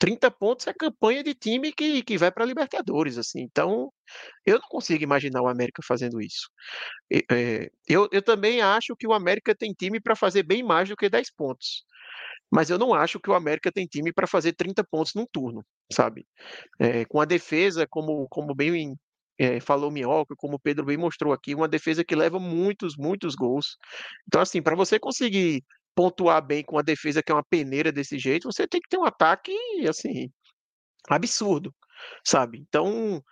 30 0.00 0.28
pontos 0.28 0.66
é 0.66 0.74
campanha 0.74 1.22
de 1.22 1.34
time 1.34 1.72
que, 1.72 2.02
que 2.02 2.18
vai 2.18 2.32
para 2.32 2.44
Libertadores, 2.44 3.16
assim. 3.16 3.42
Então, 3.42 3.92
eu 4.44 4.58
não 4.58 4.68
consigo 4.68 5.04
imaginar 5.04 5.40
o 5.40 5.46
América 5.46 5.82
fazendo 5.86 6.20
isso. 6.20 6.50
É, 7.30 7.70
eu, 7.86 8.08
eu 8.10 8.22
também 8.22 8.60
acho 8.60 8.96
que 8.96 9.06
o 9.06 9.12
América 9.12 9.54
tem 9.54 9.72
time 9.72 10.00
para 10.00 10.16
fazer 10.16 10.42
bem 10.42 10.64
mais 10.64 10.88
do 10.88 10.96
que 10.96 11.08
10 11.08 11.32
pontos. 11.36 11.84
Mas 12.50 12.70
eu 12.70 12.76
não 12.76 12.92
acho 12.92 13.20
que 13.20 13.30
o 13.30 13.34
América 13.34 13.70
tem 13.70 13.86
time 13.86 14.12
para 14.12 14.26
fazer 14.26 14.52
30 14.52 14.82
pontos 14.82 15.14
num 15.14 15.26
turno, 15.26 15.64
sabe? 15.92 16.26
É, 16.80 17.04
com 17.04 17.20
a 17.20 17.24
defesa, 17.24 17.86
como, 17.86 18.26
como 18.28 18.52
bem 18.52 18.98
é, 19.42 19.60
falou 19.60 19.90
Minhoca, 19.90 20.34
como 20.36 20.54
o 20.56 20.60
Pedro 20.60 20.84
bem 20.84 20.96
mostrou 20.96 21.32
aqui, 21.32 21.54
uma 21.54 21.68
defesa 21.68 22.04
que 22.04 22.14
leva 22.14 22.38
muitos, 22.38 22.96
muitos 22.96 23.34
gols. 23.34 23.76
Então, 24.26 24.40
assim, 24.40 24.62
para 24.62 24.76
você 24.76 24.98
conseguir 25.00 25.64
pontuar 25.94 26.44
bem 26.44 26.62
com 26.64 26.78
a 26.78 26.82
defesa 26.82 27.22
que 27.22 27.32
é 27.32 27.34
uma 27.34 27.44
peneira 27.44 27.90
desse 27.92 28.18
jeito, 28.18 28.50
você 28.50 28.66
tem 28.68 28.80
que 28.80 28.88
ter 28.88 28.98
um 28.98 29.04
ataque, 29.04 29.52
assim, 29.88 30.30
absurdo, 31.08 31.74
sabe? 32.26 32.58
Então, 32.58 33.22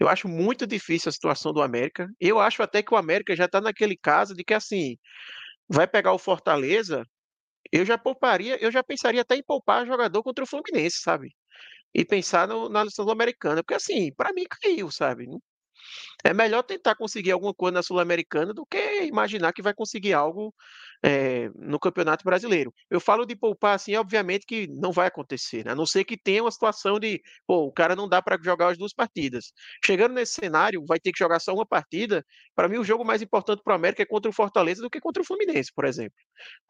eu 0.00 0.08
acho 0.08 0.28
muito 0.28 0.66
difícil 0.66 1.10
a 1.10 1.12
situação 1.12 1.52
do 1.52 1.62
América. 1.62 2.08
Eu 2.20 2.40
acho 2.40 2.62
até 2.62 2.82
que 2.82 2.94
o 2.94 2.96
América 2.96 3.36
já 3.36 3.46
está 3.46 3.60
naquele 3.60 3.96
caso 3.96 4.34
de 4.34 4.44
que, 4.44 4.54
assim, 4.54 4.96
vai 5.68 5.86
pegar 5.86 6.12
o 6.14 6.18
Fortaleza, 6.18 7.04
eu 7.72 7.84
já 7.84 7.98
pouparia, 7.98 8.56
eu 8.62 8.70
já 8.72 8.82
pensaria 8.82 9.22
até 9.22 9.36
em 9.36 9.44
poupar 9.44 9.86
jogador 9.86 10.22
contra 10.22 10.44
o 10.44 10.46
Fluminense, 10.46 10.98
sabe? 11.00 11.30
E 11.94 12.04
pensar 12.04 12.48
no, 12.48 12.68
na 12.68 12.88
Sul-Americana, 12.90 13.62
porque 13.62 13.74
assim, 13.74 14.12
para 14.14 14.32
mim 14.32 14.44
caiu, 14.62 14.90
sabe? 14.90 15.26
É 16.24 16.32
melhor 16.34 16.62
tentar 16.62 16.94
conseguir 16.94 17.32
alguma 17.32 17.54
coisa 17.54 17.74
na 17.74 17.82
Sul-Americana 17.82 18.52
do 18.52 18.66
que 18.66 19.04
imaginar 19.04 19.52
que 19.52 19.62
vai 19.62 19.74
conseguir 19.74 20.12
algo 20.12 20.54
é, 21.02 21.50
no 21.54 21.78
Campeonato 21.78 22.24
Brasileiro. 22.24 22.72
Eu 22.90 23.00
falo 23.00 23.24
de 23.24 23.36
poupar 23.36 23.74
assim, 23.74 23.94
obviamente 23.96 24.46
que 24.46 24.66
não 24.68 24.92
vai 24.92 25.06
acontecer, 25.06 25.64
né? 25.64 25.72
a 25.72 25.74
não 25.74 25.86
ser 25.86 26.04
que 26.04 26.16
tenha 26.16 26.42
uma 26.42 26.50
situação 26.50 26.98
de, 26.98 27.22
pô, 27.46 27.66
o 27.66 27.72
cara 27.72 27.94
não 27.94 28.08
dá 28.08 28.20
para 28.20 28.38
jogar 28.42 28.68
as 28.68 28.78
duas 28.78 28.92
partidas. 28.92 29.52
Chegando 29.84 30.14
nesse 30.14 30.34
cenário, 30.34 30.84
vai 30.86 30.98
ter 30.98 31.12
que 31.12 31.18
jogar 31.18 31.40
só 31.40 31.54
uma 31.54 31.66
partida. 31.66 32.24
Para 32.54 32.68
mim, 32.68 32.78
o 32.78 32.84
jogo 32.84 33.04
mais 33.04 33.22
importante 33.22 33.62
para 33.62 33.72
o 33.72 33.76
América 33.76 34.02
é 34.02 34.06
contra 34.06 34.30
o 34.30 34.34
Fortaleza 34.34 34.82
do 34.82 34.90
que 34.90 35.00
contra 35.00 35.22
o 35.22 35.26
Fluminense, 35.26 35.72
por 35.72 35.84
exemplo. 35.84 36.18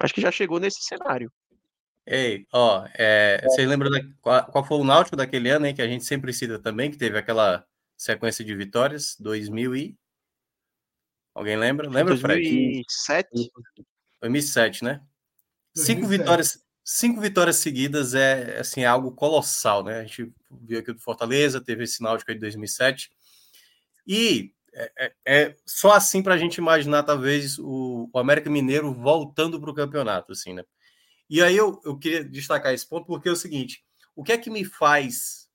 Acho 0.00 0.14
que 0.14 0.20
já 0.20 0.30
chegou 0.30 0.60
nesse 0.60 0.82
cenário. 0.82 1.32
Ei, 2.10 2.46
ó, 2.52 2.86
é, 2.94 3.38
vocês 3.44 3.68
lembram 3.68 3.90
da, 3.90 4.00
qual, 4.22 4.46
qual, 4.46 4.64
foi 4.64 4.78
o 4.78 4.84
Náutico 4.84 5.14
daquele 5.14 5.50
ano, 5.50 5.66
hein, 5.66 5.74
que 5.74 5.82
a 5.82 5.86
gente 5.86 6.04
sempre 6.06 6.32
cita 6.32 6.58
também, 6.58 6.90
que 6.90 6.96
teve 6.96 7.18
aquela 7.18 7.62
sequência 7.98 8.44
de 8.44 8.54
vitórias, 8.54 9.16
2000 9.18 9.76
e... 9.76 9.98
Alguém 11.34 11.56
lembra? 11.56 11.88
Lembra, 11.88 12.16
2007? 12.16 13.28
Fred? 13.30 13.50
2007, 14.20 14.84
né? 14.84 15.02
2007. 15.74 15.86
Cinco 15.86 16.06
vitórias, 16.06 16.64
cinco 16.84 17.20
vitórias 17.20 17.56
seguidas 17.56 18.14
é 18.14 18.58
assim 18.58 18.84
algo 18.84 19.12
colossal, 19.12 19.84
né? 19.84 20.00
A 20.00 20.04
gente 20.04 20.32
viu 20.50 20.78
aqui 20.78 20.92
do 20.92 21.00
Fortaleza, 21.00 21.60
teve 21.60 21.84
esse 21.84 22.02
Náutico 22.02 22.30
aí 22.30 22.34
de 22.34 22.40
2007 22.40 23.10
e 24.06 24.52
é, 24.72 24.92
é, 24.98 25.12
é 25.26 25.56
só 25.66 25.92
assim 25.92 26.22
para 26.22 26.34
a 26.34 26.38
gente 26.38 26.56
imaginar 26.56 27.02
talvez 27.02 27.58
o, 27.58 28.08
o 28.12 28.18
América 28.18 28.48
Mineiro 28.48 28.92
voltando 28.92 29.60
para 29.60 29.70
o 29.70 29.74
campeonato, 29.74 30.32
assim, 30.32 30.54
né? 30.54 30.64
E 31.28 31.42
aí 31.42 31.56
eu, 31.56 31.80
eu 31.84 31.98
queria 31.98 32.24
destacar 32.24 32.72
esse 32.72 32.88
ponto 32.88 33.06
porque 33.06 33.28
é 33.28 33.32
o 33.32 33.36
seguinte: 33.36 33.84
o 34.16 34.24
que 34.24 34.32
é 34.32 34.38
que 34.38 34.50
me 34.50 34.64
faz 34.64 35.47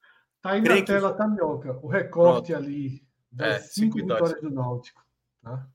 Tá 0.44 0.52
aí 0.52 0.62
na 0.62 0.84
tela, 0.84 1.14
tá, 1.14 1.26
Minhoca? 1.26 1.80
O 1.82 1.88
recorte 1.88 2.52
Pronto. 2.52 2.66
ali 2.68 3.02
das 3.32 3.48
é, 3.48 3.60
cinco, 3.60 3.98
cinco 3.98 4.14
vitórias. 4.14 4.42
do 4.42 4.50
Náutico. 4.52 5.02
Tá? 5.42 5.66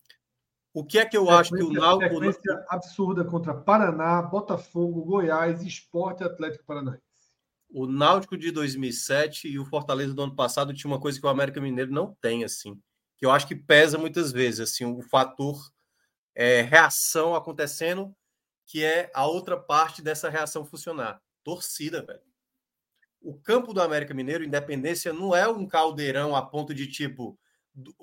O 0.74 0.84
que 0.84 0.98
é 0.98 1.06
que 1.06 1.16
eu 1.16 1.22
sequência, 1.22 1.40
acho 1.40 1.54
que 1.54 1.62
o 1.62 1.72
Náutico... 1.72 2.14
Sequência 2.16 2.66
absurda 2.68 3.24
contra 3.24 3.54
Paraná, 3.54 4.20
Botafogo, 4.20 5.06
Goiás 5.06 5.62
e 5.62 5.68
Esporte 5.68 6.22
Atlético 6.22 6.66
Paranaense. 6.66 7.02
O 7.70 7.86
Náutico 7.86 8.36
de 8.36 8.50
2007 8.50 9.48
e 9.48 9.58
o 9.58 9.64
Fortaleza 9.64 10.12
do 10.12 10.22
ano 10.22 10.36
passado 10.36 10.74
tinha 10.74 10.90
uma 10.90 11.00
coisa 11.00 11.18
que 11.18 11.24
o 11.24 11.30
América 11.30 11.62
Mineiro 11.62 11.90
não 11.90 12.14
tem, 12.20 12.44
assim. 12.44 12.78
Que 13.16 13.24
eu 13.24 13.30
acho 13.30 13.48
que 13.48 13.56
pesa 13.56 13.96
muitas 13.96 14.32
vezes, 14.32 14.60
assim, 14.60 14.84
o 14.84 15.00
fator 15.00 15.58
é, 16.34 16.60
reação 16.60 17.34
acontecendo, 17.34 18.14
que 18.66 18.84
é 18.84 19.10
a 19.14 19.26
outra 19.26 19.58
parte 19.58 20.02
dessa 20.02 20.28
reação 20.28 20.62
funcionar. 20.62 21.22
Torcida, 21.42 22.04
velho 22.04 22.27
o 23.20 23.34
campo 23.34 23.72
do 23.72 23.80
América 23.80 24.14
Mineiro, 24.14 24.44
Independência, 24.44 25.12
não 25.12 25.34
é 25.34 25.48
um 25.48 25.66
caldeirão 25.66 26.34
a 26.34 26.42
ponto 26.42 26.72
de 26.72 26.86
tipo 26.86 27.38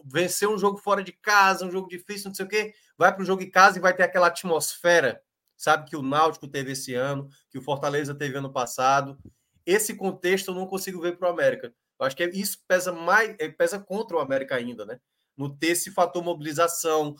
vencer 0.05 0.47
um 0.47 0.57
jogo 0.57 0.78
fora 0.78 1.03
de 1.03 1.11
casa, 1.11 1.66
um 1.66 1.72
jogo 1.72 1.89
difícil, 1.89 2.30
não 2.30 2.36
sei 2.36 2.45
o 2.45 2.49
quê, 2.49 2.74
vai 2.97 3.13
para 3.13 3.24
o 3.24 3.26
jogo 3.26 3.41
em 3.41 3.49
casa 3.49 3.78
e 3.78 3.82
vai 3.82 3.93
ter 3.93 4.03
aquela 4.03 4.28
atmosfera, 4.28 5.22
sabe, 5.57 5.89
que 5.89 5.97
o 5.97 6.01
Náutico 6.01 6.47
teve 6.47 6.72
esse 6.72 6.93
ano, 6.93 7.30
que 7.49 7.57
o 7.57 7.61
Fortaleza 7.61 8.16
teve 8.16 8.38
ano 8.38 8.51
passado. 8.51 9.18
Esse 9.66 9.95
contexto 9.95 10.51
eu 10.51 10.55
não 10.55 10.66
consigo 10.66 11.01
ver 11.01 11.18
para 11.18 11.28
o 11.28 11.32
América. 11.32 11.74
Eu 11.99 12.05
acho 12.05 12.16
que 12.16 12.24
isso 12.30 12.59
pesa 12.68 12.91
mais, 12.91 13.36
eh, 13.39 13.49
pesa 13.49 13.80
contra 13.80 14.18
o 14.18 14.20
América 14.20 14.55
ainda, 14.55 14.86
né? 14.86 14.99
No 15.36 15.53
ter 15.53 15.68
esse 15.68 15.91
fator 15.91 16.24
mobilização. 16.24 17.16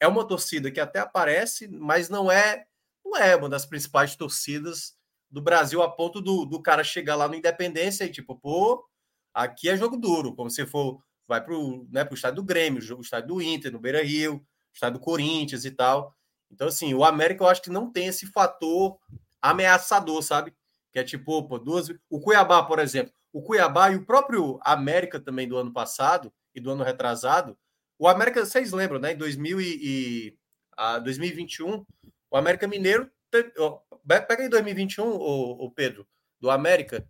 É 0.00 0.08
uma 0.08 0.26
torcida 0.26 0.70
que 0.70 0.80
até 0.80 0.98
aparece, 1.00 1.68
mas 1.68 2.08
não 2.08 2.30
é, 2.30 2.64
não 3.04 3.16
é 3.16 3.36
uma 3.36 3.48
das 3.48 3.66
principais 3.66 4.16
torcidas 4.16 4.96
do 5.30 5.40
Brasil 5.40 5.82
a 5.82 5.90
ponto 5.90 6.20
do, 6.20 6.44
do 6.44 6.60
cara 6.60 6.82
chegar 6.82 7.16
lá 7.16 7.28
no 7.28 7.34
Independência 7.34 8.04
e 8.04 8.10
tipo, 8.10 8.36
pô, 8.36 8.84
aqui 9.32 9.68
é 9.68 9.76
jogo 9.76 9.96
duro, 9.96 10.34
como 10.34 10.50
se 10.50 10.66
for 10.66 11.00
vai 11.30 11.40
para 11.40 11.54
o 11.54 11.86
né, 11.92 12.08
estádio 12.10 12.36
do 12.36 12.44
Grêmio, 12.44 12.82
o 12.98 13.00
estádio 13.00 13.28
do 13.28 13.40
Inter, 13.40 13.70
no 13.70 13.78
Beira 13.78 14.02
Rio, 14.02 14.34
o 14.34 14.42
estádio 14.74 14.98
do 14.98 15.04
Corinthians 15.04 15.64
e 15.64 15.70
tal. 15.70 16.12
Então, 16.50 16.66
assim, 16.66 16.92
o 16.92 17.04
América 17.04 17.44
eu 17.44 17.48
acho 17.48 17.62
que 17.62 17.70
não 17.70 17.88
tem 17.88 18.08
esse 18.08 18.26
fator 18.26 18.98
ameaçador, 19.40 20.20
sabe? 20.22 20.52
Que 20.92 20.98
é 20.98 21.04
tipo, 21.04 21.46
pô, 21.46 21.56
duas. 21.56 21.88
O 22.08 22.20
Cuiabá, 22.20 22.64
por 22.64 22.80
exemplo, 22.80 23.12
o 23.32 23.40
Cuiabá 23.42 23.92
e 23.92 23.96
o 23.96 24.04
próprio 24.04 24.58
América 24.62 25.20
também 25.20 25.46
do 25.46 25.56
ano 25.56 25.72
passado 25.72 26.32
e 26.52 26.60
do 26.60 26.72
ano 26.72 26.82
retrasado. 26.82 27.56
O 27.96 28.08
América, 28.08 28.44
vocês 28.44 28.72
lembram, 28.72 28.98
né? 28.98 29.12
Em 29.12 29.16
2000 29.16 29.60
e, 29.60 29.64
e 29.64 30.38
a 30.76 30.98
2021, 30.98 31.86
o 32.30 32.36
América 32.36 32.66
Mineiro. 32.66 33.08
Pega 33.30 34.44
em 34.44 34.48
2021, 34.48 35.04
o, 35.04 35.64
o 35.64 35.70
Pedro, 35.70 36.06
do 36.40 36.50
América, 36.50 37.06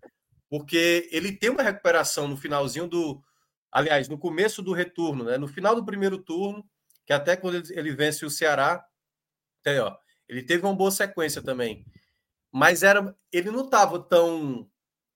porque 0.48 1.08
ele 1.12 1.32
tem 1.32 1.50
uma 1.50 1.62
recuperação 1.62 2.26
no 2.26 2.36
finalzinho 2.36 2.86
do, 2.86 3.22
aliás, 3.70 4.08
no 4.08 4.18
começo 4.18 4.62
do 4.62 4.72
retorno, 4.72 5.24
né? 5.24 5.38
no 5.38 5.48
final 5.48 5.74
do 5.74 5.84
primeiro 5.84 6.18
turno, 6.18 6.64
que 7.06 7.12
até 7.12 7.36
quando 7.36 7.56
ele, 7.56 7.66
ele 7.70 7.94
vence 7.94 8.24
o 8.24 8.30
Ceará, 8.30 8.84
tem, 9.62 9.78
ó, 9.78 9.96
ele 10.28 10.42
teve 10.42 10.64
uma 10.64 10.74
boa 10.74 10.90
sequência 10.90 11.42
também. 11.42 11.84
Mas 12.52 12.82
era, 12.82 13.14
ele 13.32 13.50
não 13.50 13.64
estava 13.64 14.00
tão, 14.00 14.68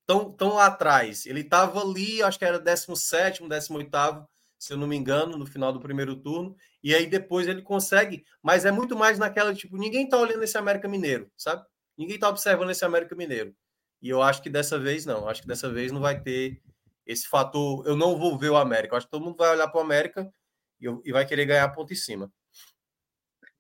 tão, 0.06 0.32
tão 0.32 0.54
lá 0.54 0.66
atrás. 0.66 1.26
Ele 1.26 1.40
estava 1.40 1.80
ali, 1.80 2.22
acho 2.22 2.38
que 2.38 2.44
era 2.44 2.58
17, 2.58 3.42
18, 3.42 4.28
se 4.64 4.72
eu 4.72 4.78
não 4.78 4.86
me 4.86 4.96
engano, 4.96 5.36
no 5.36 5.44
final 5.44 5.74
do 5.74 5.78
primeiro 5.78 6.16
turno. 6.16 6.56
E 6.82 6.94
aí 6.94 7.06
depois 7.06 7.46
ele 7.46 7.60
consegue, 7.60 8.24
mas 8.42 8.64
é 8.64 8.70
muito 8.70 8.96
mais 8.96 9.18
naquela, 9.18 9.54
tipo, 9.54 9.76
ninguém 9.76 10.04
está 10.04 10.16
olhando 10.16 10.42
esse 10.42 10.56
América 10.56 10.88
Mineiro, 10.88 11.30
sabe? 11.36 11.62
Ninguém 11.98 12.14
está 12.14 12.30
observando 12.30 12.70
esse 12.70 12.82
América 12.82 13.14
Mineiro. 13.14 13.54
E 14.00 14.08
eu 14.08 14.22
acho 14.22 14.42
que 14.42 14.48
dessa 14.48 14.78
vez 14.78 15.04
não. 15.04 15.28
Acho 15.28 15.42
que 15.42 15.48
dessa 15.48 15.70
vez 15.70 15.92
não 15.92 16.00
vai 16.00 16.18
ter 16.18 16.62
esse 17.04 17.28
fator, 17.28 17.86
eu 17.86 17.94
não 17.94 18.16
vou 18.18 18.38
ver 18.38 18.48
o 18.48 18.56
América. 18.56 18.94
Eu 18.94 18.96
acho 18.96 19.06
que 19.06 19.10
todo 19.10 19.24
mundo 19.24 19.36
vai 19.36 19.50
olhar 19.50 19.68
para 19.68 19.78
o 19.78 19.84
América 19.84 20.32
e, 20.80 20.86
e, 21.04 21.12
vai 21.12 21.26
querer 21.26 21.44
ganhar 21.44 21.68
ponto 21.68 21.92
em 21.92 21.96
cima. 21.96 22.32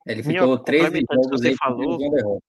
Ele 0.06 0.22
ficou 0.22 0.58
13 0.58 0.86
jogos 0.86 1.26
que 1.26 1.36
você 1.36 1.54
falou. 1.54 2.42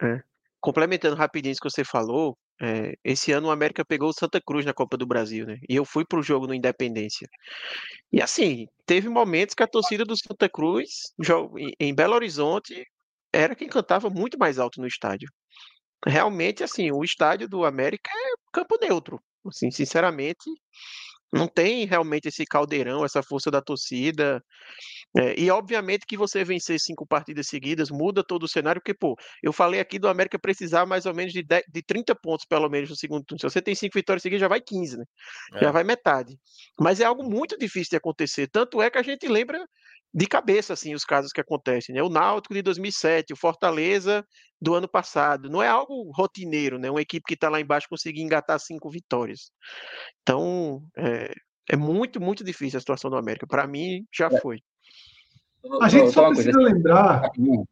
É. 0.00 0.22
Complementando 0.60 1.16
rapidinho 1.16 1.50
isso 1.50 1.60
que 1.60 1.68
você 1.68 1.84
falou, 1.84 2.38
é, 2.60 2.94
esse 3.04 3.32
ano 3.32 3.48
o 3.48 3.50
América 3.50 3.84
pegou 3.84 4.08
o 4.10 4.12
Santa 4.12 4.40
Cruz 4.40 4.64
na 4.64 4.72
Copa 4.72 4.96
do 4.96 5.06
Brasil, 5.06 5.46
né? 5.46 5.58
E 5.68 5.76
eu 5.76 5.84
fui 5.84 6.04
para 6.04 6.18
o 6.18 6.22
jogo 6.22 6.46
no 6.46 6.54
Independência. 6.54 7.28
E 8.12 8.22
assim, 8.22 8.66
teve 8.86 9.08
momentos 9.08 9.54
que 9.54 9.62
a 9.62 9.66
torcida 9.66 10.04
do 10.04 10.16
Santa 10.16 10.48
Cruz, 10.48 11.12
em 11.80 11.94
Belo 11.94 12.14
Horizonte, 12.14 12.86
era 13.32 13.54
quem 13.56 13.68
cantava 13.68 14.08
muito 14.08 14.38
mais 14.38 14.58
alto 14.58 14.80
no 14.80 14.86
estádio. 14.86 15.28
Realmente, 16.06 16.62
assim, 16.62 16.92
o 16.92 17.02
estádio 17.02 17.48
do 17.48 17.64
América 17.64 18.10
é 18.12 18.34
campo 18.52 18.78
neutro. 18.80 19.20
Assim, 19.46 19.70
sinceramente, 19.70 20.50
não 21.34 21.48
tem 21.48 21.84
realmente 21.84 22.28
esse 22.28 22.44
caldeirão, 22.44 23.04
essa 23.04 23.22
força 23.22 23.50
da 23.50 23.60
torcida. 23.60 24.42
É, 25.16 25.38
e 25.38 25.50
obviamente 25.50 26.06
que 26.06 26.16
você 26.16 26.44
vencer 26.44 26.78
cinco 26.80 27.06
partidas 27.06 27.46
seguidas 27.46 27.90
muda 27.90 28.24
todo 28.24 28.44
o 28.44 28.48
cenário, 28.48 28.80
porque, 28.80 28.94
pô, 28.94 29.16
eu 29.42 29.52
falei 29.52 29.80
aqui 29.80 29.98
do 29.98 30.08
América 30.08 30.38
precisar 30.38 30.86
mais 30.86 31.06
ou 31.06 31.14
menos 31.14 31.32
de, 31.32 31.42
10, 31.42 31.62
de 31.68 31.82
30 31.82 32.14
pontos, 32.14 32.46
pelo 32.46 32.68
menos, 32.68 32.90
no 32.90 32.96
segundo 32.96 33.24
turno. 33.24 33.40
Se 33.40 33.48
você 33.48 33.62
tem 33.62 33.74
cinco 33.74 33.98
vitórias 33.98 34.22
seguidas, 34.22 34.40
já 34.40 34.48
vai 34.48 34.60
15, 34.60 34.96
né? 34.96 35.04
É. 35.54 35.60
Já 35.60 35.70
vai 35.70 35.84
metade. 35.84 36.36
Mas 36.78 37.00
é 37.00 37.04
algo 37.04 37.22
muito 37.22 37.56
difícil 37.58 37.90
de 37.90 37.96
acontecer. 37.96 38.48
Tanto 38.48 38.80
é 38.82 38.90
que 38.90 38.98
a 38.98 39.02
gente 39.02 39.26
lembra 39.28 39.64
de 40.14 40.26
cabeça, 40.28 40.72
assim, 40.72 40.94
os 40.94 41.04
casos 41.04 41.32
que 41.32 41.40
acontecem, 41.40 41.92
né? 41.92 42.00
O 42.00 42.08
Náutico 42.08 42.54
de 42.54 42.62
2007, 42.62 43.32
o 43.32 43.36
Fortaleza 43.36 44.24
do 44.60 44.72
ano 44.72 44.86
passado. 44.86 45.50
Não 45.50 45.60
é 45.60 45.66
algo 45.66 46.12
rotineiro, 46.12 46.78
né? 46.78 46.88
Uma 46.88 47.02
equipe 47.02 47.24
que 47.26 47.34
está 47.34 47.48
lá 47.48 47.60
embaixo 47.60 47.88
conseguir 47.88 48.22
engatar 48.22 48.60
cinco 48.60 48.88
vitórias. 48.88 49.50
Então, 50.22 50.84
é, 50.96 51.34
é 51.68 51.76
muito, 51.76 52.20
muito 52.20 52.44
difícil 52.44 52.76
a 52.76 52.80
situação 52.80 53.10
do 53.10 53.16
América. 53.16 53.44
Para 53.44 53.66
mim, 53.66 54.06
já 54.14 54.28
é. 54.28 54.40
foi. 54.40 54.60
A 55.82 55.88
gente 55.88 56.12
só 56.12 56.28
precisa 56.28 56.52
coisa. 56.52 56.72
lembrar. 56.72 57.22
Rapidinho. 57.22 57.68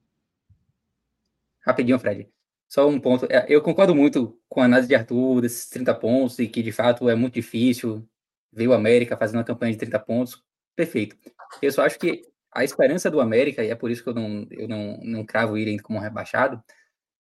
Rapidinho, 1.65 1.99
Fred. 2.01 2.29
Só 2.69 2.89
um 2.89 2.99
ponto. 2.99 3.27
É, 3.31 3.47
eu 3.49 3.63
concordo 3.63 3.95
muito 3.95 4.37
com 4.49 4.61
a 4.61 4.65
análise 4.65 4.89
de 4.89 4.97
Arthur 4.97 5.43
desses 5.43 5.69
30 5.69 5.95
pontos 5.95 6.41
e 6.41 6.49
que, 6.49 6.61
de 6.61 6.73
fato, 6.73 7.09
é 7.09 7.15
muito 7.15 7.35
difícil 7.35 8.05
ver 8.53 8.67
o 8.67 8.73
América 8.73 9.17
fazendo 9.17 9.37
uma 9.37 9.45
campanha 9.45 9.73
de 9.73 9.79
30 9.79 9.99
pontos. 10.01 10.43
Perfeito. 10.75 11.17
Eu 11.61 11.71
só 11.71 11.85
acho 11.85 11.99
que 11.99 12.32
a 12.53 12.65
esperança 12.65 13.11
do 13.11 13.21
América, 13.21 13.65
e 13.65 13.71
é 13.71 13.75
por 13.75 13.91
isso 13.91 14.03
que 14.03 14.11
eu 14.11 14.15
não, 14.15 14.47
eu 14.51 14.69
não, 14.69 14.99
não 15.03 15.25
cravo 15.25 15.57
ele 15.57 15.79
como 15.79 15.99
rebaixado, 15.99 16.63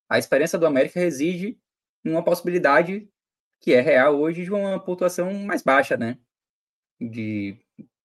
a 0.09 0.18
esperança 0.18 0.59
do 0.59 0.66
América 0.66 1.01
reside 1.01 1.59
numa 2.05 2.22
possibilidade 2.22 3.09
que 3.61 3.72
é 3.72 3.80
real 3.80 4.20
hoje 4.20 4.45
de 4.45 4.51
uma 4.51 4.78
pontuação 4.78 5.33
mais 5.33 5.62
baixa, 5.62 5.97
né? 5.97 6.18
De 7.01 7.57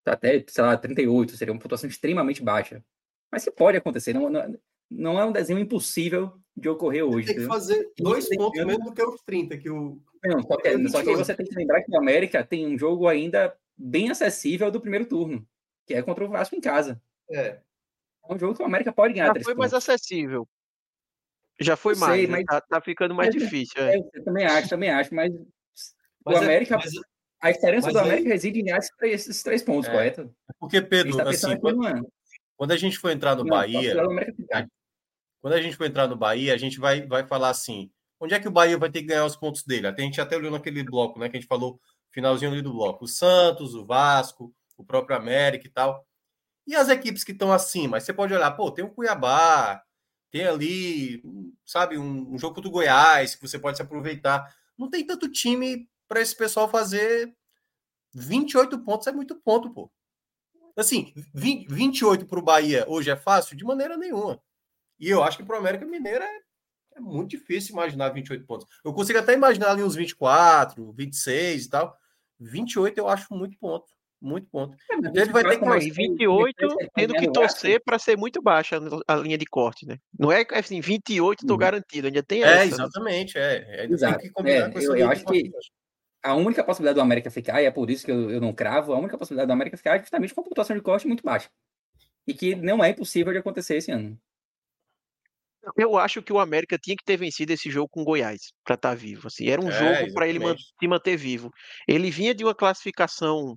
até, 0.06 0.42
sei 0.48 0.64
lá, 0.64 0.76
38, 0.76 1.36
seria 1.36 1.52
uma 1.52 1.60
pontuação 1.60 1.88
extremamente 1.88 2.42
baixa. 2.42 2.82
Mas 3.30 3.44
que 3.44 3.50
pode 3.50 3.76
acontecer, 3.76 4.14
não, 4.14 4.30
não, 4.30 4.58
não 4.90 5.20
é 5.20 5.24
um 5.24 5.32
desenho 5.32 5.58
impossível 5.58 6.32
de 6.56 6.68
ocorrer 6.68 7.04
hoje. 7.04 7.26
Tem 7.26 7.36
que 7.36 7.46
fazer 7.46 7.92
dois 7.98 8.26
pontos 8.34 8.64
menos 8.64 8.84
do 8.84 8.94
que 8.94 9.02
os 9.02 9.22
30 9.22 9.58
que 9.58 9.68
o. 9.68 10.00
Não, 10.24 10.42
só 10.42 10.56
que, 10.56 10.88
só 10.88 11.02
que 11.02 11.10
aí 11.10 11.16
você 11.16 11.34
tem 11.34 11.46
que 11.46 11.54
lembrar 11.54 11.82
que 11.82 11.92
o 11.92 11.98
América 11.98 12.42
tem 12.42 12.66
um 12.66 12.78
jogo 12.78 13.06
ainda 13.06 13.54
bem 13.76 14.10
acessível 14.10 14.70
do 14.70 14.80
primeiro 14.80 15.06
turno, 15.06 15.46
que 15.86 15.94
é 15.94 16.02
contra 16.02 16.24
o 16.24 16.28
Vasco 16.28 16.56
em 16.56 16.60
casa. 16.60 17.00
É. 17.30 17.60
É 18.28 18.34
um 18.34 18.38
jogo 18.38 18.54
que 18.54 18.62
o 18.62 18.66
América 18.66 18.92
pode 18.92 19.14
ganhar. 19.14 19.32
Já 19.34 19.42
foi 19.42 19.54
mais 19.54 19.72
acessível. 19.72 20.46
Já 21.60 21.76
foi 21.76 21.94
eu 21.94 21.98
mais, 21.98 22.12
sei, 22.12 22.26
né? 22.26 22.32
mas 22.32 22.44
tá, 22.44 22.60
tá, 22.60 22.80
ficando 22.80 23.14
mais 23.14 23.34
mas, 23.34 23.42
difícil. 23.42 23.82
É. 23.82 23.96
Eu 23.96 24.24
também 24.24 24.46
acho, 24.46 24.68
também 24.68 24.90
acho, 24.90 25.14
mas, 25.14 25.32
mas 26.24 26.36
o 26.36 26.40
é, 26.40 26.44
América. 26.44 26.76
Mas, 26.76 26.92
a 27.40 27.50
esperança 27.50 27.92
do 27.92 27.98
América 27.98 28.28
aí... 28.28 28.32
reside 28.32 28.62
nesses 28.62 28.90
três, 28.96 29.20
esses 29.20 29.42
três 29.42 29.62
pontos, 29.62 29.88
é. 29.88 29.92
correto? 29.92 30.34
Porque, 30.58 30.80
Pedro, 30.80 31.16
tá 31.16 31.30
assim, 31.30 31.56
quando, 31.58 31.80
quando, 32.56 32.72
a 32.72 32.76
gente 32.76 32.98
for 32.98 33.10
entrar 33.10 33.36
no 33.36 33.44
não, 33.44 33.50
Bahia. 33.50 33.94
Quando 35.40 35.54
a 35.54 35.62
gente 35.62 35.76
for 35.76 35.84
entrar 35.84 36.08
no 36.08 36.16
Bahia, 36.16 36.52
a 36.52 36.56
gente 36.56 36.78
vai, 36.78 37.06
vai 37.06 37.26
falar 37.26 37.50
assim: 37.50 37.90
onde 38.20 38.34
é 38.34 38.40
que 38.40 38.48
o 38.48 38.52
Bahia 38.52 38.76
vai 38.76 38.90
ter 38.90 39.00
que 39.00 39.08
ganhar 39.08 39.24
os 39.24 39.36
pontos 39.36 39.62
dele? 39.64 39.86
Até 39.86 40.02
a 40.02 40.04
gente 40.04 40.20
até 40.20 40.36
olhou 40.36 40.50
naquele 40.50 40.82
bloco, 40.82 41.18
né? 41.18 41.28
Que 41.28 41.36
a 41.36 41.40
gente 41.40 41.48
falou, 41.48 41.80
finalzinho 42.10 42.52
ali 42.52 42.62
do 42.62 42.72
bloco. 42.72 43.04
O 43.04 43.08
Santos, 43.08 43.74
o 43.74 43.84
Vasco, 43.84 44.52
o 44.76 44.84
próprio 44.84 45.16
América 45.16 45.66
e 45.66 45.70
tal. 45.70 46.04
E 46.68 46.76
as 46.76 46.90
equipes 46.90 47.24
que 47.24 47.32
estão 47.32 47.50
acima? 47.50 47.98
Você 47.98 48.12
pode 48.12 48.34
olhar, 48.34 48.50
pô, 48.50 48.70
tem 48.70 48.84
o 48.84 48.90
Cuiabá, 48.90 49.82
tem 50.30 50.46
ali, 50.46 51.22
sabe, 51.64 51.96
um, 51.96 52.34
um 52.34 52.38
jogo 52.38 52.56
contra 52.56 52.68
o 52.68 52.70
Goiás 52.70 53.34
que 53.34 53.48
você 53.48 53.58
pode 53.58 53.78
se 53.78 53.82
aproveitar. 53.82 54.54
Não 54.76 54.90
tem 54.90 55.02
tanto 55.02 55.32
time 55.32 55.88
para 56.06 56.20
esse 56.20 56.36
pessoal 56.36 56.68
fazer 56.68 57.34
28 58.12 58.80
pontos, 58.80 59.06
é 59.06 59.12
muito 59.12 59.34
ponto, 59.36 59.70
pô. 59.72 59.90
Assim, 60.76 61.14
20, 61.32 61.72
28 61.72 62.26
para 62.26 62.38
o 62.38 62.42
Bahia 62.42 62.84
hoje 62.86 63.10
é 63.10 63.16
fácil? 63.16 63.56
De 63.56 63.64
maneira 63.64 63.96
nenhuma. 63.96 64.38
E 65.00 65.08
eu 65.08 65.22
acho 65.22 65.38
que 65.38 65.44
para 65.44 65.56
o 65.56 65.58
América 65.58 65.86
Mineira 65.86 66.22
é, 66.22 66.40
é, 66.96 67.00
muito 67.00 67.30
difícil 67.30 67.72
imaginar 67.72 68.10
28 68.10 68.44
pontos. 68.44 68.68
Eu 68.84 68.92
consigo 68.92 69.18
até 69.18 69.32
imaginar 69.32 69.70
ali 69.70 69.82
uns 69.82 69.94
24, 69.94 70.92
26 70.92 71.64
e 71.64 71.70
tal. 71.70 71.96
28 72.38 72.98
eu 72.98 73.08
acho 73.08 73.32
muito 73.32 73.56
ponto. 73.58 73.88
Muito 74.20 74.48
ponto. 74.50 74.76
É, 74.90 75.20
ele 75.20 75.30
vai 75.30 75.44
ter 75.44 75.58
que 75.58 75.64
mais 75.64 75.84
28, 75.84 76.76
tendo 76.94 77.14
que 77.14 77.30
torcer 77.30 77.80
para 77.84 77.98
ser 77.98 78.16
muito 78.16 78.42
baixa 78.42 78.80
a 79.06 79.14
linha 79.14 79.38
de 79.38 79.46
corte, 79.46 79.86
né? 79.86 79.96
Não 80.18 80.32
é 80.32 80.44
assim, 80.52 80.80
28 80.80 81.40
estou 81.40 81.54
uhum. 81.54 81.58
garantido, 81.58 82.08
ainda 82.08 82.22
tem 82.22 82.42
é, 82.42 82.46
essa. 82.46 82.62
É, 82.62 82.66
exatamente, 82.66 83.38
é. 83.38 83.82
é 83.82 83.84
Exato. 83.86 84.26
É, 84.44 84.70
eu, 84.74 84.96
eu 84.96 85.10
acho 85.10 85.24
que 85.24 85.50
a 86.22 86.34
única 86.34 86.64
possibilidade 86.64 86.96
do 86.96 87.02
América 87.02 87.30
ficar, 87.30 87.62
e 87.62 87.66
é 87.66 87.70
por 87.70 87.88
isso 87.90 88.04
que 88.04 88.10
eu, 88.10 88.30
eu 88.30 88.40
não 88.40 88.52
cravo, 88.52 88.92
a 88.92 88.98
única 88.98 89.16
possibilidade 89.16 89.46
do 89.46 89.52
América 89.52 89.76
ficar 89.76 89.96
é 89.96 90.00
justamente 90.00 90.34
com 90.34 90.40
a 90.40 90.44
pontuação 90.44 90.76
de 90.76 90.82
corte 90.82 91.06
muito 91.06 91.22
baixa. 91.22 91.48
E 92.26 92.34
que 92.34 92.56
não 92.56 92.82
é 92.82 92.90
impossível 92.90 93.32
de 93.32 93.38
acontecer 93.38 93.76
esse 93.76 93.92
ano. 93.92 94.18
Eu 95.76 95.96
acho 95.96 96.22
que 96.22 96.32
o 96.32 96.38
América 96.38 96.78
tinha 96.78 96.96
que 96.96 97.04
ter 97.04 97.16
vencido 97.16 97.52
esse 97.52 97.70
jogo 97.70 97.88
com 97.88 98.04
Goiás 98.04 98.52
para 98.64 98.74
estar 98.74 98.90
tá 98.90 98.94
vivo. 98.94 99.28
Assim, 99.28 99.48
era 99.48 99.60
um 99.60 99.68
é, 99.68 99.72
jogo 99.72 100.14
para 100.14 100.26
ele 100.26 100.38
man 100.38 100.56
se 100.56 100.88
manter 100.88 101.16
vivo. 101.16 101.50
Ele 101.86 102.10
vinha 102.10 102.34
de 102.34 102.44
uma 102.44 102.54
classificação 102.54 103.56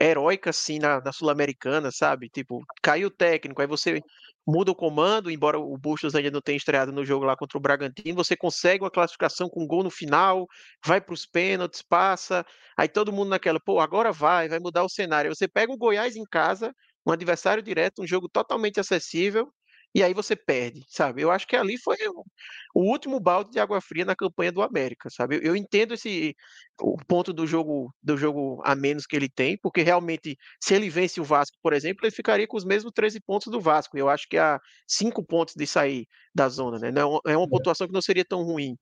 heróica 0.00 0.50
assim 0.50 0.78
na, 0.78 1.00
na 1.00 1.12
Sul-Americana, 1.12 1.90
sabe? 1.92 2.28
Tipo, 2.28 2.64
caiu 2.82 3.08
o 3.08 3.10
técnico, 3.10 3.60
aí 3.60 3.68
você 3.68 4.00
muda 4.46 4.70
o 4.70 4.74
comando, 4.74 5.30
embora 5.30 5.58
o 5.58 5.76
Bustos 5.76 6.14
ainda 6.14 6.30
não 6.30 6.40
tenha 6.40 6.56
estreado 6.56 6.90
no 6.90 7.04
jogo 7.04 7.24
lá 7.24 7.36
contra 7.36 7.58
o 7.58 7.60
Bragantino, 7.60 8.14
você 8.14 8.36
consegue 8.36 8.82
uma 8.82 8.90
classificação 8.90 9.48
com 9.48 9.62
um 9.62 9.66
gol 9.66 9.84
no 9.84 9.90
final, 9.90 10.46
vai 10.84 11.00
para 11.00 11.14
os 11.14 11.26
pênaltis, 11.26 11.82
passa, 11.82 12.44
aí 12.76 12.88
todo 12.88 13.12
mundo 13.12 13.28
naquela, 13.28 13.60
pô, 13.60 13.80
agora 13.80 14.10
vai, 14.12 14.48
vai 14.48 14.58
mudar 14.58 14.82
o 14.82 14.88
cenário. 14.88 15.34
Você 15.34 15.46
pega 15.46 15.72
o 15.72 15.76
Goiás 15.76 16.16
em 16.16 16.24
casa, 16.24 16.74
um 17.06 17.12
adversário 17.12 17.62
direto, 17.62 18.02
um 18.02 18.06
jogo 18.06 18.28
totalmente 18.28 18.80
acessível, 18.80 19.52
e 19.94 20.02
aí 20.04 20.14
você 20.14 20.36
perde, 20.36 20.84
sabe? 20.88 21.20
Eu 21.22 21.30
acho 21.30 21.46
que 21.46 21.56
ali 21.56 21.76
foi 21.76 21.96
o, 22.06 22.24
o 22.74 22.90
último 22.90 23.18
balde 23.18 23.50
de 23.50 23.58
água 23.58 23.80
fria 23.80 24.04
na 24.04 24.14
campanha 24.14 24.52
do 24.52 24.62
América, 24.62 25.10
sabe? 25.10 25.36
Eu, 25.36 25.40
eu, 25.40 25.56
entendo 25.56 25.94
esse 25.94 26.36
o 26.80 26.96
ponto 27.06 27.32
do 27.32 27.46
jogo 27.46 27.92
do 28.02 28.16
jogo 28.16 28.62
a 28.64 28.74
menos 28.76 29.04
que 29.04 29.16
ele 29.16 29.28
tem, 29.28 29.58
porque 29.60 29.82
realmente 29.82 30.38
se 30.60 30.74
ele 30.74 30.88
vence 30.88 31.20
o 31.20 31.24
Vasco, 31.24 31.56
por 31.62 31.72
exemplo, 31.72 32.04
ele 32.04 32.14
ficaria 32.14 32.46
com 32.46 32.56
os 32.56 32.64
mesmos 32.64 32.92
13 32.94 33.20
pontos 33.20 33.50
do 33.50 33.60
Vasco. 33.60 33.98
Eu 33.98 34.08
acho 34.08 34.28
que 34.28 34.38
há 34.38 34.60
cinco 34.86 35.24
pontos 35.24 35.54
de 35.56 35.66
sair 35.66 36.06
da 36.32 36.48
zona, 36.48 36.78
né? 36.78 36.92
Não 36.92 37.20
é 37.26 37.36
uma 37.36 37.46
é 37.46 37.48
pontuação 37.48 37.88
que 37.88 37.92
não 37.92 38.00
seria 38.00 38.24
tão 38.24 38.44
ruim. 38.44 38.76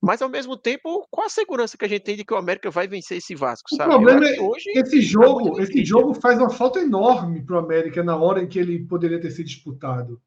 Mas 0.00 0.22
ao 0.22 0.28
mesmo 0.28 0.56
tempo, 0.56 1.06
qual 1.10 1.26
a 1.26 1.30
segurança 1.30 1.76
que 1.76 1.84
a 1.84 1.88
gente 1.88 2.02
tem 2.02 2.16
de 2.16 2.24
que 2.24 2.32
o 2.32 2.36
América 2.36 2.70
vai 2.70 2.86
vencer 2.86 3.18
esse 3.18 3.34
Vasco, 3.34 3.68
o 3.72 3.76
sabe? 3.76 3.90
O 3.90 3.96
problema 3.96 4.28
é 4.28 4.40
hoje 4.40 4.70
esse 4.76 4.98
é 4.98 5.02
jogo, 5.02 5.58
é 5.58 5.64
esse 5.64 5.84
jogo 5.84 6.14
faz 6.14 6.38
uma 6.38 6.50
falta 6.50 6.78
enorme 6.78 7.44
para 7.44 7.56
o 7.56 7.58
América 7.58 8.02
na 8.04 8.16
hora 8.16 8.42
em 8.42 8.46
que 8.46 8.60
ele 8.60 8.84
poderia 8.84 9.20
ter 9.20 9.32
sido 9.32 9.46
disputado. 9.46 10.20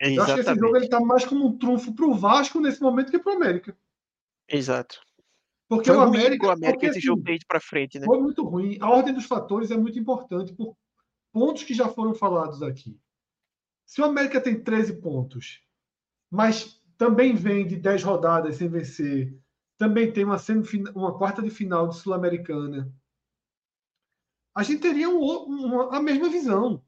É, 0.00 0.16
eu 0.16 0.22
acho 0.22 0.34
que 0.34 0.40
esse 0.40 0.54
jogo 0.54 0.76
ele 0.76 0.88
tá 0.88 1.00
mais 1.00 1.24
como 1.24 1.46
um 1.46 1.56
trunfo 1.56 1.94
para 1.94 2.06
o 2.06 2.14
Vasco 2.14 2.60
nesse 2.60 2.80
momento 2.80 3.10
que 3.10 3.18
para 3.18 3.32
o 3.32 3.36
América. 3.36 3.76
Exato. 4.48 5.00
Porque 5.68 5.90
foi 5.90 5.96
o 5.96 6.02
América, 6.02 6.46
o 6.46 6.50
América 6.50 6.72
porque, 6.72 6.86
esse 6.86 6.98
assim, 6.98 7.06
jogo 7.06 7.22
tem 7.22 7.38
para 7.46 7.60
frente, 7.60 7.98
né? 7.98 8.04
Foi 8.04 8.20
muito 8.20 8.44
ruim. 8.44 8.76
A 8.80 8.90
ordem 8.90 9.14
dos 9.14 9.24
fatores 9.24 9.70
é 9.70 9.76
muito 9.76 9.98
importante 9.98 10.52
por 10.52 10.76
pontos 11.32 11.62
que 11.62 11.74
já 11.74 11.88
foram 11.88 12.14
falados 12.14 12.62
aqui. 12.62 12.98
Se 13.86 14.00
o 14.00 14.04
América 14.04 14.40
tem 14.40 14.62
13 14.62 15.00
pontos, 15.00 15.62
mas 16.30 16.80
também 16.96 17.34
vem 17.34 17.66
de 17.66 17.76
10 17.76 18.02
rodadas 18.02 18.56
sem 18.56 18.68
vencer, 18.68 19.36
também 19.78 20.12
tem 20.12 20.24
uma, 20.24 20.36
uma 20.94 21.18
quarta 21.18 21.42
de 21.42 21.50
final 21.50 21.88
de 21.88 21.96
Sul-Americana, 21.96 22.92
a 24.54 24.62
gente 24.62 24.80
teria 24.80 25.08
um, 25.08 25.18
uma, 25.18 25.96
a 25.96 26.00
mesma 26.00 26.28
visão. 26.28 26.83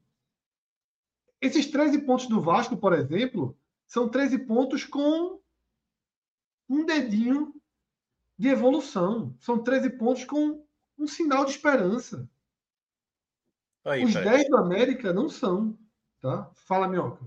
Esses 1.41 1.67
13 1.67 1.99
pontos 1.99 2.27
do 2.27 2.41
Vasco, 2.41 2.75
por 2.77 2.93
exemplo, 2.93 3.57
são 3.85 4.09
13 4.09 4.39
pontos 4.39 4.83
com 4.83 5.39
um 6.69 6.85
dedinho 6.85 7.53
de 8.37 8.49
evolução. 8.49 9.35
São 9.39 9.63
13 9.63 9.91
pontos 9.91 10.25
com 10.25 10.65
um 10.97 11.07
sinal 11.07 11.45
de 11.45 11.51
esperança. 11.51 12.27
Aí, 13.85 14.03
Os 14.03 14.13
10 14.13 14.49
do 14.49 14.57
América 14.57 15.13
não 15.13 15.29
são. 15.29 15.77
Tá? 16.19 16.49
Fala, 16.55 16.87
Minhoca. 16.87 17.25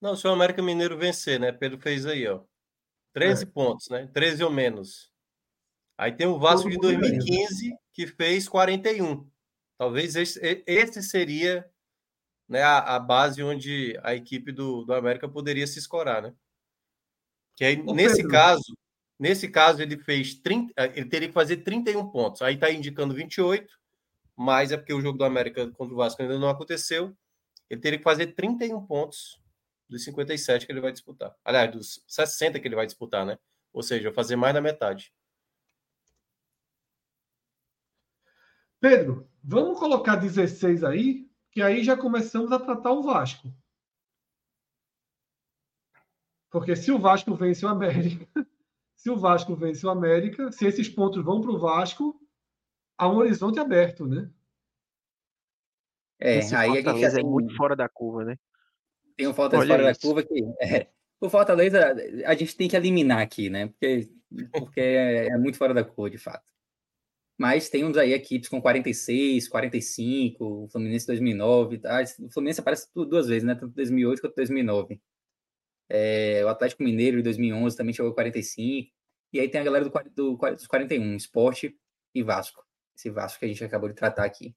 Não, 0.00 0.14
se 0.14 0.26
o 0.26 0.30
América 0.30 0.62
Mineiro 0.62 0.96
vencer, 0.96 1.40
né? 1.40 1.50
Pedro 1.50 1.78
fez 1.78 2.06
aí, 2.06 2.26
ó. 2.26 2.40
13 3.12 3.42
é. 3.42 3.46
pontos, 3.46 3.88
né? 3.88 4.08
13 4.12 4.44
ou 4.44 4.50
menos. 4.50 5.12
Aí 5.96 6.12
tem 6.12 6.26
o 6.26 6.38
Vasco 6.38 6.70
de 6.70 6.78
2015, 6.78 7.76
que 7.92 8.06
fez 8.06 8.48
41. 8.48 9.28
Talvez 9.76 10.14
esse, 10.14 10.40
esse 10.64 11.02
seria 11.02 11.68
né, 12.48 12.62
a, 12.62 12.96
a, 12.96 12.98
base 12.98 13.42
onde 13.42 13.98
a 14.02 14.14
equipe 14.14 14.50
do, 14.50 14.84
do 14.84 14.94
América 14.94 15.28
poderia 15.28 15.66
se 15.66 15.78
escorar, 15.78 16.22
né? 16.22 16.34
Que 17.54 17.64
aí, 17.64 17.76
nesse 17.76 18.16
Pedro. 18.16 18.30
caso, 18.30 18.78
nesse 19.18 19.48
caso 19.48 19.82
ele 19.82 19.98
fez 19.98 20.34
30, 20.34 20.72
eh, 20.76 20.92
ele 20.96 21.08
teria 21.08 21.28
que 21.28 21.34
fazer 21.34 21.58
31 21.58 22.10
pontos. 22.10 22.40
Aí 22.40 22.54
está 22.54 22.70
indicando 22.70 23.14
28, 23.14 23.78
mas 24.36 24.72
é 24.72 24.76
porque 24.76 24.94
o 24.94 25.00
jogo 25.00 25.18
do 25.18 25.24
América 25.24 25.68
contra 25.72 25.92
o 25.94 25.96
Vasco 25.96 26.22
ainda 26.22 26.38
não 26.38 26.48
aconteceu. 26.48 27.14
Ele 27.68 27.80
teria 27.80 27.98
que 27.98 28.04
fazer 28.04 28.28
31 28.28 28.86
pontos 28.86 29.42
dos 29.88 30.04
57 30.04 30.64
que 30.66 30.72
ele 30.72 30.80
vai 30.80 30.92
disputar. 30.92 31.34
Aliás, 31.44 31.70
dos 31.70 32.04
60 32.06 32.58
que 32.60 32.68
ele 32.68 32.76
vai 32.76 32.86
disputar, 32.86 33.26
né? 33.26 33.38
Ou 33.72 33.82
seja, 33.82 34.12
fazer 34.12 34.36
mais 34.36 34.54
da 34.54 34.60
metade. 34.60 35.12
Pedro, 38.80 39.28
vamos 39.42 39.78
colocar 39.78 40.16
16 40.16 40.84
aí 40.84 41.27
que 41.58 41.62
aí 41.62 41.82
já 41.82 41.96
começamos 41.96 42.52
a 42.52 42.60
tratar 42.60 42.92
o 42.92 43.02
Vasco. 43.02 43.52
Porque 46.52 46.76
se 46.76 46.92
o 46.92 47.00
Vasco 47.00 47.34
vence 47.34 47.66
o 47.66 47.68
América, 47.68 48.24
se 48.94 49.10
o 49.10 49.16
Vasco 49.16 49.56
vence 49.56 49.84
o 49.84 49.90
América, 49.90 50.52
se 50.52 50.64
esses 50.68 50.88
pontos 50.88 51.24
vão 51.24 51.40
para 51.40 51.50
o 51.50 51.58
Vasco, 51.58 52.14
há 52.96 53.08
um 53.08 53.16
horizonte 53.16 53.58
aberto, 53.58 54.06
né? 54.06 54.30
É, 56.20 56.38
Esse 56.38 56.54
aí 56.54 56.70
a 56.70 56.92
gente 56.92 57.00
já 57.00 57.18
é 57.18 57.24
muito 57.24 57.56
fora 57.56 57.74
da 57.74 57.88
curva, 57.88 58.24
né? 58.24 58.38
Tem 59.16 59.26
um 59.26 59.34
falta 59.34 59.56
fora 59.56 59.90
isso. 59.90 60.00
da 60.00 60.06
curva 60.06 60.22
que 60.22 60.44
é, 60.62 60.86
o 61.20 61.28
Fortaleza 61.28 61.92
a 62.24 62.34
gente 62.36 62.56
tem 62.56 62.68
que 62.68 62.76
eliminar 62.76 63.18
aqui, 63.18 63.50
né? 63.50 63.66
Porque, 63.66 64.08
porque 64.52 64.80
é, 64.80 65.26
é 65.26 65.36
muito 65.36 65.58
fora 65.58 65.74
da 65.74 65.82
curva, 65.82 66.08
de 66.08 66.18
fato. 66.18 66.46
Mas 67.38 67.68
tem 67.68 67.84
uns 67.84 67.96
aí 67.96 68.12
equipes 68.12 68.48
com 68.48 68.60
46, 68.60 69.48
45, 69.48 70.44
o 70.44 70.68
Fluminense 70.68 71.06
2009, 71.06 71.78
tá? 71.78 72.02
o 72.20 72.28
Fluminense 72.30 72.60
aparece 72.60 72.88
duas 72.92 73.28
vezes, 73.28 73.44
né? 73.44 73.54
Tanto 73.54 73.72
2008 73.74 74.20
quanto 74.20 74.34
2009. 74.34 75.00
É, 75.88 76.44
o 76.44 76.48
Atlético 76.48 76.82
Mineiro 76.82 77.18
de 77.18 77.22
2011 77.22 77.76
também 77.76 77.94
chegou 77.94 78.10
a 78.10 78.14
45. 78.14 78.90
E 79.32 79.38
aí 79.38 79.48
tem 79.48 79.60
a 79.60 79.64
galera 79.64 79.84
do, 79.84 79.92
do, 80.14 80.36
dos 80.36 80.66
41, 80.66 81.14
Esporte 81.14 81.78
e 82.12 82.22
Vasco. 82.24 82.64
Esse 82.96 83.08
Vasco 83.08 83.38
que 83.38 83.44
a 83.44 83.48
gente 83.48 83.62
acabou 83.62 83.88
de 83.88 83.94
tratar 83.94 84.24
aqui. 84.24 84.52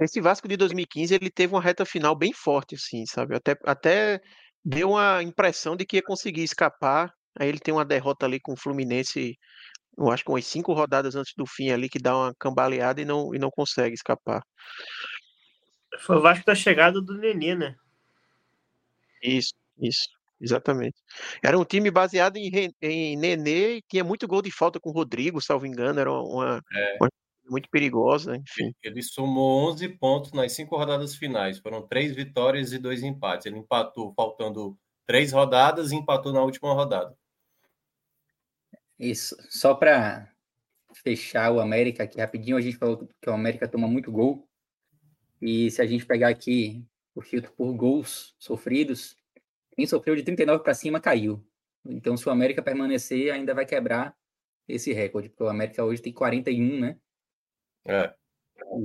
Esse 0.00 0.20
Vasco 0.20 0.48
de 0.48 0.56
2015 0.56 1.14
ele 1.14 1.30
teve 1.30 1.54
uma 1.54 1.62
reta 1.62 1.84
final 1.84 2.16
bem 2.16 2.32
forte, 2.32 2.74
assim, 2.74 3.06
sabe? 3.06 3.36
Até, 3.36 3.54
até 3.64 4.20
deu 4.64 4.90
uma 4.90 5.22
impressão 5.22 5.76
de 5.76 5.86
que 5.86 5.96
ia 5.98 6.02
conseguir 6.02 6.42
escapar 6.42 7.14
Aí 7.40 7.48
ele 7.48 7.58
tem 7.58 7.72
uma 7.72 7.86
derrota 7.86 8.26
ali 8.26 8.38
com 8.38 8.52
o 8.52 8.56
Fluminense, 8.56 9.38
eu 9.96 10.10
acho 10.10 10.22
que 10.22 10.30
umas 10.30 10.44
cinco 10.44 10.74
rodadas 10.74 11.14
antes 11.16 11.32
do 11.34 11.46
fim 11.46 11.70
ali, 11.70 11.88
que 11.88 11.98
dá 11.98 12.14
uma 12.14 12.34
cambaleada 12.38 13.00
e 13.00 13.04
não, 13.06 13.34
e 13.34 13.38
não 13.38 13.50
consegue 13.50 13.94
escapar. 13.94 14.42
Foi 16.00 16.16
o 16.16 16.20
Vasco 16.20 16.44
da 16.44 16.54
chegada 16.54 17.00
do 17.00 17.16
Nenê, 17.16 17.54
né? 17.54 17.74
Isso, 19.22 19.54
isso, 19.78 20.06
exatamente. 20.38 20.98
Era 21.42 21.58
um 21.58 21.64
time 21.64 21.90
baseado 21.90 22.36
em, 22.36 22.70
em 22.82 23.16
Nenê 23.16 23.76
e 23.76 23.82
tinha 23.88 24.04
muito 24.04 24.28
gol 24.28 24.42
de 24.42 24.52
falta 24.52 24.78
com 24.78 24.90
o 24.90 24.92
Rodrigo, 24.92 25.40
salvo 25.40 25.64
engano, 25.64 25.98
era 25.98 26.12
uma, 26.12 26.62
é. 26.74 26.96
uma 27.00 27.08
muito 27.48 27.70
perigosa, 27.70 28.36
enfim. 28.36 28.74
Ele 28.82 29.02
somou 29.02 29.70
11 29.70 29.88
pontos 29.96 30.32
nas 30.32 30.52
cinco 30.52 30.76
rodadas 30.76 31.14
finais, 31.14 31.58
foram 31.58 31.86
três 31.88 32.14
vitórias 32.14 32.74
e 32.74 32.78
dois 32.78 33.02
empates. 33.02 33.46
Ele 33.46 33.58
empatou 33.58 34.12
faltando 34.14 34.78
três 35.06 35.32
rodadas 35.32 35.90
e 35.90 35.96
empatou 35.96 36.34
na 36.34 36.42
última 36.42 36.72
rodada. 36.74 37.16
Isso. 39.00 39.34
Só 39.48 39.74
para 39.74 40.30
fechar 41.02 41.50
o 41.50 41.58
América 41.58 42.02
aqui 42.04 42.20
rapidinho, 42.20 42.58
a 42.58 42.60
gente 42.60 42.76
falou 42.76 43.08
que 43.20 43.30
o 43.30 43.32
América 43.32 43.66
toma 43.66 43.88
muito 43.88 44.12
gol. 44.12 44.46
E 45.40 45.70
se 45.70 45.80
a 45.80 45.86
gente 45.86 46.04
pegar 46.04 46.28
aqui 46.28 46.84
o 47.14 47.22
filtro 47.22 47.50
por 47.52 47.72
gols 47.72 48.34
sofridos, 48.38 49.16
quem 49.74 49.86
sofreu 49.86 50.14
de 50.14 50.22
39 50.22 50.62
para 50.62 50.74
cima 50.74 51.00
caiu. 51.00 51.42
Então, 51.82 52.14
se 52.14 52.28
o 52.28 52.30
América 52.30 52.62
permanecer, 52.62 53.32
ainda 53.32 53.54
vai 53.54 53.64
quebrar 53.64 54.14
esse 54.68 54.92
recorde, 54.92 55.30
porque 55.30 55.44
o 55.44 55.48
América 55.48 55.82
hoje 55.82 56.02
tem 56.02 56.12
41, 56.12 56.78
né? 56.78 56.98
É. 57.86 58.14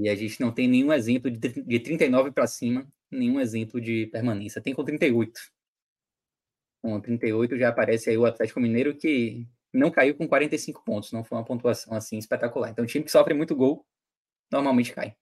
E 0.01 0.07
a 0.07 0.15
gente 0.15 0.39
não 0.39 0.53
tem 0.53 0.65
nenhum 0.65 0.93
exemplo 0.93 1.29
de, 1.29 1.37
de 1.61 1.79
39 1.81 2.31
para 2.31 2.47
cima, 2.47 2.87
nenhum 3.11 3.37
exemplo 3.41 3.81
de 3.81 4.07
permanência. 4.07 4.61
Tem 4.61 4.73
com 4.73 4.85
38. 4.85 5.41
Com 6.81 7.01
38 7.01 7.57
já 7.57 7.67
aparece 7.67 8.09
aí 8.09 8.17
o 8.17 8.25
Atlético 8.25 8.61
Mineiro, 8.61 8.95
que 8.95 9.45
não 9.75 9.91
caiu 9.91 10.15
com 10.15 10.27
45 10.27 10.83
pontos, 10.83 11.11
não 11.11 11.23
foi 11.23 11.37
uma 11.37 11.45
pontuação 11.45 11.93
assim 11.95 12.17
espetacular. 12.17 12.69
Então, 12.69 12.83
o 12.83 12.87
time 12.87 13.05
que 13.05 13.11
sofre 13.11 13.33
muito 13.33 13.55
gol 13.55 13.85
normalmente 14.51 14.93
cai. 14.93 15.15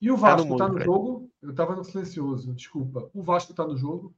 E 0.00 0.10
o 0.10 0.14
tá 0.14 0.20
Vasco 0.34 0.52
está 0.52 0.68
no, 0.68 0.74
no 0.74 0.80
jogo? 0.80 1.30
Eu 1.42 1.50
estava 1.50 1.76
no 1.76 1.84
silencioso, 1.84 2.54
desculpa. 2.54 3.10
O 3.12 3.22
Vasco 3.22 3.52
está 3.52 3.66
no 3.66 3.76
jogo? 3.76 4.14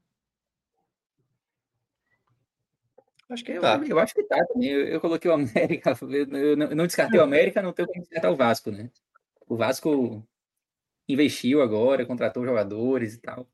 Acho 3.29 3.45
que 3.45 3.59
tá. 3.59 3.77
Eu, 3.77 3.85
eu 3.85 3.99
acho 3.99 4.15
que 4.15 4.23
tá 4.25 4.45
também. 4.47 4.69
Eu, 4.69 4.87
eu, 4.87 5.01
coloquei 5.01 5.31
o 5.31 5.35
América, 5.35 5.97
eu 6.03 6.57
não, 6.57 6.67
eu 6.67 6.77
não 6.77 6.87
descartei 6.87 7.19
o 7.19 7.23
América, 7.23 7.63
não 7.63 7.73
tenho 7.73 7.89
como 7.89 8.01
descartar 8.01 8.31
o 8.31 8.37
Vasco, 8.37 8.71
né? 8.71 8.91
O 9.49 9.57
Vasco 9.57 10.25
investiu 11.09 11.63
agora, 11.63 12.07
contratou 12.07 12.45
jogadores 12.45 13.15
e 13.15 13.21
tal. 13.21 13.49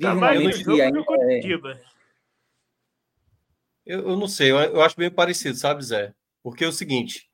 Tá 0.00 0.14
que 0.64 0.80
ainda 0.80 0.98
é... 1.00 1.82
eu, 3.86 4.08
eu 4.08 4.16
não 4.16 4.26
sei, 4.26 4.50
eu, 4.50 4.56
eu 4.56 4.82
acho 4.82 4.96
bem 4.96 5.10
parecido, 5.10 5.56
sabe, 5.56 5.82
Zé? 5.84 6.14
Porque 6.42 6.64
é 6.64 6.68
o 6.68 6.72
seguinte, 6.72 7.30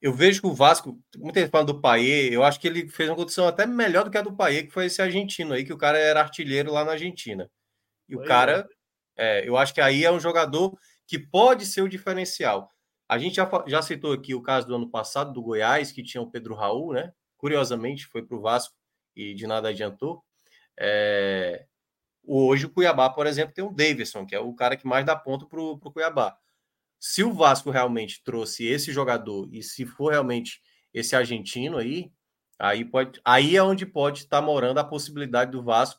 eu 0.00 0.12
vejo 0.12 0.40
que 0.40 0.46
o 0.46 0.54
Vasco, 0.54 0.98
muita 1.16 1.40
gente 1.40 1.50
fala 1.50 1.64
do 1.64 1.80
Paê, 1.80 2.34
eu 2.34 2.42
acho 2.42 2.60
que 2.60 2.66
ele 2.66 2.88
fez 2.88 3.08
uma 3.08 3.16
condição 3.16 3.46
até 3.46 3.66
melhor 3.66 4.04
do 4.04 4.10
que 4.10 4.18
a 4.18 4.22
do 4.22 4.34
Paê, 4.34 4.62
que 4.62 4.72
foi 4.72 4.86
esse 4.86 5.02
argentino 5.02 5.52
aí, 5.52 5.64
que 5.64 5.72
o 5.72 5.78
cara 5.78 5.98
era 5.98 6.20
artilheiro 6.20 6.72
lá 6.72 6.84
na 6.84 6.92
Argentina. 6.92 7.50
E 8.08 8.16
o 8.16 8.24
cara, 8.24 8.68
é. 9.16 9.46
eu 9.48 9.56
acho 9.56 9.74
que 9.74 9.80
aí 9.80 10.04
é 10.04 10.10
um 10.10 10.18
jogador 10.18 10.76
que 11.06 11.18
pode 11.18 11.66
ser 11.66 11.82
o 11.82 11.88
diferencial. 11.88 12.70
A 13.08 13.18
gente 13.18 13.36
já, 13.36 13.48
já 13.66 13.82
citou 13.82 14.12
aqui 14.12 14.34
o 14.34 14.42
caso 14.42 14.66
do 14.66 14.74
ano 14.74 14.88
passado 14.88 15.32
do 15.32 15.42
Goiás, 15.42 15.92
que 15.92 16.02
tinha 16.02 16.22
o 16.22 16.30
Pedro 16.30 16.54
Raul, 16.54 16.92
né? 16.92 17.12
Curiosamente, 17.40 18.06
foi 18.06 18.22
para 18.22 18.36
o 18.36 18.40
Vasco 18.40 18.74
e 19.16 19.32
de 19.32 19.46
nada 19.46 19.70
adiantou. 19.70 20.22
É... 20.78 21.64
Hoje 22.22 22.66
o 22.66 22.70
Cuiabá, 22.70 23.08
por 23.08 23.26
exemplo, 23.26 23.54
tem 23.54 23.64
o 23.64 23.72
Davidson, 23.72 24.26
que 24.26 24.34
é 24.34 24.38
o 24.38 24.52
cara 24.52 24.76
que 24.76 24.86
mais 24.86 25.06
dá 25.06 25.16
ponto 25.16 25.48
para 25.48 25.58
o 25.58 25.78
Cuiabá. 25.78 26.36
Se 26.98 27.24
o 27.24 27.32
Vasco 27.32 27.70
realmente 27.70 28.22
trouxe 28.22 28.66
esse 28.66 28.92
jogador 28.92 29.48
e 29.50 29.62
se 29.62 29.86
for 29.86 30.12
realmente 30.12 30.60
esse 30.92 31.16
argentino 31.16 31.78
aí, 31.78 32.12
aí, 32.58 32.84
pode, 32.84 33.18
aí 33.24 33.56
é 33.56 33.62
onde 33.62 33.86
pode 33.86 34.18
estar 34.18 34.42
morando 34.42 34.78
a 34.78 34.84
possibilidade 34.84 35.50
do 35.50 35.62
Vasco 35.62 35.98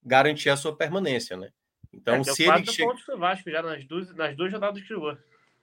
garantir 0.00 0.50
a 0.50 0.56
sua 0.56 0.76
permanência, 0.76 1.36
né? 1.36 1.50
Então, 1.92 2.14
é, 2.14 2.22
se 2.22 2.44
ele 2.44 2.64
chega... 2.64 2.88
pontos 2.88 3.04
Vasco 3.18 3.50
já 3.50 3.60
nas 3.60 3.84
duas, 3.84 4.14
nas 4.14 4.36
duas 4.36 4.52
rodadas 4.52 4.80
que 4.80 4.88
jogou. 4.88 5.18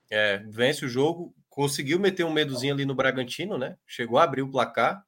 É, 0.09 0.39
vence 0.39 0.85
o 0.85 0.89
jogo, 0.89 1.33
conseguiu 1.57 1.99
meter 1.99 2.23
um 2.23 2.31
medozinho 2.31 2.71
ali 2.71 2.85
no 2.85 2.93
Bragantino, 2.93 3.57
né? 3.57 3.75
Chegou 3.87 4.19
a 4.19 4.23
abrir 4.23 4.43
o 4.43 4.51
placar, 4.51 5.03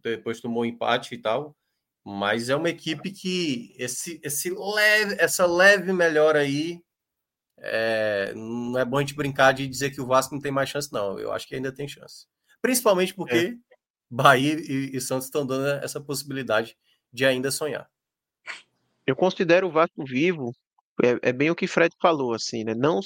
depois 0.00 0.40
tomou 0.40 0.64
empate 0.64 1.12
e 1.12 1.18
tal. 1.18 1.56
Mas 2.04 2.48
é 2.48 2.54
uma 2.54 2.70
equipe 2.70 3.10
que 3.10 3.74
esse, 3.76 4.20
esse 4.22 4.48
leve, 4.48 5.16
essa 5.18 5.44
leve 5.44 5.92
melhora 5.92 6.38
aí 6.38 6.80
é, 7.58 8.32
não 8.36 8.78
é 8.78 8.84
bom 8.84 8.98
a 8.98 9.00
gente 9.00 9.16
brincar 9.16 9.50
de 9.50 9.66
dizer 9.66 9.90
que 9.90 10.00
o 10.00 10.06
Vasco 10.06 10.36
não 10.36 10.40
tem 10.40 10.52
mais 10.52 10.68
chance, 10.68 10.92
não. 10.92 11.18
Eu 11.18 11.32
acho 11.32 11.48
que 11.48 11.56
ainda 11.56 11.74
tem 11.74 11.88
chance. 11.88 12.28
Principalmente 12.62 13.12
porque 13.12 13.36
é. 13.36 13.76
Bahia 14.08 14.54
e, 14.54 14.96
e 14.96 15.00
Santos 15.00 15.24
estão 15.24 15.44
dando 15.44 15.66
essa 15.84 16.00
possibilidade 16.00 16.76
de 17.12 17.26
ainda 17.26 17.50
sonhar. 17.50 17.90
Eu 19.04 19.16
considero 19.16 19.66
o 19.66 19.72
Vasco 19.72 20.04
vivo 20.04 20.54
é, 21.02 21.28
é, 21.28 21.32
bem 21.32 21.50
o 21.50 21.54
que 21.54 21.66
Fred 21.66 21.94
falou, 22.00 22.32
assim, 22.32 22.64
né? 22.64 22.74
Não, 22.74 23.00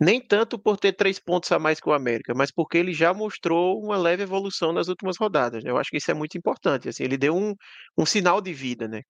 nem 0.00 0.20
tanto 0.20 0.58
por 0.58 0.76
ter 0.76 0.92
três 0.92 1.18
pontos 1.18 1.50
a 1.50 1.58
mais 1.58 1.80
que 1.80 1.88
o 1.88 1.92
América, 1.92 2.32
mas 2.34 2.50
porque 2.50 2.78
ele 2.78 2.92
já 2.92 3.12
mostrou 3.12 3.82
uma 3.82 3.96
leve 3.96 4.22
evolução 4.22 4.72
nas 4.72 4.88
últimas 4.88 5.16
rodadas. 5.16 5.64
Né? 5.64 5.70
Eu 5.70 5.78
acho 5.78 5.90
que 5.90 5.96
isso 5.96 6.10
é 6.10 6.14
muito 6.14 6.38
importante. 6.38 6.88
Assim, 6.88 7.02
ele 7.02 7.16
deu 7.16 7.36
um, 7.36 7.54
um 7.96 8.06
sinal 8.06 8.40
de 8.40 8.52
vida, 8.52 8.86
né? 8.86 9.02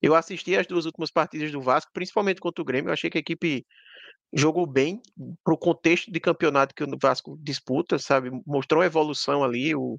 Eu 0.00 0.14
assisti 0.14 0.56
as 0.56 0.66
duas 0.66 0.86
últimas 0.86 1.10
partidas 1.10 1.50
do 1.50 1.60
Vasco, 1.60 1.90
principalmente 1.92 2.40
contra 2.40 2.62
o 2.62 2.64
Grêmio. 2.64 2.88
Eu 2.90 2.92
achei 2.92 3.10
que 3.10 3.18
a 3.18 3.20
equipe 3.20 3.64
jogou 4.32 4.66
bem 4.66 5.00
para 5.44 5.54
o 5.54 5.58
contexto 5.58 6.10
de 6.10 6.20
campeonato 6.20 6.74
que 6.74 6.84
o 6.84 6.98
Vasco 7.00 7.36
disputa, 7.40 7.98
sabe? 7.98 8.30
Mostrou 8.46 8.84
evolução 8.84 9.42
ali. 9.42 9.74
O, 9.74 9.98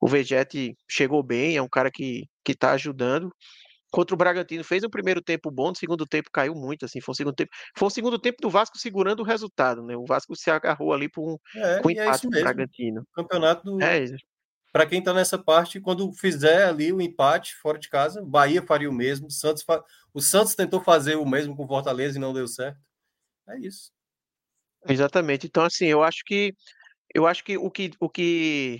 o 0.00 0.06
Vegete 0.06 0.76
chegou 0.88 1.22
bem, 1.22 1.56
é 1.56 1.62
um 1.62 1.68
cara 1.68 1.90
que 1.90 2.28
está 2.46 2.72
ajudando 2.72 3.32
contra 3.90 4.14
o 4.14 4.18
Bragantino 4.18 4.62
fez 4.62 4.84
um 4.84 4.90
primeiro 4.90 5.22
tempo 5.22 5.50
bom, 5.50 5.70
no 5.70 5.76
segundo 5.76 6.06
tempo 6.06 6.30
caiu 6.30 6.54
muito, 6.54 6.84
assim, 6.84 7.00
foi 7.00 7.12
um 7.12 7.16
segundo 7.16 7.34
tempo, 7.34 7.50
foi 7.76 7.86
um 7.86 7.90
segundo 7.90 8.18
tempo 8.18 8.38
do 8.40 8.50
Vasco 8.50 8.78
segurando 8.78 9.20
o 9.20 9.24
resultado, 9.24 9.82
né? 9.82 9.96
O 9.96 10.04
Vasco 10.04 10.34
se 10.36 10.50
agarrou 10.50 10.92
ali 10.92 11.08
por 11.08 11.28
um, 11.28 11.36
é, 11.58 11.82
um 11.84 11.90
é 11.90 11.92
empate 11.92 12.26
é 12.26 12.40
Bragantino. 12.40 13.06
Campeonato 13.14 13.64
do 13.64 13.82
é 13.82 14.04
para 14.72 14.86
quem 14.86 14.98
está 14.98 15.14
nessa 15.14 15.38
parte, 15.38 15.80
quando 15.80 16.12
fizer 16.12 16.66
ali 16.66 16.92
o 16.92 17.00
empate 17.00 17.56
fora 17.56 17.78
de 17.78 17.88
casa, 17.88 18.22
Bahia 18.22 18.62
faria 18.62 18.88
o 18.88 18.92
mesmo, 18.92 19.26
o 19.26 19.30
Santos 19.30 19.62
fa... 19.62 19.82
o 20.12 20.20
Santos 20.20 20.54
tentou 20.54 20.80
fazer 20.80 21.16
o 21.16 21.26
mesmo 21.26 21.56
com 21.56 21.64
o 21.64 21.66
Fortaleza 21.68 22.18
e 22.18 22.20
não 22.20 22.34
deu 22.34 22.46
certo. 22.46 22.78
É 23.48 23.58
isso. 23.58 23.90
Exatamente. 24.86 25.46
Então 25.46 25.64
assim, 25.64 25.86
eu 25.86 26.02
acho 26.02 26.22
que 26.24 26.54
eu 27.14 27.26
acho 27.26 27.42
que 27.42 27.56
o 27.56 27.70
que 27.70 27.90
o 27.98 28.08
que 28.08 28.78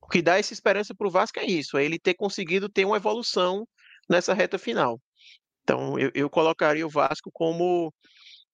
o 0.00 0.08
que 0.08 0.22
dá 0.22 0.38
essa 0.38 0.54
esperança 0.54 0.94
para 0.94 1.06
o 1.06 1.10
Vasco 1.10 1.38
é 1.38 1.44
isso, 1.44 1.76
é 1.76 1.84
ele 1.84 1.98
ter 1.98 2.14
conseguido 2.14 2.68
ter 2.68 2.84
uma 2.84 2.96
evolução 2.96 3.68
nessa 4.10 4.34
reta 4.34 4.58
final. 4.58 5.00
Então, 5.62 5.98
eu, 5.98 6.10
eu 6.14 6.28
colocaria 6.28 6.86
o 6.86 6.90
Vasco 6.90 7.30
como 7.32 7.92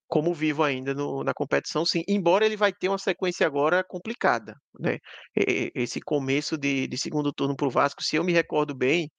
como 0.08 0.32
vivo 0.32 0.62
ainda 0.62 0.94
no, 0.94 1.24
na 1.24 1.34
competição, 1.34 1.84
sim. 1.84 2.04
Embora 2.06 2.46
ele 2.46 2.56
vai 2.56 2.72
ter 2.72 2.88
uma 2.88 2.98
sequência 2.98 3.44
agora 3.44 3.82
complicada, 3.82 4.54
né? 4.78 4.98
Esse 5.34 6.00
começo 6.00 6.56
de, 6.56 6.86
de 6.86 6.96
segundo 6.96 7.32
turno 7.32 7.56
para 7.56 7.66
o 7.66 7.70
Vasco, 7.70 8.04
se 8.04 8.14
eu 8.14 8.22
me 8.22 8.32
recordo 8.32 8.72
bem, 8.72 9.10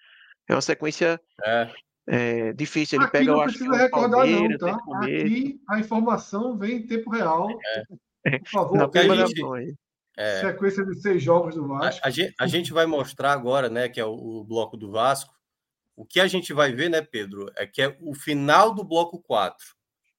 é 0.48 0.54
uma 0.54 0.62
sequência 0.62 1.20
é. 1.44 1.70
É, 2.08 2.54
difícil. 2.54 2.98
Ele 2.98 3.06
Aqui 3.06 3.12
pega, 3.12 3.34
não 3.34 3.44
precisa 3.44 3.70
acho, 3.72 3.80
recordar 3.80 4.28
não, 4.28 4.58
tá? 4.58 4.78
Aqui 5.04 5.60
a 5.70 5.80
informação 5.80 6.58
vem 6.58 6.78
em 6.78 6.88
tempo 6.88 7.10
real. 7.10 7.50
É. 8.26 8.40
Por 8.40 8.50
favor, 8.50 8.78
não, 8.78 8.90
a 8.94 9.26
gente, 9.26 9.78
é, 10.18 10.42
sequência 10.42 10.84
de 10.84 11.00
seis 11.00 11.22
jogos 11.22 11.56
do 11.56 11.68
Vasco. 11.68 12.02
A, 12.04 12.08
a, 12.08 12.10
gente, 12.10 12.34
a, 12.40 12.48
gente, 12.48 12.74
vai 12.74 12.86
mostrar 12.86 13.34
agora, 13.34 13.70
né, 13.70 13.88
que 13.88 14.00
é 14.00 14.06
o, 14.06 14.14
o 14.14 14.44
bloco 14.44 14.76
do 14.76 14.90
Vasco, 14.90 15.34
o 15.98 16.06
que 16.06 16.20
a 16.20 16.28
gente 16.28 16.54
vai 16.54 16.72
ver, 16.72 16.90
né, 16.90 17.02
Pedro, 17.02 17.52
é 17.56 17.66
que 17.66 17.82
é 17.82 17.98
o 18.00 18.14
final 18.14 18.72
do 18.74 18.84
bloco 18.84 19.20
4 19.20 19.76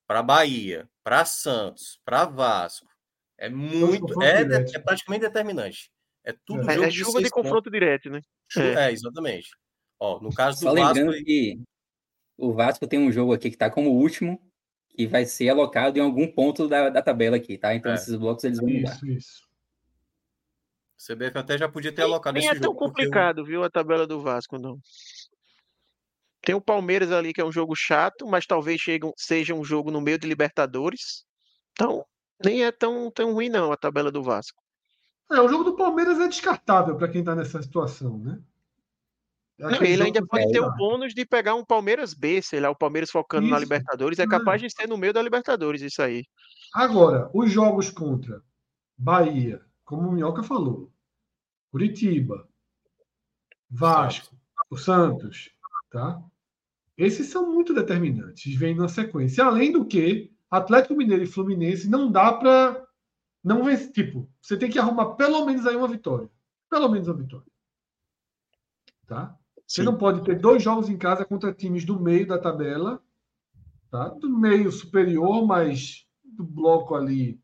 para 0.09 0.23
Bahia, 0.25 0.91
para 1.05 1.25
Santos, 1.25 2.01
para 2.05 2.25
Vasco. 2.25 2.89
É 3.39 3.49
muito. 3.49 4.21
É, 4.21 4.41
é, 4.41 4.79
praticamente 4.81 5.21
determinante. 5.21 5.93
É 6.25 6.35
tudo 6.45 6.69
é, 6.69 6.75
jogo 6.75 6.85
é 6.85 6.91
chuva 6.91 7.19
de, 7.19 7.25
de 7.27 7.31
confronto 7.31 7.71
direto, 7.71 8.11
né? 8.11 8.21
É. 8.57 8.87
é, 8.87 8.93
exatamente. 8.93 9.51
Ó, 10.01 10.21
no 10.21 10.35
caso 10.35 10.59
do 10.59 10.63
Só 10.65 10.75
Vasco. 10.75 10.99
Lembrando 10.99 11.25
que 11.25 11.63
o 12.37 12.53
Vasco 12.53 12.87
tem 12.89 12.99
um 12.99 13.13
jogo 13.13 13.33
aqui 13.33 13.49
que 13.49 13.55
está 13.55 13.71
como 13.71 13.91
último, 13.91 14.41
que 14.89 15.07
vai 15.07 15.25
ser 15.27 15.51
alocado 15.51 15.97
em 15.97 16.03
algum 16.03 16.27
ponto 16.27 16.67
da, 16.67 16.89
da 16.91 17.03
tabela 17.03 17.37
aqui, 17.37 17.57
tá? 17.57 17.73
Então 17.73 17.93
é. 17.93 17.95
esses 17.95 18.17
blocos 18.17 18.43
eles 18.43 18.59
vão 18.59 18.69
mudar. 18.69 18.97
Isso, 18.97 19.07
isso. 19.07 19.49
O 20.99 21.15
CBF 21.15 21.39
até 21.39 21.57
já 21.57 21.69
podia 21.69 21.93
ter 21.93 22.03
alocado 22.03 22.37
Nem 22.37 22.49
esse 22.49 22.57
é 22.57 22.61
tão 22.61 22.75
complicado, 22.75 23.45
viu, 23.45 23.63
a 23.63 23.71
tabela 23.71 24.05
do 24.05 24.21
Vasco, 24.21 24.59
não. 24.59 24.81
Tem 26.49 26.55
o 26.55 26.63
Palmeiras 26.63 27.13
ali, 27.13 27.35
que 27.35 27.43
é 27.43 27.45
um 27.45 27.53
jogo 27.53 27.77
chato, 27.77 28.27
mas 28.27 28.47
talvez 28.47 28.81
chegue, 28.81 29.13
seja 29.19 29.53
um 29.53 29.63
jogo 29.63 29.91
no 29.91 30.01
meio 30.01 30.19
de 30.19 30.27
Libertadores. 30.27 31.27
Então, 31.73 32.03
nem 32.43 32.65
é 32.65 32.73
tão, 32.73 33.11
tão 33.11 33.35
ruim, 33.35 33.51
não, 33.51 33.71
a 33.71 33.77
tabela 33.77 34.11
do 34.11 34.23
Vasco. 34.23 34.59
É, 35.31 35.39
o 35.43 35.47
jogo 35.47 35.63
do 35.63 35.77
Palmeiras 35.77 36.19
é 36.19 36.27
descartável 36.27 36.97
para 36.97 37.07
quem 37.07 37.21
está 37.21 37.35
nessa 37.35 37.61
situação, 37.61 38.17
né? 38.17 38.41
Não, 39.59 39.83
ele 39.83 40.05
ainda 40.05 40.27
pode 40.27 40.51
ter 40.51 40.61
o 40.61 40.75
bônus 40.75 41.13
de 41.13 41.27
pegar 41.27 41.55
um 41.55 41.67
Palmeiras 41.67 42.15
B, 42.15 42.41
sei 42.41 42.61
lá, 42.61 42.71
o 42.71 42.75
Palmeiras 42.75 43.11
focando 43.11 43.45
isso. 43.45 43.53
na 43.53 43.61
Libertadores. 43.61 44.19
É 44.19 44.27
capaz 44.27 44.63
de 44.63 44.71
ser 44.71 44.89
no 44.89 44.97
meio 44.97 45.13
da 45.13 45.21
Libertadores, 45.21 45.83
isso 45.83 46.01
aí. 46.01 46.25
Agora, 46.73 47.29
os 47.35 47.53
jogos 47.53 47.91
contra 47.91 48.43
Bahia, 48.97 49.61
como 49.85 50.09
o 50.09 50.13
Minhoca 50.13 50.43
falou, 50.43 50.91
Curitiba, 51.71 52.49
Vasco, 53.69 54.35
o 54.71 54.79
Santos, 54.79 55.51
Tá? 55.91 56.23
Esses 56.99 57.29
são 57.29 57.53
muito 57.53 57.73
determinantes, 57.73 58.53
vem 58.57 58.75
na 58.75 58.89
sequência. 58.89 59.45
Além 59.45 59.71
do 59.71 59.87
que, 59.87 60.33
Atlético 60.51 60.97
Mineiro 60.97 61.23
e 61.23 61.29
Fluminense 61.29 61.89
não 61.89 62.11
dá 62.11 62.33
para 62.33 62.85
não 63.43 63.63
vencer. 63.63 63.93
Tipo, 63.93 64.29
você 64.43 64.57
tem 64.57 64.69
que 64.69 64.81
arrumar 64.81 65.15
pelo 65.15 65.47
menos 65.47 65.65
aí 65.65 65.77
uma 65.77 65.87
vitória. 65.87 66.29
Pelo 66.69 66.89
menos 66.89 67.07
uma 67.07 67.17
vitória. 67.17 67.47
Tá? 69.07 69.39
Você 69.65 69.85
não 69.85 69.97
pode 69.97 70.25
ter 70.25 70.41
dois 70.41 70.61
jogos 70.61 70.89
em 70.89 70.99
casa 70.99 71.25
contra 71.25 71.53
times 71.53 71.85
do 71.85 72.01
meio 72.01 72.27
da 72.27 72.37
tabela, 72.37 73.01
tá? 73.91 74.09
do 74.09 74.29
meio 74.29 74.73
superior, 74.73 75.47
mas 75.47 76.05
do 76.25 76.43
bloco 76.43 76.97
ali. 76.97 77.41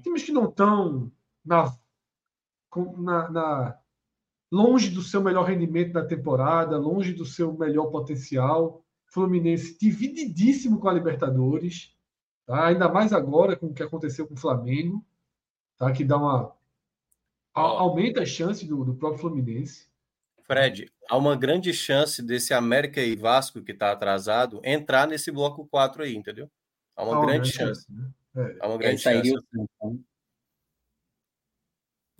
Times 0.00 0.22
que 0.22 0.32
não 0.32 0.48
estão 0.48 1.10
na, 1.44 1.76
na, 2.96 3.30
na, 3.30 3.79
longe 4.50 4.90
do 4.90 5.02
seu 5.02 5.22
melhor 5.22 5.44
rendimento 5.44 5.92
da 5.92 6.04
temporada, 6.04 6.76
longe 6.76 7.12
do 7.12 7.24
seu 7.24 7.52
melhor 7.52 7.86
potencial. 7.86 8.84
Fluminense 9.06 9.76
divididíssimo 9.78 10.78
com 10.78 10.88
a 10.88 10.92
Libertadores, 10.92 11.92
tá? 12.46 12.66
ainda 12.66 12.88
mais 12.88 13.12
agora 13.12 13.56
com 13.56 13.66
o 13.66 13.74
que 13.74 13.82
aconteceu 13.82 14.26
com 14.26 14.34
o 14.34 14.38
Flamengo, 14.38 15.04
tá? 15.76 15.90
que 15.92 16.04
dá 16.04 16.16
uma. 16.16 16.54
aumenta 17.52 18.22
a 18.22 18.26
chance 18.26 18.64
do, 18.66 18.84
do 18.84 18.94
próprio 18.94 19.20
Fluminense. 19.20 19.88
Fred, 20.44 20.90
há 21.08 21.16
uma 21.16 21.36
grande 21.36 21.72
chance 21.72 22.22
desse 22.22 22.52
América 22.52 23.00
e 23.00 23.14
Vasco 23.14 23.62
que 23.62 23.72
está 23.72 23.92
atrasado 23.92 24.60
entrar 24.64 25.06
nesse 25.06 25.30
bloco 25.30 25.66
4 25.66 26.02
aí, 26.02 26.16
entendeu? 26.16 26.50
Há 26.96 27.04
uma 27.04 27.24
grande 27.24 27.50
chance. 27.50 27.86
chance 27.86 27.92
né? 27.92 28.10
é. 28.36 28.56
Há 28.60 28.68
uma 28.68 28.78
grande 28.78 29.00
chance. 29.00 29.34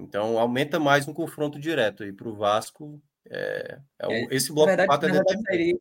Então 0.01 0.39
aumenta 0.39 0.81
mais 0.81 1.07
um 1.07 1.13
confronto 1.13 1.59
direto 1.61 2.03
aí 2.03 2.13
para 2.13 2.29
o 2.29 2.35
Vasco. 2.35 3.01
É, 3.29 3.79
é, 4.01 4.23
é, 4.23 4.27
esse 4.31 4.53
bloco 4.53 4.69
verdade, 4.69 4.89
4 4.89 5.09
é 5.09 5.13
na 5.13 5.19
verdade, 5.19 5.43
sairia, 5.43 5.79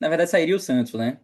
na 0.00 0.08
verdade, 0.08 0.30
sairia 0.30 0.56
o 0.56 0.60
Santos, 0.60 0.94
né? 0.94 1.20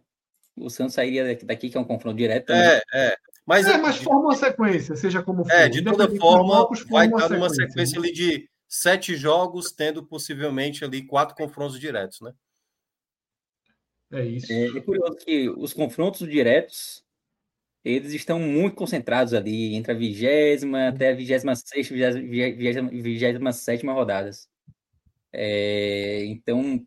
O 0.55 0.69
Santos 0.69 0.93
sairia 0.95 1.37
daqui, 1.43 1.69
que 1.69 1.77
é 1.77 1.79
um 1.79 1.85
confronto 1.85 2.17
direto. 2.17 2.51
É, 2.51 2.75
né? 2.75 2.81
é. 2.93 3.17
Mas, 3.45 3.65
é, 3.65 3.77
mas 3.77 3.97
forma 3.97 4.21
uma 4.21 4.35
sequência, 4.35 4.95
seja 4.95 5.21
como 5.21 5.43
for. 5.43 5.53
É, 5.53 5.69
de 5.69 5.83
toda 5.83 6.09
forma, 6.17 6.55
blocos, 6.55 6.83
vai 6.89 7.07
estar 7.07 7.29
numa 7.29 7.49
sequência 7.49 7.99
né? 7.99 8.07
ali 8.07 8.13
de 8.13 8.49
sete 8.67 9.15
jogos, 9.15 9.71
tendo 9.71 10.05
possivelmente 10.05 10.83
ali 10.83 11.01
quatro 11.01 11.35
confrontos 11.35 11.79
diretos, 11.79 12.19
né? 12.21 12.33
É 14.11 14.25
isso. 14.25 14.51
É, 14.51 14.65
é 14.65 14.81
curioso 14.81 15.17
que 15.17 15.49
os 15.49 15.73
confrontos 15.73 16.27
diretos 16.27 17.05
eles 17.87 18.13
estão 18.13 18.39
muito 18.39 18.75
concentrados 18.75 19.33
ali, 19.33 19.75
entre 19.75 19.91
a 19.91 19.95
vigésima 19.95 20.89
até 20.89 21.11
a 21.11 21.15
vigésima 21.15 21.55
sexta, 21.55 21.93
vigésima, 21.93 22.89
vigésima 22.89 23.53
sétima 23.53 23.93
rodadas. 23.93 24.49
É, 25.31 26.25
então, 26.25 26.85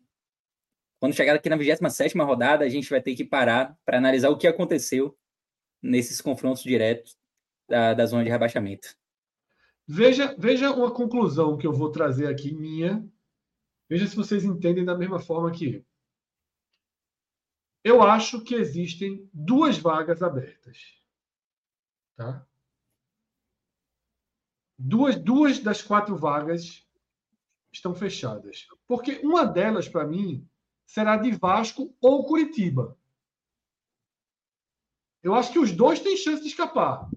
quando 0.99 1.15
chegar 1.15 1.35
aqui 1.35 1.49
na 1.49 1.57
27 1.57 2.19
rodada, 2.19 2.65
a 2.65 2.69
gente 2.69 2.91
vai 2.91 3.01
ter 3.01 3.15
que 3.15 3.25
parar 3.25 3.77
para 3.85 3.97
analisar 3.97 4.29
o 4.29 4.37
que 4.37 4.47
aconteceu 4.47 5.17
nesses 5.83 6.21
confrontos 6.21 6.63
diretos 6.63 7.17
da, 7.67 7.95
da 7.95 8.05
zona 8.05 8.23
de 8.23 8.31
rebaixamento. 8.31 8.95
Veja, 9.89 10.35
veja 10.39 10.71
uma 10.71 10.91
conclusão 10.93 11.57
que 11.57 11.67
eu 11.67 11.73
vou 11.73 11.91
trazer 11.91 12.27
aqui, 12.27 12.55
minha. 12.55 13.05
Veja 13.89 14.07
se 14.07 14.15
vocês 14.15 14.45
entendem 14.45 14.85
da 14.85 14.97
mesma 14.97 15.19
forma 15.19 15.51
que 15.51 15.77
eu. 15.77 15.90
Eu 17.83 18.03
acho 18.03 18.43
que 18.43 18.55
existem 18.55 19.29
duas 19.33 19.79
vagas 19.79 20.23
abertas. 20.23 21.01
Tá? 22.17 22.47
Duas, 24.79 25.17
duas 25.17 25.59
das 25.59 25.83
quatro 25.83 26.17
vagas 26.17 26.87
estão 27.73 27.95
fechadas. 27.95 28.67
Porque 28.87 29.21
uma 29.25 29.47
delas, 29.47 29.89
para 29.89 30.07
mim, 30.07 30.47
será 30.87 31.17
de 31.17 31.31
Vasco 31.33 31.95
ou 32.01 32.27
Curitiba. 32.27 32.99
Eu 35.23 35.35
acho 35.35 35.53
que 35.53 35.59
os 35.59 35.73
dois 35.73 36.01
têm 36.01 36.17
chance 36.17 36.43
de 36.43 36.49
escapar, 36.49 37.09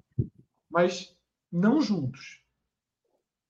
mas 0.70 1.18
não 1.52 1.82
juntos. 1.82 2.42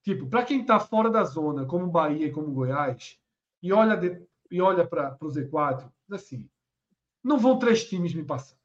Tipo, 0.02 0.28
para 0.28 0.44
quem 0.44 0.60
está 0.60 0.78
fora 0.78 1.10
da 1.10 1.24
zona, 1.24 1.66
como 1.66 1.90
Bahia 1.90 2.26
e 2.26 2.32
como 2.32 2.52
Goiás, 2.52 3.18
e 3.62 3.72
olha, 3.72 4.26
e 4.50 4.60
olha 4.60 4.86
para 4.86 5.16
o 5.20 5.26
Z4, 5.26 5.90
assim, 6.10 6.48
não 7.24 7.38
vão 7.38 7.58
três 7.58 7.88
times 7.88 8.12
me 8.12 8.22
passar. 8.22 8.56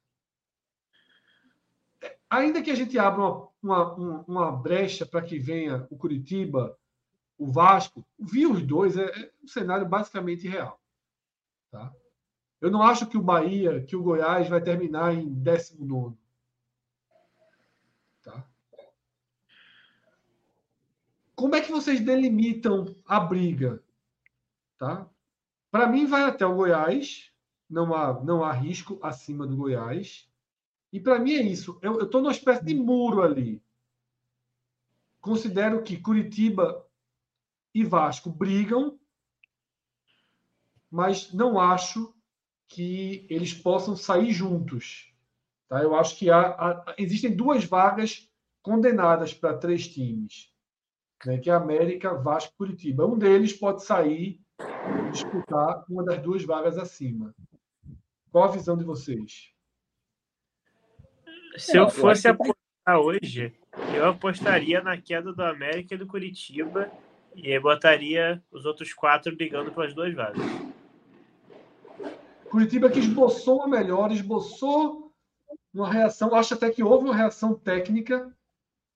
Ainda 2.28 2.62
que 2.62 2.70
a 2.70 2.74
gente 2.74 2.96
abra 2.98 3.22
uma, 3.22 3.50
uma, 3.94 4.24
uma 4.28 4.52
brecha 4.52 5.06
para 5.06 5.22
que 5.22 5.38
venha 5.38 5.88
o 5.90 5.96
Curitiba, 5.96 6.78
o 7.36 7.50
Vasco, 7.50 8.06
vi 8.18 8.46
os 8.46 8.62
dois, 8.62 8.96
é, 8.96 9.04
é 9.04 9.32
um 9.42 9.48
cenário 9.48 9.88
basicamente 9.88 10.46
real. 10.46 10.78
Tá? 11.70 11.92
Eu 12.60 12.70
não 12.70 12.82
acho 12.82 13.06
que 13.06 13.16
o 13.16 13.22
Bahia, 13.22 13.82
que 13.82 13.96
o 13.96 14.02
Goiás 14.02 14.46
vai 14.48 14.60
terminar 14.60 15.14
em 15.14 15.26
19. 15.26 16.16
Tá? 18.22 18.46
Como 21.34 21.56
é 21.56 21.62
que 21.62 21.72
vocês 21.72 22.00
delimitam 22.00 22.94
a 23.06 23.18
briga? 23.18 23.82
Tá? 24.76 25.08
Para 25.70 25.86
mim, 25.86 26.06
vai 26.06 26.24
até 26.24 26.44
o 26.44 26.54
Goiás, 26.54 27.32
não 27.70 27.94
há, 27.94 28.22
não 28.22 28.44
há 28.44 28.52
risco 28.52 28.98
acima 29.02 29.46
do 29.46 29.56
Goiás. 29.56 30.28
E 30.92 30.98
para 30.98 31.18
mim 31.18 31.34
é 31.34 31.42
isso. 31.42 31.78
Eu 31.80 32.02
estou 32.02 32.20
numa 32.20 32.32
espécie 32.32 32.64
de 32.64 32.74
muro 32.74 33.22
ali. 33.22 33.62
Considero 35.20 35.82
que 35.82 35.96
Curitiba 35.96 36.84
e 37.72 37.84
Vasco 37.84 38.28
brigam 38.30 38.98
mas 40.90 41.32
não 41.32 41.60
acho 41.60 42.12
que 42.66 43.26
eles 43.30 43.54
possam 43.54 43.94
sair 43.94 44.32
juntos. 44.32 45.14
Tá? 45.68 45.82
Eu 45.82 45.94
acho 45.94 46.18
que 46.18 46.30
há, 46.30 46.40
há 46.40 46.94
existem 46.98 47.34
duas 47.34 47.64
vagas 47.64 48.28
condenadas 48.60 49.32
para 49.32 49.56
três 49.56 49.88
times, 49.88 50.52
né? 51.24 51.38
que 51.38 51.48
é 51.48 51.54
América, 51.54 52.14
Vasco 52.14 52.52
e 52.52 52.56
Curitiba. 52.56 53.06
Um 53.06 53.16
deles 53.16 53.52
pode 53.52 53.84
sair 53.84 54.40
e 54.58 55.10
disputar 55.12 55.84
uma 55.88 56.04
das 56.04 56.20
duas 56.20 56.44
vagas 56.44 56.76
acima. 56.76 57.34
Qual 58.30 58.44
a 58.44 58.52
visão 58.52 58.76
de 58.76 58.84
vocês? 58.84 59.52
Se 61.56 61.76
eu 61.76 61.90
fosse 61.90 62.28
apostar 62.28 62.98
hoje, 63.00 63.52
eu 63.94 64.08
apostaria 64.08 64.80
na 64.80 65.00
queda 65.00 65.32
do 65.32 65.42
América 65.42 65.94
e 65.94 65.98
do 65.98 66.06
Curitiba 66.06 66.90
e 67.34 67.58
botaria 67.58 68.42
os 68.50 68.64
outros 68.64 68.92
quatro 68.92 69.34
brigando 69.34 69.72
pelas 69.72 69.94
duas 69.94 70.14
vagas. 70.14 70.44
Curitiba 72.48 72.90
que 72.90 72.98
esboçou 72.98 73.58
uma 73.58 73.68
melhor, 73.68 74.10
esboçou 74.12 75.12
uma 75.72 75.92
reação, 75.92 76.34
acho 76.34 76.54
até 76.54 76.70
que 76.70 76.82
houve 76.82 77.04
uma 77.04 77.16
reação 77.16 77.54
técnica, 77.54 78.36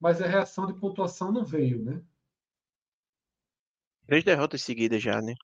mas 0.00 0.20
a 0.20 0.26
reação 0.26 0.66
de 0.66 0.74
pontuação 0.74 1.30
não 1.30 1.44
veio, 1.44 1.82
né? 1.82 2.02
Três 4.06 4.24
derrotas 4.24 4.62
seguidas 4.62 5.02
já, 5.02 5.20
né? 5.22 5.34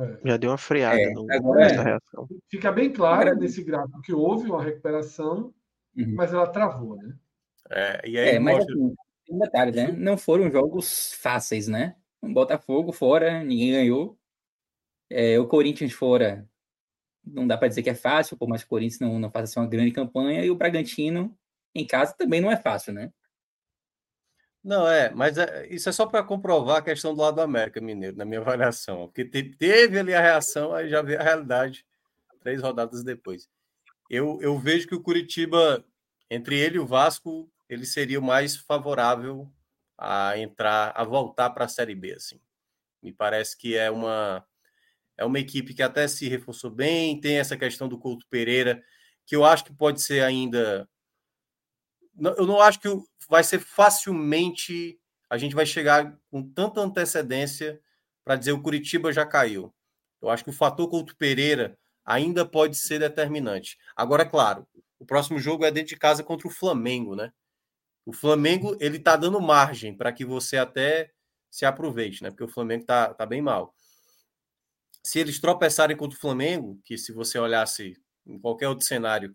É. 0.00 0.28
Já 0.28 0.36
deu 0.36 0.50
uma 0.50 0.58
freada 0.58 1.00
é, 1.00 1.10
no, 1.10 1.26
nessa 1.26 1.80
é. 1.80 1.84
reação. 1.84 2.28
Fica 2.50 2.72
bem 2.72 2.92
claro 2.92 3.36
nesse 3.36 3.62
gráfico 3.62 4.00
que 4.00 4.12
houve 4.12 4.50
uma 4.50 4.62
recuperação, 4.62 5.52
uhum. 5.96 6.14
mas 6.14 6.32
ela 6.32 6.46
travou, 6.46 6.96
né? 6.96 7.14
É, 7.70 8.08
e 8.08 8.18
aí 8.18 8.36
é, 8.36 8.38
mas 8.38 8.58
mostra... 8.58 8.74
assim, 8.74 9.38
detalhe, 9.38 9.72
né? 9.72 9.92
Não 9.92 10.16
foram 10.16 10.50
jogos 10.50 11.12
fáceis, 11.14 11.68
né? 11.68 11.96
O 12.20 12.32
Botafogo 12.32 12.92
fora, 12.92 13.42
ninguém 13.44 13.72
ganhou. 13.72 14.18
É, 15.10 15.38
o 15.38 15.46
Corinthians 15.46 15.92
fora, 15.92 16.48
não 17.24 17.46
dá 17.46 17.58
para 17.58 17.68
dizer 17.68 17.82
que 17.82 17.90
é 17.90 17.94
fácil, 17.94 18.36
por 18.36 18.48
mais 18.48 18.62
que 18.62 18.66
o 18.66 18.70
Corinthians 18.70 19.00
não, 19.00 19.18
não 19.18 19.30
faça 19.30 19.44
assim, 19.44 19.60
uma 19.60 19.68
grande 19.68 19.92
campanha, 19.92 20.44
e 20.44 20.50
o 20.50 20.56
Bragantino 20.56 21.36
em 21.74 21.86
casa 21.86 22.14
também 22.16 22.40
não 22.40 22.50
é 22.50 22.56
fácil, 22.56 22.94
né? 22.94 23.12
Não, 24.62 24.86
é, 24.88 25.10
mas 25.10 25.38
é, 25.38 25.66
isso 25.68 25.88
é 25.88 25.92
só 25.92 26.06
para 26.06 26.22
comprovar 26.22 26.76
a 26.76 26.82
questão 26.82 27.14
do 27.14 27.20
lado 27.20 27.34
do 27.36 27.40
América 27.40 27.80
Mineiro, 27.80 28.16
na 28.16 28.24
minha 28.24 28.40
avaliação. 28.40 29.08
Porque 29.08 29.24
te, 29.24 29.42
teve 29.42 29.98
ali 29.98 30.14
a 30.14 30.20
reação, 30.20 30.72
aí 30.74 30.88
já 30.88 31.02
vê 31.02 31.16
a 31.16 31.22
realidade 31.22 31.84
três 32.40 32.60
rodadas 32.60 33.02
depois. 33.02 33.48
Eu, 34.10 34.38
eu 34.42 34.58
vejo 34.58 34.86
que 34.88 34.94
o 34.94 35.00
Curitiba, 35.00 35.84
entre 36.30 36.58
ele 36.58 36.76
e 36.76 36.80
o 36.80 36.86
Vasco, 36.86 37.50
ele 37.68 37.86
seria 37.86 38.20
o 38.20 38.22
mais 38.22 38.56
favorável 38.56 39.50
a 39.96 40.36
entrar, 40.38 40.92
a 40.94 41.04
voltar 41.04 41.50
para 41.50 41.64
a 41.64 41.68
Série 41.68 41.94
B, 41.94 42.12
assim. 42.12 42.40
Me 43.02 43.12
parece 43.12 43.56
que 43.56 43.76
é 43.76 43.90
uma 43.90 44.44
é 45.16 45.24
uma 45.24 45.38
equipe 45.38 45.74
que 45.74 45.82
até 45.82 46.08
se 46.08 46.28
reforçou 46.28 46.70
bem, 46.70 47.20
tem 47.20 47.38
essa 47.38 47.56
questão 47.56 47.88
do 47.88 47.98
Couto 47.98 48.26
Pereira, 48.28 48.82
que 49.26 49.36
eu 49.36 49.44
acho 49.44 49.64
que 49.64 49.72
pode 49.72 50.00
ser 50.02 50.22
ainda. 50.22 50.88
Eu 52.18 52.46
não 52.46 52.60
acho 52.60 52.80
que 52.80 52.88
vai 53.28 53.42
ser 53.42 53.58
facilmente. 53.58 54.98
A 55.30 55.38
gente 55.38 55.54
vai 55.54 55.66
chegar 55.66 56.16
com 56.30 56.42
tanta 56.42 56.80
antecedência 56.80 57.80
para 58.24 58.36
dizer 58.36 58.52
o 58.52 58.62
Curitiba 58.62 59.12
já 59.12 59.26
caiu. 59.26 59.72
Eu 60.20 60.30
acho 60.30 60.44
que 60.44 60.50
o 60.50 60.54
fator 60.54 60.88
Couto 60.88 61.16
Pereira 61.16 61.76
ainda 62.04 62.44
pode 62.44 62.76
ser 62.76 62.98
determinante. 62.98 63.78
Agora, 63.96 64.24
claro, 64.24 64.66
o 64.98 65.06
próximo 65.06 65.38
jogo 65.38 65.64
é 65.64 65.70
dentro 65.70 65.88
de 65.88 65.96
casa 65.96 66.22
contra 66.22 66.46
o 66.46 66.50
Flamengo, 66.50 67.16
né? 67.16 67.32
O 68.04 68.12
Flamengo 68.12 68.76
ele 68.80 68.98
tá 68.98 69.16
dando 69.16 69.40
margem 69.40 69.96
para 69.96 70.12
que 70.12 70.24
você 70.24 70.56
até 70.56 71.10
se 71.50 71.64
aproveite, 71.64 72.22
né? 72.22 72.30
Porque 72.30 72.44
o 72.44 72.48
Flamengo 72.48 72.84
tá, 72.84 73.14
tá 73.14 73.26
bem 73.26 73.40
mal 73.42 73.74
se 75.04 75.18
eles 75.18 75.40
tropeçarem 75.40 75.96
contra 75.96 76.16
o 76.16 76.20
Flamengo, 76.20 76.80
que 76.84 76.96
se 76.96 77.12
você 77.12 77.38
olhasse 77.38 77.96
em 78.26 78.38
qualquer 78.38 78.68
outro 78.68 78.86
cenário, 78.86 79.34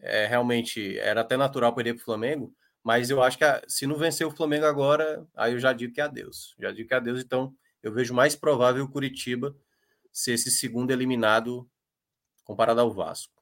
é, 0.00 0.26
realmente 0.26 0.98
era 0.98 1.20
até 1.20 1.36
natural 1.36 1.74
perder 1.74 1.94
para 1.94 2.02
o 2.02 2.04
Flamengo, 2.04 2.54
mas 2.82 3.10
eu 3.10 3.22
acho 3.22 3.36
que 3.36 3.44
a, 3.44 3.62
se 3.66 3.86
não 3.86 3.96
vencer 3.96 4.26
o 4.26 4.30
Flamengo 4.30 4.64
agora, 4.64 5.26
aí 5.36 5.52
eu 5.52 5.58
já 5.58 5.72
digo 5.72 5.92
que 5.92 6.00
é 6.00 6.04
adeus. 6.04 6.54
Já 6.58 6.70
digo 6.70 6.88
que 6.88 6.94
é 6.94 6.96
adeus, 6.96 7.22
então 7.22 7.54
eu 7.82 7.92
vejo 7.92 8.14
mais 8.14 8.34
provável 8.34 8.84
o 8.84 8.90
Curitiba 8.90 9.56
ser 10.12 10.32
esse 10.32 10.50
segundo 10.50 10.90
eliminado 10.90 11.68
comparado 12.44 12.80
ao 12.80 12.90
Vasco. 12.90 13.38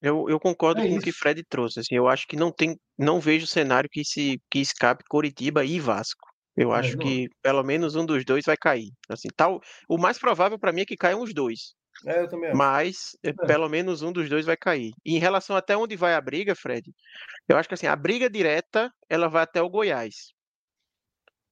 Eu, 0.00 0.28
eu 0.28 0.40
concordo 0.40 0.80
é 0.80 0.88
com 0.88 0.96
o 0.96 1.00
que 1.00 1.12
Fred 1.12 1.44
trouxe. 1.44 1.78
Assim, 1.78 1.94
eu 1.94 2.08
acho 2.08 2.26
que 2.26 2.34
não 2.34 2.50
tem, 2.50 2.76
não 2.98 3.20
vejo 3.20 3.46
cenário 3.46 3.88
que 3.88 4.04
se 4.04 4.40
que 4.50 4.58
escape 4.58 5.04
Curitiba 5.08 5.64
e 5.64 5.78
Vasco. 5.78 6.28
Eu 6.56 6.74
é, 6.74 6.80
acho 6.80 6.96
não. 6.96 7.06
que 7.06 7.28
pelo 7.40 7.62
menos 7.62 7.94
um 7.94 8.04
dos 8.04 8.24
dois 8.24 8.44
vai 8.44 8.56
cair. 8.56 8.90
Assim, 9.08 9.28
tal, 9.36 9.60
o 9.88 9.96
mais 9.96 10.18
provável 10.18 10.58
para 10.58 10.72
mim 10.72 10.80
é 10.80 10.84
que 10.84 10.96
caiam 10.96 11.22
os 11.22 11.32
dois. 11.32 11.74
É, 12.06 12.20
eu 12.20 12.28
também 12.28 12.50
acho. 12.50 12.58
Mas 12.58 13.16
eh, 13.22 13.30
é. 13.30 13.46
pelo 13.46 13.68
menos 13.68 14.02
um 14.02 14.12
dos 14.12 14.28
dois 14.28 14.44
vai 14.44 14.56
cair. 14.56 14.92
E 15.04 15.16
em 15.16 15.18
relação 15.18 15.56
até 15.56 15.76
onde 15.76 15.96
vai 15.96 16.14
a 16.14 16.20
briga, 16.20 16.54
Fred, 16.54 16.90
eu 17.48 17.56
acho 17.56 17.68
que 17.68 17.74
assim, 17.74 17.86
a 17.86 17.96
briga 17.96 18.28
direta, 18.28 18.92
ela 19.08 19.28
vai 19.28 19.42
até 19.42 19.62
o 19.62 19.68
Goiás. 19.68 20.32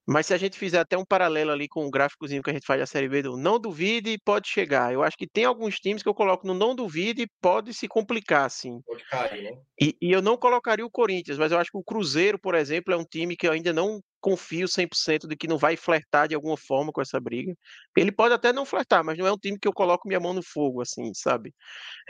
Mas 0.06 0.26
se 0.26 0.34
a 0.34 0.36
gente 0.36 0.58
fizer 0.58 0.80
até 0.80 0.98
um 0.98 1.04
paralelo 1.04 1.52
ali 1.52 1.68
com 1.68 1.86
o 1.86 1.90
gráficozinho 1.90 2.42
que 2.42 2.50
a 2.50 2.52
gente 2.52 2.66
faz 2.66 2.80
da 2.80 2.86
Série 2.86 3.08
B 3.08 3.22
do 3.22 3.36
não 3.36 3.60
duvide, 3.60 4.18
pode 4.24 4.48
chegar. 4.48 4.92
Eu 4.92 5.04
acho 5.04 5.16
que 5.16 5.24
tem 5.24 5.44
alguns 5.44 5.76
times 5.76 6.02
que 6.02 6.08
eu 6.08 6.14
coloco 6.14 6.44
no 6.46 6.52
não 6.52 6.74
duvide, 6.74 7.28
pode 7.40 7.72
se 7.72 7.86
complicar, 7.86 8.44
assim. 8.44 8.80
Pode 8.84 9.04
cair, 9.04 9.44
né? 9.44 9.56
E, 9.80 9.96
e 10.02 10.10
eu 10.10 10.20
não 10.20 10.36
colocaria 10.36 10.84
o 10.84 10.90
Corinthians, 10.90 11.38
mas 11.38 11.52
eu 11.52 11.58
acho 11.58 11.70
que 11.70 11.78
o 11.78 11.84
Cruzeiro, 11.84 12.40
por 12.40 12.56
exemplo, 12.56 12.92
é 12.92 12.96
um 12.96 13.04
time 13.04 13.36
que 13.36 13.46
eu 13.46 13.52
ainda 13.52 13.72
não 13.72 14.00
confio 14.20 14.66
100% 14.66 15.26
de 15.26 15.36
que 15.36 15.48
não 15.48 15.58
vai 15.58 15.76
flertar 15.76 16.28
de 16.28 16.34
alguma 16.34 16.56
forma 16.56 16.92
com 16.92 17.00
essa 17.00 17.18
briga. 17.18 17.54
Ele 17.96 18.12
pode 18.12 18.34
até 18.34 18.52
não 18.52 18.64
flertar, 18.64 19.04
mas 19.04 19.18
não 19.18 19.26
é 19.26 19.32
um 19.32 19.38
time 19.38 19.58
que 19.58 19.66
eu 19.66 19.72
coloco 19.72 20.06
minha 20.06 20.20
mão 20.20 20.32
no 20.32 20.42
fogo, 20.42 20.82
assim, 20.82 21.12
sabe? 21.14 21.54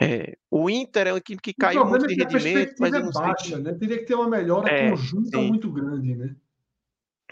É, 0.01 0.33
o 0.49 0.69
Inter 0.69 1.07
é 1.07 1.13
um 1.13 1.19
time 1.19 1.39
que 1.41 1.53
caiu 1.53 1.85
muito 1.85 2.07
de 2.07 2.13
é 2.13 2.23
rendimento, 2.23 2.75
mas 2.79 2.93
é 2.93 3.01
baixa, 3.01 3.59
né? 3.59 3.73
Teria 3.73 3.97
que 3.97 4.05
ter 4.05 4.15
uma 4.15 4.29
melhora 4.29 4.69
é, 4.69 4.89
conjunta 4.89 5.37
sim. 5.37 5.47
muito 5.47 5.71
grande, 5.71 6.15
né? 6.15 6.35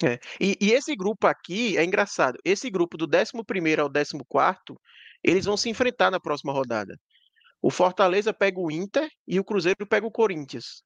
É. 0.03 0.17
E, 0.39 0.57
e, 0.61 0.71
esse 0.71 0.95
grupo 0.95 1.27
aqui 1.27 1.77
é 1.77 1.83
engraçado. 1.83 2.37
Esse 2.45 2.69
grupo 2.69 2.97
do 2.97 3.05
11 3.05 3.31
ao 3.79 3.91
14, 3.91 4.79
eles 5.21 5.45
vão 5.45 5.57
se 5.57 5.69
enfrentar 5.69 6.09
na 6.09 6.21
próxima 6.21 6.53
rodada. 6.53 6.97
O 7.61 7.69
Fortaleza 7.69 8.33
pega 8.33 8.59
o 8.59 8.71
Inter 8.71 9.09
e 9.27 9.39
o 9.39 9.43
Cruzeiro 9.43 9.85
pega 9.85 10.07
o 10.07 10.11
Corinthians. 10.11 10.83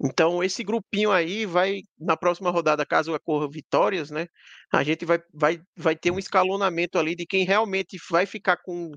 Então, 0.00 0.42
esse 0.42 0.64
grupinho 0.64 1.12
aí 1.12 1.46
vai, 1.46 1.80
na 1.98 2.16
próxima 2.16 2.50
rodada, 2.50 2.84
caso 2.84 3.14
ocorra 3.14 3.48
vitórias, 3.48 4.10
né? 4.10 4.26
A 4.72 4.82
gente 4.82 5.04
vai, 5.04 5.18
vai, 5.32 5.60
vai 5.76 5.96
ter 5.96 6.10
um 6.10 6.18
escalonamento 6.18 6.98
ali 6.98 7.14
de 7.14 7.26
quem 7.26 7.44
realmente 7.44 7.96
vai 8.10 8.26
ficar 8.26 8.56
com, 8.58 8.92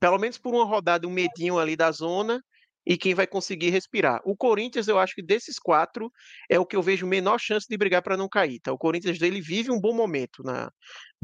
pelo 0.00 0.18
menos 0.18 0.38
por 0.38 0.54
uma 0.54 0.64
rodada, 0.64 1.06
um 1.06 1.12
medinho 1.12 1.58
ali 1.58 1.76
da 1.76 1.92
zona 1.92 2.42
e 2.84 2.96
quem 2.96 3.14
vai 3.14 3.26
conseguir 3.26 3.70
respirar. 3.70 4.20
O 4.24 4.36
Corinthians, 4.36 4.88
eu 4.88 4.98
acho 4.98 5.14
que 5.14 5.22
desses 5.22 5.58
quatro 5.58 6.10
é 6.50 6.58
o 6.58 6.66
que 6.66 6.76
eu 6.76 6.82
vejo 6.82 7.06
menor 7.06 7.38
chance 7.38 7.66
de 7.68 7.76
brigar 7.76 8.02
para 8.02 8.16
não 8.16 8.28
cair. 8.28 8.60
Tá? 8.60 8.72
O 8.72 8.78
Corinthians 8.78 9.20
ele 9.22 9.40
vive 9.40 9.70
um 9.70 9.80
bom 9.80 9.94
momento 9.94 10.42
na, 10.42 10.70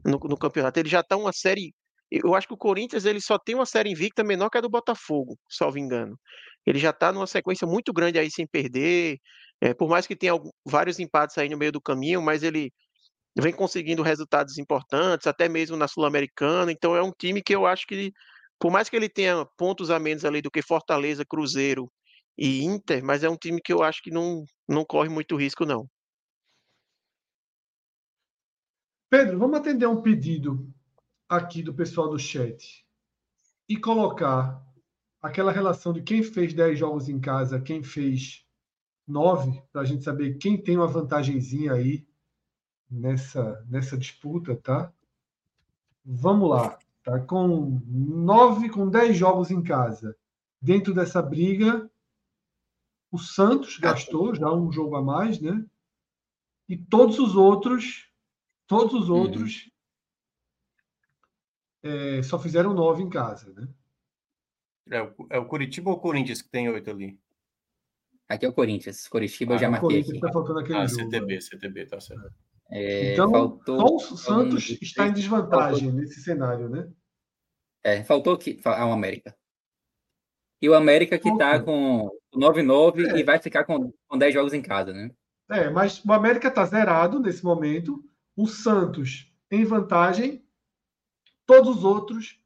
no, 0.04 0.18
no 0.18 0.38
campeonato. 0.38 0.78
Ele 0.78 0.88
já 0.88 1.00
está 1.00 1.16
uma 1.16 1.32
série. 1.32 1.74
Eu 2.10 2.34
acho 2.34 2.46
que 2.48 2.54
o 2.54 2.58
Corinthians 2.58 3.04
ele 3.04 3.20
só 3.20 3.38
tem 3.38 3.54
uma 3.54 3.66
série 3.66 3.90
invicta 3.90 4.24
menor 4.24 4.48
que 4.48 4.58
a 4.58 4.60
do 4.60 4.70
Botafogo, 4.70 5.38
salvo 5.48 5.78
engano. 5.78 6.18
Ele 6.66 6.78
já 6.78 6.90
está 6.90 7.12
numa 7.12 7.26
sequência 7.26 7.66
muito 7.66 7.92
grande 7.92 8.18
aí 8.18 8.30
sem 8.30 8.46
perder. 8.46 9.18
É, 9.60 9.74
por 9.74 9.88
mais 9.88 10.06
que 10.06 10.16
tenha 10.16 10.32
algum, 10.32 10.50
vários 10.66 10.98
empates 10.98 11.36
aí 11.38 11.48
no 11.48 11.58
meio 11.58 11.72
do 11.72 11.80
caminho, 11.80 12.22
mas 12.22 12.42
ele 12.42 12.72
vem 13.36 13.52
conseguindo 13.52 14.02
resultados 14.02 14.58
importantes, 14.58 15.26
até 15.26 15.48
mesmo 15.48 15.76
na 15.76 15.88
Sul-Americana. 15.88 16.72
Então 16.72 16.96
é 16.96 17.02
um 17.02 17.12
time 17.12 17.42
que 17.42 17.54
eu 17.54 17.66
acho 17.66 17.86
que 17.86 18.12
por 18.58 18.72
mais 18.72 18.88
que 18.88 18.96
ele 18.96 19.08
tenha 19.08 19.46
pontos 19.56 19.90
a 19.90 19.98
menos 19.98 20.24
ali 20.24 20.42
do 20.42 20.50
que 20.50 20.62
Fortaleza, 20.62 21.24
Cruzeiro 21.24 21.90
e 22.36 22.64
Inter, 22.64 23.04
mas 23.04 23.22
é 23.22 23.28
um 23.28 23.36
time 23.36 23.60
que 23.62 23.72
eu 23.72 23.82
acho 23.82 24.02
que 24.02 24.10
não, 24.10 24.44
não 24.68 24.84
corre 24.84 25.08
muito 25.08 25.36
risco, 25.36 25.64
não. 25.64 25.88
Pedro, 29.10 29.38
vamos 29.38 29.58
atender 29.58 29.86
um 29.86 30.02
pedido 30.02 30.68
aqui 31.28 31.62
do 31.62 31.74
pessoal 31.74 32.08
do 32.08 32.18
chat 32.18 32.86
e 33.68 33.76
colocar 33.76 34.64
aquela 35.20 35.52
relação 35.52 35.92
de 35.92 36.02
quem 36.02 36.22
fez 36.22 36.54
10 36.54 36.78
jogos 36.78 37.08
em 37.08 37.20
casa, 37.20 37.60
quem 37.60 37.82
fez 37.82 38.46
9, 39.06 39.62
para 39.72 39.82
a 39.82 39.84
gente 39.84 40.04
saber 40.04 40.38
quem 40.38 40.56
tem 40.56 40.76
uma 40.76 40.86
vantagenzinha 40.86 41.72
aí 41.72 42.06
nessa, 42.90 43.64
nessa 43.68 43.96
disputa, 43.96 44.56
tá? 44.56 44.92
Vamos 46.04 46.48
lá. 46.48 46.78
Tá? 47.02 47.20
Com 47.20 47.80
nove, 47.86 48.70
com 48.70 48.88
dez 48.88 49.16
jogos 49.16 49.50
em 49.50 49.62
casa. 49.62 50.16
Dentro 50.60 50.94
dessa 50.94 51.22
briga, 51.22 51.90
o 53.10 53.18
Santos 53.18 53.78
gastou 53.78 54.34
já 54.34 54.52
um 54.52 54.70
jogo 54.70 54.96
a 54.96 55.02
mais, 55.02 55.40
né? 55.40 55.64
E 56.68 56.76
todos 56.76 57.18
os 57.18 57.34
outros, 57.34 58.10
todos 58.66 58.94
os 58.94 59.08
uhum. 59.08 59.16
outros. 59.16 59.67
É, 61.82 62.22
só 62.22 62.38
fizeram 62.38 62.74
nove 62.74 63.02
em 63.02 63.10
casa, 63.10 63.52
né? 63.52 63.68
É 64.90 65.02
o, 65.02 65.14
é 65.30 65.38
o 65.38 65.46
Curitiba 65.46 65.90
ou 65.90 65.96
o 65.96 66.00
Corinthians 66.00 66.40
que 66.40 66.48
tem 66.48 66.68
oito 66.68 66.90
ali? 66.90 67.18
Aqui 68.28 68.46
é 68.46 68.48
o 68.48 68.52
Corinthians. 68.52 69.06
Curitiba 69.08 69.54
ah, 69.54 69.56
eu 69.56 69.58
já 69.58 69.70
marquei 69.70 70.00
aqui. 70.00 70.20
Tá 70.20 70.32
faltando 70.32 70.60
aquele 70.60 70.78
ah, 70.78 70.86
jogo, 70.86 71.02
CTB, 71.02 71.34
né? 71.34 71.40
CTB, 71.40 71.86
tá 71.86 72.00
certo. 72.00 72.32
É, 72.70 73.12
então, 73.14 73.30
faltou 73.30 73.98
só 73.98 74.14
o 74.14 74.18
Santos 74.18 74.68
está 74.82 75.08
em 75.08 75.12
desvantagem 75.12 75.86
faltou. 75.86 76.00
nesse 76.00 76.20
cenário, 76.20 76.68
né? 76.68 76.90
É, 77.82 78.04
faltou 78.04 78.34
aqui 78.34 78.60
a 78.64 78.86
o 78.86 78.92
América. 78.92 79.34
E 80.60 80.68
o 80.68 80.74
América 80.74 81.18
que 81.18 81.28
está 81.28 81.62
com 81.62 82.10
9-9 82.34 83.06
é. 83.06 83.18
e 83.18 83.22
vai 83.22 83.38
ficar 83.38 83.64
com, 83.64 83.92
com 84.06 84.18
10 84.18 84.34
jogos 84.34 84.52
em 84.52 84.60
casa, 84.60 84.92
né? 84.92 85.10
É, 85.50 85.70
mas 85.70 86.04
o 86.04 86.12
América 86.12 86.48
está 86.48 86.64
zerado 86.66 87.20
nesse 87.20 87.42
momento. 87.42 88.04
O 88.36 88.46
Santos 88.46 89.32
em 89.50 89.64
vantagem. 89.64 90.44
Todos 91.48 91.78
os 91.78 91.84
outros 91.84 92.38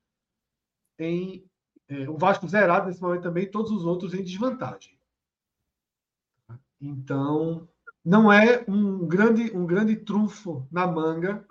em. 0.96 1.44
É, 1.88 2.08
o 2.08 2.16
Vasco 2.16 2.46
zerado 2.46 2.86
nesse 2.86 3.02
momento 3.02 3.24
também. 3.24 3.50
Todos 3.50 3.72
os 3.72 3.84
outros 3.84 4.14
em 4.14 4.22
desvantagem. 4.22 4.96
Então, 6.80 7.68
não 8.04 8.32
é 8.32 8.64
um 8.68 9.04
grande, 9.04 9.50
um 9.56 9.66
grande 9.66 9.96
trunfo 9.96 10.68
na 10.70 10.86
manga 10.86 11.44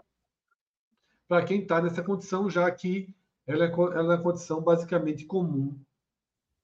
para 1.28 1.45
quem 1.45 1.61
está 1.61 1.82
nessa 1.82 2.02
condição, 2.02 2.49
já 2.49 2.72
que 2.72 3.14
ela 3.45 3.65
é, 3.65 3.69
ela 3.69 4.14
é 4.14 4.18
uma 4.18 4.23
condição 4.23 4.61
basicamente 4.61 5.26
comum 5.26 5.78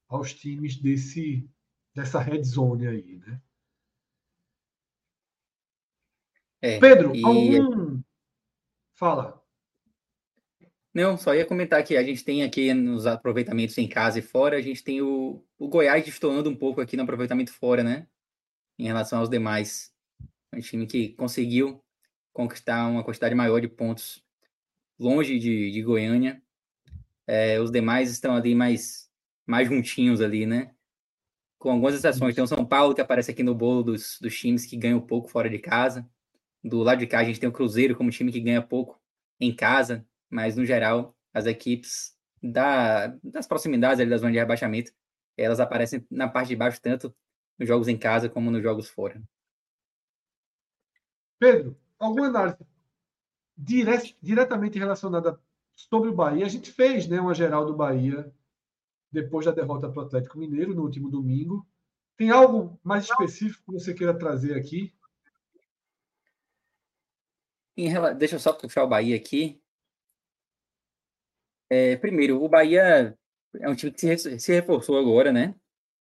aos 0.07 0.34
times 0.34 0.77
desse, 0.77 1.45
dessa 1.93 2.19
red 2.19 2.43
zone 2.45 2.88
aí, 2.88 3.18
né? 3.18 3.41
É, 6.61 6.80
Pedro, 6.80 7.14
e... 7.14 7.23
algum... 7.26 8.01
Fala. 8.93 9.36
Não, 10.98 11.15
só 11.15 11.36
ia 11.36 11.45
comentar 11.45 11.84
que 11.84 11.95
a 11.95 12.02
gente 12.02 12.26
tem 12.26 12.41
aqui 12.41 12.74
nos 12.74 13.06
aproveitamentos 13.06 13.78
em 13.78 13.88
casa 13.88 14.18
e 14.18 14.22
fora, 14.24 14.57
a 14.57 14.61
gente 14.61 14.84
tem 14.84 14.99
o, 14.99 15.45
o 15.56 15.68
Goiás 15.68 16.03
destoando 16.03 16.49
um 16.49 16.56
pouco 16.56 16.82
aqui 16.82 16.98
no 16.98 17.03
aproveitamento 17.03 17.53
fora, 17.53 17.84
né? 17.84 18.07
Em 18.80 18.88
relação 18.88 19.19
aos 19.19 19.30
demais. 19.30 19.94
Um 20.52 20.60
time 20.60 20.88
que 20.88 21.10
conseguiu 21.10 21.84
conquistar 22.34 22.88
uma 22.88 23.03
quantidade 23.03 23.36
maior 23.36 23.61
de 23.61 23.68
pontos 23.68 24.24
longe 24.98 25.38
de, 25.38 25.69
de 25.72 25.84
Goiânia 25.84 26.41
é, 27.28 27.60
os 27.60 27.69
demais 27.69 28.10
estão 28.10 28.36
ali 28.36 28.56
mais, 28.56 29.07
mais 29.45 29.68
juntinhos 29.68 30.19
ali, 30.19 30.48
né? 30.48 30.74
Com 31.60 31.69
algumas 31.69 31.94
exceções. 31.94 32.34
Tem 32.34 32.44
o 32.44 32.48
São 32.48 32.65
Paulo 32.65 32.95
que 32.95 33.02
aparece 33.02 33.30
aqui 33.30 33.44
no 33.44 33.53
bolo 33.53 33.84
dos, 33.84 34.18
dos 34.19 34.36
times 34.36 34.65
que 34.65 34.76
ganham 34.76 34.99
pouco 34.99 35.28
fora 35.28 35.48
de 35.48 35.60
casa. 35.60 36.10
Do 36.64 36.82
lado 36.82 36.98
de 36.98 37.06
cá 37.06 37.19
a 37.19 37.24
gente 37.24 37.40
tem 37.40 37.48
o 37.48 37.53
Cruzeiro 37.53 37.95
como 37.95 38.10
time 38.10 38.32
que 38.32 38.40
ganha 38.40 38.64
pouco 38.64 38.99
em 39.40 39.56
casa, 39.56 40.03
mas 40.30 40.56
no 40.56 40.66
geral 40.66 41.16
as 41.34 41.45
equipes 41.45 42.16
da, 42.41 43.08
das 43.24 43.48
proximidades 43.48 43.99
ali 43.99 44.10
da 44.10 44.18
zona 44.18 44.32
de 44.32 44.38
rebaixamento, 44.38 44.91
elas 45.36 45.60
aparecem 45.60 46.06
na 46.10 46.28
parte 46.28 46.49
de 46.49 46.56
baixo 46.56 46.82
tanto 46.82 47.16
nos 47.58 47.68
jogos 47.68 47.88
em 47.88 47.98
casa 47.98 48.30
como 48.30 48.52
nos 48.52 48.62
jogos 48.62 48.90
fora. 48.90 49.22
Pedro, 51.40 51.78
alguma 51.99 52.28
análise 52.28 52.58
dire 53.56 54.16
diretamente 54.22 54.78
relacionada 54.78 55.40
sobre 55.76 56.10
o 56.10 56.16
Bahia, 56.16 56.45
a 56.45 56.49
gente 56.49 56.72
fez 56.72 57.08
né, 57.08 57.20
uma 57.20 57.34
geral 57.34 57.66
do 57.66 57.76
Bahia 57.76 58.32
depois 59.12 59.45
da 59.45 59.52
derrota 59.52 59.90
para 59.90 60.04
o 60.04 60.06
Atlético 60.06 60.38
Mineiro 60.38 60.76
no 60.76 60.84
último 60.84 61.10
domingo. 61.10 61.66
Tem 62.16 62.30
algo 62.30 62.80
mais 62.84 63.06
específico 63.06 63.72
que 63.72 63.80
você 63.80 63.94
queira 63.94 64.18
trazer 64.18 64.56
aqui? 64.56 64.94
Deixa 68.18 68.36
eu 68.36 68.40
só 68.40 68.54
puxar 68.54 68.84
o 68.84 68.88
Bahia 68.88 69.16
aqui. 69.16 69.62
É, 71.69 71.95
primeiro, 71.98 72.41
o 72.44 72.49
Bahia 72.49 73.18
é 73.60 73.69
um 73.69 73.76
time 73.76 73.91
que 73.91 74.18
se, 74.18 74.53
reforçou 74.53 74.98
agora, 74.98 75.31
né? 75.31 75.56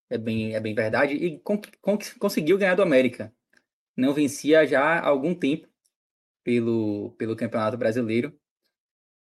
É 0.09 0.19
bem, 0.19 0.55
é 0.55 0.61
bem 0.61 0.75
verdade. 0.75 1.15
E 1.15 1.39
con, 1.41 1.61
con, 1.81 1.99
conseguiu 2.19 2.59
ganhar 2.59 2.75
do 2.75 2.83
América. 2.83 3.33
Não 3.97 4.15
vencia 4.15 4.67
já 4.67 4.83
há 4.83 5.07
algum 5.07 5.35
tempo 5.35 5.69
pelo, 6.45 7.13
pelo 7.19 7.37
Campeonato 7.37 7.77
Brasileiro 7.77 8.39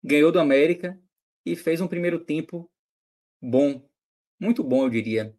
ganhou 0.03 0.33
do 0.33 0.41
América 0.41 0.99
e 1.47 1.55
fez 1.55 1.81
um 1.81 1.87
primeiro 1.87 2.19
tempo 2.19 2.71
bom, 3.41 3.89
muito 4.41 4.65
bom, 4.65 4.85
eu 4.85 4.91
diria, 4.91 5.37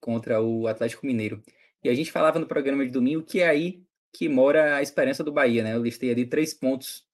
contra 0.00 0.42
o 0.42 0.66
Atlético 0.66 1.06
Mineiro. 1.06 1.42
E 1.82 1.88
a 1.88 1.94
gente 1.94 2.10
falava 2.10 2.38
no 2.38 2.46
programa 2.46 2.84
de 2.84 2.90
domingo 2.90 3.24
que 3.24 3.40
é 3.40 3.48
aí 3.48 3.84
que 4.12 4.28
mora 4.28 4.76
a 4.76 4.82
esperança 4.82 5.24
do 5.24 5.32
Bahia, 5.32 5.62
né? 5.62 5.74
Eu 5.74 5.82
listei 5.82 6.10
ali 6.10 6.26
três 6.26 6.52
pontos 6.52 7.06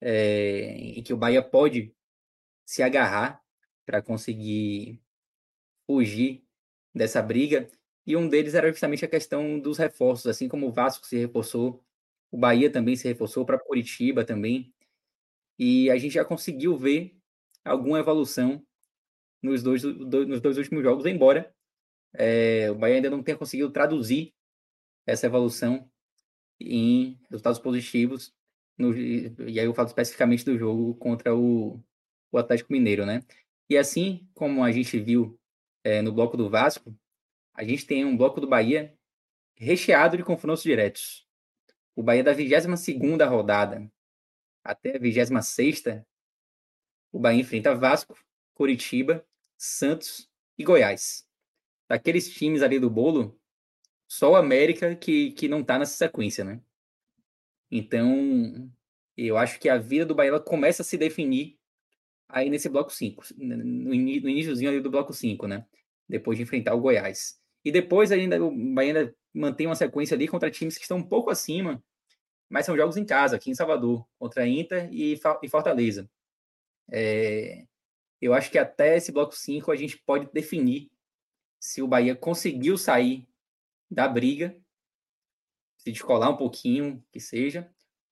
é, 0.00 0.74
em 0.76 1.02
que 1.02 1.12
o 1.12 1.16
Bahia 1.16 1.42
pode 1.42 1.94
se 2.70 2.84
agarrar 2.84 3.42
para 3.84 4.00
conseguir 4.00 5.02
fugir 5.84 6.44
dessa 6.94 7.20
briga. 7.20 7.68
E 8.06 8.16
um 8.16 8.28
deles 8.28 8.54
era 8.54 8.70
justamente 8.70 9.04
a 9.04 9.08
questão 9.08 9.58
dos 9.58 9.76
reforços, 9.76 10.28
assim 10.28 10.48
como 10.48 10.68
o 10.68 10.72
Vasco 10.72 11.04
se 11.04 11.16
reforçou, 11.18 11.84
o 12.30 12.38
Bahia 12.38 12.70
também 12.70 12.94
se 12.94 13.08
reforçou, 13.08 13.44
para 13.44 13.58
Curitiba 13.58 14.24
também. 14.24 14.72
E 15.58 15.90
a 15.90 15.98
gente 15.98 16.12
já 16.12 16.24
conseguiu 16.24 16.76
ver 16.78 17.18
alguma 17.64 17.98
evolução 17.98 18.64
nos 19.42 19.64
dois, 19.64 19.82
nos 19.82 20.40
dois 20.40 20.56
últimos 20.56 20.84
jogos, 20.84 21.06
embora 21.06 21.52
é, 22.14 22.70
o 22.70 22.76
Bahia 22.76 22.96
ainda 22.96 23.10
não 23.10 23.20
tenha 23.20 23.36
conseguido 23.36 23.72
traduzir 23.72 24.32
essa 25.04 25.26
evolução 25.26 25.90
em 26.60 27.18
resultados 27.28 27.58
positivos. 27.58 28.32
No, 28.78 28.96
e 28.96 29.58
aí 29.58 29.66
eu 29.66 29.74
falo 29.74 29.88
especificamente 29.88 30.44
do 30.44 30.56
jogo 30.56 30.94
contra 30.94 31.34
o, 31.34 31.82
o 32.32 32.38
Atlético 32.38 32.72
Mineiro, 32.72 33.04
né? 33.06 33.22
E 33.68 33.76
assim 33.76 34.28
como 34.34 34.64
a 34.64 34.72
gente 34.72 34.98
viu 34.98 35.38
é, 35.84 36.02
no 36.02 36.12
bloco 36.12 36.36
do 36.36 36.50
Vasco, 36.50 36.94
a 37.54 37.64
gente 37.64 37.86
tem 37.86 38.04
um 38.04 38.16
bloco 38.16 38.40
do 38.40 38.48
Bahia 38.48 38.96
recheado 39.54 40.16
de 40.16 40.24
confrontos 40.24 40.62
diretos. 40.62 41.26
O 41.94 42.02
Bahia 42.02 42.24
da 42.24 42.32
22 42.32 42.80
segunda 42.80 43.26
rodada 43.26 43.90
até 44.64 44.96
a 44.96 44.98
26 44.98 45.70
o 47.12 47.18
Bahia 47.18 47.40
enfrenta 47.40 47.74
Vasco, 47.74 48.16
Curitiba, 48.54 49.26
Santos 49.58 50.30
e 50.56 50.64
Goiás. 50.64 51.26
Daqueles 51.88 52.30
times 52.32 52.62
ali 52.62 52.78
do 52.78 52.88
bolo, 52.88 53.38
só 54.08 54.32
o 54.32 54.36
América 54.36 54.94
que, 54.94 55.32
que 55.32 55.48
não 55.48 55.60
está 55.60 55.78
nessa 55.78 55.96
sequência, 55.96 56.44
né? 56.44 56.60
Então, 57.70 58.72
eu 59.16 59.36
acho 59.36 59.58
que 59.60 59.68
a 59.68 59.76
vida 59.76 60.06
do 60.06 60.14
Bahia 60.14 60.38
começa 60.40 60.82
a 60.82 60.84
se 60.84 60.96
definir 60.96 61.59
aí 62.32 62.48
nesse 62.50 62.68
bloco 62.68 62.92
5, 62.92 63.24
no, 63.36 63.94
iníciozinho 63.94 64.70
ali 64.70 64.80
do 64.80 64.90
bloco 64.90 65.12
5, 65.12 65.46
né? 65.46 65.66
Depois 66.08 66.36
de 66.36 66.42
enfrentar 66.42 66.74
o 66.74 66.80
Goiás. 66.80 67.38
E 67.64 67.70
depois 67.70 68.10
ainda 68.10 68.42
o 68.42 68.50
Bahia 68.50 68.98
ainda 68.98 69.16
manter 69.32 69.66
uma 69.66 69.76
sequência 69.76 70.14
ali 70.14 70.26
contra 70.26 70.50
times 70.50 70.76
que 70.76 70.82
estão 70.82 70.98
um 70.98 71.06
pouco 71.06 71.30
acima, 71.30 71.82
mas 72.48 72.66
são 72.66 72.76
jogos 72.76 72.96
em 72.96 73.04
casa, 73.04 73.36
aqui 73.36 73.50
em 73.50 73.54
Salvador, 73.54 74.06
contra 74.18 74.46
Inter 74.46 74.88
e, 74.92 75.18
e 75.42 75.48
Fortaleza. 75.48 76.10
É, 76.90 77.64
eu 78.20 78.34
acho 78.34 78.50
que 78.50 78.58
até 78.58 78.96
esse 78.96 79.12
bloco 79.12 79.34
5 79.34 79.70
a 79.70 79.76
gente 79.76 79.98
pode 79.98 80.30
definir 80.32 80.90
se 81.60 81.82
o 81.82 81.88
Bahia 81.88 82.16
conseguiu 82.16 82.76
sair 82.76 83.28
da 83.90 84.08
briga, 84.08 84.56
se 85.78 85.92
descolar 85.92 86.30
um 86.30 86.36
pouquinho, 86.36 87.04
que 87.12 87.20
seja, 87.20 87.70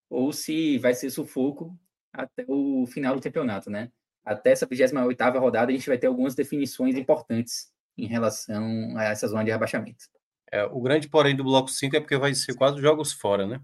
ou 0.08 0.32
se 0.32 0.78
vai 0.78 0.94
ser 0.94 1.10
sufoco 1.10 1.78
até 2.12 2.44
o 2.48 2.86
final 2.86 3.14
do 3.14 3.22
campeonato, 3.22 3.70
né? 3.70 3.92
Até 4.28 4.50
essa 4.50 4.66
28ª 4.66 5.38
rodada 5.38 5.70
a 5.70 5.74
gente 5.74 5.88
vai 5.88 5.98
ter 5.98 6.06
algumas 6.06 6.34
definições 6.34 6.96
importantes 6.96 7.72
em 7.96 8.06
relação 8.06 8.96
a 8.96 9.04
essa 9.04 9.26
zona 9.26 9.44
de 9.44 9.50
rebaixamento. 9.50 10.04
É, 10.50 10.64
o 10.64 10.80
grande 10.80 11.08
porém 11.08 11.34
do 11.34 11.44
bloco 11.44 11.68
5 11.68 11.96
é 11.96 12.00
porque 12.00 12.16
vai 12.16 12.34
ser 12.34 12.54
quatro 12.54 12.80
jogos 12.80 13.12
fora, 13.12 13.46
né? 13.46 13.60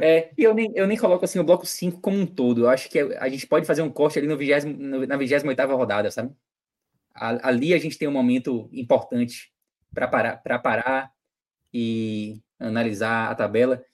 É, 0.00 0.32
e 0.38 0.44
eu 0.44 0.54
nem, 0.54 0.72
eu 0.74 0.86
nem 0.86 0.96
coloco 0.96 1.24
assim 1.24 1.38
o 1.38 1.44
bloco 1.44 1.66
5 1.66 2.00
como 2.00 2.16
um 2.16 2.26
todo. 2.26 2.62
Eu 2.62 2.70
acho 2.70 2.88
que 2.88 2.98
a 2.98 3.28
gente 3.28 3.46
pode 3.46 3.66
fazer 3.66 3.82
um 3.82 3.90
corte 3.90 4.18
ali 4.18 4.28
no 4.28 4.36
20, 4.36 4.64
no, 4.64 5.06
na 5.06 5.16
28 5.16 5.76
rodada, 5.76 6.10
sabe? 6.10 6.34
ali 7.14 7.74
a 7.74 7.78
gente 7.78 7.98
tem 7.98 8.08
um 8.08 8.12
momento 8.12 8.70
importante 8.72 9.52
para 9.92 10.08
parar, 10.08 10.38
parar 10.38 11.12
e 11.72 12.40
analisar 12.58 13.30
a 13.30 13.34
tabela. 13.34 13.84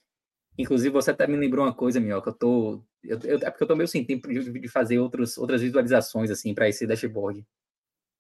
Inclusive, 0.59 0.91
você 0.91 1.13
até 1.13 1.25
me 1.27 1.37
lembrou 1.37 1.65
uma 1.65 1.73
coisa, 1.73 2.01
Minhoca. 2.01 2.31
Eu 2.31 2.35
tô. 2.35 2.85
Eu, 3.05 3.19
eu, 3.23 3.39
é 3.39 3.51
porque 3.51 3.63
eu 3.63 3.69
tô 3.69 3.77
meio 3.77 3.87
sem 3.87 4.05
tempo 4.05 4.29
de, 4.29 4.51
de 4.51 4.69
fazer 4.69 4.99
outros, 4.99 5.39
outras 5.39 5.63
visualizações 5.63 6.31
assim 6.31 6.53
para 6.53 6.69
esse 6.69 6.85
dashboard. 6.85 7.47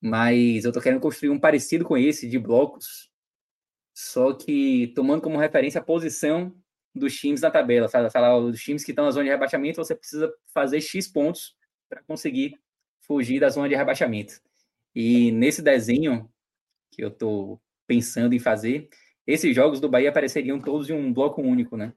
Mas 0.01 0.65
eu 0.65 0.73
tô 0.73 0.81
querendo 0.81 1.01
construir 1.01 1.31
um 1.31 1.40
parecido 1.40 1.85
com 1.85 1.98
esse 1.98 2.28
de 2.28 2.39
blocos, 2.39 3.10
só 3.93 4.32
que 4.32 4.93
tomando 4.94 5.20
como 5.23 5.36
referência 5.36 5.81
a 5.81 5.85
posição 5.85 6.55
dos 6.94 7.15
times 7.16 7.40
na 7.40 7.51
tabela. 7.51 7.89
Falar, 7.89 8.39
dos 8.40 8.62
times 8.62 8.85
que 8.85 8.93
estão 8.93 9.05
na 9.05 9.10
zona 9.10 9.24
de 9.24 9.31
rebaixamento, 9.31 9.82
você 9.82 9.97
precisa 9.97 10.32
fazer 10.55 10.81
X 10.81 11.09
pontos 11.09 11.56
para 11.89 12.02
conseguir 12.05 12.56
fugir 13.01 13.40
da 13.40 13.48
zona 13.48 13.69
de 13.69 13.74
rebaixamento. 13.74 14.40
E 14.94 15.32
nesse 15.32 15.60
desenho 15.62 16.31
que 16.93 17.02
eu 17.02 17.09
estou 17.09 17.60
pensando 17.86 18.35
em 18.35 18.39
fazer, 18.39 18.89
esses 19.27 19.55
jogos 19.55 19.81
do 19.81 19.89
Bahia 19.89 20.10
apareceriam 20.10 20.60
todos 20.60 20.89
em 20.89 20.94
um 20.94 21.12
bloco 21.12 21.43
único, 21.43 21.77
né? 21.77 21.93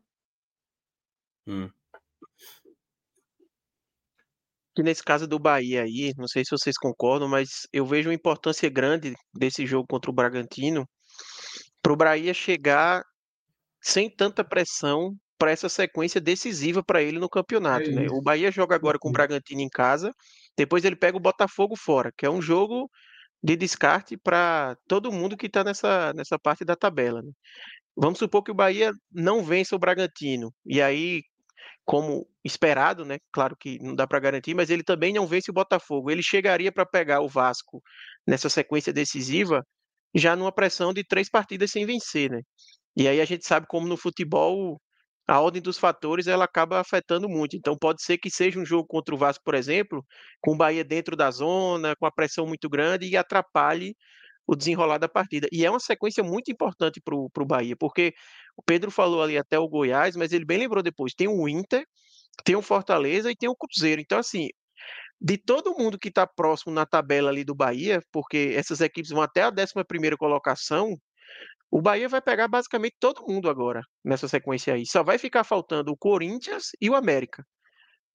Hum. 1.48 1.70
Que 4.76 4.84
nesse 4.84 5.04
caso 5.04 5.28
do 5.28 5.38
Bahia 5.38 5.84
aí, 5.84 6.14
não 6.18 6.28
sei 6.28 6.46
se 6.46 6.52
vocês 6.52 6.78
concordam, 6.78 7.28
mas 7.28 7.68
eu 7.74 7.86
vejo 7.86 8.10
uma 8.10 8.16
importância 8.16 8.70
grande 8.70 9.14
desse 9.34 9.66
jogo 9.66 9.86
contra 9.88 10.10
o 10.10 10.14
Bragantino 10.14 10.88
para 11.82 11.94
o 11.94 11.98
Bahia 11.98 12.34
chegar 12.34 13.04
sem 13.82 14.10
tanta 14.10 14.44
pressão 14.44 15.16
para 15.38 15.52
essa 15.52 15.68
sequência 15.68 16.22
decisiva 16.22 16.84
para 16.84 17.02
ele 17.02 17.18
no 17.18 17.28
campeonato. 17.28 17.90
É 17.90 17.94
né? 17.94 18.08
O 18.12 18.22
Bahia 18.22 18.52
joga 18.52 18.76
agora 18.76 19.00
com 19.00 19.10
o 19.10 19.12
Bragantino 19.12 19.62
em 19.62 19.70
casa, 19.70 20.12
depois 20.56 20.86
ele 20.86 20.96
pega 20.96 21.18
o 21.18 21.22
Botafogo 21.22 21.76
fora, 21.76 22.12
que 22.16 22.26
é 22.26 22.30
um 22.30 22.42
jogo 22.42 22.90
de 23.44 23.56
descarte 23.56 24.16
para 24.18 24.76
todo 24.88 25.12
mundo 25.12 25.36
que 25.36 25.48
está 25.48 25.64
nessa, 25.64 26.14
nessa 26.14 26.38
parte 26.38 26.64
da 26.64 26.76
tabela. 26.76 27.24
Né? 27.24 27.32
Vamos 27.98 28.20
supor 28.20 28.44
que 28.44 28.52
o 28.52 28.56
Bahia 28.56 28.92
não 29.12 29.44
vença 29.44 29.76
o 29.76 29.80
Bragantino, 29.80 30.54
e 30.64 30.80
aí, 30.80 31.24
como 31.92 32.26
esperado, 32.42 33.04
né? 33.04 33.18
Claro 33.34 33.54
que 33.60 33.78
não 33.80 33.94
dá 33.94 34.08
para 34.08 34.18
garantir, 34.18 34.54
mas 34.54 34.70
ele 34.70 34.82
também 34.82 35.12
não 35.14 35.28
vence 35.28 35.52
o 35.52 35.54
Botafogo. 35.54 36.10
Ele 36.10 36.24
chegaria 36.24 36.72
para 36.72 36.86
pegar 36.86 37.20
o 37.20 37.28
Vasco 37.28 37.84
nessa 38.26 38.48
sequência 38.50 38.94
decisiva 38.94 39.62
já 40.16 40.34
numa 40.34 40.54
pressão 40.54 40.94
de 40.94 41.04
três 41.04 41.30
partidas 41.30 41.70
sem 41.72 41.86
vencer, 41.86 42.32
né? 42.32 42.40
E 42.96 43.10
aí 43.10 43.20
a 43.20 43.26
gente 43.26 43.46
sabe 43.46 43.68
como 43.68 43.88
no 43.90 43.98
futebol 43.98 44.80
a 45.28 45.42
ordem 45.42 45.62
dos 45.62 45.78
fatores 45.78 46.28
ela 46.28 46.46
acaba 46.46 46.80
afetando 46.80 47.28
muito. 47.28 47.58
Então 47.58 47.78
pode 47.78 48.02
ser 48.04 48.18
que 48.18 48.30
seja 48.30 48.58
um 48.58 48.66
jogo 48.66 48.88
contra 48.88 49.14
o 49.14 49.18
Vasco, 49.18 49.44
por 49.44 49.54
exemplo, 49.56 50.06
com 50.42 50.54
o 50.54 50.58
Bahia 50.58 50.86
dentro 50.86 51.18
da 51.18 51.30
zona, 51.30 51.94
com 51.98 52.06
a 52.06 52.12
pressão 52.12 52.48
muito 52.48 52.70
grande 52.70 53.06
e 53.08 53.18
atrapalhe 53.18 53.96
o 54.48 54.56
desenrolar 54.56 54.98
da 54.98 55.10
partida. 55.10 55.48
E 55.52 55.66
é 55.66 55.70
uma 55.70 55.80
sequência 55.80 56.24
muito 56.24 56.52
importante 56.52 57.02
para 57.02 57.16
o 57.16 57.46
Bahia, 57.46 57.76
porque 57.78 58.14
o 58.56 58.62
Pedro 58.64 58.92
falou 58.92 59.22
ali 59.22 59.38
até 59.38 59.58
o 59.60 59.68
Goiás, 59.68 60.16
mas 60.16 60.32
ele 60.32 60.46
bem 60.46 60.60
lembrou 60.60 60.84
depois, 60.84 61.14
tem 61.14 61.28
o 61.28 61.48
Inter, 61.48 61.86
tem 62.44 62.56
o 62.56 62.62
Fortaleza 62.62 63.32
e 63.32 63.36
tem 63.36 63.50
o 63.50 63.56
Cruzeiro. 63.56 64.02
Então, 64.02 64.20
assim, 64.20 64.50
de 65.20 65.38
todo 65.38 65.78
mundo 65.78 66.00
que 66.00 66.10
está 66.10 66.26
próximo 66.26 66.74
na 66.74 66.86
tabela 66.86 67.30
ali 67.30 67.44
do 67.44 67.54
Bahia, 67.54 68.02
porque 68.12 68.54
essas 68.56 68.82
equipes 68.82 69.12
vão 69.12 69.22
até 69.22 69.44
a 69.44 69.50
11 69.50 69.84
primeira 69.88 70.18
colocação, 70.18 70.98
o 71.70 71.82
Bahia 71.82 72.10
vai 72.10 72.22
pegar 72.22 72.48
basicamente 72.48 72.96
todo 73.00 73.26
mundo 73.28 73.50
agora 73.50 73.82
nessa 74.04 74.28
sequência 74.28 74.74
aí. 74.74 74.86
Só 74.86 75.04
vai 75.04 75.18
ficar 75.18 75.44
faltando 75.44 75.92
o 75.92 75.98
Corinthians 75.98 76.72
e 76.82 76.90
o 76.90 76.96
América. 76.96 77.46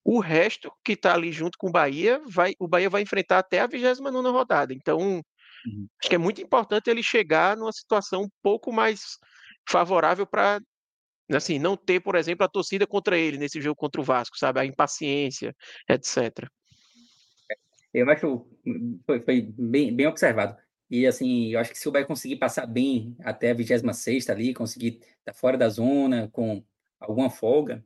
O 0.04 0.20
resto 0.20 0.70
que 0.84 0.92
está 0.92 1.14
ali 1.14 1.32
junto 1.32 1.56
com 1.58 1.68
o 1.68 1.72
Bahia, 1.72 2.20
vai, 2.28 2.52
o 2.60 2.68
Bahia 2.68 2.90
vai 2.90 3.02
enfrentar 3.02 3.38
até 3.38 3.60
a 3.60 3.66
29 3.66 4.28
rodada. 4.28 4.74
Então, 4.74 4.98
uhum. 4.98 5.22
acho 6.00 6.08
que 6.08 6.14
é 6.14 6.18
muito 6.18 6.40
importante 6.40 6.90
ele 6.90 7.02
chegar 7.02 7.56
numa 7.56 7.72
situação 7.72 8.22
um 8.22 8.28
pouco 8.42 8.72
mais 8.72 9.16
favorável 9.68 10.26
para 10.26 10.60
assim, 11.30 11.58
não 11.58 11.76
ter, 11.76 12.00
por 12.00 12.14
exemplo, 12.14 12.44
a 12.44 12.48
torcida 12.48 12.86
contra 12.86 13.18
ele 13.18 13.36
nesse 13.36 13.60
jogo 13.60 13.76
contra 13.76 14.00
o 14.00 14.04
Vasco, 14.04 14.38
sabe? 14.38 14.60
A 14.60 14.64
impaciência, 14.64 15.54
etc. 15.88 16.48
Eu 17.92 18.08
acho 18.10 18.46
foi, 19.04 19.20
foi 19.20 19.42
bem, 19.42 19.94
bem 19.94 20.06
observado. 20.06 20.56
E 20.88 21.06
assim, 21.06 21.52
eu 21.52 21.58
acho 21.58 21.72
que 21.72 21.78
se 21.78 21.88
o 21.88 21.92
Bahia 21.92 22.06
conseguir 22.06 22.36
passar 22.36 22.66
bem 22.66 23.16
até 23.20 23.50
a 23.50 23.54
26 23.54 24.30
ali, 24.30 24.54
conseguir 24.54 24.98
estar 24.98 25.12
tá 25.24 25.34
fora 25.34 25.58
da 25.58 25.68
zona 25.68 26.28
com 26.30 26.62
alguma 27.00 27.28
folga, 27.28 27.84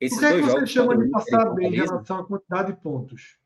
esses 0.00 0.18
o 0.18 0.20
que 0.20 0.26
dois 0.26 0.38
é 0.38 0.42
que 0.42 0.46
jogos. 0.48 0.60
Você 0.60 0.66
chama 0.66 0.98
de 0.98 1.10
passar 1.10 1.54
bem 1.54 1.72
em 1.72 1.76
relação 1.76 2.18
à 2.18 2.26
quantidade 2.26 2.72
de 2.72 2.80
pontos? 2.80 3.38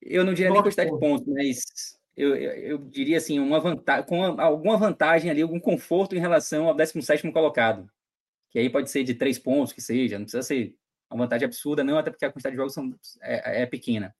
Eu 0.00 0.24
não 0.24 0.32
diria 0.32 0.50
nem 0.50 0.62
quantidade 0.62 0.90
pontos. 0.90 1.20
de 1.20 1.26
pontos, 1.26 1.34
mas 1.34 1.99
eu, 2.20 2.36
eu, 2.36 2.78
diria 2.78 3.18
assim, 3.18 3.38
uma 3.38 3.60
vantagem, 3.60 4.06
com 4.06 4.22
alguma 4.40 4.76
vantagem 4.76 5.30
ali, 5.30 5.42
algum 5.42 5.60
conforto 5.60 6.14
em 6.14 6.20
relação 6.20 6.68
ao 6.68 6.74
17 6.74 7.30
colocado. 7.32 7.90
Que 8.50 8.58
aí 8.58 8.68
pode 8.68 8.90
ser 8.90 9.04
de 9.04 9.14
três 9.14 9.38
pontos, 9.38 9.72
que 9.72 9.80
seja, 9.80 10.18
não 10.18 10.24
precisa 10.24 10.42
ser 10.42 10.76
uma 11.10 11.24
vantagem 11.24 11.46
absurda, 11.46 11.84
não, 11.84 11.98
até 11.98 12.10
porque 12.10 12.24
a 12.24 12.32
quantidade 12.32 12.54
de 12.54 12.58
jogos 12.58 12.74
são, 12.74 12.94
é, 13.22 13.62
é 13.62 13.66
pequena. 13.66 14.14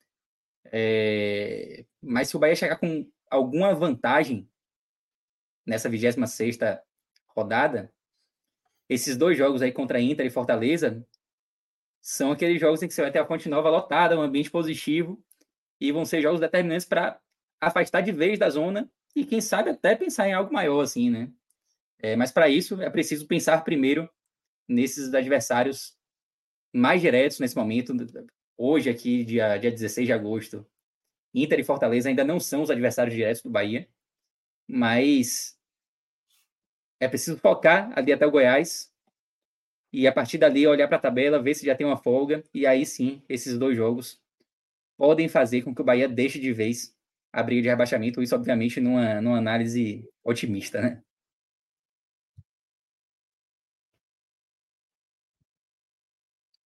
É, 0.67 1.85
mas 2.03 2.29
se 2.29 2.37
o 2.37 2.39
Bahia 2.39 2.57
chegar 2.57 2.77
com 2.77 3.09
alguma 3.31 3.75
vantagem 3.75 4.49
nessa 5.67 5.89
26 5.89 6.17
rodada, 7.29 7.93
esses 8.89 9.17
dois 9.17 9.39
jogos 9.39 9.63
aí 9.63 9.73
contra 9.73 10.01
Inter 10.01 10.27
e 10.27 10.31
Fortaleza 10.31 11.07
são 12.01 12.33
aqueles 12.33 12.61
jogos 12.61 12.83
em 12.83 12.89
que 12.89 12.95
você 12.95 13.03
vai 13.03 13.13
ter 13.13 13.19
a 13.19 13.27
Fonte 13.27 13.49
Nova 13.49 13.71
lotada, 13.71 14.19
um 14.19 14.23
ambiente 14.23 14.51
positivo, 14.51 15.23
e 15.81 15.93
vão 15.93 16.05
ser 16.05 16.23
jogos 16.23 16.41
determinantes 16.41 16.87
para 16.87 17.21
afastar 17.61 18.01
de 18.01 18.13
vez 18.13 18.39
da 18.39 18.49
zona 18.49 18.91
e, 19.15 19.25
quem 19.25 19.41
sabe, 19.41 19.71
até 19.71 19.95
pensar 19.95 20.29
em 20.29 20.33
algo 20.33 20.53
maior, 20.53 20.81
assim, 20.81 21.11
né? 21.11 21.31
É, 21.99 22.17
mas 22.17 22.33
para 22.33 22.49
isso 22.49 22.81
é 22.81 22.89
preciso 22.89 23.27
pensar 23.27 23.63
primeiro 23.63 24.09
nesses 24.67 25.13
adversários 25.13 25.97
mais 26.73 27.01
diretos 27.01 27.41
nesse 27.41 27.57
momento, 27.57 27.93
hoje, 28.57 28.89
aqui, 28.89 29.25
dia, 29.25 29.59
dia 29.59 29.71
16 29.71 30.07
de 30.07 30.13
agosto, 30.13 30.67
Inter 31.35 31.59
e 31.61 31.65
Fortaleza 31.65 32.09
ainda 32.09 32.25
não 32.25 32.41
são 32.41 32.63
os 32.63 32.71
adversários 32.71 33.15
diretos 33.15 33.43
do 33.43 33.51
Bahia, 33.51 33.89
mas 34.67 35.59
é 37.01 37.09
preciso 37.09 37.39
focar 37.39 37.93
ali 37.97 38.13
até 38.13 38.27
o 38.27 38.31
Goiás 38.31 38.93
e 39.93 40.07
a 40.07 40.13
partir 40.13 40.39
dali 40.39 40.67
olhar 40.67 40.87
para 40.87 40.97
a 40.97 41.01
tabela, 41.01 41.43
ver 41.43 41.55
se 41.55 41.67
já 41.67 41.75
tem 41.75 41.87
uma 41.87 41.97
folga 41.97 42.45
e 42.55 42.67
aí 42.67 42.87
sim 42.87 43.23
esses 43.29 43.59
dois 43.59 43.77
jogos 43.77 44.21
podem 44.97 45.29
fazer 45.29 45.63
com 45.63 45.75
que 45.75 45.81
o 45.81 45.85
Bahia 45.85 46.09
deixe 46.09 46.39
de 46.39 46.53
vez 46.53 46.95
a 47.33 47.43
briga 47.43 47.63
de 47.63 47.69
rebaixamento, 47.69 48.23
isso 48.23 48.35
obviamente 48.35 48.81
numa, 48.81 49.21
numa 49.21 49.39
análise 49.39 50.09
otimista, 50.25 50.81
né? 50.81 51.03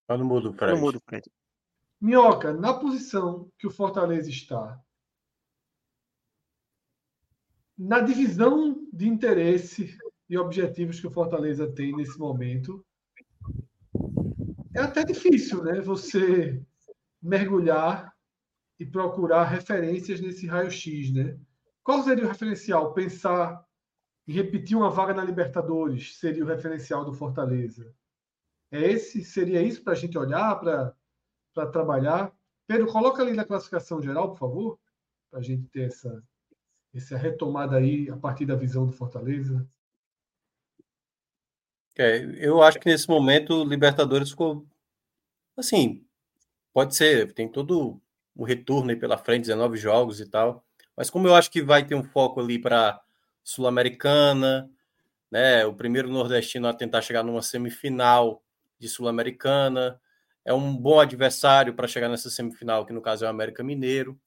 Tá 0.06 0.18
no 0.18 0.24
mudo, 0.24 0.52
Fred. 0.52 0.72
Tá 0.72 0.76
no 0.76 0.84
mudo, 0.84 1.00
Fred. 1.06 1.30
Minhoca, 2.00 2.52
na 2.52 2.74
posição 2.74 3.50
que 3.58 3.66
o 3.66 3.70
Fortaleza 3.70 4.28
está, 4.28 4.78
na 7.76 8.00
divisão 8.00 8.86
de 8.92 9.08
interesse 9.08 9.96
e 10.28 10.36
objetivos 10.38 11.00
que 11.00 11.06
o 11.06 11.10
Fortaleza 11.10 11.70
tem 11.72 11.96
nesse 11.96 12.18
momento, 12.18 12.84
é 14.74 14.80
até 14.80 15.04
difícil, 15.04 15.62
né? 15.62 15.80
Você 15.80 16.62
mergulhar 17.22 18.13
e 18.78 18.84
procurar 18.84 19.44
referências 19.44 20.20
nesse 20.20 20.46
raio-x, 20.46 21.12
né? 21.12 21.38
Qual 21.82 22.02
seria 22.02 22.24
o 22.24 22.28
referencial? 22.28 22.92
Pensar 22.92 23.64
em 24.26 24.32
repetir 24.32 24.76
uma 24.76 24.90
vaga 24.90 25.12
na 25.12 25.22
Libertadores 25.22 26.18
seria 26.18 26.44
o 26.44 26.48
referencial 26.48 27.05
do 27.05 27.12
Fortaleza. 27.12 27.94
É 28.70 28.80
esse? 28.80 29.24
Seria 29.24 29.62
isso 29.62 29.82
para 29.82 29.92
a 29.92 29.96
gente 29.96 30.16
olhar 30.18 30.59
para 30.59 31.66
trabalhar. 31.70 32.34
Pedro, 32.66 32.90
coloca 32.90 33.22
ali 33.22 33.34
na 33.34 33.44
classificação 33.44 34.01
geral, 34.01 34.30
por 34.30 34.38
favor, 34.38 34.78
para 35.30 35.40
a 35.40 35.42
gente 35.42 35.68
ter 35.68 35.82
essa, 35.82 36.22
essa 36.92 37.16
retomada 37.16 37.76
aí 37.76 38.09
a 38.10 38.16
partir 38.16 38.46
da 38.46 38.56
visão 38.56 38.86
do 38.86 38.92
Fortaleza? 38.92 39.68
É, 41.96 42.24
eu 42.44 42.62
acho 42.62 42.80
que 42.80 42.88
nesse 42.88 43.09
momento 43.09 43.55
o 43.55 43.64
Libertadores 43.64 44.30
ficou 44.30 44.66
assim, 45.56 46.05
pode 46.72 46.96
ser, 46.96 47.32
tem 47.32 47.48
todo 47.48 48.01
o 48.35 48.44
retorno 48.44 48.90
aí 48.90 48.97
pela 48.97 49.19
frente, 49.19 49.43
19 49.43 49.77
jogos 49.77 50.20
e 50.20 50.27
tal. 50.27 50.65
Mas 50.97 51.11
como 51.11 51.27
eu 51.27 51.35
acho 51.35 51.51
que 51.51 51.62
vai 51.62 51.85
ter 51.85 51.94
um 51.94 52.05
foco 52.05 52.40
ali 52.40 52.59
para 52.59 53.01
Sul-Americana, 53.43 54.70
né? 55.31 55.65
O 55.66 55.74
primeiro 55.74 56.09
nordestino 56.09 56.69
a 56.69 56.74
tentar 56.74 57.02
chegar 57.02 57.23
numa 57.23 57.43
semifinal 57.43 58.43
de 58.78 58.89
Sul-Americana, 58.89 60.01
é 60.44 60.52
um 60.52 60.77
bom 60.77 61.01
adversário 61.01 61.74
para 61.74 61.89
chegar 61.89 62.09
nessa 62.09 62.31
semifinal, 62.31 62.85
que 62.85 62.93
no 62.93 63.01
caso 63.01 63.24
é 63.24 63.28
o 63.28 63.31
América 63.31 63.62
Mineiro. 63.62 64.19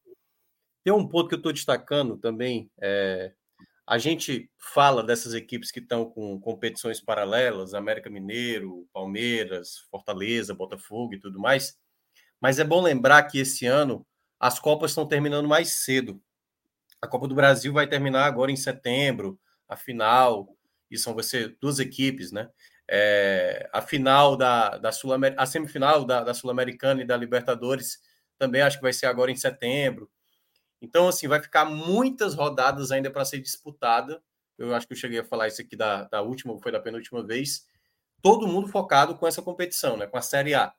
Tem 0.84 0.94
um 0.94 1.08
ponto 1.08 1.30
que 1.30 1.36
eu 1.36 1.40
estou 1.40 1.54
destacando 1.54 2.18
também, 2.18 2.72
é, 2.82 3.34
a 3.88 3.98
gente 3.98 4.52
fala 4.58 5.02
dessas 5.02 5.34
equipes 5.34 5.72
que 5.72 5.80
estão 5.80 6.04
com 6.04 6.38
competições 6.42 7.00
paralelas, 7.00 7.74
América 7.74 8.10
Mineiro, 8.10 8.86
Palmeiras, 8.92 9.78
Fortaleza, 9.90 10.54
Botafogo 10.54 11.14
e 11.14 11.20
tudo 11.20 11.40
mais, 11.40 11.78
mas 12.42 12.60
é 12.60 12.64
bom 12.64 12.82
lembrar 12.82 13.24
que 13.24 13.40
esse 13.40 13.66
ano 13.66 14.06
as 14.40 14.60
Copas 14.60 14.92
estão 14.92 15.08
terminando 15.08 15.48
mais 15.48 15.74
cedo. 15.74 16.22
A 17.02 17.08
Copa 17.08 17.28
do 17.28 17.36
Brasil 17.36 17.74
vai 17.74 17.88
terminar 17.88 18.26
agora 18.26 18.52
em 18.52 18.56
setembro, 18.56 19.40
a 19.68 19.76
final, 19.76 20.56
e 20.90 20.98
são 20.98 21.18
ser 21.22 21.58
duas 21.60 21.80
equipes, 21.80 22.32
né? 22.32 22.50
É, 22.90 23.70
a 23.74 23.82
final 23.82 24.38
da, 24.38 24.78
da 24.78 24.92
Sul 24.92 25.12
a 25.36 25.46
semifinal 25.46 26.06
da, 26.06 26.24
da 26.24 26.34
Sul-Americana 26.34 27.02
e 27.02 27.06
da 27.06 27.18
Libertadores 27.18 28.00
também 28.38 28.62
acho 28.62 28.78
que 28.78 28.84
vai 28.84 28.94
ser 28.94 29.08
agora 29.08 29.32
em 29.32 29.36
setembro. 29.36 30.10
Então, 30.82 31.08
assim, 31.08 31.28
vai 31.28 31.42
ficar 31.42 31.66
muitas 31.66 32.36
rodadas 32.36 32.92
ainda 32.92 33.10
para 33.12 33.26
ser 33.26 33.40
disputada. 33.40 34.22
Eu 34.58 34.74
acho 34.74 34.88
que 34.88 34.94
eu 34.94 34.98
cheguei 34.98 35.20
a 35.20 35.24
falar 35.24 35.48
isso 35.48 35.62
aqui 35.62 35.76
da, 35.76 36.04
da 36.06 36.22
última, 36.22 36.58
foi 36.60 36.72
da 36.72 36.80
penúltima 36.80 37.26
vez. 37.26 37.68
Todo 38.22 38.48
mundo 38.48 38.68
focado 38.68 39.16
com 39.18 39.28
essa 39.28 39.42
competição, 39.42 39.98
né? 39.98 40.08
Com 40.08 40.18
a 40.18 40.22
Série 40.22 40.54
A. 40.54 40.74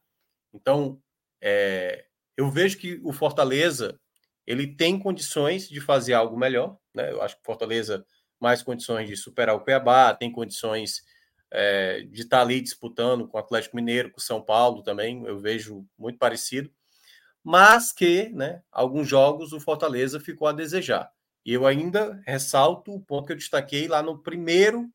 Então, 0.54 1.00
é, 1.40 2.04
eu 2.36 2.50
vejo 2.50 2.78
que 2.78 3.00
o 3.04 3.12
Fortaleza 3.12 3.98
ele 4.46 4.66
tem 4.66 4.98
condições 4.98 5.68
de 5.68 5.80
fazer 5.80 6.14
algo 6.14 6.38
melhor, 6.38 6.78
né? 6.94 7.10
Eu 7.10 7.20
acho 7.20 7.36
que 7.36 7.42
o 7.42 7.44
Fortaleza 7.44 8.04
mais 8.40 8.62
condições 8.62 9.08
de 9.08 9.16
superar 9.16 9.56
o 9.56 9.60
Cuiabá, 9.60 10.14
tem 10.14 10.30
condições 10.30 11.02
é, 11.50 12.02
de 12.02 12.22
estar 12.22 12.38
tá 12.38 12.42
ali 12.42 12.60
disputando 12.60 13.26
com 13.26 13.36
o 13.36 13.40
Atlético 13.40 13.76
Mineiro, 13.76 14.10
com 14.10 14.18
o 14.18 14.22
São 14.22 14.40
Paulo 14.40 14.82
também, 14.82 15.24
eu 15.24 15.38
vejo 15.38 15.86
muito 15.98 16.18
parecido, 16.18 16.70
mas 17.42 17.92
que, 17.92 18.28
né, 18.30 18.62
alguns 18.70 19.08
jogos 19.08 19.52
o 19.52 19.60
Fortaleza 19.60 20.20
ficou 20.20 20.46
a 20.46 20.52
desejar. 20.52 21.10
E 21.44 21.52
eu 21.52 21.66
ainda 21.66 22.20
ressalto 22.26 22.92
o 22.92 23.00
ponto 23.00 23.26
que 23.26 23.32
eu 23.32 23.36
destaquei 23.36 23.88
lá 23.88 24.02
no 24.02 24.22
primeiro 24.22 24.88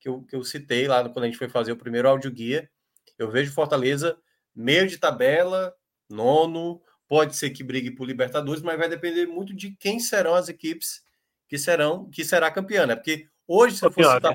que 0.00 0.08
eu, 0.08 0.22
que 0.22 0.36
eu 0.36 0.44
citei, 0.44 0.86
lá 0.86 1.08
quando 1.08 1.24
a 1.24 1.26
gente 1.26 1.38
foi 1.38 1.48
fazer 1.48 1.72
o 1.72 1.78
primeiro 1.78 2.08
áudio 2.08 2.30
guia, 2.30 2.70
eu 3.18 3.30
vejo 3.30 3.52
Fortaleza 3.52 4.18
meio 4.54 4.86
de 4.86 4.98
tabela, 4.98 5.74
nono, 6.08 6.80
pode 7.08 7.36
ser 7.36 7.50
que 7.50 7.64
brigue 7.64 7.90
por 7.90 8.06
Libertadores, 8.06 8.62
mas 8.62 8.78
vai 8.78 8.88
depender 8.88 9.26
muito 9.26 9.54
de 9.54 9.72
quem 9.76 9.98
serão 9.98 10.34
as 10.34 10.48
equipes 10.48 11.02
que 11.48 11.58
serão 11.58 12.08
que 12.10 12.24
será 12.24 12.50
campeã, 12.50 12.86
né? 12.86 12.96
Porque 12.96 13.28
hoje, 13.46 13.76
se 13.76 13.84
eu 13.84 13.90
fosse 13.92 14.12
citar 14.14 14.34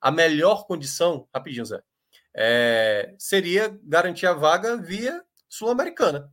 a 0.00 0.10
melhor 0.10 0.66
condição, 0.66 1.28
rapidinho, 1.32 1.64
Zé, 1.64 1.82
é, 2.34 3.14
seria 3.18 3.78
garantir 3.82 4.26
a 4.26 4.34
vaga 4.34 4.76
via 4.76 5.24
Sul-Americana. 5.48 6.30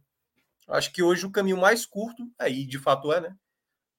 Acho 0.67 0.91
que 0.91 1.03
hoje 1.03 1.25
o 1.25 1.31
caminho 1.31 1.57
mais 1.57 1.85
curto, 1.85 2.23
aí 2.39 2.65
de 2.65 2.79
fato 2.79 3.13
é, 3.13 3.21
né? 3.21 3.35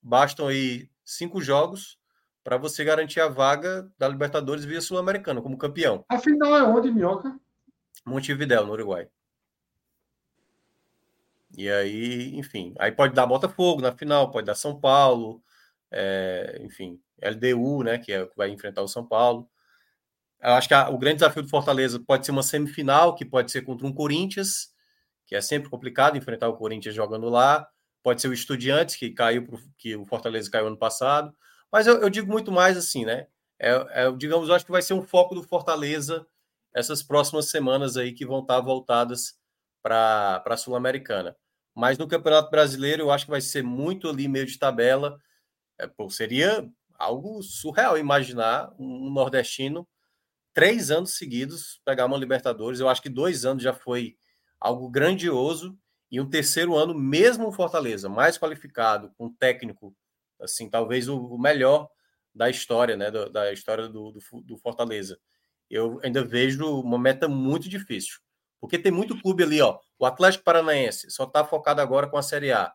Bastam 0.01 0.47
aí 0.47 0.89
cinco 1.03 1.41
jogos 1.41 1.97
para 2.43 2.57
você 2.57 2.83
garantir 2.83 3.21
a 3.21 3.27
vaga 3.27 3.89
da 3.97 4.07
Libertadores 4.07 4.65
via 4.65 4.81
Sul-Americana 4.81 5.41
como 5.41 5.57
campeão. 5.57 6.05
A 6.09 6.19
final 6.19 6.55
é 6.55 6.63
onde, 6.63 6.91
Minhoca? 6.91 7.39
Montevidéu, 8.05 8.65
no 8.65 8.73
Uruguai. 8.73 9.07
E 11.57 11.69
aí, 11.69 12.35
enfim, 12.35 12.73
aí 12.77 12.91
pode 12.91 13.13
dar 13.13 13.25
Botafogo 13.25 13.81
na 13.81 13.91
final, 13.95 14.29
pode 14.31 14.45
dar 14.45 14.55
São 14.55 14.79
Paulo, 14.79 15.41
é, 15.91 16.59
enfim, 16.61 16.99
LDU, 17.21 17.83
né, 17.83 17.97
que, 17.97 18.11
é, 18.11 18.29
vai 18.35 18.49
enfrentar 18.49 18.81
o 18.81 18.87
São 18.87 19.05
Paulo. 19.05 19.49
Eu 20.41 20.51
acho 20.51 20.67
que 20.67 20.73
a, 20.73 20.89
o 20.89 20.97
grande 20.97 21.17
desafio 21.17 21.43
do 21.43 21.49
Fortaleza 21.49 21.99
pode 21.99 22.25
ser 22.25 22.31
uma 22.31 22.43
semifinal, 22.43 23.15
que 23.15 23.23
pode 23.23 23.51
ser 23.51 23.61
contra 23.61 23.87
um 23.87 23.93
Corinthians, 23.93 24.73
que 25.25 25.35
é 25.35 25.41
sempre 25.41 25.69
complicado 25.69 26.17
enfrentar 26.17 26.49
o 26.49 26.57
Corinthians 26.57 26.93
jogando 26.93 27.29
lá. 27.29 27.67
Pode 28.03 28.21
ser 28.21 28.27
o 28.27 28.33
Estudiantes, 28.33 28.95
que 28.95 29.09
caiu, 29.09 29.45
pro, 29.45 29.59
que 29.77 29.95
o 29.95 30.05
Fortaleza 30.05 30.51
caiu 30.51 30.67
ano 30.67 30.77
passado. 30.77 31.33
Mas 31.71 31.87
eu, 31.87 31.99
eu 32.01 32.09
digo 32.09 32.31
muito 32.31 32.51
mais 32.51 32.77
assim, 32.77 33.05
né? 33.05 33.27
É, 33.57 33.71
é, 34.03 34.11
digamos, 34.11 34.49
eu 34.49 34.55
acho 34.55 34.65
que 34.65 34.71
vai 34.71 34.81
ser 34.81 34.93
um 34.93 35.01
foco 35.01 35.33
do 35.33 35.41
Fortaleza 35.41 36.27
essas 36.75 37.01
próximas 37.01 37.49
semanas 37.49 37.95
aí 37.95 38.11
que 38.11 38.25
vão 38.25 38.41
estar 38.41 38.59
voltadas 38.59 39.39
para 39.81 40.43
a 40.45 40.57
Sul-Americana. 40.57 41.35
Mas 41.73 41.97
no 41.97 42.07
Campeonato 42.07 42.51
Brasileiro 42.51 43.03
eu 43.03 43.11
acho 43.11 43.25
que 43.25 43.31
vai 43.31 43.39
ser 43.39 43.63
muito 43.63 44.09
ali 44.09 44.27
meio 44.27 44.45
de 44.45 44.59
tabela. 44.59 45.17
É, 45.79 45.87
pô, 45.87 46.09
seria 46.09 46.69
algo 46.99 47.41
surreal 47.41 47.97
imaginar 47.97 48.73
um 48.77 49.09
nordestino 49.09 49.87
três 50.53 50.91
anos 50.91 51.17
seguidos 51.17 51.81
pegar 51.85 52.05
uma 52.05 52.17
Libertadores. 52.17 52.81
Eu 52.81 52.89
acho 52.89 53.01
que 53.01 53.09
dois 53.09 53.45
anos 53.45 53.63
já 53.63 53.73
foi 53.73 54.17
algo 54.59 54.89
grandioso 54.89 55.77
e 56.11 56.19
um 56.19 56.29
terceiro 56.29 56.75
ano 56.75 56.93
mesmo 56.93 57.51
Fortaleza 57.53 58.09
mais 58.09 58.37
qualificado, 58.37 59.13
com 59.17 59.27
um 59.27 59.33
técnico 59.33 59.95
assim 60.41 60.69
talvez 60.69 61.07
o 61.07 61.37
melhor 61.37 61.89
da 62.33 62.49
história, 62.49 62.97
né, 62.97 63.09
da, 63.09 63.29
da 63.29 63.53
história 63.53 63.87
do, 63.87 64.11
do, 64.11 64.41
do 64.41 64.57
Fortaleza 64.57 65.17
eu 65.69 65.99
ainda 66.03 66.23
vejo 66.23 66.79
uma 66.81 66.97
meta 66.97 67.27
muito 67.27 67.67
difícil. 67.67 68.19
Porque 68.59 68.79
tem 68.79 68.91
muito 68.91 69.19
clube 69.21 69.43
ali, 69.43 69.61
ó. 69.61 69.79
O 69.99 70.05
Atlético 70.05 70.43
Paranaense 70.43 71.09
só 71.09 71.23
está 71.23 71.43
focado 71.43 71.81
agora 71.81 72.07
com 72.07 72.17
a 72.17 72.23
Série 72.23 72.51
A. 72.51 72.73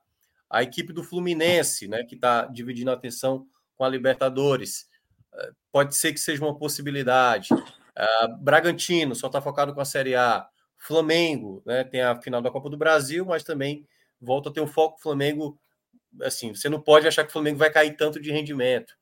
A 0.48 0.62
equipe 0.62 0.92
do 0.92 1.02
Fluminense, 1.02 1.88
né, 1.88 2.04
que 2.04 2.14
está 2.14 2.46
dividindo 2.46 2.90
a 2.90 2.94
atenção 2.94 3.46
com 3.76 3.84
a 3.84 3.88
Libertadores, 3.88 4.88
eh, 5.34 5.50
pode 5.72 5.96
ser 5.96 6.12
que 6.12 6.20
seja 6.20 6.44
uma 6.44 6.58
possibilidade. 6.58 7.52
Uh, 7.52 8.36
Bragantino 8.40 9.14
só 9.14 9.26
está 9.26 9.40
focado 9.40 9.74
com 9.74 9.80
a 9.80 9.84
Série 9.84 10.14
A. 10.14 10.46
Flamengo, 10.76 11.62
né, 11.66 11.84
tem 11.84 12.00
a 12.00 12.16
final 12.20 12.40
da 12.40 12.50
Copa 12.50 12.70
do 12.70 12.76
Brasil, 12.76 13.26
mas 13.26 13.44
também 13.44 13.86
volta 14.20 14.48
a 14.48 14.52
ter 14.52 14.60
um 14.60 14.66
foco. 14.66 15.00
Flamengo, 15.00 15.58
assim, 16.22 16.54
você 16.54 16.68
não 16.68 16.80
pode 16.80 17.06
achar 17.06 17.22
que 17.22 17.28
o 17.28 17.32
Flamengo 17.32 17.58
vai 17.58 17.70
cair 17.70 17.96
tanto 17.96 18.20
de 18.20 18.32
rendimento. 18.32 18.94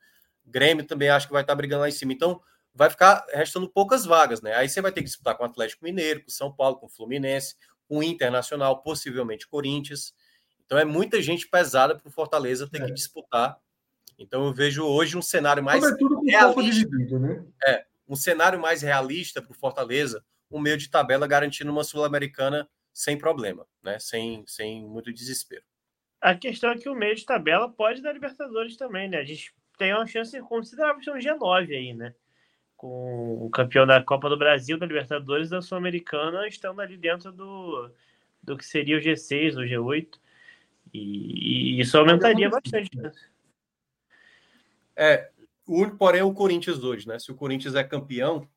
Grêmio 0.45 0.85
também 0.85 1.09
acho 1.09 1.27
que 1.27 1.33
vai 1.33 1.43
estar 1.43 1.53
tá 1.53 1.57
brigando 1.57 1.83
lá 1.83 1.89
em 1.89 1.93
cima. 1.93 2.13
Então, 2.13 2.41
vai 2.79 2.89
ficar 2.89 3.27
restando 3.33 3.69
poucas 3.69 4.05
vagas, 4.05 4.41
né? 4.41 4.55
Aí 4.55 4.69
você 4.69 4.81
vai 4.81 4.93
ter 4.93 5.01
que 5.01 5.09
disputar 5.09 5.37
com 5.37 5.43
o 5.43 5.47
Atlético 5.47 5.85
Mineiro, 5.85 6.23
com 6.23 6.31
São 6.31 6.55
Paulo, 6.55 6.77
com 6.77 6.87
o 6.87 6.89
Fluminense, 6.89 7.57
com 7.89 7.99
o 7.99 8.03
Internacional, 8.05 8.81
possivelmente 8.83 9.49
Corinthians. 9.49 10.15
Então 10.65 10.79
é 10.79 10.85
muita 10.85 11.21
gente 11.21 11.49
pesada 11.49 11.99
para 11.99 12.07
o 12.07 12.13
Fortaleza 12.13 12.71
ter 12.71 12.81
é. 12.81 12.87
que 12.87 12.93
disputar. 12.93 13.59
Então 14.17 14.47
eu 14.47 14.55
vejo 14.55 14.85
hoje 14.85 15.17
um 15.17 15.23
cenário 15.23 15.61
mais 15.61 15.83
realista, 16.25 17.19
né? 17.19 17.45
É, 17.67 17.85
um 18.07 18.15
cenário 18.15 18.61
mais 18.61 18.81
realista 18.81 19.43
para 19.43 19.51
o 19.51 19.59
Fortaleza, 19.59 20.25
um 20.49 20.61
meio 20.61 20.77
de 20.77 20.89
tabela 20.89 21.27
garantindo 21.27 21.73
uma 21.73 21.83
sul-americana 21.83 22.69
sem 22.95 23.19
problema, 23.19 23.67
né? 23.83 23.99
Sem, 23.99 24.45
sem 24.47 24.87
muito 24.87 25.13
desespero. 25.13 25.65
A 26.21 26.37
questão 26.37 26.71
é 26.71 26.79
que 26.79 26.89
o 26.89 26.95
meio 26.95 27.17
de 27.17 27.25
tabela 27.25 27.69
pode 27.69 28.01
dar 28.01 28.13
Libertadores 28.13 28.77
também, 28.77 29.09
né? 29.09 29.19
A 29.19 29.25
gente 29.25 29.53
tem 29.77 29.93
uma 29.93 30.07
chance 30.07 30.41
considerável 30.43 31.01
de 31.01 31.11
um 31.11 31.15
G9 31.15 31.71
aí, 31.71 31.93
né? 31.93 32.15
Com 32.79 33.45
o 33.45 33.51
campeão 33.51 33.85
da 33.85 34.01
Copa 34.01 34.29
do 34.29 34.39
Brasil, 34.39 34.79
da 34.79 34.87
Libertadores 34.87 35.51
da 35.51 35.61
Sul-Americana, 35.61 36.47
estando 36.47 36.81
ali 36.81 36.97
dentro 36.97 37.33
do, 37.33 37.91
do 38.41 38.57
que 38.57 38.65
seria 38.65 38.97
o 38.97 39.01
G6 39.01 39.57
ou 39.57 39.65
G8. 39.65 40.09
E, 40.95 41.77
e 41.77 41.81
isso 41.81 41.99
aumentaria 41.99 42.49
bastante. 42.49 42.97
Né? 42.97 43.13
É, 44.97 45.29
o 45.67 45.81
único, 45.81 45.99
porém, 45.99 46.21
é 46.21 46.25
o 46.25 46.33
Corinthians 46.33 46.83
hoje, 46.83 47.07
né? 47.07 47.19
Se 47.19 47.33
o 47.33 47.35
Corinthians 47.35 47.75
é 47.75 47.83
campeão, 47.83 48.49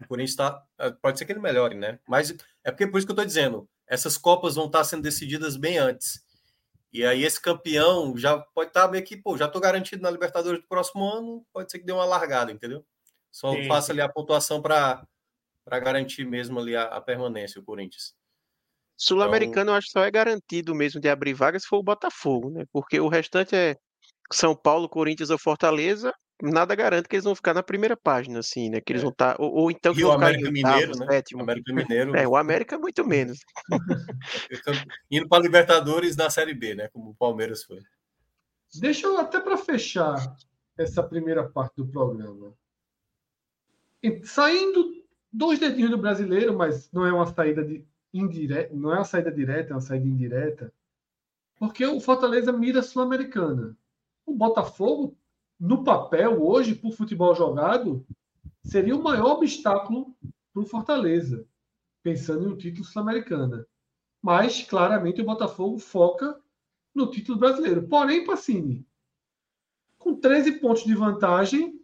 o 0.00 0.08
Corinthians 0.08 0.30
está. 0.30 0.64
É, 0.78 0.90
pode 0.90 1.18
ser 1.18 1.26
que 1.26 1.32
ele 1.32 1.38
melhore, 1.38 1.74
né? 1.74 1.98
Mas 2.08 2.34
é 2.64 2.70
porque 2.70 2.86
por 2.86 2.96
isso 2.96 3.06
que 3.06 3.10
eu 3.12 3.14
estou 3.14 3.26
dizendo, 3.26 3.68
essas 3.86 4.16
Copas 4.16 4.54
vão 4.54 4.64
estar 4.64 4.82
sendo 4.82 5.02
decididas 5.02 5.56
bem 5.56 5.76
antes. 5.76 6.24
E 6.90 7.04
aí 7.04 7.22
esse 7.22 7.40
campeão 7.40 8.16
já 8.16 8.38
pode 8.38 8.70
estar 8.70 8.88
meio 8.88 9.04
que, 9.04 9.14
pô, 9.14 9.36
já 9.36 9.44
estou 9.44 9.60
garantido 9.60 10.02
na 10.02 10.10
Libertadores 10.10 10.62
do 10.62 10.66
próximo 10.66 11.04
ano, 11.04 11.46
pode 11.52 11.70
ser 11.70 11.80
que 11.80 11.84
dê 11.84 11.92
uma 11.92 12.06
largada, 12.06 12.50
entendeu? 12.50 12.82
Só 13.36 13.52
sim, 13.52 13.66
faça 13.68 13.92
ali 13.92 14.00
a 14.00 14.08
pontuação 14.08 14.62
para 14.62 15.06
garantir 15.66 16.24
mesmo 16.24 16.58
ali 16.58 16.74
a, 16.74 16.84
a, 16.84 17.02
permanência, 17.02 17.60
o 17.60 17.64
Corinthians. 17.64 18.14
Sul-Americano, 18.96 19.64
então... 19.64 19.74
eu 19.74 19.76
acho 19.76 19.88
que 19.88 19.92
só 19.92 20.02
é 20.02 20.10
garantido 20.10 20.74
mesmo 20.74 20.98
de 20.98 21.10
abrir 21.10 21.34
vagas 21.34 21.60
se 21.60 21.68
for 21.68 21.76
o 21.76 21.82
Botafogo, 21.82 22.48
né? 22.48 22.64
Porque 22.72 22.98
o 22.98 23.08
restante 23.08 23.54
é 23.54 23.76
São 24.32 24.56
Paulo, 24.56 24.88
Corinthians 24.88 25.28
ou 25.28 25.38
Fortaleza, 25.38 26.14
nada 26.42 26.74
garante 26.74 27.10
que 27.10 27.16
eles 27.16 27.26
vão 27.26 27.34
ficar 27.34 27.52
na 27.52 27.62
primeira 27.62 27.94
página, 27.94 28.38
assim, 28.38 28.70
né? 28.70 28.80
Que 28.80 28.94
eles 28.94 29.02
é. 29.02 29.04
vão 29.04 29.12
estar. 29.12 29.36
Tá, 29.36 29.42
ou, 29.42 29.52
ou, 29.52 29.70
então 29.70 29.92
que 29.92 30.00
e 30.00 30.02
vão 30.02 30.14
ficar 30.14 30.28
América 30.28 30.50
Mineiro, 30.50 30.98
né? 30.98 31.06
sétimo. 31.06 31.42
América 31.42 31.74
Mineiro. 31.74 32.16
É, 32.16 32.26
o 32.26 32.36
América 32.36 32.78
muito 32.78 33.06
menos. 33.06 33.40
Indo 35.10 35.28
para 35.28 35.42
Libertadores 35.42 36.16
na 36.16 36.30
Série 36.30 36.54
B, 36.54 36.74
né? 36.74 36.88
Como 36.88 37.10
o 37.10 37.14
Palmeiras 37.14 37.64
foi. 37.64 37.80
Deixa 38.80 39.06
eu 39.06 39.18
até 39.18 39.38
para 39.38 39.58
fechar 39.58 40.16
essa 40.78 41.02
primeira 41.02 41.46
parte 41.46 41.76
do 41.76 41.86
programa. 41.86 42.56
Saindo 44.24 45.04
dois 45.32 45.58
dedinhos 45.58 45.90
do 45.90 45.98
brasileiro, 45.98 46.56
mas 46.56 46.90
não 46.92 47.06
é 47.06 47.12
uma 47.12 47.26
saída 47.26 47.64
de 47.64 47.84
indireta, 48.12 48.74
não 48.74 48.92
é 48.92 48.96
uma 48.96 49.04
saída 49.04 49.30
direta, 49.30 49.72
é 49.72 49.74
uma 49.74 49.80
saída 49.80 50.06
indireta, 50.06 50.72
porque 51.56 51.84
o 51.86 52.00
Fortaleza 52.00 52.52
mira 52.52 52.82
sul-americana. 52.82 53.76
O 54.24 54.34
Botafogo, 54.34 55.16
no 55.58 55.84
papel 55.84 56.42
hoje, 56.42 56.74
por 56.74 56.92
futebol 56.92 57.34
jogado, 57.34 58.06
seria 58.62 58.96
o 58.96 59.02
maior 59.02 59.36
obstáculo 59.36 60.14
para 60.52 60.62
o 60.62 60.66
Fortaleza, 60.66 61.46
pensando 62.02 62.44
em 62.44 62.52
um 62.52 62.56
título 62.56 62.84
sul-americana. 62.84 63.66
Mas 64.22 64.62
claramente 64.62 65.20
o 65.20 65.24
Botafogo 65.24 65.78
foca 65.78 66.40
no 66.94 67.10
título 67.10 67.38
brasileiro. 67.38 67.86
Porém, 67.86 68.24
Pacini, 68.24 68.86
com 69.98 70.14
13 70.14 70.52
pontos 70.60 70.84
de 70.84 70.94
vantagem, 70.94 71.75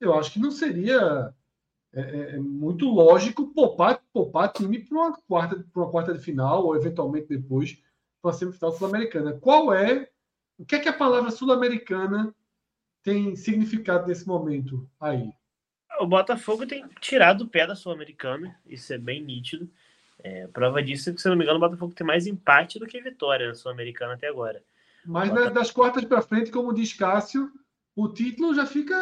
eu 0.00 0.14
acho 0.14 0.32
que 0.32 0.38
não 0.38 0.50
seria 0.50 1.34
é, 1.92 2.00
é, 2.00 2.36
é 2.36 2.38
muito 2.38 2.88
lógico 2.88 3.52
poupar, 3.52 4.02
poupar 4.12 4.52
time 4.52 4.78
para 4.78 4.96
uma, 4.96 5.12
quarta, 5.12 5.64
uma 5.74 5.90
quarta 5.90 6.14
de 6.14 6.20
final, 6.20 6.66
ou 6.66 6.76
eventualmente 6.76 7.28
depois 7.28 7.82
para 8.22 8.30
a 8.30 8.34
semifinal 8.34 8.72
sul-americana. 8.72 9.32
Qual 9.34 9.72
é, 9.74 10.08
o 10.58 10.64
que 10.64 10.76
é 10.76 10.78
que 10.78 10.88
a 10.88 10.92
palavra 10.92 11.30
sul-americana 11.30 12.34
tem 13.02 13.34
significado 13.34 14.06
nesse 14.06 14.26
momento 14.26 14.88
aí? 15.00 15.32
O 15.98 16.06
Botafogo 16.06 16.66
tem 16.66 16.86
tirado 17.00 17.42
o 17.42 17.48
pé 17.48 17.66
da 17.66 17.74
Sul-Americana, 17.74 18.56
isso 18.66 18.92
é 18.92 18.98
bem 18.98 19.22
nítido. 19.22 19.68
É, 20.22 20.46
prova 20.46 20.82
disso 20.82 21.10
é 21.10 21.12
que, 21.12 21.20
se 21.20 21.28
não 21.28 21.36
me 21.36 21.42
engano, 21.42 21.58
o 21.58 21.60
Botafogo 21.60 21.94
tem 21.94 22.06
mais 22.06 22.26
empate 22.26 22.78
do 22.78 22.86
que 22.86 23.00
vitória 23.02 23.48
na 23.48 23.54
Sul-Americana 23.54 24.14
até 24.14 24.28
agora. 24.28 24.62
Mas 25.04 25.28
Botafogo... 25.28 25.54
das 25.54 25.70
quartas 25.70 26.04
para 26.04 26.22
frente, 26.22 26.50
como 26.50 26.72
diz 26.72 26.92
Cássio, 26.92 27.50
o 27.96 28.08
título 28.08 28.54
já 28.54 28.64
fica 28.64 28.96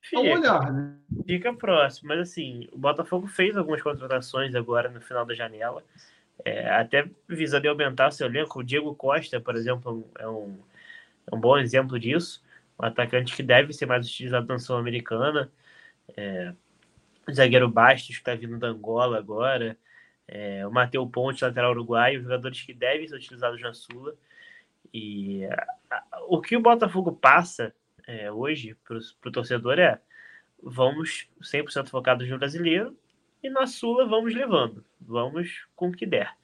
fica, 0.00 0.20
olhar, 0.20 0.72
né? 0.72 0.96
Fica 1.26 1.52
próximo, 1.52 2.08
mas 2.08 2.20
assim, 2.20 2.68
o 2.72 2.78
Botafogo 2.78 3.26
fez 3.26 3.56
algumas 3.56 3.82
contratações 3.82 4.54
agora 4.54 4.88
no 4.88 5.00
final 5.00 5.24
da 5.24 5.34
janela, 5.34 5.82
é, 6.44 6.68
até 6.70 7.08
visando 7.28 7.68
aumentar 7.68 8.08
o 8.08 8.12
seu 8.12 8.26
elenco. 8.26 8.60
O 8.60 8.64
Diego 8.64 8.94
Costa, 8.94 9.40
por 9.40 9.54
exemplo, 9.56 10.08
é 10.18 10.28
um, 10.28 10.58
é 11.30 11.34
um 11.34 11.40
bom 11.40 11.58
exemplo 11.58 11.98
disso. 11.98 12.42
Um 12.78 12.86
atacante 12.86 13.36
que 13.36 13.42
deve 13.42 13.72
ser 13.72 13.86
mais 13.86 14.06
utilizado 14.06 14.46
na 14.46 14.58
Sul-Americana. 14.58 15.50
É, 16.16 16.54
o 17.28 17.32
zagueiro 17.32 17.68
Bastos, 17.68 18.16
que 18.16 18.22
está 18.22 18.34
vindo 18.34 18.58
da 18.58 18.68
Angola 18.68 19.18
agora 19.18 19.76
é, 20.30 20.64
o 20.64 20.70
Mateu 20.70 21.04
Ponte, 21.08 21.42
lateral 21.42 21.72
uruguaio, 21.72 22.22
jogadores 22.22 22.62
que 22.62 22.72
devem 22.72 23.06
ser 23.08 23.16
utilizados 23.16 23.60
na 23.60 23.74
Sula. 23.74 24.14
E 24.94 25.44
a, 25.44 25.66
a, 25.90 26.22
o 26.28 26.40
que 26.40 26.56
o 26.56 26.60
Botafogo 26.60 27.12
passa 27.12 27.74
é, 28.10 28.32
hoje 28.32 28.76
para 28.84 28.98
o 28.98 29.32
torcedor 29.32 29.78
é 29.78 30.00
vamos 30.60 31.28
100% 31.40 31.88
focados 31.88 32.28
no 32.28 32.38
brasileiro 32.38 32.96
e 33.42 33.48
na 33.48 33.66
Sula 33.66 34.04
vamos 34.04 34.34
levando, 34.34 34.84
vamos 35.00 35.66
com 35.76 35.88
o 35.88 35.92
que 35.92 36.04
der. 36.04 36.34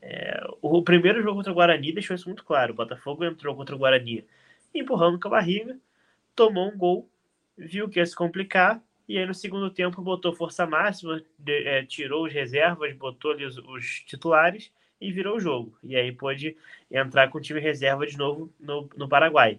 É, 0.00 0.40
o 0.60 0.82
primeiro 0.82 1.22
jogo 1.22 1.36
contra 1.36 1.50
o 1.50 1.54
Guarani 1.54 1.92
deixou 1.92 2.14
isso 2.14 2.28
muito 2.28 2.44
claro. 2.44 2.72
O 2.72 2.76
Botafogo 2.76 3.24
entrou 3.24 3.56
contra 3.56 3.74
o 3.74 3.78
Guarani 3.78 4.24
empurrando 4.74 5.18
com 5.18 5.28
a 5.28 5.32
barriga, 5.32 5.78
tomou 6.36 6.68
um 6.68 6.76
gol, 6.76 7.10
viu 7.56 7.88
que 7.88 7.98
ia 7.98 8.06
se 8.06 8.14
complicar 8.14 8.80
e 9.08 9.18
aí 9.18 9.24
no 9.24 9.34
segundo 9.34 9.70
tempo 9.70 10.02
botou 10.02 10.34
força 10.34 10.66
máxima, 10.66 11.22
de, 11.38 11.66
é, 11.66 11.84
tirou 11.84 12.26
os 12.26 12.32
reservas, 12.32 12.94
botou 12.94 13.32
ali 13.32 13.46
os, 13.46 13.56
os, 13.56 14.00
titulares 14.06 14.70
e 15.00 15.10
virou 15.10 15.36
o 15.36 15.40
jogo. 15.40 15.76
E 15.82 15.96
aí 15.96 16.12
pôde 16.12 16.54
entrar 16.90 17.28
com 17.28 17.38
o 17.38 17.40
time 17.40 17.58
reserva 17.58 18.06
de 18.06 18.18
novo 18.18 18.52
no, 18.60 18.88
no 18.94 19.08
Paraguai. 19.08 19.58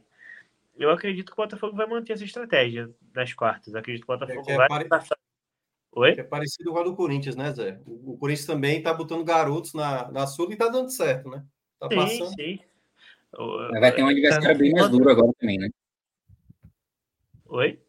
Eu 0.80 0.92
acredito 0.92 1.28
que 1.28 1.34
o 1.34 1.44
Botafogo 1.44 1.76
vai 1.76 1.86
manter 1.86 2.14
essa 2.14 2.24
estratégia 2.24 2.90
nas 3.14 3.34
quartas. 3.34 3.74
Eu 3.74 3.80
acredito 3.82 4.06
que 4.06 4.12
o 4.12 4.18
Botafogo 4.18 4.50
é, 4.50 4.56
vai 4.56 4.68
pare... 4.70 4.86
passar. 4.88 5.18
Oi? 5.92 6.12
É 6.12 6.24
parecido 6.24 6.72
com 6.72 6.80
o 6.80 6.84
do 6.84 6.96
Corinthians, 6.96 7.36
né, 7.36 7.52
Zé? 7.52 7.82
O, 7.86 8.14
o 8.14 8.18
Corinthians 8.18 8.48
também 8.48 8.78
está 8.78 8.94
botando 8.94 9.26
garotos 9.26 9.74
na, 9.74 10.10
na 10.10 10.26
Sul 10.26 10.50
e 10.50 10.54
está 10.54 10.70
dando 10.70 10.90
certo, 10.90 11.30
né? 11.30 11.44
Tá 11.78 11.90
sim, 11.90 11.96
passando. 11.96 12.34
sim. 12.34 12.60
Vai 13.80 13.94
ter 13.94 14.04
um 14.04 14.08
adversário 14.08 14.58
bem 14.58 14.72
mais 14.72 14.90
duro 14.90 15.10
agora 15.10 15.34
também, 15.38 15.58
né? 15.58 15.70
Oi? 17.48 17.80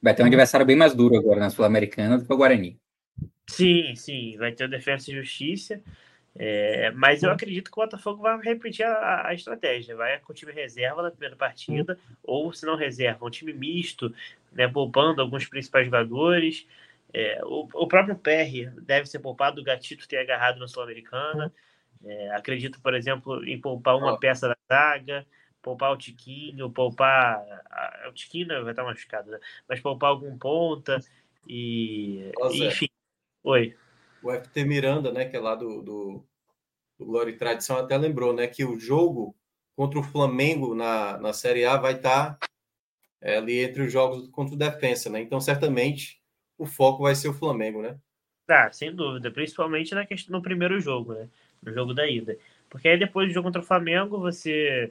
Vai 0.00 0.14
ter 0.14 0.22
um 0.22 0.26
adversário 0.26 0.64
bem 0.64 0.76
mais 0.76 0.94
duro 0.94 1.16
agora 1.16 1.40
na 1.40 1.50
Sul-Americana 1.50 2.18
do 2.18 2.24
que 2.24 2.32
o 2.32 2.36
Guarani. 2.36 2.78
Sim, 3.48 3.96
sim. 3.96 4.36
Vai 4.36 4.52
ter 4.52 4.64
o 4.64 4.70
Defesa 4.70 5.10
e 5.10 5.14
Justiça. 5.14 5.82
É, 6.40 6.92
mas 6.92 7.22
eu 7.24 7.32
acredito 7.32 7.70
que 7.70 7.78
o 7.78 7.82
Botafogo 7.82 8.22
vai 8.22 8.38
repetir 8.40 8.86
a, 8.86 9.28
a, 9.28 9.34
estratégia. 9.34 9.96
Vai 9.96 10.18
com 10.20 10.32
o 10.32 10.34
time 10.34 10.52
reserva 10.52 11.02
na 11.02 11.10
primeira 11.10 11.34
partida, 11.34 11.98
ou 12.22 12.52
se 12.52 12.64
não 12.64 12.76
reserva, 12.76 13.26
um 13.26 13.30
time 13.30 13.52
misto, 13.52 14.14
né, 14.52 14.68
poupando 14.68 15.20
alguns 15.20 15.46
principais 15.46 15.86
jogadores. 15.86 16.66
É, 17.12 17.40
o, 17.44 17.68
o, 17.74 17.88
próprio 17.88 18.16
PR 18.16 18.70
deve 18.80 19.06
ser 19.06 19.18
poupado, 19.18 19.60
o 19.60 19.64
Gatito 19.64 20.06
ter 20.06 20.18
agarrado 20.18 20.60
na 20.60 20.68
Sul-Americana. 20.68 21.52
É, 22.04 22.30
acredito, 22.30 22.80
por 22.80 22.94
exemplo, 22.94 23.44
em 23.44 23.60
poupar 23.60 23.96
uma 23.96 24.16
peça 24.18 24.48
da 24.48 24.56
zaga 24.68 25.26
poupar 25.68 25.92
o 25.92 25.96
Tiquinho, 25.96 26.70
poupar. 26.70 27.44
O 28.08 28.12
Tiquinho 28.12 28.48
vai 28.62 28.70
estar 28.70 28.84
machucado, 28.84 29.30
né? 29.30 29.38
Mas 29.68 29.80
poupar 29.80 30.10
algum 30.10 30.36
ponta 30.38 30.98
e. 31.46 32.30
Nossa, 32.38 32.56
enfim. 32.56 32.88
Oi. 33.44 33.76
O 34.22 34.32
FT 34.32 34.64
Miranda, 34.64 35.12
né, 35.12 35.24
que 35.24 35.36
é 35.36 35.40
lá 35.40 35.54
do, 35.54 35.82
do, 35.82 36.24
do 36.98 37.06
Glória 37.06 37.30
e 37.30 37.36
Tradição, 37.36 37.78
até 37.78 37.96
lembrou, 37.96 38.32
né, 38.32 38.46
que 38.46 38.64
o 38.64 38.78
jogo 38.78 39.34
contra 39.76 39.98
o 39.98 40.02
Flamengo 40.02 40.74
na, 40.74 41.18
na 41.18 41.32
Série 41.32 41.64
A 41.64 41.76
vai 41.76 41.94
estar 41.94 42.38
é, 43.20 43.36
ali 43.36 43.60
entre 43.60 43.82
os 43.82 43.92
jogos 43.92 44.28
contra 44.28 44.54
o 44.54 44.58
Defensa, 44.58 45.08
né? 45.08 45.20
Então, 45.20 45.40
certamente, 45.40 46.20
o 46.56 46.66
foco 46.66 47.04
vai 47.04 47.14
ser 47.14 47.28
o 47.28 47.34
Flamengo, 47.34 47.82
né? 47.82 47.96
Tá, 48.46 48.72
sem 48.72 48.94
dúvida. 48.94 49.30
Principalmente 49.30 49.94
na 49.94 50.06
questão, 50.06 50.36
no 50.36 50.42
primeiro 50.42 50.80
jogo, 50.80 51.14
né? 51.14 51.28
No 51.62 51.72
jogo 51.72 51.94
da 51.94 52.08
ida. 52.08 52.36
Porque 52.68 52.88
aí 52.88 52.98
depois 52.98 53.28
do 53.28 53.34
jogo 53.34 53.46
contra 53.46 53.60
o 53.60 53.64
Flamengo, 53.64 54.18
você 54.18 54.90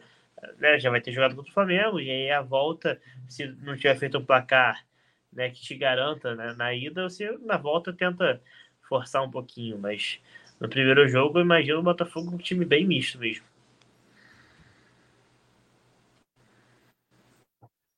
né, 0.57 0.79
já 0.79 0.89
vai 0.89 1.01
ter 1.01 1.11
jogado 1.11 1.35
contra 1.35 1.51
o 1.51 1.53
Flamengo, 1.53 1.99
e 1.99 2.09
aí 2.09 2.31
a 2.31 2.41
volta, 2.41 2.99
se 3.27 3.47
não 3.61 3.75
tiver 3.75 3.97
feito 3.97 4.17
um 4.17 4.25
placar 4.25 4.85
né, 5.31 5.49
que 5.49 5.61
te 5.61 5.75
garanta 5.75 6.35
né, 6.35 6.53
na 6.53 6.73
ida, 6.73 7.09
você 7.09 7.37
na 7.41 7.57
volta 7.57 7.93
tenta 7.93 8.41
forçar 8.87 9.23
um 9.23 9.31
pouquinho, 9.31 9.77
mas 9.77 10.19
no 10.59 10.69
primeiro 10.69 11.07
jogo 11.07 11.37
eu 11.37 11.43
imagino 11.43 11.79
o 11.79 11.83
Botafogo 11.83 12.33
um 12.33 12.37
time 12.37 12.65
bem 12.65 12.85
misto 12.85 13.19
mesmo. 13.19 13.45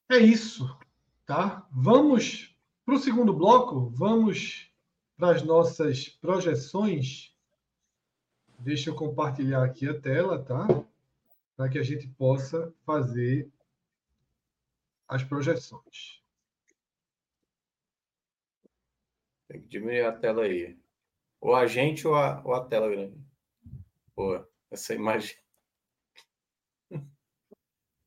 É 0.10 0.18
isso, 0.18 0.78
tá? 1.26 1.68
Vamos 1.72 2.56
para 2.86 2.95
o 2.95 2.99
segundo 2.99 3.32
bloco, 3.32 3.90
vamos 3.90 4.72
para 5.18 5.36
as 5.36 5.44
nossas 5.44 6.10
projeções. 6.10 7.34
Deixa 8.57 8.90
eu 8.90 8.95
compartilhar 8.95 9.64
aqui 9.64 9.88
a 9.88 9.99
tela, 9.99 10.44
tá? 10.44 10.68
para 11.60 11.68
que 11.68 11.78
a 11.78 11.84
gente 11.84 12.07
possa 12.07 12.74
fazer 12.86 13.52
as 15.10 15.26
projeções. 15.26 16.18
Tem 19.49 19.61
que 19.61 19.67
diminuir 19.67 20.05
a 20.05 20.11
tela 20.11 20.43
aí. 20.43 20.77
Ou 21.41 21.55
a 21.55 21.65
gente 21.65 22.07
ou 22.07 22.13
a, 22.13 22.41
ou 22.45 22.53
a 22.53 22.63
tela 22.65 22.88
grande. 22.88 23.17
Pô, 24.15 24.45
essa 24.69 24.93
imagem. 24.93 25.35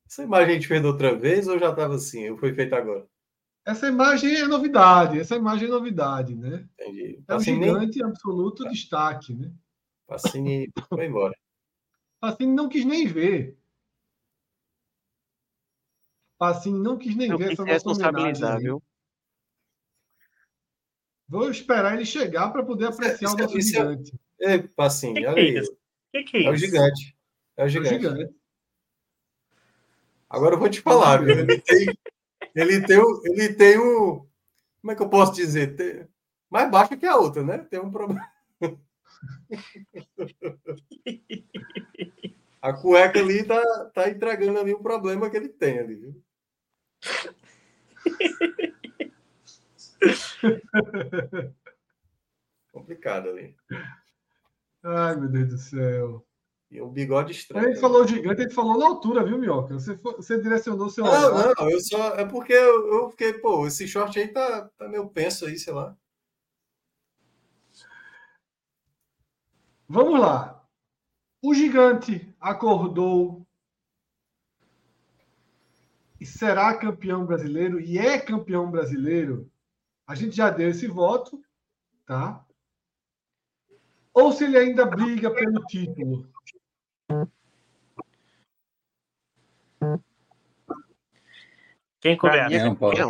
Essa 0.07 0.23
imagem 0.23 0.51
a 0.51 0.53
gente 0.53 0.67
fez 0.67 0.85
outra 0.85 1.15
vez 1.17 1.47
ou 1.47 1.57
já 1.57 1.71
estava 1.71 1.95
assim? 1.95 2.29
Ou 2.29 2.37
foi 2.37 2.53
feita 2.53 2.77
agora? 2.77 3.09
Essa 3.65 3.87
imagem 3.87 4.35
é 4.35 4.47
novidade. 4.47 5.19
Essa 5.19 5.35
imagem 5.35 5.67
é 5.67 5.71
novidade, 5.71 6.35
né? 6.35 6.69
Entendi. 6.79 7.23
É 7.27 7.35
um 7.35 7.39
gigante 7.39 8.03
absoluto 8.03 8.63
destaque, 8.69 9.33
né? 9.33 9.51
Pacini 10.05 10.69
foi 10.87 11.07
embora. 11.07 11.35
Pacini 12.19 12.53
não 12.53 12.69
quis 12.69 12.85
nem 12.85 13.07
ver. 13.07 13.57
Pacini 16.37 16.77
não 16.77 16.95
quis 16.95 17.15
nem 17.15 17.31
Eu 17.31 17.37
ver 17.39 17.53
essa 17.53 17.63
responsabilizar, 17.63 18.59
viu? 18.59 18.83
Vou 21.33 21.49
esperar 21.49 21.95
ele 21.95 22.05
chegar 22.05 22.51
para 22.51 22.61
poder 22.61 22.85
apreciar 22.85 23.27
isso, 23.29 23.35
o 23.35 23.39
nosso 23.39 23.57
isso, 23.57 23.75
é- 23.75 23.79
gigante. 23.79 24.13
É, 24.39 24.57
Pacini, 24.59 25.21
que 25.21 25.25
olha 25.25 25.41
aí. 25.41 25.61
Que 26.11 26.23
que 26.23 26.37
é, 26.37 26.43
é, 26.43 26.49
o 26.51 26.55
gigante. 26.55 27.17
É 27.57 27.65
o 27.65 27.67
gigante. 27.67 27.93
É 27.95 27.97
o 27.97 28.01
gigante. 28.01 28.35
Agora 30.29 30.53
eu 30.53 30.59
vou 30.59 30.69
te 30.69 30.79
falar, 30.79 31.23
viu? 31.23 31.39
Ele 31.39 31.59
tem, 31.59 31.87
ele 32.53 32.85
tem, 32.85 32.99
ele 33.25 33.53
tem 33.55 33.79
um. 33.79 34.27
Como 34.79 34.91
é 34.91 34.95
que 34.95 35.01
eu 35.01 35.09
posso 35.09 35.33
dizer? 35.33 35.75
Tem, 35.75 36.07
mais 36.51 36.69
baixo 36.69 36.95
que 36.95 37.05
a 37.07 37.17
outra, 37.17 37.41
né? 37.41 37.57
Tem 37.57 37.79
um 37.79 37.91
problema. 37.91 38.31
A 42.61 42.73
cueca 42.73 43.19
ali 43.19 43.43
tá, 43.43 43.85
tá 43.91 44.07
entregando 44.07 44.59
ali 44.59 44.71
o 44.71 44.83
problema 44.83 45.31
que 45.31 45.37
ele 45.37 45.49
tem 45.49 45.79
ali, 45.79 45.95
viu? 45.95 46.23
Complicado 52.71 53.29
ali. 53.29 53.55
Ai, 54.83 55.15
meu 55.15 55.29
Deus 55.29 55.49
do 55.49 55.57
céu. 55.57 56.25
E 56.69 56.81
um 56.81 56.89
bigode 56.89 57.31
estranho. 57.31 57.67
Ele 57.69 57.79
falou 57.79 58.07
gigante, 58.07 58.41
ele 58.41 58.49
falou 58.49 58.79
na 58.79 58.87
altura, 58.87 59.23
viu, 59.23 59.37
Minhoca? 59.37 59.75
Você, 59.75 59.93
você 59.93 60.41
direcionou 60.41 60.89
seu 60.89 61.05
Não, 61.05 61.11
olhar. 61.11 61.53
não, 61.55 61.69
eu 61.69 61.79
só. 61.79 62.15
É 62.15 62.25
porque 62.25 62.51
eu, 62.51 62.93
eu 62.93 63.09
fiquei, 63.11 63.33
pô, 63.33 63.67
esse 63.67 63.87
short 63.87 64.17
aí 64.17 64.27
tá, 64.27 64.67
tá 64.77 64.87
meio 64.87 65.07
penso 65.07 65.45
aí, 65.45 65.57
sei 65.57 65.71
lá. 65.71 65.95
Vamos 69.87 70.19
lá. 70.19 70.67
O 71.43 71.53
gigante 71.53 72.33
acordou 72.39 73.45
e 76.19 76.25
será 76.25 76.75
campeão 76.75 77.25
brasileiro 77.25 77.79
e 77.79 77.99
é 77.99 78.17
campeão 78.17 78.71
brasileiro. 78.71 79.51
A 80.13 80.15
gente 80.15 80.35
já 80.35 80.51
deu 80.51 80.69
esse 80.69 80.85
voto, 80.85 81.43
tá? 82.05 82.45
Ou 84.13 84.31
se 84.31 84.43
ele 84.43 84.59
ainda 84.59 84.85
briga 84.85 85.33
pelo 85.33 85.65
título. 85.65 86.31
Quem 91.99 92.15
começa? 92.15 92.63
Não, 92.63 92.75
pode. 92.75 93.01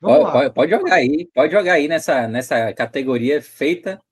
Pode, 0.00 0.32
pode- 0.32 0.54
pode 0.54 0.70
jogar 0.70 0.94
aí, 0.94 1.26
pode 1.34 1.52
jogar 1.52 1.74
aí 1.74 1.86
nessa, 1.86 2.26
nessa 2.26 2.72
categoria 2.72 3.42
feita. 3.42 4.02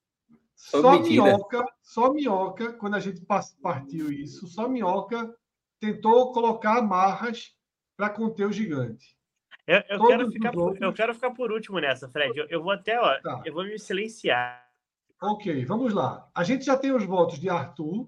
sob 0.55 0.83
Só 0.83 0.93
medida. 0.99 1.23
minhoca, 1.23 1.65
só 1.81 2.13
minhoca, 2.13 2.73
quando 2.75 2.97
a 2.97 3.01
gente 3.01 3.25
partiu 3.63 4.13
isso, 4.13 4.47
só 4.47 4.69
minhoca 4.69 5.35
tentou 5.81 6.35
colocar 6.35 6.81
amarras 6.81 7.57
para 7.97 8.11
conter 8.11 8.47
o 8.47 8.53
gigante. 8.53 9.16
Eu, 9.67 9.83
eu 9.89 10.07
quero 10.07 10.31
ficar 10.31 10.53
por, 10.53 10.63
outros- 10.63 10.81
eu 10.83 10.93
quero 10.93 11.15
ficar 11.15 11.31
por 11.33 11.51
último 11.53 11.81
nessa, 11.81 12.09
Fred. 12.09 12.39
Eu, 12.39 12.47
eu 12.49 12.63
vou 12.63 12.71
até, 12.73 13.01
ó, 13.01 13.21
Tá. 13.21 13.43
eu 13.45 13.53
vou 13.53 13.65
me 13.65 13.79
silenciar. 13.79 14.65
Ok, 15.21 15.65
vamos 15.65 15.93
lá. 15.93 16.31
A 16.35 16.45
gente 16.45 16.65
já 16.65 16.77
tem 16.77 16.93
os 16.93 17.05
votos 17.05 17.41
de 17.41 17.49
Arthur, 17.49 18.07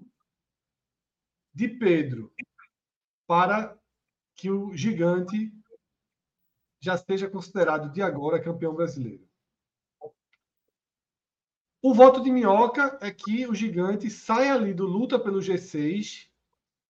de 1.53 1.67
Pedro, 1.67 2.31
para 3.27 3.77
que 4.35 4.49
o 4.49 4.73
gigante 4.75 5.51
já 6.79 6.97
seja 6.97 7.29
considerado 7.29 7.91
de 7.91 8.01
agora 8.01 8.41
campeão 8.41 8.73
brasileiro. 8.73 9.27
O 11.81 11.93
voto 11.93 12.21
de 12.23 12.31
Minhoca 12.31 12.97
é 13.01 13.11
que 13.11 13.45
o 13.47 13.55
gigante 13.55 14.09
sai 14.09 14.49
ali 14.49 14.73
do 14.73 14.85
luta 14.85 15.17
pelo 15.19 15.39
G6 15.39 16.29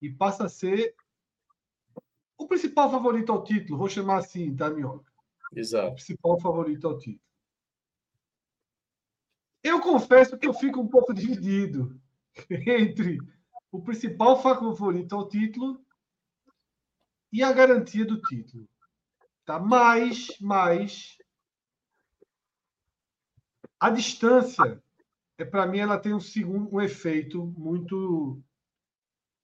e 0.02 0.10
passa 0.10 0.46
a 0.46 0.50
ser 0.50 0.96
o 2.40 2.48
principal 2.48 2.90
favorito 2.90 3.32
ao 3.34 3.44
título. 3.44 3.78
Vou 3.78 3.90
chamar 3.90 4.20
assim, 4.20 4.56
tá, 4.56 4.70
Minhoca? 4.70 5.12
o 5.52 5.60
Exato. 5.60 5.96
principal 5.96 6.40
favorito 6.40 6.88
ao 6.88 6.98
título. 6.98 7.28
Eu 9.62 9.82
confesso 9.82 10.38
que 10.38 10.48
eu 10.48 10.54
fico 10.54 10.80
um 10.80 10.88
pouco 10.88 11.14
dividido 11.14 12.00
entre 12.50 13.20
o 13.72 13.82
principal 13.82 14.42
favorito 14.42 15.14
ao 15.14 15.28
título 15.28 15.86
e 17.32 17.44
a 17.44 17.52
garantia 17.52 18.06
do 18.06 18.22
título. 18.22 18.68
Tá? 19.46 19.60
Mas, 19.60 20.28
mas 20.40 21.18
a 23.80 23.90
distância 23.90 24.82
é 25.38 25.44
para 25.44 25.68
mim 25.68 25.80
ela 25.80 26.00
tem 26.00 26.14
um 26.14 26.20
segundo 26.20 26.74
um 26.74 26.80
efeito 26.80 27.46
muito 27.58 28.42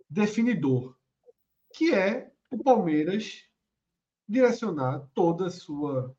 definidor, 0.10 0.96
que 1.74 1.94
é 1.94 2.35
o 2.56 2.64
Palmeiras 2.64 3.44
direcionar 4.28 5.06
toda 5.14 5.48
a 5.48 5.52
sua 5.52 6.16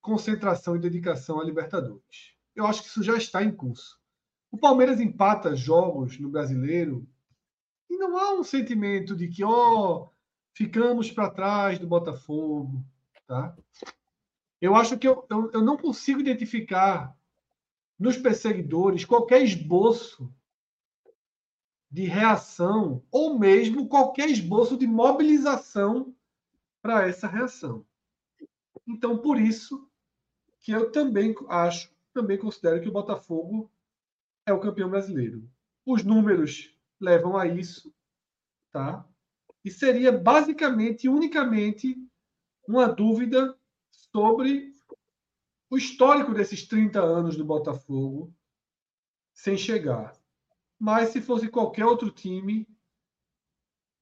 concentração 0.00 0.74
e 0.74 0.80
dedicação 0.80 1.38
à 1.38 1.44
Libertadores. 1.44 2.34
Eu 2.54 2.66
acho 2.66 2.82
que 2.82 2.88
isso 2.88 3.02
já 3.02 3.16
está 3.16 3.44
em 3.44 3.54
curso. 3.54 4.00
O 4.50 4.56
Palmeiras 4.56 4.98
empata 4.98 5.54
jogos 5.54 6.18
no 6.18 6.30
Brasileiro 6.30 7.06
e 7.90 7.98
não 7.98 8.16
há 8.16 8.32
um 8.32 8.42
sentimento 8.42 9.14
de 9.14 9.28
que, 9.28 9.44
ó, 9.44 10.08
ficamos 10.54 11.10
para 11.10 11.30
trás 11.30 11.78
do 11.78 11.86
Botafogo, 11.86 12.82
tá? 13.26 13.54
Eu 14.58 14.74
acho 14.74 14.96
que 14.96 15.06
eu, 15.06 15.26
eu, 15.28 15.50
eu 15.52 15.62
não 15.62 15.76
consigo 15.76 16.18
identificar 16.18 17.14
nos 17.98 18.16
perseguidores 18.16 19.04
qualquer 19.04 19.42
esboço 19.42 20.32
de 21.96 22.04
reação 22.04 23.02
ou 23.10 23.38
mesmo 23.38 23.88
qualquer 23.88 24.28
esboço 24.28 24.76
de 24.76 24.86
mobilização 24.86 26.14
para 26.82 27.08
essa 27.08 27.26
reação. 27.26 27.86
Então, 28.86 29.16
por 29.16 29.40
isso 29.40 29.90
que 30.60 30.72
eu 30.72 30.92
também 30.92 31.34
acho, 31.48 31.90
também 32.12 32.36
considero 32.36 32.82
que 32.82 32.88
o 32.90 32.92
Botafogo 32.92 33.72
é 34.44 34.52
o 34.52 34.60
campeão 34.60 34.90
brasileiro. 34.90 35.50
Os 35.86 36.04
números 36.04 36.70
levam 37.00 37.34
a 37.34 37.46
isso, 37.46 37.90
tá? 38.70 39.02
E 39.64 39.70
seria 39.70 40.12
basicamente, 40.12 41.08
unicamente, 41.08 41.96
uma 42.68 42.86
dúvida 42.86 43.58
sobre 44.12 44.70
o 45.70 45.78
histórico 45.78 46.34
desses 46.34 46.68
30 46.68 47.00
anos 47.00 47.38
do 47.38 47.44
Botafogo 47.44 48.30
sem 49.32 49.56
chegar. 49.56 50.12
Mas 50.78 51.10
se 51.10 51.20
fosse 51.20 51.48
qualquer 51.48 51.84
outro 51.84 52.10
time 52.10 52.66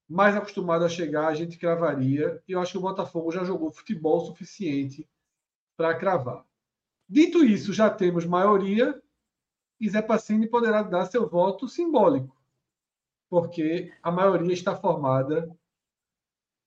mais 0.09 0.37
acostumado 0.37 0.85
a 0.85 0.89
chegar, 0.89 1.29
a 1.29 1.35
gente 1.35 1.59
cravaria. 1.59 2.43
E 2.47 2.53
eu 2.53 2.61
acho 2.61 2.73
que 2.73 2.79
o 2.79 2.83
Botafogo 2.83 3.31
já 3.31 3.45
jogou 3.45 3.71
futebol 3.71 4.25
suficiente 4.27 5.09
para 5.77 5.95
cravar. 5.97 6.45
Dito 7.09 7.45
isso, 7.45 7.73
já 7.73 7.91
temos 7.91 8.25
maioria 8.25 9.01
e 9.81 9.89
Zé 9.89 10.01
Passini 10.01 10.47
poderá 10.47 10.83
dar 10.83 11.07
seu 11.07 11.29
voto 11.29 11.69
simbólico, 11.69 12.35
porque 13.29 13.93
a 14.03 14.11
maioria 14.11 14.53
está 14.53 14.75
formada 14.75 15.55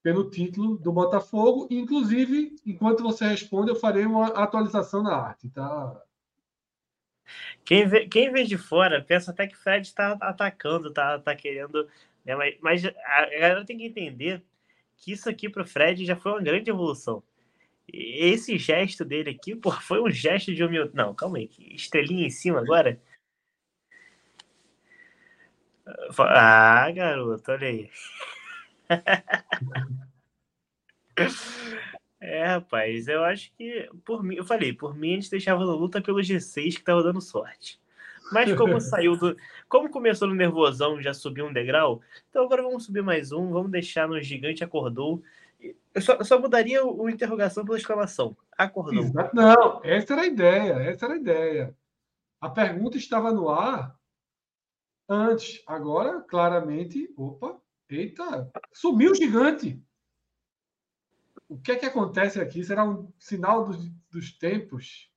pelo 0.04 0.30
título 0.30 0.78
do 0.78 0.92
Botafogo. 0.92 1.68
Inclusive, 1.70 2.56
enquanto 2.66 3.04
você 3.04 3.26
responde, 3.28 3.72
eu 3.72 3.76
farei 3.76 4.06
uma 4.06 4.28
atualização 4.28 5.02
na 5.02 5.16
arte, 5.16 5.50
tá? 5.50 6.02
Quem 7.66 7.88
vê, 7.88 8.08
quem 8.08 8.32
vê 8.32 8.44
de 8.44 8.58
fora 8.58 9.02
pensa 9.02 9.32
até 9.32 9.48
que 9.48 9.56
o 9.56 9.60
Fred 9.60 9.86
está 9.86 10.14
atacando, 10.22 10.92
tá, 10.92 11.20
tá 11.20 11.36
querendo. 11.36 11.88
Né? 12.26 12.36
Mas, 12.36 12.56
mas 12.62 12.86
a 12.86 13.26
galera 13.26 13.66
tem 13.66 13.78
que 13.78 13.86
entender 13.86 14.44
que 14.98 15.12
isso 15.12 15.30
aqui 15.30 15.50
para 15.50 15.64
o 15.64 15.68
Fred 15.68 16.06
já 16.06 16.16
foi 16.16 16.32
uma 16.32 16.42
grande 16.42 16.70
evolução. 16.70 17.24
E 17.92 18.26
Esse 18.32 18.58
gesto 18.58 19.06
dele 19.06 19.30
aqui, 19.30 19.56
pô, 19.56 19.72
foi 19.72 20.02
um 20.02 20.10
gesto 20.10 20.54
de 20.54 20.64
humildade. 20.64 20.96
Não, 20.96 21.14
calma 21.14 21.38
aí. 21.38 21.50
Estrelinha 21.74 22.28
em 22.28 22.30
cima 22.30 22.60
agora. 22.60 23.00
Ah, 26.20 26.92
garoto, 26.92 27.52
olha 27.52 27.68
aí. 27.68 27.90
É, 32.20 32.46
rapaz, 32.46 33.08
eu 33.08 33.24
acho 33.24 33.52
que 33.56 33.90
por 34.04 34.24
mim, 34.24 34.36
eu 34.36 34.46
falei, 34.46 34.74
por 34.74 34.96
mim 34.96 35.14
a 35.14 35.16
gente 35.16 35.30
deixava 35.30 35.66
na 35.66 35.74
luta 35.74 36.02
pelo 36.02 36.20
G6 36.20 36.76
que 36.76 36.84
tava 36.84 37.04
dando 37.04 37.22
sorte. 37.22 37.80
Mas 38.32 38.54
como 38.56 38.80
saiu 38.82 39.16
do. 39.16 39.38
Como 39.70 39.90
começou 39.90 40.28
no 40.28 40.34
nervosão, 40.34 41.02
já 41.02 41.14
subiu 41.14 41.46
um 41.46 41.54
degrau, 41.54 42.02
então 42.30 42.44
agora 42.44 42.64
vamos 42.64 42.86
subir 42.86 43.04
mais 43.04 43.32
um, 43.32 43.52
vamos 43.52 43.72
deixar 43.72 44.08
no 44.08 44.20
gigante 44.22 44.64
acordou. 44.64 45.22
Eu 45.94 46.02
só, 46.02 46.14
eu 46.14 46.26
só 46.26 46.40
mudaria 46.40 46.86
o, 46.86 47.04
o 47.04 47.10
interrogação 47.10 47.66
pela 47.66 47.78
exclamação. 47.78 48.36
Acordou. 48.58 49.04
Exato. 49.04 49.36
Não, 49.36 49.82
essa 49.84 50.14
era 50.14 50.22
a 50.24 50.28
ideia, 50.28 50.74
essa 50.90 51.06
era 51.06 51.16
a 51.16 51.18
ideia. 51.18 51.76
A 52.40 52.50
pergunta 52.50 52.98
estava 52.98 53.32
no 53.32 53.50
ar 53.50 53.96
antes. 55.10 55.62
Agora, 55.66 56.22
claramente, 56.22 57.12
opa, 57.18 57.60
eita, 57.90 58.52
sumiu 58.72 59.12
o 59.12 59.16
gigante. 59.16 59.82
O 61.50 61.58
que 61.58 61.72
é 61.72 61.76
que 61.78 61.86
acontece 61.86 62.40
aqui? 62.42 62.64
Será 62.64 62.84
um 62.84 63.12
sinal 63.18 63.64
dos, 63.66 63.90
dos 64.12 64.32
tempos? 64.38 65.10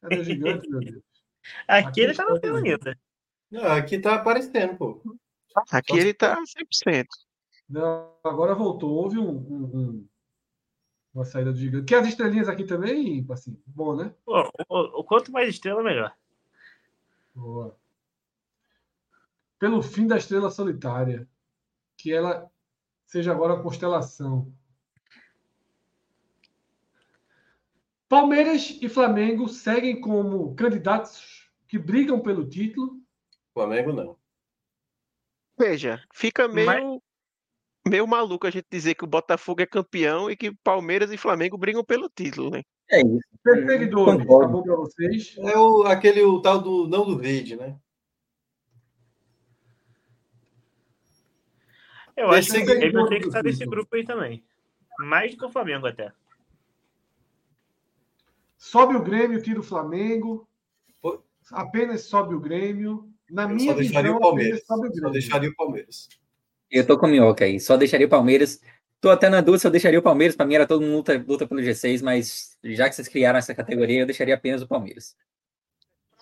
Cadê 0.00 0.18
o 0.20 0.24
gigante, 0.24 0.68
meu 0.68 0.80
Deus? 0.80 1.02
Aqui 1.66 2.00
ele 2.02 2.12
Aqui 2.12 2.22
no 2.22 2.36
está 2.36 2.48
ele. 2.48 2.68
ainda. 2.70 2.98
Não, 3.50 3.64
aqui 3.66 3.98
tá 3.98 4.14
aparecendo, 4.14 4.76
pô. 4.78 5.02
Aqui 5.70 5.98
ele 5.98 6.14
tá 6.14 6.36
100%. 6.40 7.06
Não, 7.68 8.14
agora 8.24 8.54
voltou. 8.54 8.90
Houve 8.92 9.18
um, 9.18 9.28
um- 9.30 9.76
um- 9.76 10.08
uma 11.12 11.24
saída 11.24 11.52
do 11.52 11.58
gigante. 11.58 11.84
Quer 11.86 12.00
as 12.00 12.08
estrelinhas 12.08 12.48
aqui 12.48 12.64
também, 12.64 13.26
assim? 13.30 13.60
Bom, 13.66 13.96
né? 13.96 14.14
Pô, 14.24 14.48
o, 14.68 15.00
o 15.00 15.04
quanto 15.04 15.32
mais 15.32 15.48
estrela, 15.48 15.82
melhor. 15.82 16.16
Boa. 17.34 17.76
Pelo 19.58 19.82
fim 19.82 20.06
da 20.06 20.16
estrela 20.16 20.50
solitária. 20.50 21.28
Que 21.96 22.12
ela 22.12 22.50
seja 23.06 23.32
agora 23.32 23.54
a 23.54 23.62
constelação. 23.62 24.52
Palmeiras 28.12 28.78
e 28.82 28.90
Flamengo 28.90 29.48
seguem 29.48 29.98
como 29.98 30.54
candidatos 30.54 31.50
que 31.66 31.78
brigam 31.78 32.20
pelo 32.20 32.46
título. 32.46 33.00
Flamengo 33.54 33.90
não. 33.90 34.18
Veja, 35.58 35.98
fica 36.12 36.46
meio, 36.46 36.66
Mas- 36.66 37.00
meio 37.88 38.06
maluco 38.06 38.46
a 38.46 38.50
gente 38.50 38.66
dizer 38.70 38.96
que 38.96 39.04
o 39.04 39.06
Botafogo 39.06 39.62
é 39.62 39.66
campeão 39.66 40.30
e 40.30 40.36
que 40.36 40.54
Palmeiras 40.62 41.10
e 41.10 41.16
Flamengo 41.16 41.56
brigam 41.56 41.82
pelo 41.82 42.06
título, 42.14 42.50
né? 42.50 42.60
É 42.90 43.00
isso. 43.00 43.26
Perseguidores, 43.42 44.18
tá 44.18 44.46
bom 44.46 44.62
para 44.62 44.76
vocês? 44.76 45.34
É 45.38 45.56
o, 45.56 45.84
aquele 45.84 46.20
o 46.20 46.42
tal 46.42 46.60
do 46.60 46.86
não 46.86 47.06
duvide, 47.06 47.56
né? 47.56 47.80
Eu 52.14 52.30
acho 52.30 52.52
que 52.52 52.58
ele 52.58 52.92
vai 52.92 53.08
ter 53.08 53.20
que 53.20 53.28
estar 53.28 53.42
nesse 53.42 53.64
grupo 53.64 53.96
aí 53.96 54.04
também. 54.04 54.44
Mais 54.98 55.30
do 55.30 55.38
que 55.38 55.44
o 55.46 55.50
Flamengo 55.50 55.86
até. 55.86 56.12
Sobe 58.64 58.94
o 58.94 59.02
Grêmio, 59.02 59.42
tira 59.42 59.58
o 59.58 59.62
Flamengo. 59.62 60.48
Apenas 61.50 62.02
sobe 62.02 62.32
o 62.32 62.38
Grêmio. 62.40 63.12
Na 63.28 63.42
Eu 63.42 63.48
minha 63.48 63.72
só 63.72 63.76
deixaria 63.76 64.02
visão, 64.12 64.16
o 64.16 64.20
Palmeiras. 64.20 64.60
apenas 64.62 64.66
sobe 64.66 64.80
o 64.80 64.90
Só 64.90 64.94
Grêmio. 64.94 65.12
deixaria 65.12 65.50
o 65.50 65.54
Palmeiras. 65.56 66.08
Eu 66.70 66.86
tô 66.86 66.96
com 66.96 67.06
o 67.06 67.08
Minhoca 67.10 67.44
aí. 67.44 67.58
Só 67.58 67.76
deixaria 67.76 68.06
o 68.06 68.10
Palmeiras. 68.10 68.60
Tô 69.00 69.10
até 69.10 69.28
na 69.28 69.40
dúvida 69.40 69.58
se 69.58 69.66
eu 69.66 69.70
deixaria 69.72 69.98
o 69.98 70.02
Palmeiras. 70.02 70.36
Pra 70.36 70.46
mim 70.46 70.54
era 70.54 70.64
todo 70.66 70.80
mundo 70.80 70.94
luta, 70.94 71.24
luta 71.26 71.44
pelo 71.46 71.60
G6, 71.60 72.02
mas 72.02 72.56
já 72.62 72.88
que 72.88 72.94
vocês 72.94 73.08
criaram 73.08 73.40
essa 73.40 73.52
categoria, 73.52 74.00
eu 74.02 74.06
deixaria 74.06 74.36
apenas 74.36 74.62
o 74.62 74.68
Palmeiras. 74.68 75.16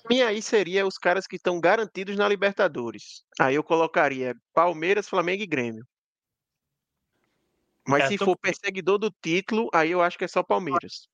Minha 0.08 0.28
aí 0.28 0.40
seria 0.40 0.86
os 0.86 0.96
caras 0.96 1.26
que 1.26 1.36
estão 1.36 1.60
garantidos 1.60 2.16
na 2.16 2.26
Libertadores. 2.26 3.22
Aí 3.38 3.54
eu 3.54 3.62
colocaria 3.62 4.34
Palmeiras, 4.54 5.06
Flamengo 5.06 5.42
e 5.42 5.46
Grêmio. 5.46 5.86
Mas 7.86 8.04
É, 8.04 8.08
se 8.08 8.16
tô- 8.16 8.24
for 8.24 8.38
perseguidor 8.38 8.96
do 8.96 9.10
título, 9.22 9.68
aí 9.74 9.90
eu 9.90 10.00
acho 10.00 10.16
que 10.16 10.24
é 10.24 10.28
só 10.28 10.42
Palmeiras. 10.42 11.06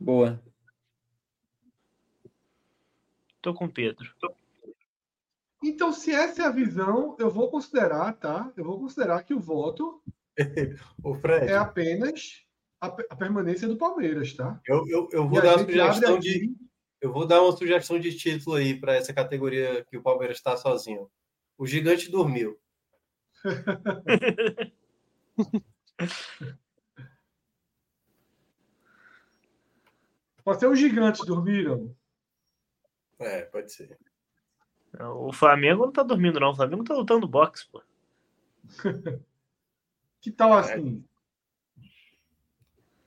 Boa. 0.00 0.42
Tô 3.42 3.52
com 3.54 3.66
o 3.66 3.72
Pedro. 3.72 4.10
Então, 5.62 5.92
se 5.92 6.10
essa 6.10 6.42
é 6.42 6.46
a 6.46 6.50
visão, 6.50 7.14
eu 7.18 7.30
vou 7.30 7.50
considerar, 7.50 8.14
tá? 8.14 8.50
Eu 8.56 8.64
vou 8.64 8.78
considerar 8.80 9.22
que 9.22 9.34
o 9.34 9.40
voto 9.40 10.02
Ô, 11.04 11.14
Fred, 11.14 11.46
é 11.50 11.56
apenas 11.56 12.42
a, 12.80 12.86
a 12.86 13.16
permanência 13.16 13.68
do 13.68 13.76
Palmeiras, 13.76 14.32
tá? 14.34 14.58
eu, 14.66 14.86
eu, 14.88 15.08
eu 15.12 15.24
E 15.24 15.28
vou 15.28 15.38
a 15.38 15.42
dar 15.42 15.56
uma 15.58 15.64
sugestão 15.66 16.14
aqui- 16.16 16.20
de. 16.38 16.56
Eu 17.00 17.12
vou 17.12 17.26
dar 17.26 17.42
uma 17.42 17.52
sugestão 17.56 17.98
de 17.98 18.14
título 18.16 18.56
aí 18.56 18.78
para 18.78 18.94
essa 18.94 19.12
categoria 19.12 19.84
que 19.86 19.96
o 19.96 20.02
Palmeiras 20.02 20.36
está 20.36 20.54
sozinho. 20.56 21.10
O 21.56 21.66
gigante 21.66 22.10
dormiu. 22.10 22.58
Pode 30.50 30.58
ser 30.58 30.66
os 30.66 30.80
gigantes 30.80 31.24
dormiram. 31.24 31.94
É, 33.20 33.42
pode 33.42 33.72
ser. 33.72 33.96
O 34.98 35.32
Flamengo 35.32 35.84
não 35.84 35.92
tá 35.92 36.02
dormindo, 36.02 36.40
não. 36.40 36.50
O 36.50 36.56
Flamengo 36.56 36.82
tá 36.82 36.92
lutando 36.92 37.28
boxe, 37.28 37.68
pô. 37.70 37.80
Que 40.20 40.30
tal 40.30 40.52
assim? 40.52 41.02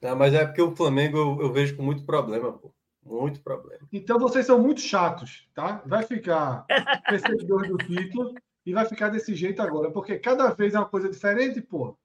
Não, 0.00 0.16
mas 0.16 0.32
é 0.32 0.44
porque 0.44 0.62
o 0.62 0.74
Flamengo 0.74 1.16
eu, 1.16 1.42
eu 1.42 1.52
vejo 1.52 1.76
com 1.76 1.82
muito 1.82 2.04
problema, 2.04 2.50
pô. 2.54 2.72
Muito 3.04 3.40
problema. 3.42 3.86
Então 3.92 4.18
vocês 4.18 4.46
são 4.46 4.58
muito 4.58 4.80
chatos, 4.80 5.46
tá? 5.54 5.82
Vai 5.86 6.02
ficar 6.02 6.64
perseguidor 7.06 7.68
do 7.68 7.76
título 7.76 8.34
e 8.64 8.72
vai 8.72 8.86
ficar 8.86 9.10
desse 9.10 9.34
jeito 9.34 9.60
agora, 9.60 9.92
porque 9.92 10.18
cada 10.18 10.48
vez 10.54 10.74
é 10.74 10.78
uma 10.78 10.88
coisa 10.88 11.10
diferente, 11.10 11.60
pô. 11.60 11.96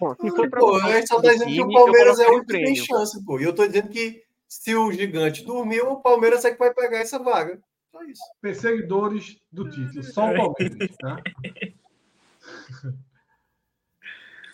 Bom, 0.00 0.14
se 0.14 0.30
for 0.30 0.50
pra 0.50 0.58
Pô, 0.58 0.74
a 0.74 0.92
gente 0.96 1.06
só 1.06 1.20
tá 1.20 1.32
dizendo 1.32 1.52
que 1.52 1.60
o 1.60 1.70
Palmeiras 1.70 2.18
é 2.18 2.26
o 2.26 2.30
único 2.30 2.46
que 2.46 2.64
tem 2.64 2.74
chance, 2.74 3.24
pô. 3.24 3.38
E 3.38 3.44
eu 3.44 3.54
tô 3.54 3.66
dizendo 3.66 3.88
que 3.88 4.25
se 4.48 4.74
o 4.74 4.90
gigante 4.92 5.44
dormiu, 5.44 5.92
o 5.92 6.00
Palmeiras 6.00 6.44
é 6.44 6.50
que 6.52 6.58
vai 6.58 6.72
pegar 6.72 6.98
essa 6.98 7.18
vaga. 7.18 7.60
Só 7.90 8.02
isso. 8.04 8.22
Perseguidores 8.40 9.40
do 9.50 9.68
título, 9.70 10.02
só 10.04 10.30
o 10.30 10.36
Palmeiras, 10.36 10.96
tá? 10.98 11.16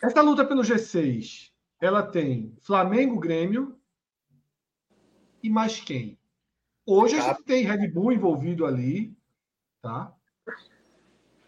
Essa 0.02 0.20
luta 0.20 0.44
pelo 0.44 0.62
G6, 0.62 1.52
ela 1.80 2.02
tem 2.02 2.56
Flamengo, 2.60 3.20
Grêmio 3.20 3.78
e 5.42 5.48
mais 5.48 5.80
quem? 5.80 6.18
Hoje 6.84 7.16
a 7.18 7.22
Tá. 7.22 7.28
gente 7.34 7.44
tem 7.44 7.64
Red 7.64 7.88
Bull 7.88 8.12
envolvido 8.12 8.66
ali, 8.66 9.16
tá? 9.80 10.12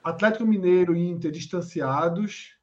Atlético 0.05 0.47
Mineiro 0.47 0.95
e 0.95 1.09
Inter 1.09 1.33
distanciados. 1.33 2.54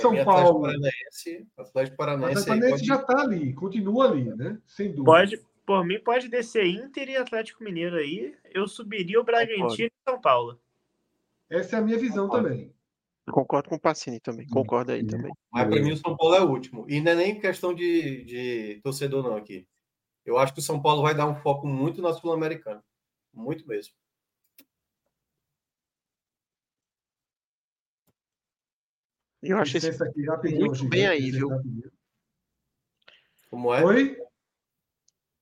São 0.00 0.12
mim, 0.12 0.18
Atlético 0.18 0.42
Paulo. 0.44 0.60
Paranaense, 0.62 1.46
Atlético 1.56 1.94
O 1.94 1.96
Paranaense, 1.98 2.30
Atlético 2.32 2.52
aí 2.52 2.60
Paranaense 2.60 2.70
pode- 2.70 2.86
já 2.86 2.96
está 2.96 3.20
ali, 3.22 3.52
continua 3.54 4.10
ali, 4.10 4.24
né? 4.36 4.58
Sem 4.66 4.88
dúvida. 4.88 5.04
Pode, 5.04 5.40
por 5.66 5.84
mim, 5.84 6.00
pode 6.00 6.28
descer 6.28 6.66
Inter 6.66 7.10
e 7.10 7.16
Atlético 7.16 7.62
Mineiro 7.62 7.96
aí. 7.96 8.34
Eu 8.52 8.66
subiria 8.66 9.20
o 9.20 9.24
Bragantino 9.24 9.88
e 9.88 9.92
São 10.08 10.20
Paulo. 10.20 10.58
Essa 11.50 11.76
é 11.76 11.78
a 11.78 11.82
minha 11.82 11.98
visão 11.98 12.26
Concordo. 12.26 12.48
também. 12.48 12.74
Concordo 13.30 13.68
com 13.68 13.76
o 13.76 13.80
Pacini 13.80 14.18
também. 14.18 14.48
Concordo 14.48 14.92
aí 14.92 15.06
também. 15.06 15.32
Mas 15.52 15.68
para 15.68 15.80
mim 15.80 15.92
o 15.92 15.96
São 15.96 16.16
Paulo 16.16 16.34
é 16.34 16.40
o 16.40 16.48
último. 16.50 16.86
E 16.88 17.00
não 17.00 17.12
é 17.12 17.14
nem 17.14 17.38
questão 17.38 17.72
de, 17.74 18.24
de 18.24 18.80
torcedor, 18.82 19.22
não, 19.22 19.36
aqui. 19.36 19.66
Eu 20.24 20.38
acho 20.38 20.52
que 20.54 20.58
o 20.60 20.62
São 20.62 20.80
Paulo 20.80 21.02
vai 21.02 21.14
dar 21.14 21.26
um 21.26 21.36
foco 21.36 21.66
muito 21.66 22.00
na 22.00 22.12
Sul-Americana. 22.12 22.82
Muito 23.32 23.66
mesmo. 23.68 23.94
Eu 29.42 29.58
acho 29.58 29.76
esse 29.76 29.86
Licença 29.86 30.04
aqui, 30.04 30.24
rapidinho, 30.24 30.60
muito 30.60 30.76
gigante, 30.76 30.90
bem 30.90 31.06
aí, 31.06 31.20
licença 31.20 31.38
viu? 31.38 31.48
rapidinho. 31.48 31.92
Como 33.50 33.74
é? 33.74 33.84
Oi? 33.84 34.16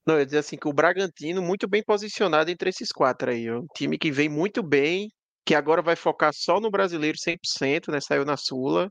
Não, 0.06 0.14
eu 0.14 0.20
ia 0.20 0.26
dizer 0.26 0.38
assim 0.38 0.56
que 0.56 0.66
o 0.66 0.72
Bragantino 0.72 1.42
muito 1.42 1.68
bem 1.68 1.84
posicionado 1.84 2.50
entre 2.50 2.70
esses 2.70 2.90
quatro 2.90 3.30
aí. 3.30 3.50
Um 3.50 3.66
time 3.76 3.98
que 3.98 4.10
vem 4.10 4.28
muito 4.28 4.62
bem, 4.62 5.10
que 5.44 5.54
agora 5.54 5.82
vai 5.82 5.94
focar 5.94 6.32
só 6.34 6.58
no 6.58 6.70
brasileiro 6.70 7.18
100%, 7.18 7.92
né? 7.92 8.00
Saiu 8.00 8.24
na 8.24 8.36
Sula. 8.36 8.90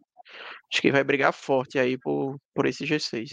Acho 0.71 0.81
que 0.81 0.91
vai 0.91 1.03
brigar 1.03 1.33
forte 1.33 1.79
aí 1.79 1.97
por, 1.97 2.37
por 2.53 2.67
esse 2.67 2.85
G6. 2.85 3.31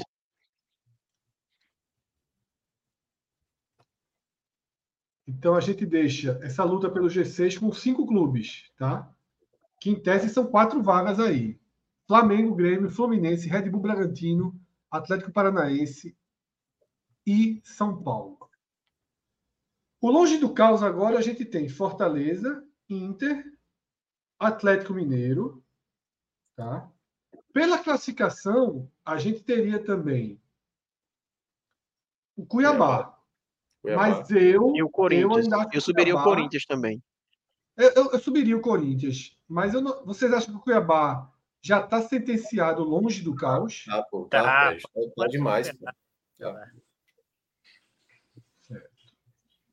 Então 5.29 5.55
a 5.55 5.61
gente 5.61 5.85
deixa 5.85 6.39
essa 6.43 6.65
luta 6.65 6.89
pelo 6.89 7.09
G6 7.09 7.59
com 7.59 7.73
cinco 7.73 8.07
clubes, 8.07 8.71
tá? 8.79 9.13
Que 9.81 9.91
em 9.91 10.01
tese 10.01 10.31
são 10.31 10.47
quatro 10.47 10.83
vagas 10.83 11.19
aí: 11.19 11.61
Flamengo, 12.07 12.55
Grêmio, 12.55 12.91
Fluminense, 12.91 13.49
Red 13.49 13.69
Bull 13.71 13.81
Bragantino, 13.81 14.59
Atlético 14.91 15.33
Paranaense 15.33 16.17
e 17.27 17.61
São 17.65 18.03
Paulo. 18.03 18.39
O 20.01 20.11
longe 20.11 20.39
do 20.39 20.53
caos 20.55 20.83
agora 20.83 21.19
a 21.19 21.23
gente 21.23 21.45
tem 21.45 21.69
Fortaleza, 21.69 22.65
Inter, 22.89 23.45
Atlético 24.39 24.95
Mineiro, 24.95 25.65
tá? 26.55 26.89
Pela 27.53 27.79
classificação, 27.79 28.89
a 29.05 29.17
gente 29.17 29.43
teria 29.43 29.83
também 29.83 30.41
o 32.37 32.45
Cuiabá. 32.47 33.19
Cuiabá. 33.83 34.09
Mas 34.09 34.31
eu. 34.31 34.73
E 34.77 34.83
o 34.83 34.91
Corinthians. 34.91 35.49
Eu, 35.51 35.69
que 35.69 35.81
subiria 35.81 36.15
o 36.15 36.19
Cuiabá- 36.19 36.37
Corinthians 36.37 36.67
também. 36.67 37.03
Eu, 37.77 37.91
eu- 37.95 38.13
eu 38.13 38.19
subiria 38.19 38.57
o 38.57 38.61
Corinthians. 38.61 39.37
Mas 39.49 39.75
eu 39.75 39.81
não- 39.81 40.05
vocês 40.05 40.33
acham 40.33 40.53
que 40.55 40.61
o 40.61 40.63
Cuiabá 40.63 41.33
já 41.67 41.81
está 41.81 42.01
sentenciado 42.03 42.83
longe 42.85 43.23
do 43.23 43.35
caos? 43.35 43.85
Tá, 43.87 44.03
pô, 44.05 44.25
Tá, 44.27 44.43
tá, 44.43 44.69
Fred. 44.71 44.83
tá, 44.83 45.01
tá 45.17 45.27
demais. 45.27 45.71
pô. 45.73 45.87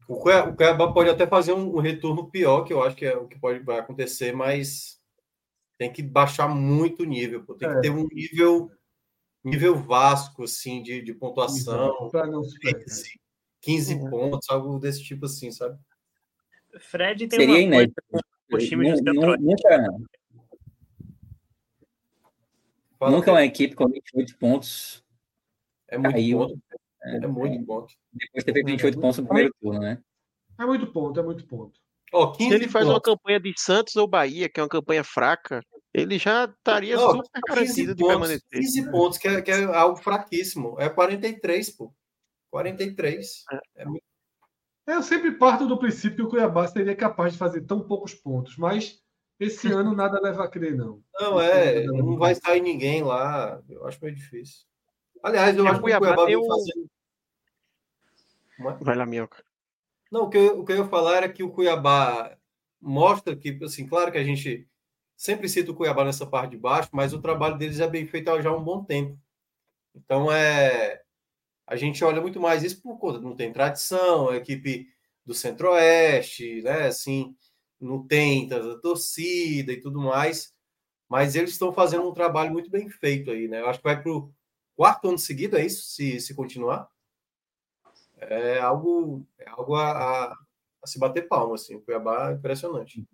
O 0.08 0.18
Cuiabá, 0.20 0.50
o 0.52 0.56
Cuiabá 0.56 0.92
pode 0.94 1.10
até 1.10 1.26
fazer 1.26 1.54
um, 1.54 1.76
um 1.78 1.80
retorno 1.80 2.30
pior, 2.30 2.64
que 2.64 2.74
eu 2.74 2.84
acho 2.84 2.96
que 2.96 3.06
é 3.06 3.16
o 3.16 3.28
que 3.28 3.40
pode 3.40 3.60
vai 3.60 3.80
acontecer, 3.80 4.34
mas 4.34 5.00
tem 5.78 5.92
que 5.92 6.04
baixar 6.04 6.48
muito 6.50 7.04
o 7.04 7.06
nível, 7.06 7.44
pô. 7.46 7.54
Tem 7.56 7.70
É. 7.70 7.76
que 7.76 7.82
ter 7.82 7.90
um 7.90 8.08
nível 8.12 8.70
nível 9.44 9.76
Vasco, 9.76 10.44
assim, 10.44 10.82
de, 10.82 11.02
de 11.02 11.14
pontuação, 11.14 12.10
não 12.14 12.42
perder. 12.62 12.84
15, 12.86 13.20
15 13.62 13.96
Uhum. 13.96 14.10
pontos, 14.10 14.50
algo 14.50 14.80
desse 14.80 15.04
tipo 15.04 15.26
assim, 15.26 15.52
sabe? 15.52 15.78
Fred 16.80 17.28
tem 17.28 17.40
Seria 17.40 17.56
uma 17.56 17.62
inédito. 17.62 18.02
coisa 18.50 18.70
do 18.70 18.78
nu- 18.78 18.98
Centro. 18.98 19.42
Nunca, 19.42 19.88
Fala, 23.04 23.12
nunca 23.12 23.26
Pedro. 23.26 23.34
uma 23.34 23.46
equipe 23.46 23.76
com 23.76 23.88
28 23.88 24.38
pontos 24.38 25.04
é 25.90 25.98
muito 25.98 26.12
caiu. 26.14 26.40
ponto. 26.40 26.60
É 27.04 27.28
muito 27.28 27.66
ponto. 27.66 27.94
depois 28.14 28.44
feito 28.44 28.66
28 28.66 29.00
pontos 29.00 29.18
no 29.20 29.26
primeiro 29.26 29.54
turno, 29.62 29.80
né? 29.80 30.02
É 30.60 30.66
muito 30.66 30.88
ponto, 30.88 31.20
é 31.20 31.24
muito 31.24 31.46
ponto. 31.46 31.80
15 32.38 32.50
Se 32.50 32.56
ele 32.56 32.68
faz 32.70 32.86
uma 32.86 32.94
pontos. 33.02 33.12
campanha 33.12 33.40
de 33.40 33.54
Santos 33.58 33.96
ou 33.96 34.08
Bahia, 34.08 34.48
que 34.48 34.60
é 34.60 34.64
uma 34.64 34.70
campanha 34.70 35.04
fraca, 35.04 35.62
ele 35.94 36.18
já 36.18 36.46
estaria 36.46 36.96
Não, 36.96 37.10
super 37.12 37.24
15 37.24 37.42
garantido 37.48 37.96
de 37.96 38.06
permanecer. 38.06 38.50
15 38.52 38.92
pontos, 38.92 39.18
que 39.18 39.28
é, 39.28 39.42
que 39.42 39.52
é 39.52 39.64
algo 39.64 39.98
fraquíssimo. 39.98 40.80
É 40.80 40.90
43, 40.90 41.72
pô. 41.72 41.94
43. 42.52 43.44
É 43.76 43.86
muito 43.86 44.04
Eu 44.88 45.02
sempre 45.02 45.32
parto 45.32 45.68
do 45.68 45.78
princípio 45.78 46.16
que 46.18 46.24
o 46.24 46.30
Cuiabá 46.30 46.68
seria 46.68 46.96
capaz 46.96 47.34
de 47.34 47.40
fazer 47.40 47.62
tão 47.62 47.82
poucos 47.86 48.14
pontos, 48.14 48.58
mas 48.58 49.03
esse 49.40 49.72
ano 49.72 49.96
nada 49.96 50.20
leva 50.22 50.44
a 50.44 50.48
crer, 50.48 50.76
não. 50.76 51.04
Não, 51.20 51.40
é, 51.42 51.84
não 51.86 52.18
vai 52.18 52.36
sair 52.36 52.62
ninguém 52.62 53.04
lá. 53.04 53.62
Eu 53.70 53.86
acho 53.88 54.00
meio 54.02 54.16
difícil. 54.16 54.66
Aliás, 55.22 55.56
eu 55.56 55.64
o 55.64 55.68
acho 55.68 55.76
que 55.76 55.80
o 55.80 55.84
Cuiabá 56.00 56.24
o- 56.26 56.48
fazendo. 56.48 56.90
Vai 58.82 58.96
lá, 58.96 59.06
Minhoca. 59.06 59.44
Não, 60.12 60.24
o 60.26 60.30
que, 60.30 60.38
eu, 60.38 60.60
o 60.60 60.66
que 60.66 60.72
eu 60.72 60.78
ia 60.78 60.88
falar 60.88 61.18
era 61.18 61.30
que 61.32 61.44
o 61.44 61.50
Cuiabá 61.50 62.38
mostra 62.80 63.36
que, 63.36 63.58
assim, 63.64 63.88
claro 63.88 64.12
que 64.12 64.18
a 64.18 64.24
gente 64.24 64.68
sempre 65.16 65.50
cita 65.50 65.72
o 65.72 65.76
Cuiabá 65.76 66.04
nessa 66.06 66.26
parte 66.26 66.52
de 66.52 66.58
baixo, 66.58 66.90
mas 66.92 67.14
o 67.14 67.22
trabalho 67.22 67.58
deles 67.58 67.80
é 67.80 67.88
bem 67.88 68.06
feito 68.06 68.30
há 68.30 68.42
já 68.42 68.52
um 68.52 68.64
bom 68.64 68.84
tempo. 68.84 69.18
Então, 69.96 70.32
é, 70.32 71.02
a 71.66 71.76
gente 71.76 72.04
olha 72.04 72.22
muito 72.22 72.40
mais 72.40 72.64
isso 72.64 72.82
por 72.82 72.98
conta, 73.00 73.20
não 73.20 73.36
tem 73.36 73.52
tradição, 73.54 74.30
a 74.30 74.38
equipe 74.38 74.88
do 75.26 75.34
Centro-Oeste, 75.34 76.62
né, 76.62 76.88
assim, 76.88 77.36
não 77.84 78.06
tem 78.06 78.48
tanta 78.48 78.80
torcida 78.80 79.72
e 79.72 79.82
tudo 79.82 80.00
mais, 80.00 80.54
mas 81.10 81.36
eles 81.36 81.52
estão 81.52 81.72
fazendo 81.72 82.08
um 82.08 82.14
trabalho 82.14 82.52
muito 82.52 82.70
bem 82.70 82.90
feito 82.90 83.30
aí, 83.32 83.48
né? 83.48 83.62
Eu 83.62 83.68
acho 83.68 83.80
que 83.80 83.84
vai 83.84 84.02
para 84.02 84.12
o 84.12 84.32
quarto 84.76 85.10
ano 85.10 85.18
seguido, 85.18 85.58
é 85.58 85.66
isso? 85.66 85.84
Se, 85.84 86.20
se 86.20 86.34
continuar? 86.34 86.90
É 88.18 88.60
algo, 88.60 89.26
é 89.38 89.50
algo 89.50 89.76
a, 89.76 89.92
a, 89.92 90.38
a 90.82 90.88
se 90.88 90.98
bater 90.98 91.28
palma, 91.28 91.56
assim. 91.56 91.76
O 91.76 91.82
Cuiabá 91.82 92.32
é 92.32 92.34
impressionante. 92.34 93.06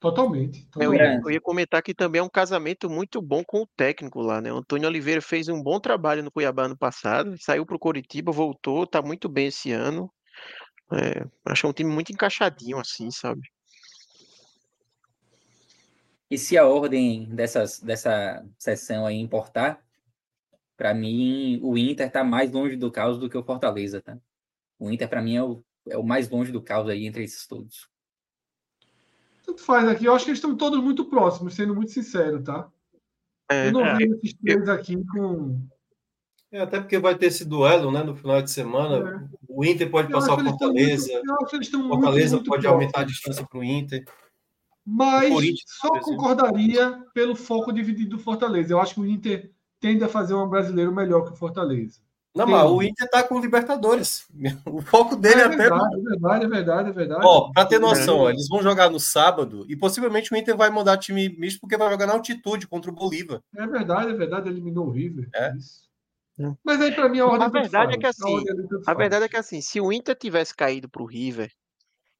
Totalmente. 0.00 0.68
Eu 0.76 0.90
totalmente. 0.90 1.00
ia, 1.00 1.20
eu 1.24 1.30
ia 1.30 1.40
comentar 1.40 1.82
que 1.82 1.94
também 1.94 2.18
é 2.18 2.22
um 2.22 2.28
casamento 2.28 2.90
muito 2.90 3.22
bom 3.22 3.42
com 3.42 3.62
o 3.62 3.68
técnico 3.76 4.20
lá, 4.20 4.40
né? 4.40 4.52
O 4.52 4.58
Antônio 4.58 4.88
Oliveira 4.88 5.22
fez 5.22 5.48
um 5.48 5.62
bom 5.62 5.80
trabalho 5.80 6.22
no 6.22 6.30
Cuiabá 6.30 6.68
no 6.68 6.76
passado, 6.76 7.34
saiu 7.40 7.64
para 7.64 7.76
o 7.76 7.78
Coritiba, 7.78 8.30
voltou, 8.32 8.86
tá 8.86 9.00
muito 9.00 9.28
bem 9.28 9.46
esse 9.46 9.72
ano. 9.72 10.12
É, 10.92 11.24
acho 11.46 11.62
que 11.62 11.66
é 11.66 11.70
um 11.70 11.72
time 11.72 11.90
muito 11.90 12.12
encaixadinho, 12.12 12.78
assim, 12.78 13.10
sabe? 13.10 13.40
E 16.30 16.38
se 16.38 16.56
a 16.58 16.66
ordem 16.66 17.26
dessas, 17.26 17.80
dessa 17.80 18.44
sessão 18.58 19.06
aí 19.06 19.16
importar, 19.16 19.82
para 20.76 20.94
mim 20.94 21.60
o 21.62 21.76
Inter 21.78 22.10
tá 22.10 22.24
mais 22.24 22.50
longe 22.50 22.76
do 22.76 22.90
caos 22.90 23.18
do 23.18 23.28
que 23.28 23.36
o 23.36 23.42
Fortaleza, 23.44 24.00
tá? 24.00 24.18
O 24.78 24.90
Inter 24.90 25.08
para 25.08 25.22
mim 25.22 25.36
é 25.36 25.42
o, 25.42 25.62
é 25.88 25.96
o 25.98 26.02
mais 26.02 26.28
longe 26.28 26.50
do 26.50 26.62
caos 26.62 26.88
aí 26.88 27.06
entre 27.06 27.22
esses 27.24 27.46
todos. 27.46 27.88
Tanto 29.44 29.62
faz 29.62 29.86
aqui. 29.86 30.06
Eu 30.06 30.14
acho 30.14 30.24
que 30.24 30.30
eles 30.30 30.38
estão 30.38 30.56
todos 30.56 30.82
muito 30.82 31.04
próximos, 31.04 31.54
sendo 31.54 31.74
muito 31.74 31.92
sincero, 31.92 32.42
tá? 32.42 32.68
É, 33.50 33.68
Eu 33.68 33.72
não 33.72 33.84
é. 33.86 33.96
vi 33.98 34.04
esses 34.04 34.34
três 34.34 34.68
aqui 34.68 34.96
com. 35.12 35.60
É, 36.50 36.60
até 36.60 36.80
porque 36.80 36.98
vai 36.98 37.14
ter 37.16 37.26
esse 37.26 37.44
duelo, 37.44 37.90
né, 37.92 38.02
no 38.02 38.16
final 38.16 38.40
de 38.40 38.50
semana. 38.50 39.28
O 39.48 39.64
Inter 39.64 39.90
pode 39.90 40.08
Eu 40.10 40.18
passar 40.18 40.34
o 40.34 40.42
Fortaleza. 40.42 41.12
muito- 41.12 41.26
eu 41.28 41.34
acho 41.36 41.46
que 41.50 41.56
eles 41.56 41.66
estão 41.66 41.80
O 41.80 41.84
muito, 41.84 42.00
Fortaleza 42.00 42.36
muito 42.36 42.48
pode 42.48 42.62
próximos. 42.62 42.82
aumentar 42.82 43.00
a 43.00 43.04
distância 43.04 43.46
para 43.46 43.58
o 43.58 43.64
Inter. 43.64 44.04
Mas 44.86 45.32
só 45.66 45.88
concordaria 46.00 47.02
pelo 47.14 47.34
foco 47.34 47.72
dividido 47.72 48.16
do 48.16 48.22
Fortaleza. 48.22 48.72
Eu 48.72 48.80
acho 48.80 48.94
que 48.94 49.00
o 49.00 49.06
Inter 49.06 49.50
tende 49.80 50.04
a 50.04 50.08
fazer 50.08 50.34
um 50.34 50.48
brasileiro 50.48 50.94
melhor 50.94 51.24
que 51.24 51.32
o 51.32 51.36
Fortaleza. 51.36 52.00
Não, 52.34 52.46
mas 52.48 52.68
o 52.68 52.82
Inter 52.82 53.08
tá 53.08 53.22
com 53.22 53.36
o 53.36 53.40
Libertadores. 53.40 54.26
O 54.66 54.82
foco 54.82 55.14
dele 55.14 55.40
é 55.40 55.44
é 55.44 55.46
até. 55.46 55.56
verdade, 55.56 55.94
é 55.94 56.00
verdade, 56.00 56.44
é 56.44 56.48
verdade, 56.48 56.88
é 56.88 56.92
verdade. 56.92 57.20
Ó, 57.24 57.52
pra 57.52 57.64
ter 57.64 57.78
noção, 57.78 58.18
ó, 58.18 58.30
eles 58.30 58.48
vão 58.48 58.60
jogar 58.60 58.90
no 58.90 58.98
sábado 58.98 59.64
e 59.68 59.76
possivelmente 59.76 60.32
o 60.34 60.36
Inter 60.36 60.56
vai 60.56 60.68
mudar 60.68 60.98
time 60.98 61.28
misto 61.38 61.60
porque 61.60 61.76
vai 61.76 61.88
jogar 61.90 62.06
na 62.06 62.12
altitude 62.14 62.66
contra 62.66 62.90
o 62.90 62.94
Bolívar. 62.94 63.40
É 63.56 63.66
verdade, 63.66 64.10
é 64.10 64.14
verdade, 64.14 64.48
eliminou 64.48 64.88
o 64.88 64.90
River. 64.90 65.28
É. 65.32 65.54
Isso. 65.56 65.84
É. 66.40 66.52
Mas 66.64 66.80
aí, 66.80 66.90
para 66.92 67.08
mim, 67.08 67.20
a 67.20 67.26
ordem 67.26 67.42
A 67.46 67.50
tanto 67.50 67.62
verdade 67.62 67.84
faz. 67.92 67.94
é 67.96 67.98
que 68.00 68.06
assim, 68.06 68.44
tanto 68.44 68.76
A 68.80 68.84
faz. 68.84 68.98
verdade 68.98 69.24
é 69.24 69.28
que 69.28 69.36
assim, 69.36 69.60
se 69.60 69.80
o 69.80 69.92
Inter 69.92 70.16
tivesse 70.16 70.52
caído 70.56 70.88
para 70.88 71.02
o 71.02 71.06
River, 71.06 71.52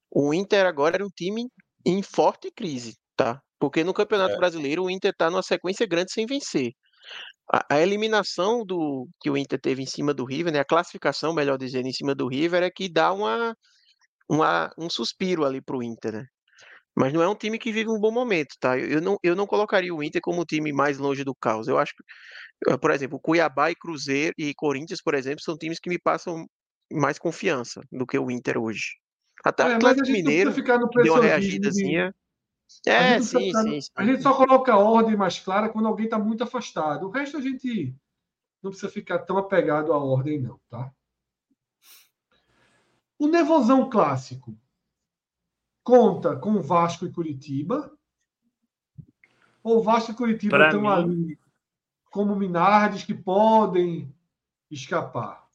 o 0.09 0.33
Inter 0.33 0.65
agora 0.65 0.95
era 0.95 1.05
um 1.05 1.11
time 1.11 1.49
em 1.85 2.03
forte 2.03 2.51
crise, 2.51 2.97
tá? 3.17 3.41
Porque 3.59 3.85
no 3.85 3.95
Campeonato 3.95 4.35
É. 4.35 4.37
Brasileiro 4.39 4.85
o 4.85 4.91
Inter 4.91 5.15
tá 5.17 5.31
numa 5.31 5.43
sequência 5.43 5.87
grande 5.87 6.13
sem 6.13 6.27
vencer. 6.27 6.73
A, 7.53 7.77
a 7.77 7.81
eliminação 7.81 8.65
do 8.65 9.09
que 9.21 9.31
o 9.31 9.37
Inter 9.37 9.61
teve 9.61 9.83
em 9.83 9.87
cima 9.87 10.15
do 10.15 10.25
River, 10.25 10.53
né? 10.53 10.61
A 10.61 10.65
classificação, 10.65 11.35
melhor 11.35 11.59
dizendo, 11.59 11.89
em 11.89 11.93
cima 11.93 12.15
do 12.15 12.29
River 12.29 12.63
é 12.63 12.71
que 12.71 12.89
dá 12.91 13.13
uma, 13.13 13.55
uma 14.29 14.71
um 14.79 14.91
suspiro 14.91 15.45
ali 15.45 15.61
pro 15.63 15.83
Inter, 15.83 16.13
né? 16.15 16.27
Mas 16.97 17.13
não 17.13 17.23
é 17.23 17.29
um 17.29 17.35
time 17.37 17.59
que 17.59 17.73
vive 17.73 17.91
um 17.91 18.01
bom 18.01 18.13
momento, 18.13 18.55
tá? 18.61 18.79
Eu, 18.79 18.89
eu 18.89 19.01
não, 19.03 19.17
eu 19.23 19.37
não 19.37 19.47
colocaria 19.47 19.95
o 19.95 20.03
Inter 20.03 20.21
como 20.23 20.43
o 20.43 20.45
time 20.47 20.73
mais 20.73 20.99
longe 20.99 21.25
do 21.25 21.35
caos. 21.35 21.69
Eu 21.69 21.79
acho 21.79 21.93
que, 21.97 22.79
por 22.79 22.91
exemplo, 22.91 23.21
Cuiabá 23.21 23.71
e 23.71 23.75
Cruzeiro 23.77 24.35
e 24.39 24.55
Corinthians, 24.55 25.03
por 25.03 25.15
exemplo, 25.15 25.43
são 25.43 25.57
times 25.59 25.81
que 25.81 25.91
me 25.91 25.99
passam 25.99 26.47
mais 26.93 27.19
confiança 27.19 27.81
do 27.93 28.07
que 28.07 28.19
o 28.19 28.31
Inter 28.31 28.59
hoje. 28.59 28.97
Até 29.45 29.65
o 29.65 29.69
É, 29.69 29.75
Atlético 29.75 30.07
Mineiro 30.11 30.51
precisa 30.51 30.53
ficar 30.53 30.79
no 30.79 30.89
deu 30.89 31.13
uma 31.13 31.21
de- 31.21 31.27
reagidazinha. 31.27 32.15
É, 32.87 33.21
sim, 33.21 33.47
ficar 33.47 33.63
sim, 33.63 33.81
sim. 33.81 33.91
A 33.95 34.05
gente 34.05 34.23
só 34.23 34.35
coloca 34.35 34.73
a 34.73 34.79
ordem 34.79 35.17
mais 35.17 35.39
clara 35.39 35.69
quando 35.69 35.87
alguém 35.87 36.07
está 36.07 36.19
muito 36.19 36.43
afastado. 36.43 37.07
O 37.07 37.11
resto 37.11 37.37
a 37.37 37.41
gente 37.41 37.95
não 38.63 38.71
precisa 38.71 38.91
ficar 38.91 39.19
tão 39.21 39.37
apegado 39.37 39.93
à 39.93 39.99
ordem, 39.99 40.41
não, 40.41 40.59
tá? 40.71 40.91
O 43.19 43.29
Nevozão 43.29 43.89
clássico 43.91 44.59
conta 45.83 46.35
com 46.37 46.61
Vasco 46.63 47.05
e 47.07 47.13
Curitiba? 47.13 47.93
Ou 49.63 49.83
Vasco 49.83 50.13
e 50.13 50.15
Curitiba 50.15 50.57
Pra 50.57 50.67
estão 50.69 50.81
mim- 50.83 50.89
ali 50.89 51.39
como 52.11 52.35
Minardes 52.37 53.05
que 53.05 53.15
podem 53.15 54.13
escapar? 54.71 55.47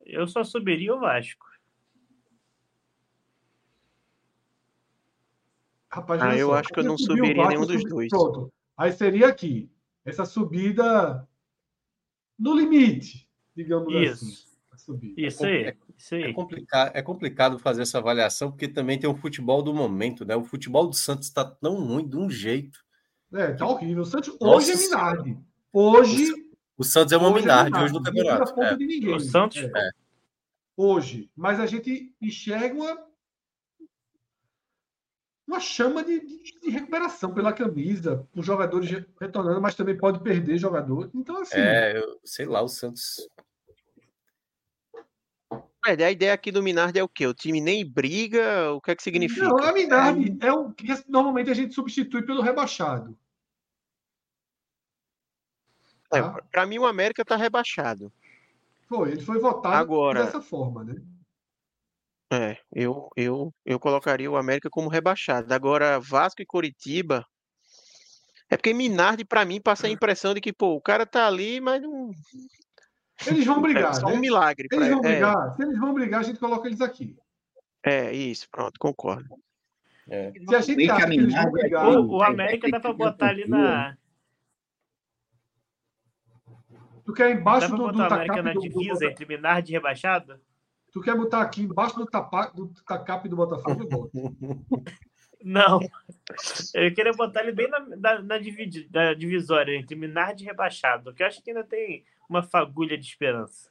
Eu 0.00 0.26
só 0.26 0.42
subiria 0.44 0.94
o 0.94 1.00
Vasco. 1.00 1.46
Rapaz, 5.94 6.20
Ah, 6.22 6.36
eu 6.36 6.48
só, 6.48 6.54
acho 6.54 6.68
que 6.70 6.80
eu 6.80 6.84
não 6.84 6.98
subir 6.98 7.12
o 7.22 7.26
subiria 7.26 7.48
nenhum 7.48 7.66
dos 7.66 7.84
dois. 7.84 8.08
Pronto. 8.08 8.52
Aí 8.76 8.92
seria 8.92 9.28
aqui. 9.28 9.70
Essa 10.04 10.24
subida 10.24 11.26
no 12.38 12.54
limite, 12.54 13.28
digamos 13.56 13.94
assim. 13.94 14.26
Isso. 14.26 14.54
a 14.72 14.76
subida. 14.76 15.20
Isso 15.20 15.44
aí. 15.46 15.76
Isso 15.96 16.14
É 16.16 16.24
aí. 16.24 16.34
complicado, 16.34 16.90
é 16.94 17.00
complicado 17.02 17.58
fazer 17.60 17.82
essa 17.82 17.98
avaliação, 17.98 18.50
porque 18.50 18.66
também 18.66 18.98
tem 18.98 19.08
o 19.08 19.14
futebol 19.14 19.62
do 19.62 19.72
momento, 19.72 20.24
né? 20.24 20.34
O 20.34 20.42
futebol 20.42 20.88
do 20.88 20.94
Santos 20.96 21.28
está 21.28 21.44
tão 21.44 21.76
ruim 21.76 22.08
de 22.08 22.16
um 22.16 22.28
jeito. 22.28 22.80
É, 23.32 23.52
tá 23.52 23.66
horrível. 23.66 24.02
O 24.02 24.06
Santos 24.06 24.36
Nossa 24.40 24.56
hoje 24.56 24.72
é 24.72 24.76
Minardi. 24.76 25.38
Hoje. 25.72 26.32
O 26.76 26.82
Santos 26.82 27.12
é 27.12 27.16
uma 27.16 27.28
hoje 27.30 27.40
Minardi 27.42 27.78
hoje 27.78 27.94
no 27.94 28.02
campeonato. 28.02 28.60
É. 28.60 29.14
O 29.14 29.20
Santos- 29.20 29.62
É. 29.62 29.90
Hoje. 30.76 31.30
Mas 31.36 31.60
a 31.60 31.66
gente 31.66 32.12
enxerga 32.20 32.74
uma, 32.74 32.98
uma 35.46 35.60
chama 35.60 36.02
de, 36.02 36.20
de- 36.20 36.60
de 36.60 36.70
recuperação 36.70 37.32
pela 37.34 37.52
camisa, 37.52 38.26
os 38.34 38.44
jogadores 38.46 38.90
re- 38.90 39.06
retornando, 39.20 39.60
mas 39.60 39.74
também 39.74 39.96
pode 39.96 40.20
perder 40.20 40.56
jogador. 40.58 41.10
Então, 41.14 41.40
assim. 41.42 41.56
É, 41.58 41.98
eu- 41.98 42.18
sei 42.24 42.46
lá, 42.46 42.62
o 42.62 42.68
Santos. 42.68 43.28
É, 45.86 46.02
a 46.02 46.10
ideia 46.10 46.32
aqui 46.32 46.50
do 46.50 46.62
Minardi 46.62 46.98
é 46.98 47.04
o 47.04 47.08
quê? 47.08 47.26
O 47.26 47.34
time 47.34 47.60
nem 47.60 47.84
briga? 47.86 48.72
O 48.72 48.80
que 48.80 48.90
é 48.90 48.96
que 48.96 49.02
significa? 49.02 49.46
Não, 49.46 49.58
a 49.58 49.70
Minardi 49.72 50.36
é 50.40 50.50
o 50.50 50.72
que 50.72 50.86
normalmente 51.06 51.50
a 51.50 51.54
gente 51.54 51.74
substitui 51.74 52.22
pelo 52.22 52.40
rebaixado. 52.40 53.14
É, 56.12 56.22
tá? 56.22 56.40
pra 56.50 56.64
mim 56.66 56.78
o 56.78 56.86
América 56.86 57.22
tá 57.24 57.36
rebaixado. 57.36 58.10
Foi, 58.88 59.10
ele 59.12 59.20
foi 59.22 59.38
votado 59.38 59.74
Agora- 59.76 60.24
dessa 60.24 60.40
forma, 60.40 60.84
né? 60.84 61.02
É, 62.34 62.56
eu, 62.72 63.08
eu, 63.16 63.54
eu 63.64 63.78
colocaria 63.78 64.30
o 64.30 64.36
América 64.36 64.68
como 64.70 64.88
rebaixado. 64.88 65.52
Agora, 65.54 66.00
Vasco 66.00 66.42
e 66.42 66.46
Coritiba. 66.46 67.24
É 68.50 68.56
porque 68.56 68.74
Minardi, 68.74 69.24
pra 69.24 69.44
mim, 69.44 69.60
passa 69.60 69.86
a 69.86 69.90
impressão 69.90 70.34
de 70.34 70.40
que, 70.40 70.52
pô, 70.52 70.74
o 70.74 70.80
cara 70.80 71.06
tá 71.06 71.26
ali, 71.26 71.60
mas 71.60 71.80
não. 71.82 72.10
Eles 73.26 73.44
vão 73.46 73.58
É 73.58 73.60
brigar, 73.60 73.94
só 73.94 74.08
né? 74.08 74.14
um 74.14 74.18
milagre. 74.18 74.68
Eles 74.70 74.86
pra- 74.88 74.96
vão 74.96 75.04
é, 75.04 75.12
brigar. 75.12 75.54
Se 75.54 75.62
eles 75.62 75.78
vão 75.78 75.94
brigar, 75.94 76.20
a 76.20 76.22
gente 76.24 76.38
coloca 76.40 76.66
eles 76.66 76.80
aqui. 76.80 77.16
é, 77.84 78.12
isso, 78.12 78.48
pronto, 78.50 78.78
concordo. 78.78 79.28
É. 80.08 80.32
Se 80.32 80.54
a 80.54 80.60
gente 80.60 80.90
acha 80.90 81.06
que 81.06 81.14
eles 81.14 81.34
vão 81.34 81.50
brigar, 81.52 81.86
O, 81.88 82.16
o 82.16 82.22
América 82.22 82.68
dá 82.70 82.80
pra 82.80 82.92
botar 82.92 83.28
ali 83.28 83.48
na. 83.48 83.96
tu 87.04 87.12
quer 87.12 87.34
Dá 87.34 87.40
embaixo 87.40 87.68
pra 87.68 87.76
do, 87.76 87.86
do 87.86 87.92
botar 87.92 88.10
o 88.10 88.14
América 88.14 88.42
na 88.42 88.52
do, 88.52 88.60
do 88.60 88.68
divisa 88.68 89.06
entre 89.06 89.24
Minardi 89.26 89.72
e 89.72 89.74
rebaixado? 89.74 90.40
Tu 90.94 91.00
quer 91.00 91.16
botar 91.16 91.42
aqui 91.42 91.60
embaixo 91.62 91.96
do, 91.96 92.06
tapa, 92.06 92.46
do 92.54 92.68
tacape 92.86 93.28
do 93.28 93.34
Botafogo? 93.36 93.82
Eu 93.82 93.88
boto. 93.88 94.10
Não. 95.42 95.80
Eu 96.72 96.94
queria 96.94 97.12
botar 97.12 97.42
ele 97.42 97.52
bem 97.52 97.68
na, 97.68 97.80
na, 97.80 98.22
na 98.22 98.38
dividi- 98.38 98.88
na 98.90 99.12
divisória 99.12 99.76
entre 99.76 99.94
Minardi 99.96 100.44
e 100.44 100.46
rebaixado, 100.46 101.12
que 101.12 101.22
eu 101.22 101.26
acho 101.26 101.42
que 101.42 101.50
ainda 101.50 101.64
tem 101.64 102.04
uma 102.28 102.42
fagulha 102.42 102.96
de 102.96 103.04
esperança. 103.06 103.70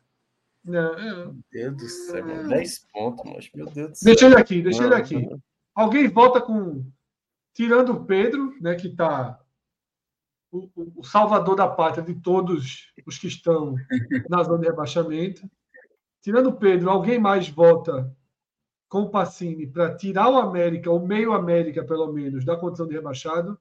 Não, 0.63 0.93
é. 0.99 1.15
Meu 1.15 1.35
Deus 1.51 1.77
do 1.77 1.87
céu, 1.89 2.25
mano. 2.25 2.49
10 2.49 2.79
pontos, 2.93 3.25
mas 3.33 3.49
meu 3.55 3.65
Deus 3.71 3.89
do 3.91 3.95
céu. 3.95 4.05
Deixa 4.13 4.25
ele 4.27 4.35
aqui, 4.35 4.61
deixa 4.61 4.83
ele 4.83 4.93
aqui. 4.93 5.27
Alguém 5.73 6.07
volta 6.09 6.39
com. 6.41 6.85
Tirando 7.55 7.93
o 7.93 8.05
Pedro, 8.05 8.53
né, 8.61 8.75
que 8.75 8.87
está 8.87 9.39
o, 10.51 10.69
o- 10.75 10.93
o 10.97 11.03
salvador 11.03 11.55
da 11.55 11.67
pátria 11.67 12.03
de 12.03 12.13
todos 12.21 12.91
os 13.07 13.17
que 13.17 13.27
estão 13.27 13.75
na 14.29 14.43
zona 14.43 14.59
de 14.59 14.67
rebaixamento. 14.67 15.49
Tirando 16.23 16.47
o 16.47 16.55
Pedro, 16.55 16.89
alguém 16.89 17.19
mais 17.19 17.49
vota 17.49 18.11
com 18.89 19.01
o 19.01 19.09
Pacini 19.09 19.67
para 19.67 19.95
tirar 19.95 20.29
o 20.29 20.37
América, 20.37 20.89
o 20.89 21.05
meio 21.05 21.33
América, 21.33 21.83
pelo 21.83 22.11
menos, 22.11 22.45
da 22.45 22.55
condição 22.55 22.87
de 22.87 22.93
rebaixado? 22.93 23.59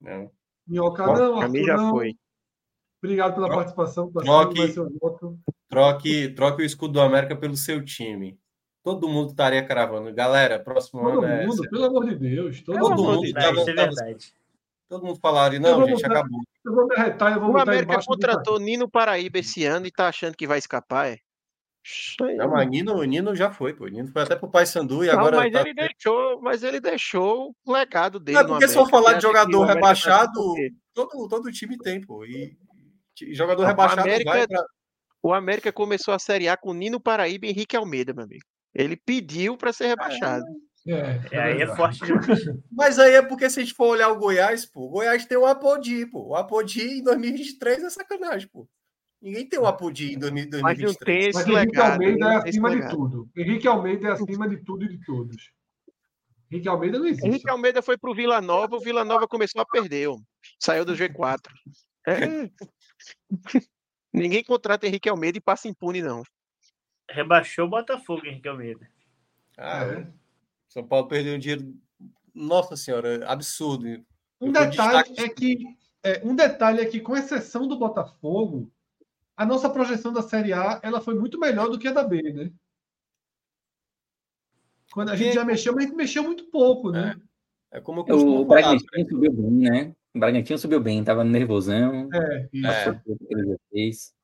Não. 0.00 0.30
Minhoca 0.66 1.04
Bom, 1.04 1.14
não, 1.14 1.40
Arthur 1.40 1.64
já 1.64 1.76
não. 1.76 1.90
foi. 1.90 2.14
Obrigado 3.02 3.34
pela 3.34 3.48
Tro- 3.48 3.56
participação. 3.56 4.10
Troque-. 4.10 4.74
Troque, 5.68 6.28
troque 6.30 6.62
o 6.62 6.64
escudo 6.64 6.94
do 6.94 7.00
América 7.00 7.36
pelo 7.36 7.56
seu 7.56 7.84
time. 7.84 8.38
Todo 8.82 9.08
mundo 9.08 9.30
estaria 9.30 9.62
cravando. 9.66 10.12
Galera, 10.14 10.58
próximo 10.58 11.02
Todo 11.02 11.18
ano 11.22 11.26
é. 11.26 11.46
mundo, 11.46 11.68
pelo 11.68 11.84
amor 11.84 12.06
de 12.06 12.16
Deus. 12.16 12.62
Todo 12.62 12.78
Todo 12.78 13.02
mundo. 13.02 13.24
Isso 13.24 13.34
tava- 13.34 13.60
é 13.60 13.64
verdade. 13.64 14.32
Todo 14.88 15.04
mundo 15.06 15.18
falaria, 15.18 15.58
não, 15.58 15.86
gente, 15.86 16.02
botar- 16.02 16.18
acabou. 16.20 16.40
Eu 16.64 16.74
vou 16.74 16.86
me 16.86 16.94
arretar, 16.96 17.32
eu 17.34 17.40
vou 17.40 17.50
O 17.50 17.58
América 17.58 18.00
contratou 18.06 18.58
Nino 18.58 18.88
Paraíba 18.88 19.38
esse 19.38 19.64
ano 19.64 19.86
e 19.86 19.90
tá 19.90 20.08
achando 20.08 20.36
que 20.36 20.46
vai 20.46 20.58
escapar, 20.58 21.08
é? 21.10 21.18
Não, 22.36 22.50
mas 22.50 22.68
Nino, 22.68 23.02
Nino 23.04 23.34
já 23.34 23.50
foi, 23.50 23.74
pô. 23.74 23.86
Nino 23.86 24.10
foi 24.10 24.22
até 24.22 24.34
pro 24.34 24.50
Paysandu 24.50 25.04
e 25.04 25.08
não, 25.08 25.18
agora. 25.18 25.36
Mas, 25.36 25.52
tá... 25.52 25.60
ele 25.60 25.74
deixou, 25.74 26.40
mas 26.40 26.62
ele 26.62 26.80
deixou 26.80 27.54
o 27.64 27.72
legado 27.72 28.18
dele. 28.18 28.38
Não 28.38 28.44
é 28.44 28.48
porque 28.48 28.68
se 28.68 28.74
for 28.74 28.88
falar 28.88 29.14
de 29.14 29.22
jogador 29.22 29.64
rebaixado, 29.64 30.54
todo, 30.94 31.28
todo 31.28 31.52
time 31.52 31.76
tem, 31.78 32.00
pô. 32.00 32.24
E 32.24 32.56
jogador 33.32 33.64
rebaixado 33.64 34.00
América, 34.00 34.30
vai 34.30 34.46
pra... 34.46 34.64
O 35.22 35.32
América 35.32 35.72
começou 35.72 36.12
a 36.14 36.18
Série 36.18 36.48
A 36.48 36.56
com 36.56 36.72
Nino 36.72 37.00
Paraíba 37.00 37.46
e 37.46 37.50
Henrique 37.50 37.76
Almeida, 37.76 38.12
meu 38.12 38.24
amigo. 38.24 38.44
Ele 38.74 38.96
pediu 38.96 39.56
para 39.56 39.72
ser 39.72 39.86
rebaixado. 39.86 40.44
É, 40.86 41.20
é, 41.32 41.38
aí 41.40 41.62
é 41.62 41.76
forte 41.76 42.04
demais. 42.04 42.26
Mas 42.70 42.98
aí 42.98 43.14
é 43.14 43.22
porque 43.22 43.48
se 43.48 43.60
a 43.60 43.62
gente 43.62 43.74
for 43.74 43.88
olhar 43.88 44.10
o 44.10 44.18
Goiás, 44.18 44.66
pô, 44.66 44.82
o 44.82 44.90
Goiás 44.90 45.24
tem 45.24 45.38
o 45.38 45.46
Apodi, 45.46 46.04
pô. 46.06 46.28
O 46.28 46.34
Apodi 46.34 46.98
em 46.98 47.02
2023 47.02 47.84
é 47.84 47.90
sacanagem, 47.90 48.48
pô. 48.48 48.68
Ninguém 49.24 49.48
tem 49.48 49.58
o 49.58 49.64
Apodi 49.66 50.12
em 50.12 50.18
2023. 50.18 50.62
Mas 50.62 50.78
não 50.78 50.94
tem 50.94 51.18
esse 51.20 51.32
Mas 51.32 51.48
Henrique 51.48 51.80
Almeida 51.80 52.26
é 52.26 52.36
acima 52.36 52.76
de 52.76 52.88
tudo. 52.90 53.30
Henrique 53.34 53.66
Almeida 53.66 54.08
é 54.08 54.10
acima 54.12 54.46
de 54.46 54.56
tudo 54.58 54.84
e 54.84 54.88
de 54.88 55.02
todos. 55.02 55.50
Henrique 56.52 56.68
Almeida 56.68 56.98
não 56.98 57.06
existe. 57.06 57.26
Henrique 57.26 57.48
Almeida 57.48 57.80
foi 57.80 57.96
pro 57.96 58.14
Vila 58.14 58.42
Nova, 58.42 58.76
o 58.76 58.80
Vila 58.80 59.02
Nova 59.02 59.26
começou 59.26 59.62
a 59.62 59.66
perder. 59.66 60.10
Saiu 60.58 60.84
do 60.84 60.92
G4. 60.92 61.40
É. 62.06 62.50
Ninguém 64.12 64.44
contrata 64.44 64.86
Henrique 64.86 65.08
Almeida 65.08 65.38
e 65.38 65.40
passa 65.40 65.68
impune, 65.68 66.02
não. 66.02 66.22
Rebaixou 67.10 67.64
o 67.64 67.70
Botafogo, 67.70 68.26
Henrique 68.26 68.46
Almeida. 68.46 68.86
Ah, 69.56 69.86
é. 69.86 70.06
São 70.68 70.86
Paulo 70.86 71.08
perdeu 71.08 71.34
um 71.34 71.38
dinheiro. 71.38 71.74
Nossa 72.34 72.76
senhora, 72.76 73.26
absurdo. 73.26 74.04
Um 74.38 74.52
detalhe 74.52 75.14
é 75.16 75.28
que 75.30 75.64
é, 76.02 76.20
um 76.22 76.36
detalhe 76.36 76.82
é 76.82 76.84
que, 76.84 77.00
com 77.00 77.16
exceção 77.16 77.66
do 77.66 77.78
Botafogo, 77.78 78.70
a 79.36 79.44
nossa 79.44 79.68
projeção 79.68 80.12
da 80.12 80.22
Série 80.22 80.52
A 80.52 80.80
ela 80.82 81.00
foi 81.00 81.14
muito 81.14 81.38
melhor 81.38 81.68
do 81.68 81.78
que 81.78 81.88
a 81.88 81.92
da 81.92 82.04
B, 82.04 82.22
né? 82.22 82.52
Quando 84.92 85.10
a 85.10 85.16
gente 85.16 85.34
já 85.34 85.44
mexeu, 85.44 85.74
mas 85.74 85.84
a 85.84 85.86
gente 85.88 85.96
mexeu 85.96 86.22
muito 86.22 86.44
pouco, 86.50 86.92
né? 86.92 87.20
É, 87.72 87.78
é 87.78 87.80
como 87.80 88.00
eu 88.00 88.04
costumo 88.04 88.42
o 88.42 88.46
falar. 88.46 88.60
Bragantino 88.60 89.08
subiu 89.08 89.32
bem, 89.32 89.50
né? 89.50 89.96
O 90.14 90.18
Bragantino 90.20 90.58
subiu 90.58 90.80
bem, 90.80 91.02
tava 91.02 91.24
nervosão. 91.24 92.08
É, 92.12 92.48
isso. 93.72 94.14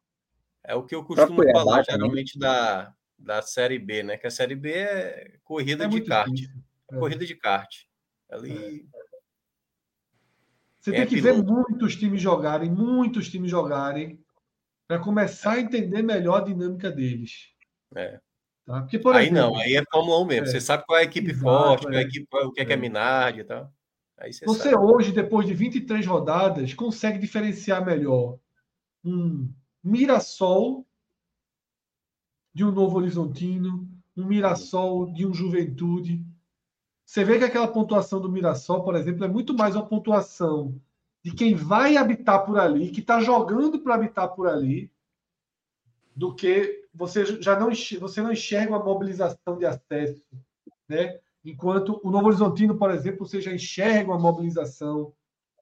É. 0.65 0.73
é 0.73 0.75
o 0.77 0.85
que 0.85 0.95
eu 0.95 1.05
costumo 1.05 1.43
falar 1.51 1.83
geralmente 1.83 2.39
da, 2.39 2.95
da 3.19 3.43
Série 3.43 3.81
B, 3.81 4.05
né? 4.05 4.17
Que 4.17 4.29
a 4.29 4.31
Série 4.31 4.55
B 4.55 4.73
é 4.73 5.39
corrida 5.43 5.87
é 5.87 5.89
de 5.89 6.01
kart. 6.03 6.41
É. 6.93 6.97
Corrida 6.97 7.27
de 7.27 7.35
kart. 7.35 7.85
Ali. 8.31 8.87
É. 8.95 9.01
Você 10.79 10.93
tem 10.93 11.07
que 11.07 11.21
piloto. 11.21 11.37
ver 11.37 11.53
muitos 11.53 11.97
times 11.97 12.23
jogarem, 12.23 12.71
muitos 12.71 13.29
times 13.29 13.51
jogarem, 13.51 14.19
para 14.91 14.99
começar 14.99 15.53
a 15.53 15.61
entender 15.61 16.03
melhor 16.03 16.41
a 16.41 16.45
dinâmica 16.45 16.91
deles. 16.91 17.53
É. 17.95 18.19
Tá? 18.67 18.81
Porque, 18.81 18.97
aí 18.97 19.27
exemplo, 19.27 19.35
não, 19.35 19.57
aí 19.57 19.77
é 19.77 19.85
Fórmula 19.89 20.19
1 20.23 20.25
mesmo. 20.25 20.47
É. 20.49 20.51
Você 20.51 20.61
sabe 20.61 20.85
qual 20.85 20.99
é 20.99 21.03
a 21.03 21.05
equipe 21.05 21.31
Exato, 21.31 21.43
forte, 21.45 21.83
qual 21.83 21.95
é 21.95 21.99
a 21.99 22.03
equipe, 22.03 22.27
o 22.33 22.51
que 22.51 22.61
é, 22.61 22.65
que 22.65 22.73
é 22.73 22.77
Minardi 22.77 23.41
e 23.43 23.45
tal. 23.45 23.73
Aí 24.19 24.33
você, 24.33 24.45
você 24.45 24.77
hoje, 24.77 25.13
depois 25.13 25.47
de 25.47 25.55
23 25.55 26.05
rodadas, 26.05 26.75
consegue 26.75 27.21
diferenciar 27.21 27.87
melhor 27.87 28.37
um 29.05 29.49
Mirassol 29.81 30.85
de 32.53 32.65
um 32.65 32.73
Novo 32.73 32.97
Horizontino, 32.97 33.89
um 34.17 34.25
Mirassol 34.27 35.13
de 35.13 35.25
um 35.25 35.33
Juventude. 35.33 36.27
Você 37.05 37.23
vê 37.23 37.39
que 37.39 37.45
aquela 37.45 37.69
pontuação 37.69 38.21
do 38.21 38.29
Mirassol, 38.29 38.83
por 38.83 38.97
exemplo, 38.97 39.25
é 39.25 39.29
muito 39.29 39.55
mais 39.55 39.77
uma 39.77 39.87
pontuação 39.87 40.75
de 41.23 41.33
quem 41.33 41.55
vai 41.55 41.97
habitar 41.97 42.45
por 42.45 42.59
ali, 42.59 42.91
que 42.91 43.01
está 43.01 43.21
jogando 43.21 43.81
para 43.81 43.95
habitar 43.95 44.29
por 44.29 44.49
ali, 44.49 44.91
do 46.17 46.35
que 46.35 46.89
você 46.93 47.25
já 47.41 47.59
não 47.59 47.71
você 48.01 48.23
não 48.23 48.33
enxerga 48.33 48.73
uma 48.73 48.85
mobilização 48.85 49.57
de 49.59 49.67
acesso, 49.67 50.23
né? 50.89 51.21
Enquanto 51.45 52.01
o 52.03 52.11
Novo 52.11 52.27
Horizontino, 52.27 52.77
por 52.77 52.91
exemplo, 52.91 53.27
você 53.27 53.41
já 53.41 53.53
enxerga 53.53 54.11
uma 54.11 54.19
mobilização 54.19 55.15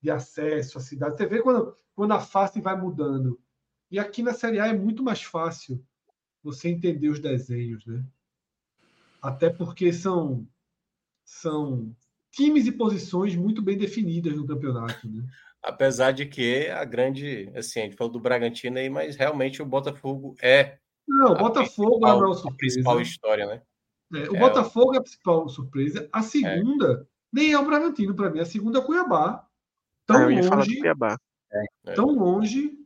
de 0.03 0.11
acesso 0.11 0.79
à 0.79 0.81
cidade. 0.81 1.17
Você 1.17 1.27
vê 1.27 1.41
quando, 1.41 1.77
quando 1.95 2.13
a 2.13 2.21
face 2.21 2.61
vai 2.61 2.77
mudando. 2.77 3.39
E 3.91 3.99
aqui 3.99 4.23
na 4.23 4.35
Série 4.35 4.59
A 4.59 4.67
é 4.67 4.73
muito 4.73 5.03
mais 5.03 5.23
fácil 5.23 5.83
você 6.43 6.69
entender 6.69 7.09
os 7.09 7.21
desenhos, 7.21 7.85
né? 7.87 8.05
Até 9.21 9.51
porque 9.51 9.93
são, 9.93 10.47
são 11.25 11.95
times 12.31 12.67
e 12.67 12.73
posições 12.73 13.35
muito 13.35 13.61
bem 13.61 13.77
definidas 13.77 14.37
no 14.37 14.47
campeonato, 14.47 15.09
né? 15.09 15.29
Apesar 15.63 16.13
de 16.13 16.25
que 16.27 16.69
a 16.69 16.85
grande, 16.85 17.51
assim, 17.55 17.81
a 17.81 17.83
gente 17.85 17.97
falou 17.97 18.13
do 18.13 18.21
Bragantino 18.21 18.79
aí, 18.79 18.89
mas 18.89 19.17
realmente 19.17 19.61
o 19.61 19.67
Botafogo 19.67 20.35
é. 20.41 20.79
Não, 21.07 21.33
o 21.33 21.39
Botafogo 21.39 22.07
é 22.07 22.11
a, 22.11 22.49
a 22.49 22.55
principal 22.57 23.01
história, 23.01 23.47
né? 23.47 23.63
É, 24.15 24.31
o 24.31 24.37
é, 24.37 24.39
Botafogo 24.39 24.95
é 24.95 24.99
a 24.99 25.03
principal 25.03 25.49
surpresa. 25.49 26.09
A 26.13 26.23
segunda 26.23 27.03
é. 27.03 27.07
nem 27.33 27.53
é 27.53 27.59
o 27.59 27.65
Bragantino 27.65 28.15
para 28.15 28.31
mim. 28.31 28.41
A 28.41 28.47
segunda 28.47 28.79
é 28.79 28.83
Cuiabá. 28.83 29.47
Tão 30.07 30.17
ah, 30.17 30.27
longe, 30.27 30.79
Cuiabá. 30.79 31.17
É. 31.87 31.93
tão 31.95 32.07
longe 32.07 32.79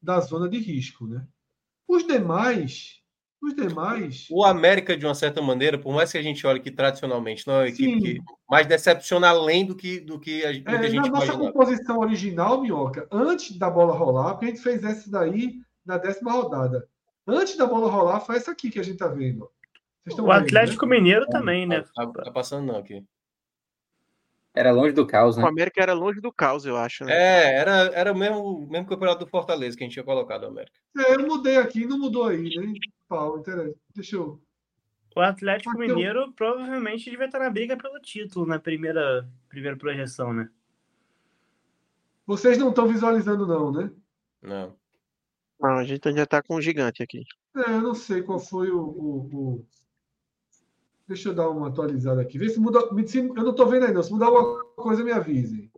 da 0.00 0.20
zona 0.20 0.48
de 0.48 0.58
risco, 0.58 1.06
né? 1.06 1.26
Os 1.86 2.06
demais, 2.06 3.01
os 3.42 3.54
demais. 3.54 4.26
O 4.30 4.44
América, 4.44 4.96
de 4.96 5.04
uma 5.04 5.14
certa 5.14 5.42
maneira, 5.42 5.76
por 5.76 5.92
mais 5.92 6.12
que 6.12 6.18
a 6.18 6.22
gente 6.22 6.46
olhe 6.46 6.60
que 6.60 6.70
tradicionalmente 6.70 7.46
não 7.46 7.54
é 7.54 7.58
uma 7.58 7.68
equipe 7.68 8.00
que 8.00 8.20
mais 8.48 8.66
decepciona 8.66 9.28
além 9.28 9.66
do 9.66 9.74
que, 9.74 10.00
do 10.00 10.18
que 10.18 10.44
a, 10.44 10.52
é, 10.52 10.76
a 10.76 10.82
gente 10.88 10.94
Na 10.94 11.08
nossa 11.08 11.36
composição 11.36 11.98
original, 11.98 12.62
Minhoca, 12.62 13.06
antes 13.10 13.58
da 13.58 13.68
bola 13.68 13.94
rolar, 13.94 14.34
porque 14.34 14.46
a 14.46 14.48
gente 14.48 14.62
fez 14.62 14.84
essa 14.84 15.10
daí 15.10 15.60
na 15.84 15.98
décima 15.98 16.32
rodada. 16.32 16.88
Antes 17.26 17.56
da 17.56 17.66
bola 17.66 17.90
rolar, 17.90 18.20
foi 18.20 18.36
essa 18.36 18.52
aqui 18.52 18.70
que 18.70 18.78
a 18.78 18.82
gente 18.82 18.98
tá 18.98 19.08
vendo 19.08 19.50
o 20.18 20.32
Atlético 20.32 20.86
vendo, 20.86 20.94
né? 20.94 21.00
Mineiro 21.00 21.26
também, 21.26 21.66
né? 21.66 21.84
Tá, 21.94 22.06
tá, 22.06 22.30
passando 22.30 22.66
não 22.66 22.78
aqui. 22.78 23.04
Era 24.54 24.70
longe 24.70 24.92
do 24.92 25.06
caos, 25.06 25.36
né? 25.36 25.44
O 25.44 25.46
América 25.46 25.82
era 25.82 25.94
longe 25.94 26.20
do 26.20 26.30
caos, 26.30 26.66
eu 26.66 26.76
acho. 26.76 27.04
Né? 27.04 27.12
É, 27.12 27.54
era, 27.54 27.72
era 27.94 28.12
o 28.12 28.18
mesmo, 28.18 28.66
mesmo 28.68 28.86
campeonato 28.86 29.24
do 29.24 29.30
Fortaleza 29.30 29.76
que 29.76 29.82
a 29.82 29.86
gente 29.86 29.94
tinha 29.94 30.04
colocado 30.04 30.42
o 30.42 30.48
América. 30.48 30.78
É, 30.98 31.14
eu 31.14 31.26
mudei 31.26 31.56
aqui, 31.56 31.86
não 31.86 31.98
mudou 31.98 32.26
aí, 32.26 32.54
né? 32.54 32.74
Interessa. 33.38 33.76
Deixa 33.94 34.16
eu. 34.16 34.42
O 35.14 35.20
Atlético 35.20 35.78
Mineiro 35.78 36.32
provavelmente 36.32 37.10
devia 37.10 37.26
estar 37.26 37.38
na 37.38 37.50
briga 37.50 37.76
pelo 37.76 38.00
título 38.00 38.46
na 38.46 38.58
primeira, 38.58 39.28
primeira 39.48 39.76
projeção, 39.76 40.32
né? 40.32 40.48
Vocês 42.26 42.56
não 42.56 42.70
estão 42.70 42.88
visualizando, 42.88 43.46
não, 43.46 43.70
né? 43.70 43.90
Não. 44.40 44.76
Não, 45.60 45.78
a 45.78 45.84
gente 45.84 46.10
já 46.12 46.22
está 46.22 46.42
com 46.42 46.56
um 46.56 46.62
gigante 46.62 47.02
aqui. 47.02 47.24
É, 47.54 47.70
eu 47.72 47.82
não 47.82 47.94
sei 47.94 48.22
qual 48.22 48.38
foi 48.38 48.70
o, 48.70 48.80
o, 48.80 49.18
o 49.32 49.66
Deixa 51.06 51.28
eu 51.28 51.34
dar 51.34 51.50
uma 51.50 51.68
atualizada 51.68 52.22
aqui. 52.22 52.38
Vê 52.38 52.48
se 52.48 52.58
muda. 52.58 52.80
Se, 53.06 53.18
eu 53.18 53.34
não 53.34 53.50
estou 53.50 53.68
vendo 53.68 53.84
ainda. 53.84 54.02
Se 54.02 54.10
mudar 54.10 54.26
alguma 54.26 54.64
coisa, 54.76 55.04
me 55.04 55.12
avise. 55.12 55.70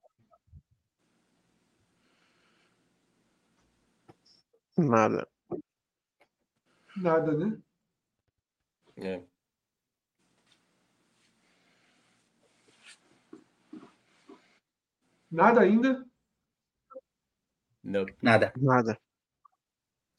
Nada. 4.77 5.27
Nada, 6.97 7.33
né? 7.33 7.59
É. 8.97 9.23
Nada 15.31 15.61
ainda? 15.63 16.07
Não. 17.83 18.07
Nada. 18.23 18.53
Nada. 18.57 18.99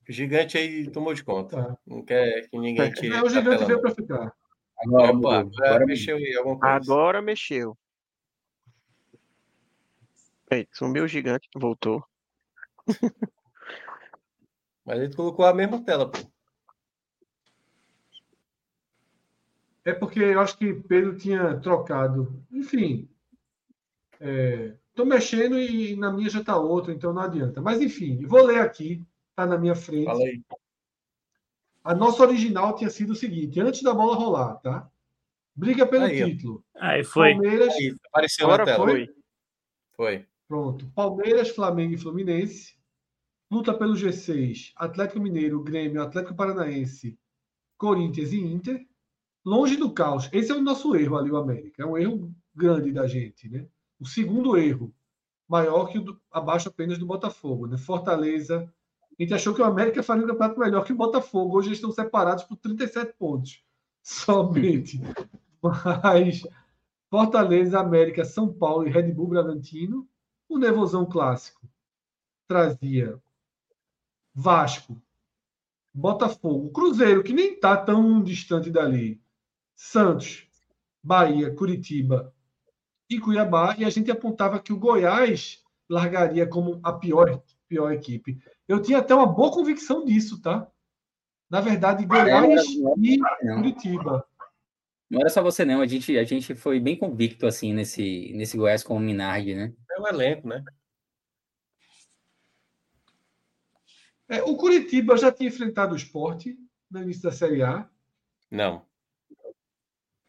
O 0.07 0.11
gigante 0.11 0.57
aí 0.57 0.89
tomou 0.91 1.14
de 1.14 1.23
conta. 1.23 1.64
Tá. 1.64 1.77
Não 1.85 2.03
quer 2.03 2.47
que 2.49 2.57
ninguém 2.60 2.91
tire. 2.91 3.15
É, 3.15 3.23
o 3.23 3.30
gigante 3.30 3.64
veio 3.64 3.81
para 3.81 3.95
ficar. 3.95 4.35
Agora, 4.77 5.11
Opa, 5.11 5.39
agora, 5.39 5.68
agora 5.69 5.85
mexeu 5.85 6.18
aí 6.18 6.35
alguma 6.35 6.60
coisa. 6.60 6.76
Agora 6.76 7.22
mexeu. 7.22 7.77
Ei, 10.52 10.68
sumiu 10.72 11.06
o 11.06 11.07
gigante, 11.07 11.49
voltou. 11.56 12.06
Mas 14.85 14.99
ele 14.99 15.15
colocou 15.15 15.45
a 15.45 15.53
mesma 15.53 15.84
tela, 15.84 16.11
pô. 16.11 16.19
É 19.86 19.94
porque 19.94 20.20
eu 20.20 20.40
acho 20.41 20.57
que 20.57 20.74
Pedro 20.74 21.16
tinha 21.16 21.60
trocado. 21.60 22.44
Enfim. 22.52 23.07
Estou 24.20 25.06
é, 25.06 25.10
mexendo 25.10 25.60
e 25.60 25.95
na 25.95 26.12
minha 26.12 26.30
já 26.30 26.40
está 26.40 26.57
outra, 26.57 26.91
então 26.91 27.14
não 27.14 27.22
adianta. 27.22 27.62
Mas 27.62 27.80
enfim, 27.80 28.26
vou 28.26 28.44
ler 28.44 28.62
aqui, 28.62 29.06
está 29.30 29.45
na 29.45 29.57
minha 29.60 29.76
frente. 29.76 30.06
Fala 30.06 30.24
aí. 30.24 30.41
A 31.84 31.94
nossa 31.94 32.24
original 32.24 32.76
tinha 32.76 32.90
sido 32.90 33.12
o 33.12 33.16
seguinte: 33.16 33.60
antes 33.60 33.84
da 33.84 33.94
bola 33.94 34.16
rolar, 34.16 34.56
tá? 34.56 34.90
Briga 35.56 35.86
pelo 35.86 36.06
aí, 36.06 36.36
título. 36.36 36.66
Aí 36.76 37.03
foi. 37.03 37.34
Palmeiras. 37.34 37.74
Aí, 37.76 37.95
apareceu 38.07 38.48
Agora 38.48 38.66
na 38.66 38.72
tela. 38.72 38.86
Foi? 38.86 39.10
Foi. 39.95 40.26
Pronto. 40.48 40.91
Palmeiras, 40.95 41.49
Flamengo 41.49 41.94
e 41.94 41.98
Fluminense. 41.98 42.76
Luta 43.52 43.72
pelo 43.74 43.94
G6. 43.94 44.74
Atlético 44.76 45.20
Mineiro, 45.20 45.62
Grêmio, 45.62 46.02
Atlético 46.02 46.36
Paranaense, 46.36 47.18
Corinthians 47.78 48.34
e 48.34 48.40
Inter. 48.40 48.86
Longe 49.46 49.78
do 49.78 49.92
caos. 49.92 50.28
Esse 50.34 50.52
é 50.52 50.56
o 50.56 50.62
nosso 50.62 50.96
erro 50.96 51.18
ali, 51.18 51.30
o 51.30 51.38
América. 51.38 51.84
É 51.84 51.86
um 51.86 51.96
erro 51.98 52.34
grande 52.54 52.92
da 52.92 53.06
gente, 53.06 53.48
né? 53.48 53.68
O 54.00 54.06
segundo 54.06 54.58
erro, 54.58 54.94
maior 55.48 55.86
que 55.86 56.00
o 56.00 56.04
do, 56.04 56.22
abaixo 56.32 56.70
apenas 56.70 56.98
do 56.98 57.06
Botafogo, 57.06 57.68
né? 57.68 57.78
Fortaleza, 57.78 58.68
A 59.18 59.22
gente 59.22 59.34
achou 59.34 59.54
que 59.54 59.62
o 59.62 59.66
América 59.66 60.02
faria 60.02 60.24
um 60.24 60.28
campeonato 60.28 60.60
melhor 60.60 60.84
que 60.84 60.94
o 60.94 60.98
Botafogo. 60.98 61.58
Hoje 61.58 61.70
eles 61.70 61.78
estão 61.78 61.92
separados 61.92 62.44
por 62.44 62.58
37 62.58 63.14
pontos. 63.18 63.64
Somente. 64.02 65.00
Mas 65.62 66.42
Fortaleza, 67.10 67.80
América, 67.80 68.26
São 68.26 68.52
Paulo 68.52 68.88
e 68.88 68.92
Red 68.92 69.14
Bull 69.14 69.28
Bragantino. 69.28 70.08
O 70.50 70.58
Nevozão 70.58 71.06
Clássico 71.06 71.68
trazia 72.48 73.22
Vasco, 74.34 75.02
Botafogo, 75.94 76.72
Cruzeiro, 76.72 77.24
que 77.24 77.34
nem 77.34 77.54
está 77.54 77.78
tão 77.78 78.22
distante 78.22 78.70
dali, 78.70 79.22
Santos, 79.76 80.47
Bahia, 81.03 81.53
Curitiba 81.53 82.34
e 83.10 83.19
Cuiabá, 83.19 83.76
e 83.77 83.85
a 83.85 83.89
gente 83.89 84.10
apontava 84.10 84.60
que 84.60 84.73
o 84.73 84.80
Goiás 84.80 85.64
largaria 85.89 86.47
como 86.47 86.80
a 86.84 86.93
pior, 86.93 87.41
pior 87.68 87.91
equipe. 87.91 88.39
Eu 88.68 88.81
tinha 88.81 88.99
até 88.99 89.14
uma 89.14 89.27
boa 89.27 89.52
convicção 89.52 90.03
disso, 90.03 90.41
tá? 90.41 90.68
Na 91.49 91.61
verdade, 91.61 92.06
Goiás 92.06 92.64
e 92.97 93.19
Curitiba. 93.53 94.26
Não 95.10 95.19
era 95.19 95.30
só 95.30 95.43
você, 95.43 95.64
não. 95.64 95.81
A 95.81 95.88
gente, 95.88 96.18
a 96.18 96.23
gente 96.23 96.56
foi 96.56 96.80
bem 96.80 96.97
convicto, 96.97 97.45
assim, 97.45 97.73
nesse, 97.73 98.34
nesse 98.34 98.57
Goiás 98.57 98.81
com 98.81 98.95
o 98.95 98.99
Minardi, 98.99 99.53
né? 99.53 99.73
É 99.91 100.02
o 100.02 100.07
elenco, 100.07 100.47
né? 100.47 100.64
É, 104.27 104.41
o 104.41 104.57
Curitiba 104.57 105.15
já 105.15 105.31
tinha 105.31 105.49
enfrentado 105.49 105.93
o 105.93 105.97
esporte 105.97 106.57
no 106.89 107.03
início 107.03 107.22
da 107.22 107.31
Série 107.31 107.61
A. 107.61 107.88
Não. 108.49 108.84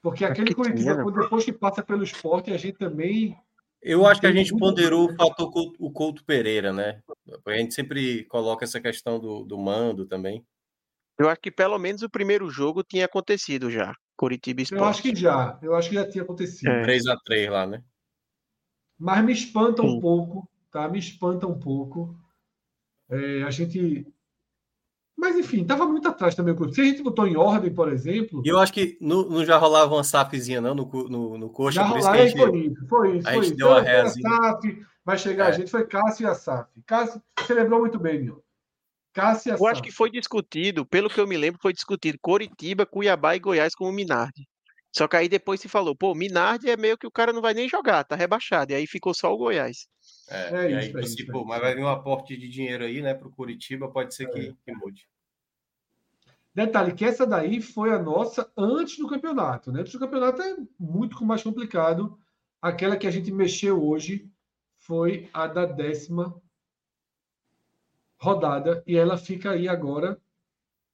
Porque 0.07 0.25
aquele 0.25 0.55
Curitiba, 0.55 1.03
quando 1.03 1.21
depois 1.21 1.45
que 1.45 1.53
passa 1.53 1.83
pelo 1.83 2.05
esporte, 2.05 2.53
a 2.53 2.57
gente 2.57 2.79
também. 2.79 3.37
Eu 3.83 4.07
acho 4.07 4.21
que 4.21 4.29
a 4.29 4.33
gente 4.33 4.57
ponderou 4.57 5.11
o 5.11 5.17
fator 5.17 5.51
o 5.81 5.91
Couto 5.91 6.25
Pereira, 6.25 6.73
né? 6.73 7.03
A 7.45 7.57
gente 7.57 7.75
sempre 7.75 8.23
coloca 8.27 8.65
essa 8.65 8.81
questão 8.81 9.19
do, 9.19 9.43
do 9.43 9.59
mando 9.59 10.07
também. 10.07 10.47
Eu 11.19 11.29
acho 11.29 11.41
que 11.41 11.51
pelo 11.51 11.77
menos 11.77 12.03
o 12.03 12.09
primeiro 12.09 12.49
jogo 12.49 12.85
tinha 12.85 13.05
acontecido 13.05 13.69
já. 13.69 13.93
Curitiba 14.17 14.63
Esporte. 14.63 14.81
Eu 14.81 14.89
acho 14.89 15.03
que 15.03 15.17
já. 15.17 15.59
Eu 15.61 15.75
acho 15.75 15.89
que 15.89 15.97
já 15.97 16.09
tinha 16.09 16.23
acontecido. 16.23 16.71
É. 16.71 16.87
3x3 16.87 17.51
lá, 17.51 17.67
né? 17.67 17.83
Mas 18.97 19.25
me 19.25 19.33
espanta 19.33 19.83
Sim. 19.83 19.89
um 19.89 20.01
pouco, 20.01 20.49
tá? 20.71 20.89
Me 20.89 21.01
espanta 21.01 21.49
um 21.49 21.59
pouco 21.59 22.17
é, 23.11 23.43
a 23.43 23.51
gente. 23.51 24.07
Mas, 25.17 25.37
enfim, 25.37 25.63
estava 25.63 25.87
muito 25.87 26.07
atrás 26.07 26.35
também 26.35 26.53
o 26.53 26.57
clube. 26.57 26.75
Se 26.75 26.81
a 26.83 26.85
gente 26.85 27.03
botou 27.03 27.27
em 27.27 27.37
ordem, 27.37 27.73
por 27.73 27.91
exemplo. 27.91 28.43
E 28.45 28.49
eu 28.49 28.59
acho 28.59 28.73
que 28.73 28.99
não, 29.01 29.27
não 29.29 29.45
já 29.45 29.57
rolava 29.57 29.95
uma 29.95 30.05
SAFzinha, 30.05 30.61
não, 30.61 30.75
no, 30.75 30.85
no, 31.09 31.39
no 31.39 31.49
coxa. 31.49 31.77
Já 31.77 31.85
rolava, 31.85 32.19
gente, 32.19 32.37
foi 32.37 32.59
isso. 32.59 32.87
Foi 32.87 33.17
isso. 33.17 33.29
A 33.29 33.33
foi 33.33 33.43
gente 33.43 33.47
isso. 33.47 33.57
deu 33.57 33.73
a 33.73 33.81
reazinha. 33.81 34.29
SAF, 34.29 34.87
vai 35.05 35.19
chegar 35.19 35.45
é. 35.47 35.49
a 35.49 35.53
gente, 35.53 35.71
foi 35.71 35.87
Cássio 35.87 36.25
e 36.25 36.27
a 36.27 36.35
SAF. 36.35 36.71
Cássio, 36.85 37.23
você 37.39 37.55
lembrou 37.55 37.81
muito 37.81 37.99
bem, 37.99 38.23
meu. 38.23 38.45
Cássio 39.15 39.49
e 39.49 39.53
a 39.53 39.57
Eu 39.57 39.67
acho 39.67 39.83
que 39.83 39.91
foi 39.91 40.11
discutido, 40.11 40.85
pelo 40.85 41.09
que 41.09 41.19
eu 41.19 41.27
me 41.27 41.39
lembro, 41.39 41.59
foi 41.63 41.73
discutido 41.73 42.19
Coritiba, 42.21 42.85
Cuiabá 42.85 43.35
e 43.35 43.41
Goiás 43.41 43.75
como 43.75 43.91
Minardi. 43.91 44.47
Só 44.95 45.09
que 45.09 45.17
aí 45.17 45.29
depois 45.29 45.61
se 45.61 45.69
falou, 45.69 45.97
pô, 45.97 46.15
Minardi 46.15 46.69
é 46.69 46.77
meio 46.77 46.99
que 46.99 47.07
o 47.07 47.11
cara 47.11 47.33
não 47.33 47.41
vai 47.41 47.55
nem 47.55 47.69
jogar, 47.69 48.05
tá 48.05 48.15
rebaixado. 48.15 48.73
E 48.73 48.75
aí 48.75 48.87
ficou 48.87 49.15
só 49.15 49.33
o 49.33 49.39
Goiás. 49.39 49.87
É, 50.29 50.55
é 50.55 50.77
aí, 50.77 50.89
isso, 50.89 50.99
assim, 50.99 51.23
é 51.23 51.33
pô, 51.33 51.45
mas 51.45 51.61
vai 51.61 51.75
vir 51.75 51.83
um 51.83 51.89
aporte 51.89 52.37
de 52.37 52.49
dinheiro 52.49 52.85
aí, 52.85 53.01
né, 53.01 53.15
para 53.15 53.29
o 53.29 53.33
Curitiba, 53.33 53.89
pode 53.89 54.15
ser 54.15 54.29
que, 54.31 54.41
é. 54.41 54.55
que 54.65 54.73
mude. 54.73 55.09
Detalhe 56.57 56.95
que 56.95 57.05
essa 57.05 57.27
daí 57.27 57.61
foi 57.61 57.93
a 57.93 57.99
nossa 57.99 58.51
antes 58.57 58.97
do 58.97 59.07
campeonato, 59.07 59.71
né? 59.71 59.81
Antes 59.81 59.93
do 59.93 59.99
campeonato 59.99 60.41
é 60.41 60.57
muito 60.81 61.23
mais 61.23 61.43
complicado. 61.43 62.19
Aquela 62.63 62.97
que 62.97 63.07
a 63.07 63.11
gente 63.11 63.31
mexeu 63.31 63.85
hoje 63.85 64.27
foi 64.79 65.29
a 65.35 65.47
da 65.47 65.67
décima 65.67 66.35
rodada 68.19 68.83
e 68.87 68.97
ela 68.97 69.19
fica 69.19 69.51
aí 69.51 69.69
agora. 69.69 70.19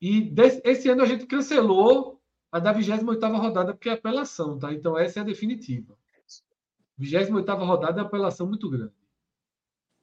E 0.01 0.21
desse, 0.21 0.61
esse 0.65 0.89
ano 0.89 1.03
a 1.03 1.07
gente 1.07 1.27
cancelou 1.27 2.21
a 2.51 2.59
da 2.59 2.73
28 2.73 3.07
rodada 3.37 3.73
porque 3.73 3.89
é 3.89 3.93
apelação, 3.93 4.59
tá? 4.59 4.73
Então 4.73 4.99
essa 4.99 5.21
é 5.21 5.23
a 5.23 5.25
definitiva. 5.25 5.97
28 6.99 7.55
rodada 7.65 8.01
é 8.01 8.05
apelação 8.05 8.49
muito 8.49 8.69
grande. 8.69 9.02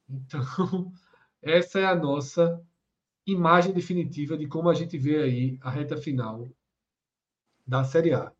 Então, 0.10 0.42
essa 1.42 1.80
é 1.80 1.86
a 1.86 1.96
nossa 1.96 2.62
imagem 3.26 3.74
definitiva 3.74 4.38
de 4.38 4.48
como 4.48 4.70
a 4.70 4.74
gente 4.74 4.98
vê 4.98 5.22
aí 5.22 5.58
a 5.62 5.70
reta 5.70 5.98
final 5.98 6.50
da 7.66 7.84
Série 7.84 8.14
A. 8.14 8.34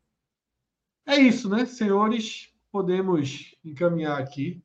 É 1.06 1.16
isso, 1.16 1.48
né, 1.48 1.64
senhores? 1.64 2.52
Podemos 2.72 3.54
encaminhar 3.64 4.20
aqui 4.20 4.62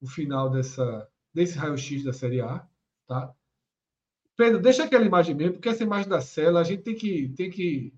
o 0.00 0.06
final 0.06 0.50
dessa, 0.50 1.08
desse 1.32 1.56
raio-x 1.56 2.04
da 2.04 2.12
Série 2.12 2.40
A, 2.40 2.66
tá? 3.06 3.34
Pedro, 4.36 4.60
deixa 4.60 4.84
aquela 4.84 5.04
imagem 5.04 5.34
mesmo, 5.34 5.54
porque 5.54 5.68
essa 5.68 5.82
imagem 5.82 6.08
da 6.08 6.20
cela, 6.20 6.60
a 6.60 6.64
gente 6.64 6.82
tem 6.82 6.94
que, 6.94 7.28
tem 7.30 7.50
que. 7.50 7.94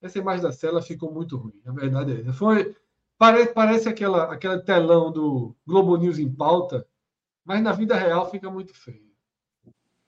Essa 0.00 0.18
imagem 0.18 0.42
da 0.42 0.52
cela 0.52 0.82
ficou 0.82 1.12
muito 1.12 1.36
ruim, 1.36 1.60
a 1.64 1.72
verdade 1.72 2.28
é. 2.28 2.32
Foi, 2.32 2.76
parece, 3.16 3.52
parece 3.52 3.88
aquela, 3.88 4.32
aquela 4.32 4.60
telão 4.60 5.12
do 5.12 5.54
Globo 5.64 5.96
News 5.96 6.18
em 6.18 6.32
pauta, 6.32 6.86
mas 7.44 7.62
na 7.62 7.72
vida 7.72 7.96
real 7.96 8.30
fica 8.30 8.50
muito 8.50 8.74
feio. 8.74 9.10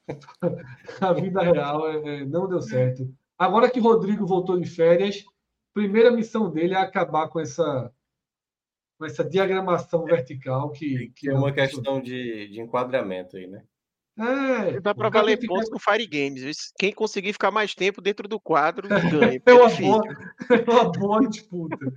a 1.00 1.12
vida 1.12 1.42
real 1.42 1.88
é, 1.88 2.20
é, 2.20 2.24
não 2.24 2.48
deu 2.48 2.60
certo. 2.60 3.08
Agora 3.38 3.70
que 3.70 3.80
Rodrigo 3.80 4.26
voltou 4.26 4.58
de 4.58 4.68
férias, 4.68 5.24
primeira 5.72 6.10
missão 6.10 6.50
dele 6.50 6.74
é 6.74 6.78
acabar 6.78 7.28
com 7.28 7.40
essa 7.40 7.92
com 8.96 9.04
essa 9.04 9.24
diagramação 9.24 10.04
vertical 10.04 10.70
que, 10.70 11.10
que 11.16 11.28
é 11.28 11.34
uma 11.34 11.52
questão 11.52 12.00
de, 12.00 12.48
de 12.48 12.60
enquadramento 12.60 13.36
aí, 13.36 13.48
né? 13.48 13.64
É, 14.16 14.80
dá 14.80 14.94
para 14.94 15.08
valer 15.08 15.36
fica... 15.40 15.52
pontos 15.52 15.68
com 15.68 15.78
Fire 15.78 16.06
Games. 16.06 16.72
Quem 16.78 16.92
conseguir 16.92 17.32
ficar 17.32 17.50
mais 17.50 17.74
tempo 17.74 18.00
dentro 18.00 18.28
do 18.28 18.38
quadro 18.38 18.86
ganha. 19.10 19.42
É 19.44 19.52
uma, 19.52 19.68
boa, 19.68 20.02
é 20.50 20.70
uma 20.70 20.92
boa 20.92 21.28
disputa. 21.28 21.92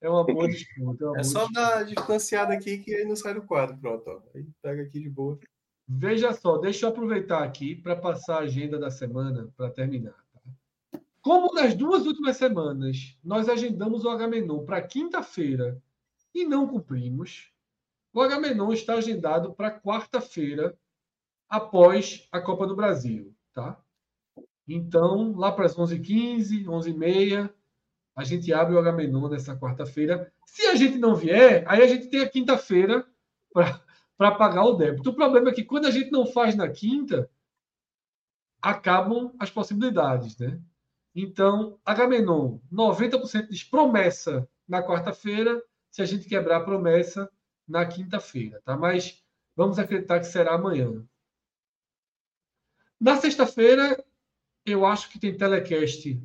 É 0.00 0.08
uma 0.08 0.24
boa 0.24 0.48
disputa. 0.48 1.04
É, 1.04 1.06
uma 1.08 1.18
é 1.18 1.22
boa 1.22 1.24
só 1.24 1.40
disputa. 1.40 1.60
dar 1.60 1.84
distanciada 1.84 2.54
aqui 2.54 2.78
que 2.78 2.94
aí 2.94 3.04
não 3.04 3.16
sai 3.16 3.34
do 3.34 3.42
quadro. 3.42 3.76
Pronto, 3.76 4.08
ó. 4.08 4.20
Aí 4.34 4.46
pega 4.62 4.82
aqui 4.82 5.00
de 5.00 5.10
boa. 5.10 5.38
Veja 5.86 6.32
só, 6.32 6.56
deixa 6.56 6.86
eu 6.86 6.90
aproveitar 6.90 7.42
aqui 7.42 7.74
para 7.74 7.96
passar 7.96 8.36
a 8.36 8.44
agenda 8.44 8.78
da 8.78 8.90
semana 8.90 9.52
para 9.56 9.70
terminar. 9.70 10.14
Tá? 10.32 11.00
Como 11.20 11.52
nas 11.52 11.74
duas 11.74 12.06
últimas 12.06 12.36
semanas 12.36 13.18
nós 13.22 13.48
agendamos 13.48 14.04
o 14.04 14.08
Agamenon 14.08 14.64
para 14.64 14.80
quinta-feira 14.80 15.82
e 16.32 16.44
não 16.44 16.66
cumprimos, 16.66 17.52
o 18.12 18.20
Agamenon 18.20 18.72
está 18.72 18.94
agendado 18.94 19.52
para 19.52 19.78
quarta-feira 19.80 20.78
após 21.48 22.28
a 22.30 22.40
Copa 22.40 22.66
do 22.66 22.76
Brasil, 22.76 23.34
tá? 23.52 23.80
Então, 24.68 25.32
lá 25.36 25.50
para 25.50 25.66
as 25.66 25.74
11h15, 25.74 26.66
11h30, 26.66 27.52
a 28.20 28.24
gente 28.24 28.52
abre 28.52 28.74
o 28.74 28.78
Agamenon 28.78 29.28
nessa 29.28 29.56
quarta-feira. 29.56 30.30
Se 30.44 30.66
a 30.66 30.74
gente 30.74 30.98
não 30.98 31.14
vier, 31.14 31.64
aí 31.66 31.82
a 31.82 31.86
gente 31.86 32.08
tem 32.08 32.20
a 32.20 32.28
quinta-feira 32.28 33.06
para 34.16 34.30
pagar 34.32 34.64
o 34.64 34.74
débito. 34.74 35.10
O 35.10 35.14
problema 35.14 35.48
é 35.48 35.52
que 35.52 35.64
quando 35.64 35.86
a 35.86 35.90
gente 35.90 36.10
não 36.10 36.26
faz 36.26 36.54
na 36.54 36.68
quinta, 36.68 37.30
acabam 38.60 39.34
as 39.38 39.50
possibilidades, 39.50 40.36
né? 40.36 40.60
Então, 41.14 41.80
Agamenon, 41.84 42.58
90% 42.70 43.48
diz 43.48 43.64
promessa 43.64 44.46
na 44.68 44.82
quarta-feira, 44.82 45.60
se 45.90 46.02
a 46.02 46.04
gente 46.04 46.28
quebrar 46.28 46.58
a 46.58 46.64
promessa 46.64 47.28
na 47.66 47.86
quinta-feira, 47.86 48.60
tá? 48.64 48.76
Mas 48.76 49.24
vamos 49.56 49.78
acreditar 49.78 50.20
que 50.20 50.26
será 50.26 50.54
amanhã. 50.54 51.02
Na 53.00 53.16
sexta-feira, 53.16 54.04
eu 54.66 54.84
acho 54.84 55.08
que 55.08 55.18
tem 55.18 55.34
telecast 55.34 56.22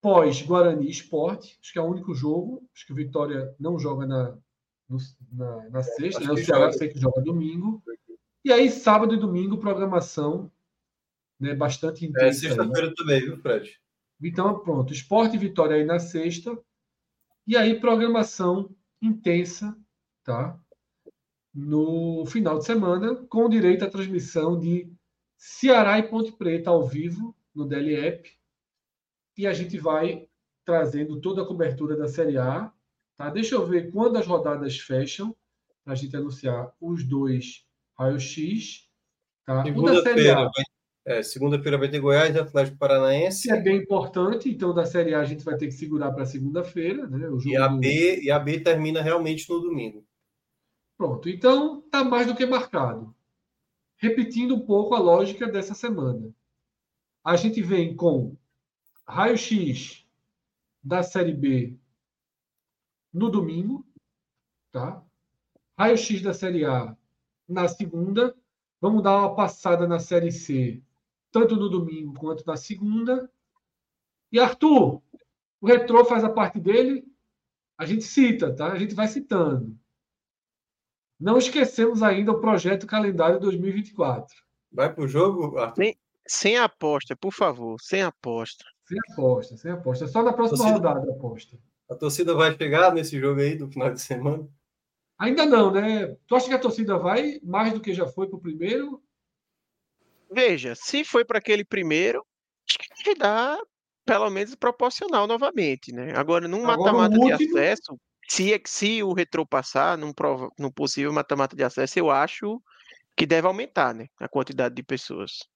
pós 0.00 0.42
Guarani 0.42 0.88
Esporte, 0.88 1.58
acho 1.60 1.72
que 1.72 1.78
é 1.78 1.82
o 1.82 1.86
único 1.86 2.14
jogo, 2.14 2.66
acho 2.74 2.86
que 2.86 2.92
o 2.92 2.96
Vitória 2.96 3.54
não 3.58 3.78
joga 3.78 4.06
na, 4.06 4.36
no, 4.88 4.98
na, 5.32 5.68
na, 5.68 5.82
sexta, 5.82 6.20
né? 6.20 6.32
o 6.32 6.36
Ceará 6.36 6.72
sei 6.72 6.88
que 6.88 6.98
joga 6.98 7.20
domingo. 7.20 7.82
E 8.44 8.52
aí, 8.52 8.70
sábado 8.70 9.14
e 9.14 9.18
domingo, 9.18 9.58
programação 9.58 10.50
né, 11.38 11.54
bastante 11.54 12.06
intensa. 12.06 12.46
É, 12.46 12.48
sexta-feira 12.48 12.94
também, 12.94 13.20
viu, 13.20 13.36
Fred? 13.36 13.78
Então, 14.22 14.58
pronto, 14.58 14.92
Esporte 14.92 15.36
e 15.36 15.38
Vitória 15.38 15.76
aí 15.76 15.84
na 15.84 15.98
sexta. 15.98 16.58
E 17.46 17.56
aí, 17.56 17.78
programação 17.78 18.74
intensa, 19.00 19.76
tá? 20.24 20.58
No 21.52 22.24
final 22.26 22.58
de 22.58 22.64
semana, 22.64 23.16
com 23.28 23.48
direito 23.48 23.84
à 23.84 23.90
transmissão 23.90 24.58
de 24.58 24.90
Ceará 25.36 25.98
e 25.98 26.02
Ponte 26.04 26.32
Preta 26.32 26.70
ao 26.70 26.86
vivo 26.86 27.34
no 27.54 27.66
DLEP 27.66 28.39
e 29.40 29.46
a 29.46 29.54
gente 29.54 29.78
vai 29.78 30.26
trazendo 30.66 31.18
toda 31.18 31.40
a 31.40 31.46
cobertura 31.46 31.96
da 31.96 32.06
Série 32.06 32.36
A. 32.36 32.70
Tá? 33.16 33.30
Deixa 33.30 33.54
eu 33.54 33.66
ver 33.66 33.90
quando 33.90 34.18
as 34.18 34.26
rodadas 34.26 34.78
fecham, 34.78 35.34
para 35.82 35.94
a 35.94 35.96
gente 35.96 36.14
anunciar 36.14 36.70
os 36.78 37.04
dois 37.04 37.64
raio-x. 37.98 38.86
Tá? 39.46 39.64
Segunda-feira 39.64 40.34
vai, 40.34 40.64
é, 41.06 41.22
segunda 41.22 41.56
vai 41.78 41.88
ter 41.88 42.00
Goiás 42.00 42.36
e 42.36 42.38
Atlético 42.38 42.76
Paranaense. 42.76 43.48
Que 43.48 43.54
é 43.54 43.60
bem 43.62 43.78
importante, 43.78 44.50
então 44.50 44.74
da 44.74 44.84
Série 44.84 45.14
A 45.14 45.20
a 45.20 45.24
gente 45.24 45.42
vai 45.42 45.56
ter 45.56 45.68
que 45.68 45.72
segurar 45.72 46.12
para 46.12 46.26
segunda-feira. 46.26 47.06
Né? 47.06 47.26
e, 47.46 47.56
a 47.56 47.68
B, 47.68 48.20
e 48.20 48.30
a 48.30 48.38
B 48.38 48.60
termina 48.60 49.00
realmente 49.00 49.48
no 49.48 49.58
domingo. 49.58 50.04
Pronto, 50.98 51.30
então 51.30 51.80
tá 51.90 52.04
mais 52.04 52.26
do 52.26 52.36
que 52.36 52.44
marcado. 52.44 53.14
repetindo 53.96 54.54
um 54.54 54.60
pouco 54.60 54.94
a 54.94 54.98
lógica 54.98 55.46
dessa 55.46 55.72
semana. 55.72 56.30
A 57.24 57.36
gente 57.36 57.62
vem 57.62 57.96
com 57.96 58.36
raio-x 59.10 60.06
da 60.82 61.02
Série 61.02 61.34
B 61.34 61.76
no 63.12 63.28
domingo, 63.28 63.84
tá? 64.70 65.04
Raio-x 65.76 66.22
da 66.22 66.32
Série 66.32 66.64
A 66.64 66.96
na 67.48 67.66
segunda. 67.68 68.36
Vamos 68.80 69.02
dar 69.02 69.18
uma 69.18 69.34
passada 69.34 69.86
na 69.86 69.98
Série 69.98 70.32
C, 70.32 70.82
tanto 71.30 71.56
no 71.56 71.68
domingo 71.68 72.14
quanto 72.18 72.46
na 72.46 72.56
segunda. 72.56 73.30
E 74.32 74.38
Arthur, 74.38 75.02
o 75.60 75.66
Retrô 75.66 76.04
faz 76.04 76.22
a 76.24 76.30
parte 76.30 76.60
dele, 76.60 77.04
a 77.76 77.84
gente 77.84 78.04
cita, 78.04 78.54
tá? 78.54 78.72
A 78.72 78.78
gente 78.78 78.94
vai 78.94 79.08
citando. 79.08 79.76
Não 81.18 81.36
esquecemos 81.36 82.02
ainda 82.02 82.32
o 82.32 82.40
projeto 82.40 82.86
calendário 82.86 83.40
2024. 83.40 84.34
Vai 84.72 84.94
pro 84.94 85.08
jogo, 85.08 85.58
Arthur? 85.58 85.82
Sem, 85.82 85.98
sem 86.26 86.56
aposta, 86.56 87.16
por 87.16 87.32
favor, 87.32 87.78
sem 87.80 88.02
aposta. 88.02 88.64
Sem 88.90 88.98
aposta, 89.12 89.56
sem 89.56 89.70
aposta. 89.70 90.08
Só 90.08 90.20
na 90.20 90.32
próxima 90.32 90.58
torcida, 90.58 90.88
rodada 90.88 91.12
aposta. 91.12 91.56
A 91.88 91.94
torcida 91.94 92.34
vai 92.34 92.56
chegar 92.56 92.92
nesse 92.92 93.20
jogo 93.20 93.40
aí 93.40 93.56
do 93.56 93.70
final 93.70 93.92
de 93.92 94.00
semana? 94.00 94.48
Ainda 95.16 95.46
não, 95.46 95.70
né? 95.70 96.16
Tu 96.26 96.34
acha 96.34 96.48
que 96.48 96.54
a 96.54 96.58
torcida 96.58 96.98
vai 96.98 97.38
mais 97.40 97.72
do 97.72 97.80
que 97.80 97.94
já 97.94 98.08
foi 98.08 98.26
para 98.26 98.36
o 98.36 98.40
primeiro? 98.40 99.00
Veja, 100.28 100.74
se 100.74 101.04
foi 101.04 101.24
para 101.24 101.38
aquele 101.38 101.64
primeiro, 101.64 102.26
acho 102.68 103.04
que 103.04 103.14
dar 103.14 103.60
pelo 104.04 104.28
menos 104.28 104.56
proporcional 104.56 105.28
novamente, 105.28 105.92
né? 105.92 106.12
Agora, 106.16 106.48
num 106.48 106.62
mata-mata 106.64 107.16
de 107.16 107.32
acesso, 107.32 107.96
se, 108.28 108.52
é 108.52 108.60
se 108.66 109.04
o 109.04 109.12
retrô 109.12 109.46
passar 109.46 109.96
num, 109.96 110.12
prova, 110.12 110.50
num 110.58 110.70
possível 110.70 111.12
mata-mata 111.12 111.54
de 111.54 111.62
acesso, 111.62 111.96
eu 111.96 112.10
acho 112.10 112.60
que 113.16 113.24
deve 113.24 113.46
aumentar, 113.46 113.94
né? 113.94 114.08
A 114.18 114.28
quantidade 114.28 114.74
de 114.74 114.82
pessoas. 114.82 115.48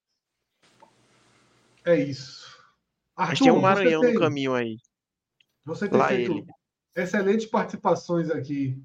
É 1.83 1.97
isso. 1.97 2.54
Arthur, 3.15 3.29
Mas 3.29 3.39
tem 3.39 3.51
um 3.51 3.61
Maranhão 3.61 4.01
tem, 4.01 4.13
no 4.13 4.19
caminho 4.19 4.53
aí. 4.53 4.77
Você 5.65 5.87
tem 5.87 5.97
Lá 5.97 6.09
feito 6.09 6.31
ele. 6.31 6.45
excelentes 6.95 7.45
participações 7.45 8.29
aqui 8.29 8.81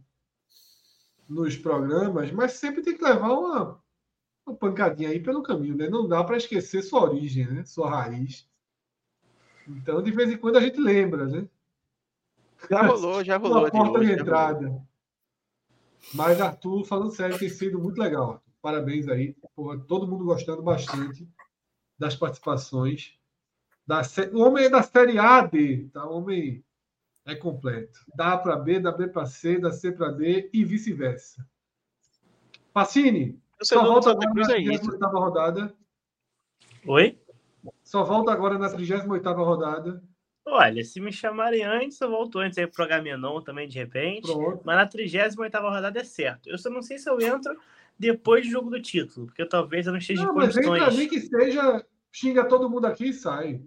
nos 1.29 1.57
programas, 1.57 2.31
mas 2.33 2.53
sempre 2.53 2.83
tem 2.83 2.97
que 2.97 3.05
levar 3.05 3.33
uma, 3.33 3.83
uma 4.47 4.57
pancadinha 4.57 5.11
aí 5.11 5.21
pelo 5.21 5.43
caminho, 5.43 5.77
né? 5.77 5.89
Não 5.89 6.09
dá 6.09 6.23
para 6.25 6.37
esquecer 6.37 6.83
sua 6.83 7.03
origem, 7.03 7.47
né? 7.47 7.65
Sua 7.65 7.91
raiz. 7.91 8.49
Então, 9.67 10.03
de 10.03 10.11
vez 10.11 10.31
em 10.31 10.37
quando 10.37 10.57
a 10.57 10.61
gente 10.61 10.81
lembra, 10.81 11.27
né? 11.27 11.49
Já 12.69 12.83
rolou, 12.87 13.25
já 13.25 13.37
rolou. 13.37 13.61
Uma 13.61 13.71
porta 13.71 14.01
de, 14.01 14.07
de 14.07 14.13
entrada. 14.13 14.83
Mas, 16.15 16.41
Arthur, 16.41 16.85
falando 16.85 17.13
sério, 17.13 17.39
tem 17.39 17.49
sido 17.49 17.79
muito 17.79 17.99
legal. 18.01 18.43
Parabéns 18.63 19.07
aí. 19.09 19.37
Porra, 19.55 19.79
todo 19.79 20.09
mundo 20.09 20.25
gostando 20.25 20.63
bastante 20.63 21.29
das 21.99 22.17
participações. 22.17 23.20
Da, 23.91 24.03
o 24.33 24.43
homem 24.43 24.67
é 24.67 24.69
da 24.69 24.85
Série 24.85 25.19
A 25.19 25.41
D, 25.41 25.89
tá? 25.93 26.07
O 26.07 26.19
homem 26.19 26.65
é 27.27 27.35
completo. 27.35 27.99
Da 28.15 28.35
A 28.35 28.39
para 28.39 28.55
B, 28.55 28.79
da 28.79 28.93
B 28.93 29.09
para 29.09 29.27
C, 29.27 29.59
da 29.59 29.73
C 29.73 29.91
para 29.91 30.13
D 30.13 30.49
e 30.53 30.65
vice-versa. 30.65 31.45
Pacini, 32.73 33.37
só 33.61 33.83
volta 33.83 34.13
agora 34.13 34.33
na 34.33 34.45
38 34.45 35.07
rodada. 35.09 35.75
Oi? 36.87 37.19
Só 37.83 38.05
volta 38.05 38.31
agora 38.31 38.57
na 38.57 38.71
38 38.71 39.29
rodada. 39.33 40.01
Olha, 40.47 40.85
se 40.85 41.01
me 41.01 41.13
chamarem 41.13 41.65
antes, 41.65 42.01
eu 42.01 42.11
volto 42.11 42.39
antes 42.39 42.59
aí 42.59 42.69
pro 42.69 42.85
Agamenon 42.85 43.41
também, 43.41 43.67
de 43.67 43.77
repente. 43.77 44.33
Pronto. 44.33 44.63
Mas 44.65 44.77
na 44.77 44.87
38 44.87 45.59
rodada 45.59 45.99
é 45.99 46.05
certo. 46.05 46.49
Eu 46.49 46.59
só 46.59 46.71
não 46.71 46.81
sei 46.81 46.97
se 46.97 47.11
eu 47.11 47.21
entro 47.21 47.59
depois 47.99 48.47
do 48.47 48.53
jogo 48.53 48.71
do 48.71 48.81
título, 48.81 49.27
porque 49.27 49.45
talvez 49.45 49.87
eu 49.87 49.93
não 49.93 49.99
esteja 49.99 50.23
não, 50.23 50.31
em 50.31 50.35
condições. 50.35 50.67
Mas 50.69 50.77
entra 50.77 50.87
ali 50.87 51.09
que 51.09 51.21
seja, 51.21 51.85
xinga 52.13 52.45
todo 52.45 52.71
mundo 52.71 52.87
aqui 52.87 53.09
e 53.09 53.13
sai. 53.13 53.61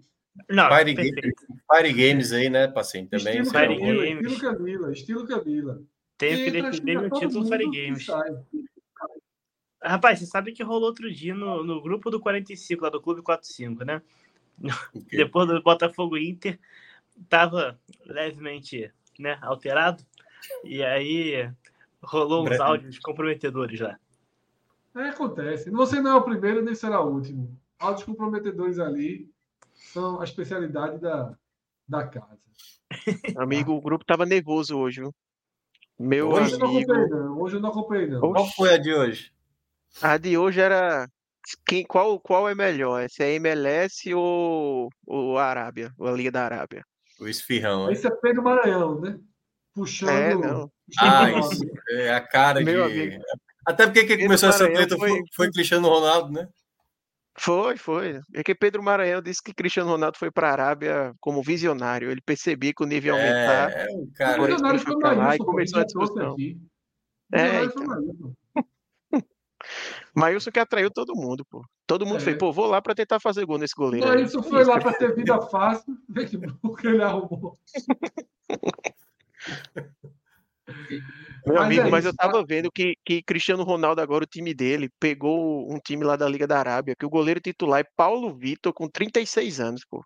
Não, 0.48 0.68
Fire, 0.68 0.94
Games, 0.94 1.34
Fire 1.72 1.92
Games 1.92 2.32
aí, 2.32 2.50
né, 2.50 2.66
paciente? 2.66 3.10
Também. 3.10 3.40
Estilo 3.40 3.78
Games. 3.78 4.32
Estilo 4.32 4.40
Camila, 4.40 4.92
estilo 4.92 5.26
Camila. 5.26 5.82
Tenho 6.18 6.44
que 6.44 6.50
defender 6.50 7.00
meu 7.00 7.10
título 7.10 7.46
Fire 7.46 7.64
Games. 7.64 8.06
Rapaz, 9.82 10.18
você 10.18 10.26
sabe 10.26 10.52
que 10.52 10.62
rolou 10.62 10.88
outro 10.88 11.12
dia 11.12 11.34
no, 11.34 11.62
no 11.62 11.80
grupo 11.80 12.10
do 12.10 12.18
45, 12.18 12.82
lá 12.82 12.90
do 12.90 13.00
Clube 13.00 13.22
45, 13.22 13.84
né? 13.84 14.02
Okay. 14.94 15.18
Depois 15.18 15.46
do 15.46 15.62
Botafogo 15.62 16.16
Inter, 16.16 16.58
tava 17.28 17.78
levemente 18.04 18.90
né, 19.18 19.38
alterado. 19.42 20.02
E 20.64 20.82
aí 20.82 21.50
rolou 22.02 22.48
uns 22.48 22.58
áudios 22.58 22.98
comprometedores 22.98 23.80
lá. 23.80 23.98
É, 24.96 25.08
acontece. 25.08 25.70
Você 25.70 26.00
não 26.00 26.12
é 26.12 26.14
o 26.14 26.22
primeiro, 26.22 26.62
nem 26.62 26.74
será 26.74 27.00
o 27.00 27.12
último. 27.12 27.58
Áudios 27.78 28.04
comprometedores 28.04 28.78
ali 28.78 29.28
são 29.94 30.20
a 30.20 30.24
especialidade 30.24 30.98
da, 30.98 31.32
da 31.88 32.06
casa. 32.08 32.36
Amigo, 33.36 33.72
o 33.72 33.80
grupo 33.80 34.04
tava 34.04 34.26
nervoso 34.26 34.76
hoje, 34.76 35.00
viu? 35.00 35.14
Meu 35.98 36.30
hoje 36.30 36.56
amigo. 36.60 36.92
Eu 36.92 37.08
não 37.08 37.08
não. 37.08 37.40
Hoje 37.40 37.56
eu 37.56 37.60
não 37.60 37.70
acompanhei, 37.70 38.08
não. 38.08 38.20
Qual 38.20 38.46
foi 38.50 38.74
a 38.74 38.76
de 38.76 38.92
hoje? 38.92 39.32
A 40.02 40.18
de 40.18 40.36
hoje 40.36 40.60
era. 40.60 41.08
Quem, 41.66 41.84
qual, 41.84 42.18
qual 42.18 42.48
é 42.48 42.54
melhor? 42.54 43.08
Se 43.08 43.22
é 43.22 43.34
MLS 43.34 44.12
ou, 44.12 44.88
ou 45.06 45.38
a 45.38 45.44
Arábia? 45.44 45.92
Ou 45.96 46.08
a 46.08 46.12
Liga 46.12 46.32
da 46.32 46.44
Arábia? 46.44 46.84
O 47.20 47.28
esfirrão. 47.28 47.90
Esse 47.90 48.06
é 48.06 48.10
Pedro 48.10 48.42
Maranhão, 48.42 49.00
né? 49.00 49.18
Puxando. 49.72 50.10
É, 50.10 50.34
não. 50.34 50.70
Ah, 50.98 51.30
isso. 51.30 51.62
É 51.90 52.12
a 52.12 52.20
cara 52.20 52.60
Meu 52.60 52.88
de. 52.88 53.00
Amigo. 53.00 53.22
Até 53.64 53.86
porque 53.86 54.04
quem 54.04 54.22
começou 54.24 54.48
essa 54.48 54.66
treta 54.66 54.96
foi, 54.96 55.22
foi 55.34 55.50
Cristiano 55.52 55.88
Ronaldo, 55.88 56.32
né? 56.32 56.48
Foi, 57.36 57.76
foi. 57.76 58.20
É 58.32 58.42
que 58.44 58.54
Pedro 58.54 58.82
Maranhão 58.82 59.20
disse 59.20 59.42
que 59.42 59.52
Cristiano 59.52 59.90
Ronaldo 59.90 60.16
foi 60.16 60.30
para 60.30 60.48
a 60.48 60.52
Arábia 60.52 61.12
como 61.20 61.42
visionário. 61.42 62.10
Ele 62.10 62.20
percebia 62.20 62.72
que 62.74 62.82
o 62.82 62.86
nível 62.86 63.16
ia 63.16 63.20
aumentar. 63.20 63.70
É, 63.72 63.86
o 63.90 64.08
cara. 64.14 64.42
O 64.42 64.46
visionário 64.46 64.80
foi 64.80 64.94
lá 65.02 65.34
e 65.34 65.38
começou 65.38 65.80
a 65.80 65.84
discussão. 65.84 66.36
É, 67.32 67.64
então. 67.64 68.36
Maílson 70.14 70.50
que 70.50 70.60
atraiu 70.60 70.90
todo 70.90 71.16
mundo, 71.16 71.44
pô. 71.44 71.64
Todo 71.86 72.06
mundo 72.06 72.18
é. 72.18 72.20
fez, 72.20 72.38
pô, 72.38 72.52
vou 72.52 72.66
lá 72.66 72.80
para 72.80 72.94
tentar 72.94 73.18
fazer 73.18 73.44
gol 73.44 73.58
nesse 73.58 73.74
goleiro. 73.74 74.06
Maílson 74.06 74.42
foi 74.44 74.64
lá 74.64 74.78
para 74.78 74.92
ter 74.94 75.14
vida 75.14 75.40
fácil, 75.42 75.96
vê 76.08 76.26
que 76.26 76.36
ele 76.86 77.02
arrumou. 77.02 77.58
Meu 81.46 81.56
mas 81.56 81.64
amigo, 81.66 81.82
é 81.82 81.90
mas 81.90 82.04
eu 82.04 82.14
tava 82.14 82.38
tá? 82.38 82.44
vendo 82.46 82.72
que, 82.72 82.96
que 83.04 83.22
Cristiano 83.22 83.62
Ronaldo, 83.64 84.00
agora 84.00 84.24
o 84.24 84.26
time 84.26 84.54
dele, 84.54 84.90
pegou 84.98 85.70
um 85.70 85.78
time 85.78 86.04
lá 86.04 86.16
da 86.16 86.28
Liga 86.28 86.46
da 86.46 86.58
Arábia, 86.58 86.96
que 86.98 87.04
o 87.04 87.10
goleiro 87.10 87.40
titular 87.40 87.80
é 87.80 87.90
Paulo 87.96 88.34
Vitor, 88.34 88.72
com 88.72 88.88
36 88.88 89.60
anos, 89.60 89.84
pô. 89.84 90.04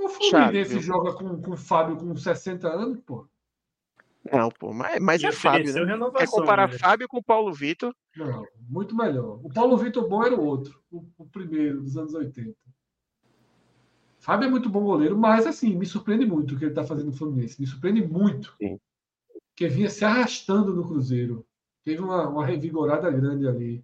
O 0.00 0.08
Fluminense 0.08 0.78
joga 0.80 1.12
com, 1.12 1.42
com 1.42 1.50
o 1.52 1.56
Fábio 1.56 1.96
com 1.96 2.16
60 2.16 2.68
anos, 2.68 3.00
pô. 3.04 3.26
Não, 4.32 4.50
pô, 4.50 4.72
mas, 4.72 5.00
mas 5.00 5.24
é 5.24 5.32
Fábio, 5.32 5.72
né? 5.74 5.98
É 6.20 6.26
comparar 6.26 6.68
né? 6.68 6.78
Fábio 6.78 7.08
com 7.08 7.22
Paulo 7.22 7.52
Vitor. 7.52 7.94
Não, 8.16 8.46
muito 8.68 8.94
melhor. 8.94 9.40
O 9.42 9.48
Paulo 9.52 9.76
Vitor 9.76 10.08
bom 10.08 10.22
era 10.22 10.34
o 10.34 10.44
outro, 10.44 10.80
o, 10.90 11.04
o 11.16 11.26
primeiro 11.26 11.80
dos 11.82 11.96
anos 11.96 12.14
80. 12.14 12.54
Fábio 14.28 14.46
é 14.46 14.50
muito 14.50 14.68
bom 14.68 14.84
goleiro, 14.84 15.16
mas 15.16 15.46
assim, 15.46 15.74
me 15.74 15.86
surpreende 15.86 16.26
muito 16.26 16.54
o 16.54 16.58
que 16.58 16.64
ele 16.64 16.72
está 16.72 16.84
fazendo 16.84 17.06
no 17.06 17.16
Fluminense. 17.16 17.58
Me 17.58 17.66
surpreende 17.66 18.06
muito. 18.06 18.54
Sim. 18.60 18.78
Que 19.56 19.66
vinha 19.68 19.88
se 19.88 20.04
arrastando 20.04 20.74
no 20.74 20.86
Cruzeiro. 20.86 21.46
Teve 21.82 22.02
uma, 22.02 22.28
uma 22.28 22.44
revigorada 22.44 23.10
grande 23.10 23.48
ali. 23.48 23.82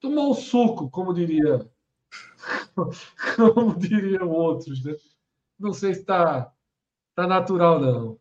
Tomou 0.00 0.32
um 0.32 0.34
suco, 0.34 0.90
como 0.90 1.14
diria. 1.14 1.70
como 3.36 3.78
diriam 3.78 4.28
outros, 4.28 4.82
né? 4.82 4.96
Não 5.56 5.72
sei 5.72 5.94
se 5.94 6.00
está 6.00 6.52
tá 7.14 7.28
natural, 7.28 7.78
não. 7.78 8.18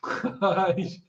Mas 0.40 1.02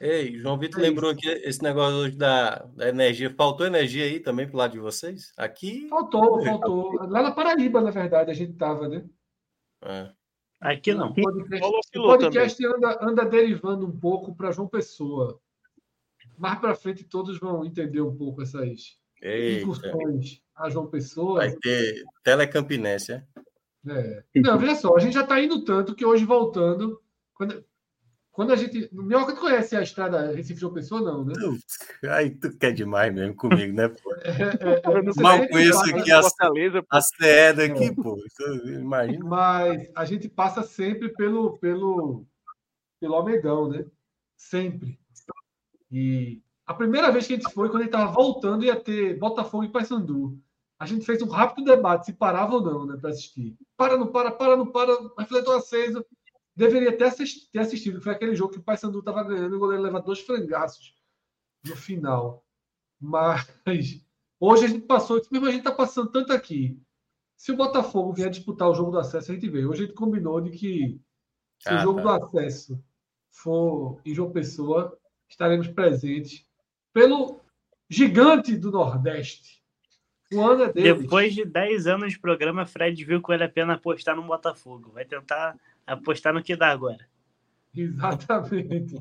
Ei, 0.00 0.38
João 0.38 0.58
Vitor 0.58 0.80
é 0.80 0.84
lembrou 0.84 1.10
aqui 1.10 1.28
esse 1.28 1.62
negócio 1.62 1.98
hoje 1.98 2.16
da, 2.16 2.56
da, 2.74 2.88
energia. 2.88 3.34
Faltou 3.36 3.66
energia 3.66 4.04
aí 4.04 4.18
também 4.18 4.48
pro 4.48 4.56
lado 4.56 4.72
de 4.72 4.78
vocês? 4.78 5.30
Aqui. 5.36 5.86
Faltou, 5.88 6.42
faltou. 6.42 6.94
Lá 7.06 7.22
na 7.22 7.32
Paraíba, 7.32 7.82
na 7.82 7.90
verdade, 7.90 8.30
a 8.30 8.34
gente 8.34 8.54
tava, 8.54 8.88
né? 8.88 9.04
É. 9.84 10.10
Aqui 10.58 10.94
não. 10.94 11.10
O 11.10 11.14
podcast, 11.14 11.98
o 11.98 12.02
podcast 12.02 12.66
anda, 12.66 12.98
anda, 13.02 13.24
derivando 13.26 13.86
um 13.86 13.98
pouco 13.98 14.34
para 14.34 14.50
João 14.52 14.66
Pessoa. 14.66 15.38
Mais 16.38 16.58
para 16.58 16.74
frente, 16.74 17.04
todos 17.04 17.38
vão 17.38 17.62
entender 17.62 18.00
um 18.00 18.16
pouco 18.16 18.40
essas 18.40 18.98
Eita. 19.20 19.62
incursões 19.62 20.40
a 20.56 20.70
João 20.70 20.86
Pessoa. 20.86 21.40
Vai 21.40 21.52
ter 21.56 22.04
telecampinense, 22.24 23.12
é? 23.12 23.26
é? 23.86 24.24
Não, 24.36 24.58
veja 24.58 24.76
só, 24.76 24.96
a 24.96 24.98
gente 24.98 25.12
já 25.12 25.22
está 25.22 25.38
indo 25.38 25.62
tanto 25.62 25.94
que 25.94 26.06
hoje 26.06 26.24
voltando. 26.24 27.02
Quando, 27.34 27.64
quando 28.32 28.52
a 28.52 28.56
gente. 28.56 28.88
No 28.92 29.02
Minhoca, 29.02 29.34
tu 29.34 29.40
conhece 29.40 29.76
a 29.76 29.82
estrada 29.82 30.32
Recife 30.32 30.60
João 30.60 30.72
Pessoa, 30.72 31.00
não, 31.00 31.24
né? 31.24 31.34
Aí 32.10 32.30
tu 32.30 32.56
quer 32.56 32.72
demais 32.72 33.12
mesmo 33.12 33.34
comigo, 33.34 33.74
né, 33.74 33.88
pô? 33.88 34.14
É, 34.22 34.30
é, 34.30 35.18
é, 35.18 35.22
Mal 35.22 35.48
conheço 35.48 35.80
aqui 35.80 36.12
a, 36.12 36.20
a 36.20 37.00
CE 37.02 37.52
daqui, 37.54 37.84
é. 37.84 37.94
pô. 37.94 38.16
Imagina. 38.66 39.24
Mas 39.24 39.90
a 39.94 40.04
gente 40.04 40.28
passa 40.28 40.62
sempre 40.62 41.08
pelo, 41.10 41.58
pelo, 41.58 42.24
pelo 43.00 43.14
Almegão, 43.14 43.68
né? 43.68 43.84
Sempre. 44.36 44.98
E 45.90 46.40
A 46.66 46.72
primeira 46.72 47.10
vez 47.10 47.26
que 47.26 47.34
a 47.34 47.36
gente 47.36 47.52
foi, 47.52 47.68
quando 47.68 47.82
a 47.82 47.84
gente 47.84 47.94
estava 47.94 48.12
voltando, 48.12 48.64
ia 48.64 48.76
ter 48.76 49.18
Botafogo 49.18 49.64
e 49.64 49.72
Paysandu. 49.72 50.38
A 50.78 50.86
gente 50.86 51.04
fez 51.04 51.20
um 51.20 51.28
rápido 51.28 51.64
debate 51.64 52.06
se 52.06 52.12
parava 52.14 52.54
ou 52.54 52.62
não, 52.62 52.86
né, 52.86 52.96
para 52.98 53.10
assistir. 53.10 53.54
Para, 53.76 53.98
não 53.98 54.06
para, 54.06 54.30
para, 54.30 54.56
não 54.56 54.66
para, 54.66 54.96
refletor 55.18 55.56
aceso. 55.56 56.02
Deveria 56.60 56.94
ter 56.94 57.04
assistido, 57.04 57.50
ter 57.50 57.58
assistido. 57.60 58.02
Foi 58.02 58.12
aquele 58.12 58.34
jogo 58.34 58.52
que 58.52 58.58
o 58.58 58.62
Paysandu 58.62 58.98
estava 58.98 59.24
ganhando 59.24 59.54
e 59.54 59.56
o 59.56 59.58
goleiro 59.58 59.82
leva 59.82 59.98
dois 59.98 60.20
frangaços 60.20 60.94
no 61.64 61.74
final. 61.74 62.44
Mas 63.00 63.48
hoje 64.38 64.66
a 64.66 64.68
gente 64.68 64.86
passou, 64.86 65.22
mesmo 65.32 65.46
a 65.46 65.50
gente 65.50 65.60
está 65.60 65.72
passando 65.72 66.10
tanto 66.10 66.34
aqui. 66.34 66.78
Se 67.34 67.50
o 67.50 67.56
Botafogo 67.56 68.12
vier 68.12 68.28
disputar 68.28 68.68
o 68.68 68.74
jogo 68.74 68.90
do 68.90 68.98
acesso, 68.98 69.32
a 69.32 69.34
gente 69.34 69.48
vê. 69.48 69.64
Hoje 69.64 69.84
a 69.84 69.86
gente 69.86 69.96
combinou 69.96 70.38
de 70.38 70.50
que 70.50 71.00
se 71.58 71.70
ah, 71.70 71.76
o 71.76 71.78
jogo 71.78 72.02
tá. 72.02 72.18
do 72.18 72.26
acesso 72.26 72.84
for 73.30 73.98
em 74.04 74.14
João 74.14 74.30
Pessoa, 74.30 75.00
estaremos 75.30 75.66
presentes 75.66 76.46
pelo 76.92 77.40
gigante 77.88 78.54
do 78.54 78.70
Nordeste. 78.70 79.59
O 80.32 80.40
ano 80.42 80.64
é. 80.64 80.72
Depois 80.72 81.34
de 81.34 81.44
10 81.44 81.86
anos 81.86 82.12
de 82.12 82.18
programa, 82.18 82.64
Fred 82.64 83.04
viu 83.04 83.20
que 83.20 83.28
vale 83.28 83.44
a 83.44 83.48
pena 83.48 83.74
apostar 83.74 84.14
no 84.14 84.22
Botafogo. 84.22 84.92
Vai 84.92 85.04
tentar 85.04 85.58
apostar 85.86 86.32
no 86.32 86.42
que 86.42 86.54
dá 86.54 86.68
agora. 86.68 87.08
Exatamente. 87.74 88.96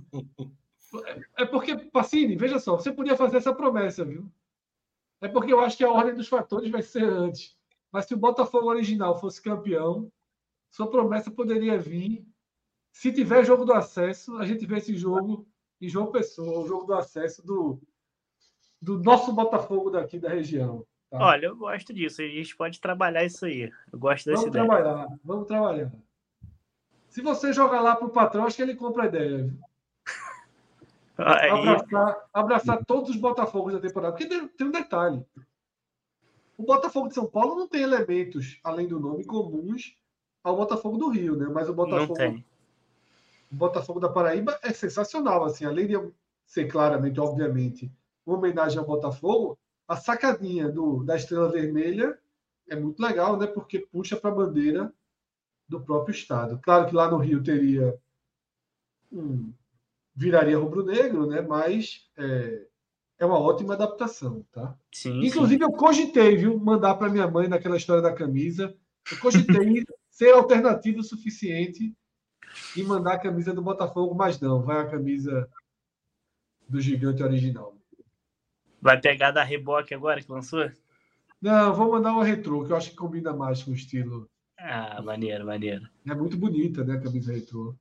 é 1.37 1.45
porque, 1.45 1.75
Pacini, 1.75 2.35
veja 2.35 2.59
só, 2.59 2.75
você 2.75 2.91
podia 2.91 3.15
fazer 3.15 3.37
essa 3.37 3.53
promessa, 3.53 4.03
viu? 4.03 4.29
É 5.21 5.27
porque 5.27 5.53
eu 5.53 5.59
acho 5.59 5.77
que 5.77 5.83
a 5.83 5.91
ordem 5.91 6.15
dos 6.15 6.27
fatores 6.27 6.69
vai 6.71 6.81
ser 6.81 7.03
antes. 7.03 7.55
Mas 7.91 8.05
se 8.05 8.13
o 8.13 8.17
Botafogo 8.17 8.69
original 8.69 9.19
fosse 9.19 9.41
campeão, 9.41 10.11
sua 10.71 10.89
promessa 10.89 11.29
poderia 11.29 11.77
vir. 11.77 12.25
Se 12.91 13.11
tiver 13.11 13.45
jogo 13.45 13.65
do 13.65 13.73
acesso, 13.73 14.37
a 14.37 14.45
gente 14.45 14.65
vê 14.65 14.77
esse 14.77 14.95
jogo 14.95 15.47
em 15.81 15.87
João 15.87 16.11
Pessoa, 16.11 16.59
o 16.59 16.67
jogo 16.67 16.85
do 16.85 16.93
acesso 16.93 17.45
do, 17.45 17.79
do 18.81 18.99
nosso 18.99 19.31
Botafogo 19.31 19.89
daqui 19.89 20.19
da 20.19 20.29
região. 20.29 20.85
Tá? 21.09 21.17
Olha, 21.17 21.47
eu 21.47 21.55
gosto 21.55 21.93
disso. 21.93 22.21
A 22.21 22.25
gente 22.25 22.55
pode 22.55 22.79
trabalhar 22.79 23.23
isso 23.23 23.45
aí. 23.45 23.71
Eu 23.91 23.99
gosto 23.99 24.25
dessa 24.25 24.41
vamos 24.41 24.55
ideia. 24.55 24.65
Vamos 24.65 24.83
trabalhar, 24.83 25.19
vamos 25.23 25.47
trabalhar. 25.47 25.91
Se 27.09 27.21
você 27.21 27.51
jogar 27.51 27.81
lá 27.81 27.95
para 27.95 28.05
o 28.05 28.11
patrão, 28.11 28.45
acho 28.45 28.55
que 28.55 28.61
ele 28.61 28.75
compra 28.75 29.03
a 29.03 29.07
ideia. 29.07 29.51
Aí... 31.17 31.49
Abraçar, 31.49 32.27
abraçar 32.31 32.85
todos 32.85 33.09
os 33.09 33.15
Botafogos 33.15 33.73
da 33.73 33.79
temporada. 33.79 34.15
Porque 34.15 34.27
tem 34.27 34.67
um 34.67 34.71
detalhe. 34.71 35.25
O 36.57 36.63
Botafogo 36.63 37.07
de 37.07 37.15
São 37.15 37.25
Paulo 37.25 37.55
não 37.55 37.67
tem 37.67 37.81
elementos, 37.81 38.59
além 38.63 38.87
do 38.87 38.99
nome, 38.99 39.25
comuns 39.25 39.97
ao 40.43 40.55
Botafogo 40.55 40.97
do 40.97 41.09
Rio, 41.09 41.35
né? 41.35 41.47
Mas 41.47 41.69
o 41.69 41.73
Botafogo, 41.73 42.13
o 43.51 43.55
Botafogo 43.55 43.99
da 43.99 44.09
Paraíba 44.09 44.59
é 44.61 44.71
sensacional, 44.71 45.43
assim, 45.43 45.65
além 45.65 45.87
de 45.87 45.95
ser 46.45 46.67
claramente, 46.67 47.19
obviamente, 47.19 47.91
uma 48.25 48.37
homenagem 48.37 48.77
ao 48.77 48.85
Botafogo, 48.85 49.57
a 49.89 49.95
sacadinha 49.95 50.69
do, 50.69 51.03
da 51.03 51.15
Estrela 51.15 51.51
Vermelha 51.51 52.15
é 52.69 52.75
muito 52.75 53.01
legal, 53.01 53.35
né? 53.37 53.47
Porque 53.47 53.79
puxa 53.79 54.15
para 54.15 54.29
a 54.29 54.35
bandeira 54.35 54.93
do 55.67 55.81
próprio 55.81 56.13
estado. 56.13 56.59
Claro 56.61 56.87
que 56.87 56.93
lá 56.93 57.09
no 57.09 57.17
Rio 57.17 57.41
teria 57.41 57.99
um, 59.11 59.51
viraria 60.15 60.59
rubro-negro, 60.59 61.25
né? 61.25 61.41
Mas 61.41 62.07
é, 62.15 62.67
é, 63.17 63.25
uma 63.25 63.39
ótima 63.39 63.73
adaptação, 63.73 64.45
tá? 64.51 64.77
Sim, 64.93 65.25
Inclusive 65.25 65.63
sim. 65.63 65.71
eu 65.71 65.75
cogitei, 65.75 66.35
viu, 66.37 66.59
mandar 66.59 66.93
para 66.93 67.09
minha 67.09 67.27
mãe 67.27 67.47
naquela 67.47 67.75
história 67.75 68.03
da 68.03 68.13
camisa. 68.13 68.77
Eu 69.11 69.19
cogitei 69.19 69.83
ser 70.11 70.35
alternativo 70.35 70.99
o 70.99 71.03
suficiente 71.03 71.95
e 72.77 72.83
mandar 72.83 73.13
a 73.13 73.19
camisa 73.19 73.55
do 73.55 73.61
Botafogo, 73.63 74.13
mas 74.13 74.39
não, 74.39 74.61
vai 74.61 74.81
a 74.81 74.89
camisa 74.89 75.49
do 76.67 76.79
gigante 76.79 77.23
original. 77.23 77.78
Vai 78.81 78.99
pegar 78.99 79.31
da 79.31 79.43
reboque 79.43 79.93
agora 79.93 80.21
que 80.21 80.31
lançou? 80.31 80.69
Não, 81.41 81.73
vou 81.73 81.91
mandar 81.91 82.13
uma 82.13 82.23
retrô, 82.23 82.65
que 82.65 82.71
eu 82.71 82.75
acho 82.75 82.91
que 82.91 82.95
combina 82.95 83.33
mais 83.33 83.63
com 83.63 83.71
o 83.71 83.73
estilo. 83.73 84.29
Ah, 84.57 85.01
maneiro, 85.01 85.45
maneiro. 85.45 85.87
É 86.07 86.13
muito 86.13 86.37
bonita, 86.37 86.83
né, 86.83 86.95
a 86.95 87.01
camisa 87.01 87.31
retrô 87.31 87.75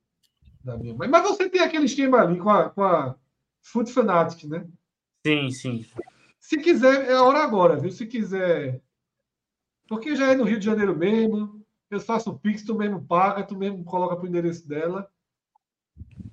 da 0.63 0.77
minha 0.77 0.93
mãe. 0.93 1.09
Mas 1.09 1.23
você 1.23 1.49
tem 1.49 1.61
aquele 1.61 1.85
esquema 1.85 2.21
ali 2.21 2.39
com 2.39 2.49
a, 2.49 2.69
com 2.69 2.83
a 2.83 3.15
Foot 3.61 3.91
Fanatic, 3.91 4.45
né? 4.45 4.65
Sim, 5.25 5.51
sim. 5.51 5.85
Se 6.39 6.57
quiser, 6.57 7.09
é 7.09 7.13
a 7.13 7.23
hora 7.23 7.39
agora, 7.39 7.77
viu? 7.77 7.91
Se 7.91 8.05
quiser. 8.05 8.81
Porque 9.87 10.15
já 10.15 10.31
é 10.31 10.35
no 10.35 10.45
Rio 10.45 10.59
de 10.59 10.65
Janeiro 10.65 10.95
mesmo. 10.95 11.65
Eu 11.89 11.99
faço 11.99 12.29
o 12.29 12.39
Pix, 12.39 12.63
tu 12.63 12.75
mesmo 12.75 13.03
paga, 13.03 13.43
tu 13.43 13.57
mesmo 13.57 13.83
coloca 13.83 14.15
para 14.15 14.25
o 14.25 14.27
endereço 14.27 14.67
dela. 14.67 15.09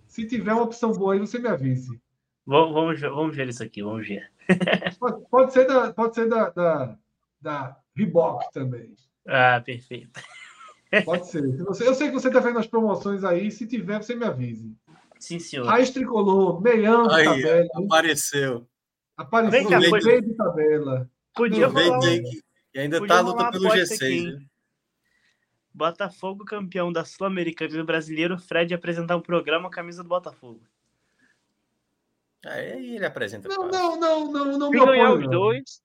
Se 0.07 0.27
tiver 0.27 0.53
uma 0.53 0.63
opção 0.63 0.93
boa 0.93 1.15
aí, 1.15 1.19
você 1.19 1.39
me 1.39 1.49
avise. 1.49 2.01
Vamos, 2.47 2.73
vamos, 2.73 3.01
vamos 3.01 3.37
ver 3.37 3.49
isso 3.49 3.63
aqui, 3.63 3.83
vamos 3.83 4.07
ver. 4.07 4.31
Pode, 5.01 5.29
pode 5.29 5.53
ser 5.53 5.67
da, 5.67 5.93
pode 5.93 6.15
ser 6.15 6.29
da, 6.29 6.51
da, 6.51 6.97
da 7.41 7.77
Reebok 7.97 8.45
também. 8.53 8.95
Ah, 9.27 9.61
perfeito. 9.61 10.21
Pode 11.05 11.27
ser. 11.27 11.43
Eu 11.59 11.95
sei 11.95 12.09
que 12.09 12.15
você 12.15 12.29
está 12.29 12.39
vendo 12.39 12.61
as 12.61 12.67
promoções 12.69 13.25
aí. 13.25 13.51
Se 13.51 13.67
tiver, 13.67 14.01
você 14.01 14.15
me 14.15 14.25
avise. 14.25 14.73
Sim, 15.19 15.41
senhor. 15.41 15.67
Raiz 15.67 15.91
tricolor, 15.91 16.63
meião 16.63 17.09
de 17.09 17.25
tabela. 17.25 17.69
Apareceu. 17.75 18.69
Apareceu 19.17 19.69
cá, 19.69 19.81
no 19.81 19.91
meio 19.91 20.23
de 20.23 20.35
tabela. 20.35 21.11
Podia 21.35 21.69
falar. 21.69 21.99
E 22.75 22.79
ainda 22.79 22.99
está 22.99 23.21
lutando 23.21 23.51
pelo 23.51 23.69
G6. 23.71 24.39
Botafogo 25.75 26.45
campeão 26.45 26.93
da 26.93 27.05
Sul-Americana 27.05 27.75
e 27.75 27.77
do 27.77 27.85
Brasileiro, 27.85 28.39
Fred 28.39 28.73
apresentar 28.73 29.17
um 29.17 29.21
programa 29.21 29.69
camisa 29.69 30.03
do 30.03 30.09
Botafogo. 30.09 30.63
Aí 32.47 32.95
ele 32.95 33.05
apresenta. 33.05 33.49
Não, 33.49 33.69
não, 33.69 33.97
não, 33.99 34.31
não, 34.31 34.59
não. 34.59 34.71
Se 34.71 34.79
ganhar 34.79 35.13
os 35.15 35.29
dois. 35.29 35.83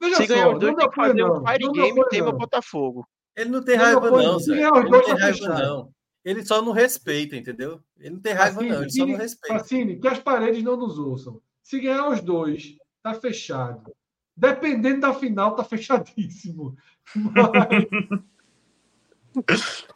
Veja 0.00 0.16
se 0.16 0.26
ganhar 0.26 0.50
os 0.50 0.60
dois, 0.60 0.74
tem 0.76 0.88
que 0.88 0.94
fazer 0.94 1.24
um 1.24 1.46
Fire 1.46 1.72
Game 1.72 2.08
tema 2.08 2.32
Botafogo. 2.32 3.08
Ele 3.36 3.50
não 3.50 3.64
tem 3.64 3.76
raiva, 3.76 4.10
não, 4.10 4.22
não 4.22 4.38
Zé. 4.38 4.52
Ele 4.52 4.90
não 4.90 5.02
tem 5.02 5.14
raiva, 5.14 5.48
não. 5.48 5.92
Ele 6.24 6.46
só 6.46 6.62
não 6.62 6.72
respeita, 6.72 7.36
entendeu? 7.36 7.82
Ele 7.98 8.10
não 8.10 8.20
tem 8.20 8.32
raiva, 8.32 8.62
não. 8.62 8.82
Ele 8.82 8.90
só 8.90 9.06
não 9.06 9.16
respeita. 9.16 9.58
Facine, 9.58 10.00
que 10.00 10.08
as 10.08 10.20
paredes 10.20 10.62
não 10.62 10.76
nos 10.76 10.98
ouçam. 10.98 11.40
Se 11.62 11.80
ganhar 11.80 12.08
os 12.08 12.20
dois, 12.20 12.76
tá 13.02 13.12
fechado. 13.14 13.92
Dependendo 14.36 15.00
da 15.00 15.12
final, 15.14 15.56
tá 15.56 15.64
fechadíssimo. 15.64 16.76
Mas... 17.16 17.44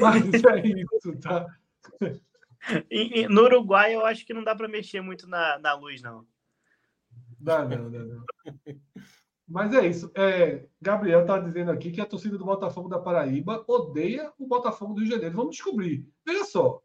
Mas 0.00 0.44
é 0.44 0.68
isso, 0.68 1.16
tá? 1.20 1.46
No 3.30 3.42
Uruguai, 3.42 3.94
eu 3.94 4.04
acho 4.04 4.24
que 4.26 4.34
não 4.34 4.44
dá 4.44 4.54
para 4.54 4.68
mexer 4.68 5.00
muito 5.00 5.26
na, 5.26 5.58
na 5.58 5.74
luz, 5.74 6.02
não. 6.02 6.26
Dá, 7.38 7.64
não, 7.64 7.90
dá, 7.90 7.98
não. 8.04 8.24
Mas 9.48 9.74
é 9.74 9.86
isso. 9.86 10.12
É, 10.14 10.68
Gabriel 10.80 11.22
está 11.22 11.38
dizendo 11.38 11.72
aqui 11.72 11.90
que 11.90 12.00
a 12.00 12.06
torcida 12.06 12.38
do 12.38 12.44
Botafogo 12.44 12.88
da 12.88 13.00
Paraíba 13.00 13.64
odeia 13.66 14.32
o 14.38 14.46
Botafogo 14.46 14.94
do 14.94 15.00
Rio 15.00 15.08
de 15.08 15.14
Janeiro. 15.14 15.36
Vamos 15.36 15.56
descobrir. 15.56 16.08
Veja 16.24 16.44
só. 16.44 16.80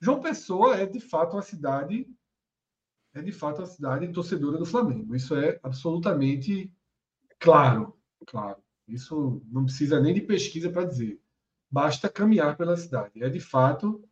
João 0.00 0.20
Pessoa 0.20 0.76
é 0.76 0.86
de 0.86 1.00
fato 1.00 1.34
uma 1.36 1.42
cidade 1.42 2.08
é 3.14 3.22
de 3.22 3.30
fato 3.30 3.58
uma 3.58 3.66
cidade 3.66 4.12
torcedora 4.12 4.58
do 4.58 4.66
Flamengo. 4.66 5.14
Isso 5.14 5.36
é 5.36 5.60
absolutamente 5.62 6.72
claro, 7.38 7.96
claro. 8.26 8.60
Isso 8.88 9.40
não 9.46 9.64
precisa 9.64 10.00
nem 10.00 10.12
de 10.12 10.20
pesquisa 10.20 10.70
para 10.70 10.84
dizer. 10.84 11.20
Basta 11.70 12.08
caminhar 12.08 12.56
pela 12.56 12.76
cidade. 12.76 13.22
É 13.22 13.28
de 13.28 13.40
fato 13.40 14.02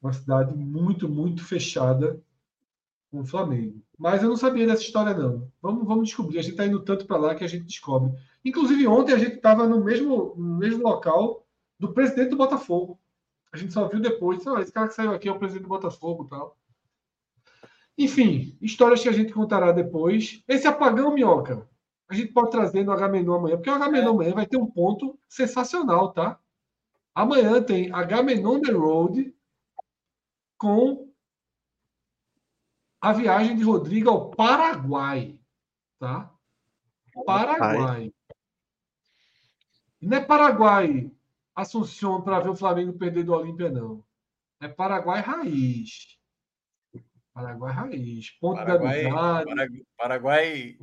uma 0.00 0.12
cidade 0.12 0.54
muito, 0.54 1.08
muito 1.08 1.44
fechada 1.44 2.20
com 3.10 3.20
o 3.20 3.24
Flamengo. 3.24 3.82
Mas 3.98 4.22
eu 4.22 4.28
não 4.28 4.36
sabia 4.36 4.66
dessa 4.66 4.82
história, 4.82 5.14
não. 5.14 5.50
Vamos, 5.60 5.86
vamos 5.86 6.08
descobrir. 6.08 6.38
A 6.38 6.42
gente 6.42 6.52
está 6.52 6.66
indo 6.66 6.80
tanto 6.80 7.06
para 7.06 7.16
lá 7.16 7.34
que 7.34 7.44
a 7.44 7.48
gente 7.48 7.64
descobre. 7.64 8.12
Inclusive, 8.44 8.86
ontem 8.86 9.12
a 9.12 9.18
gente 9.18 9.36
estava 9.36 9.66
no 9.66 9.82
mesmo, 9.82 10.34
no 10.36 10.58
mesmo 10.58 10.82
local 10.82 11.46
do 11.78 11.92
presidente 11.92 12.30
do 12.30 12.36
Botafogo. 12.36 12.98
A 13.52 13.56
gente 13.56 13.72
só 13.72 13.88
viu 13.88 14.00
depois. 14.00 14.46
Oh, 14.46 14.58
esse 14.58 14.72
cara 14.72 14.88
que 14.88 14.94
saiu 14.94 15.12
aqui 15.12 15.28
é 15.28 15.32
o 15.32 15.38
presidente 15.38 15.64
do 15.64 15.68
Botafogo 15.68 16.26
tal. 16.26 16.56
Enfim, 17.96 18.56
histórias 18.60 19.02
que 19.02 19.08
a 19.08 19.12
gente 19.12 19.32
contará 19.32 19.72
depois. 19.72 20.42
Esse 20.46 20.68
apagão, 20.68 21.12
Minhoca, 21.12 21.68
a 22.08 22.14
gente 22.14 22.32
pode 22.32 22.50
trazer 22.50 22.84
no 22.84 22.92
H-Menu 22.92 23.34
amanhã, 23.34 23.56
porque 23.56 23.70
o 23.70 23.74
H-Menu 23.74 24.06
é. 24.06 24.10
amanhã 24.10 24.34
vai 24.34 24.46
ter 24.46 24.56
um 24.56 24.66
ponto 24.66 25.18
sensacional, 25.28 26.12
tá? 26.12 26.38
Amanhã 27.14 27.60
tem 27.60 27.92
H-Menu 27.92 28.52
on 28.52 28.60
the 28.60 28.70
Road 28.70 29.34
com 30.58 31.12
a 33.00 33.12
viagem 33.12 33.56
de 33.56 33.62
Rodrigo 33.62 34.10
ao 34.10 34.30
Paraguai, 34.30 35.40
tá? 35.98 36.34
Paraguai. 37.24 38.12
Não 40.00 40.18
é 40.18 40.20
Paraguai, 40.20 41.10
Assunção 41.58 42.22
para 42.22 42.38
ver 42.38 42.50
o 42.50 42.56
Flamengo 42.56 42.96
perder 42.96 43.24
do 43.24 43.32
Olímpia, 43.32 43.68
não. 43.68 44.04
É 44.60 44.68
Paraguai 44.68 45.20
raiz. 45.20 46.16
Paraguai 47.34 47.72
raiz. 47.72 48.30
Ponto 48.38 48.58
Paraguai, 48.58 49.02
da 49.02 49.10
Paraguai, 49.10 49.84
Paraguai 49.96 50.78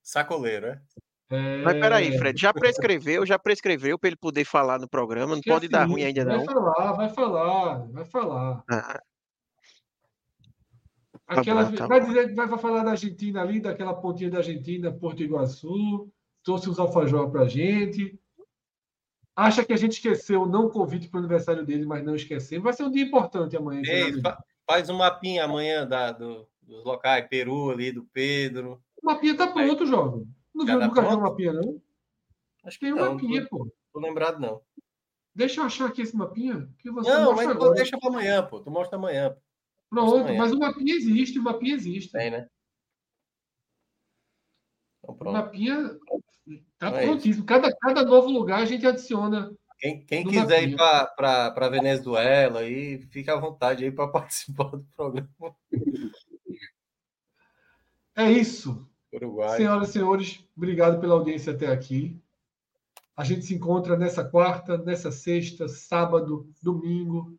sacoleiro, 0.00 0.66
é? 0.66 0.82
É... 1.30 1.62
Mas 1.62 1.74
peraí, 1.74 2.18
Fred, 2.18 2.40
já 2.40 2.52
prescreveu, 2.52 3.24
já 3.24 3.38
prescreveu 3.38 3.98
para 3.98 4.08
ele 4.08 4.16
poder 4.16 4.44
falar 4.44 4.78
no 4.78 4.88
programa, 4.88 5.34
não 5.34 5.42
pode 5.42 5.66
assim, 5.66 5.72
dar 5.72 5.84
ruim 5.84 6.04
ainda 6.04 6.24
vai 6.24 6.36
não. 6.36 6.44
Vai 6.44 6.54
falar, 6.54 6.92
vai 6.92 7.08
falar, 7.08 7.86
vai 7.90 8.04
falar. 8.04 8.64
Ah. 8.70 9.02
Aquela, 11.26 11.72
tá 11.72 11.86
vai, 11.86 12.00
dizer, 12.00 12.34
vai 12.34 12.58
falar 12.58 12.84
da 12.84 12.90
Argentina 12.90 13.40
ali, 13.40 13.58
daquela 13.58 13.94
pontinha 13.94 14.30
da 14.30 14.38
Argentina, 14.38 14.92
Porto 14.92 15.22
Iguaçu, 15.22 16.10
trouxe 16.42 16.68
os 16.68 16.78
alfajor 16.78 17.30
para 17.30 17.42
a 17.42 17.48
gente. 17.48 18.18
Acha 19.34 19.64
que 19.64 19.72
a 19.72 19.76
gente 19.76 19.92
esqueceu 19.92 20.46
não 20.46 20.68
convite 20.68 21.08
para 21.08 21.16
o 21.16 21.20
aniversário 21.20 21.64
dele, 21.64 21.86
mas 21.86 22.04
não 22.04 22.14
esquecemos. 22.14 22.62
Vai 22.62 22.72
ser 22.72 22.84
um 22.84 22.90
dia 22.90 23.02
importante 23.02 23.56
amanhã. 23.56 23.82
Ei, 23.84 24.12
faz 24.66 24.90
um 24.90 24.98
mapinha 24.98 25.44
amanhã 25.44 25.86
da, 25.86 26.12
do, 26.12 26.46
dos 26.62 26.84
locais, 26.84 27.26
Peru 27.28 27.70
ali, 27.70 27.90
do 27.90 28.04
Pedro. 28.12 28.80
O 29.02 29.06
mapinha 29.06 29.32
está 29.32 29.46
pronto, 29.46 29.86
jovem. 29.86 30.28
Não 30.54 30.64
viu, 30.64 30.80
nunca 30.80 31.02
viu 31.02 31.18
o 31.18 31.20
mapinha, 31.20 31.52
não? 31.52 31.82
Acho 32.64 32.78
que 32.78 32.86
Tem 32.86 32.94
um 32.94 33.12
mapinha, 33.12 33.42
tô, 33.42 33.58
pô. 33.58 33.72
Tô 33.92 34.00
lembrado, 34.00 34.40
não. 34.40 34.62
Deixa 35.34 35.60
eu 35.60 35.64
achar 35.64 35.88
aqui 35.88 36.02
esse 36.02 36.16
mapinha. 36.16 36.68
Que 36.78 36.90
você 36.90 37.10
não, 37.10 37.34
mas 37.34 37.48
agora. 37.48 37.74
deixa 37.74 37.98
para 37.98 38.08
amanhã, 38.08 38.46
pô. 38.46 38.60
Tu 38.60 38.70
mostra 38.70 38.96
amanhã. 38.96 39.30
Pô. 39.30 39.40
Pronto, 39.90 40.34
mas 40.34 40.52
o 40.52 40.58
mapinha 40.58 40.94
existe, 40.94 41.38
o 41.38 41.42
mapinha 41.42 41.74
existe. 41.74 42.12
Tem, 42.12 42.30
né? 42.30 42.48
Então, 45.02 45.16
o 45.20 45.32
mapinha 45.32 45.98
tá 46.78 46.88
é 46.88 47.04
prontíssimo. 47.04 47.44
Cada, 47.44 47.74
cada 47.76 48.04
novo 48.04 48.28
lugar 48.28 48.62
a 48.62 48.64
gente 48.64 48.86
adiciona. 48.86 49.52
Quem, 49.78 50.04
quem 50.04 50.24
quiser 50.24 50.68
mapinha. 50.68 50.72
ir 50.72 50.76
para 51.16 51.68
Venezuela, 51.68 52.60
aí, 52.60 53.02
fica 53.10 53.34
à 53.34 53.40
vontade 53.40 53.84
aí 53.84 53.92
para 53.92 54.08
participar 54.10 54.70
do 54.70 54.86
programa. 54.96 55.28
É 58.16 58.30
isso. 58.30 58.88
Uruguai. 59.14 59.56
Senhoras 59.56 59.88
e 59.88 59.92
senhores, 59.92 60.44
obrigado 60.56 61.00
pela 61.00 61.14
audiência 61.14 61.52
até 61.52 61.68
aqui. 61.68 62.20
A 63.16 63.22
gente 63.22 63.44
se 63.44 63.54
encontra 63.54 63.96
nessa 63.96 64.24
quarta, 64.24 64.76
nessa 64.78 65.12
sexta, 65.12 65.68
sábado, 65.68 66.52
domingo, 66.60 67.38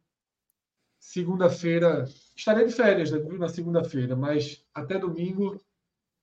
segunda-feira. 0.97 2.05
Estarei 2.35 2.65
de 2.65 2.73
férias 2.73 3.11
né, 3.11 3.19
na 3.37 3.49
segunda-feira, 3.49 4.15
mas 4.15 4.65
até 4.73 4.97
domingo 4.97 5.59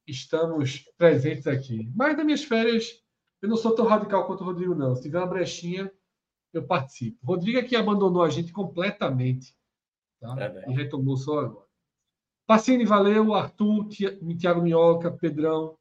estamos 0.07 0.91
presentes 0.97 1.47
aqui. 1.47 1.91
Mas 1.95 2.17
nas 2.17 2.25
minhas 2.25 2.45
férias, 2.45 3.03
eu 3.43 3.49
não 3.49 3.57
sou 3.57 3.75
tão 3.75 3.85
radical 3.85 4.27
quanto 4.27 4.41
o 4.41 4.47
Rodrigo, 4.47 4.75
não. 4.75 4.97
Se 4.97 5.03
tiver 5.03 5.19
uma 5.19 5.27
brechinha, 5.27 5.93
eu 6.53 6.67
participo. 6.67 7.19
Rodrigo 7.25 7.59
é 7.59 7.63
que 7.63 7.77
abandonou 7.77 8.23
a 8.23 8.31
gente 8.31 8.53
completamente. 8.53 9.55
Tá? 10.19 10.35
É 10.41 10.71
e 10.71 10.75
retomou 10.75 11.17
só 11.17 11.41
agora. 11.41 11.62
Pacini, 12.47 12.85
valeu. 12.85 13.35
Arthur, 13.35 13.89
Tiago 13.89 14.63
Minhoca, 14.63 15.11
Pedrão. 15.11 15.77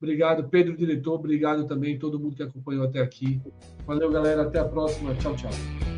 Obrigado, 0.00 0.48
Pedro, 0.48 0.76
diretor. 0.76 1.14
Obrigado 1.14 1.66
também 1.66 1.98
todo 1.98 2.20
mundo 2.20 2.36
que 2.36 2.42
acompanhou 2.42 2.84
até 2.84 3.00
aqui. 3.00 3.40
Valeu, 3.86 4.10
galera. 4.10 4.42
Até 4.42 4.58
a 4.58 4.64
próxima. 4.64 5.14
Tchau, 5.14 5.34
tchau. 5.36 5.95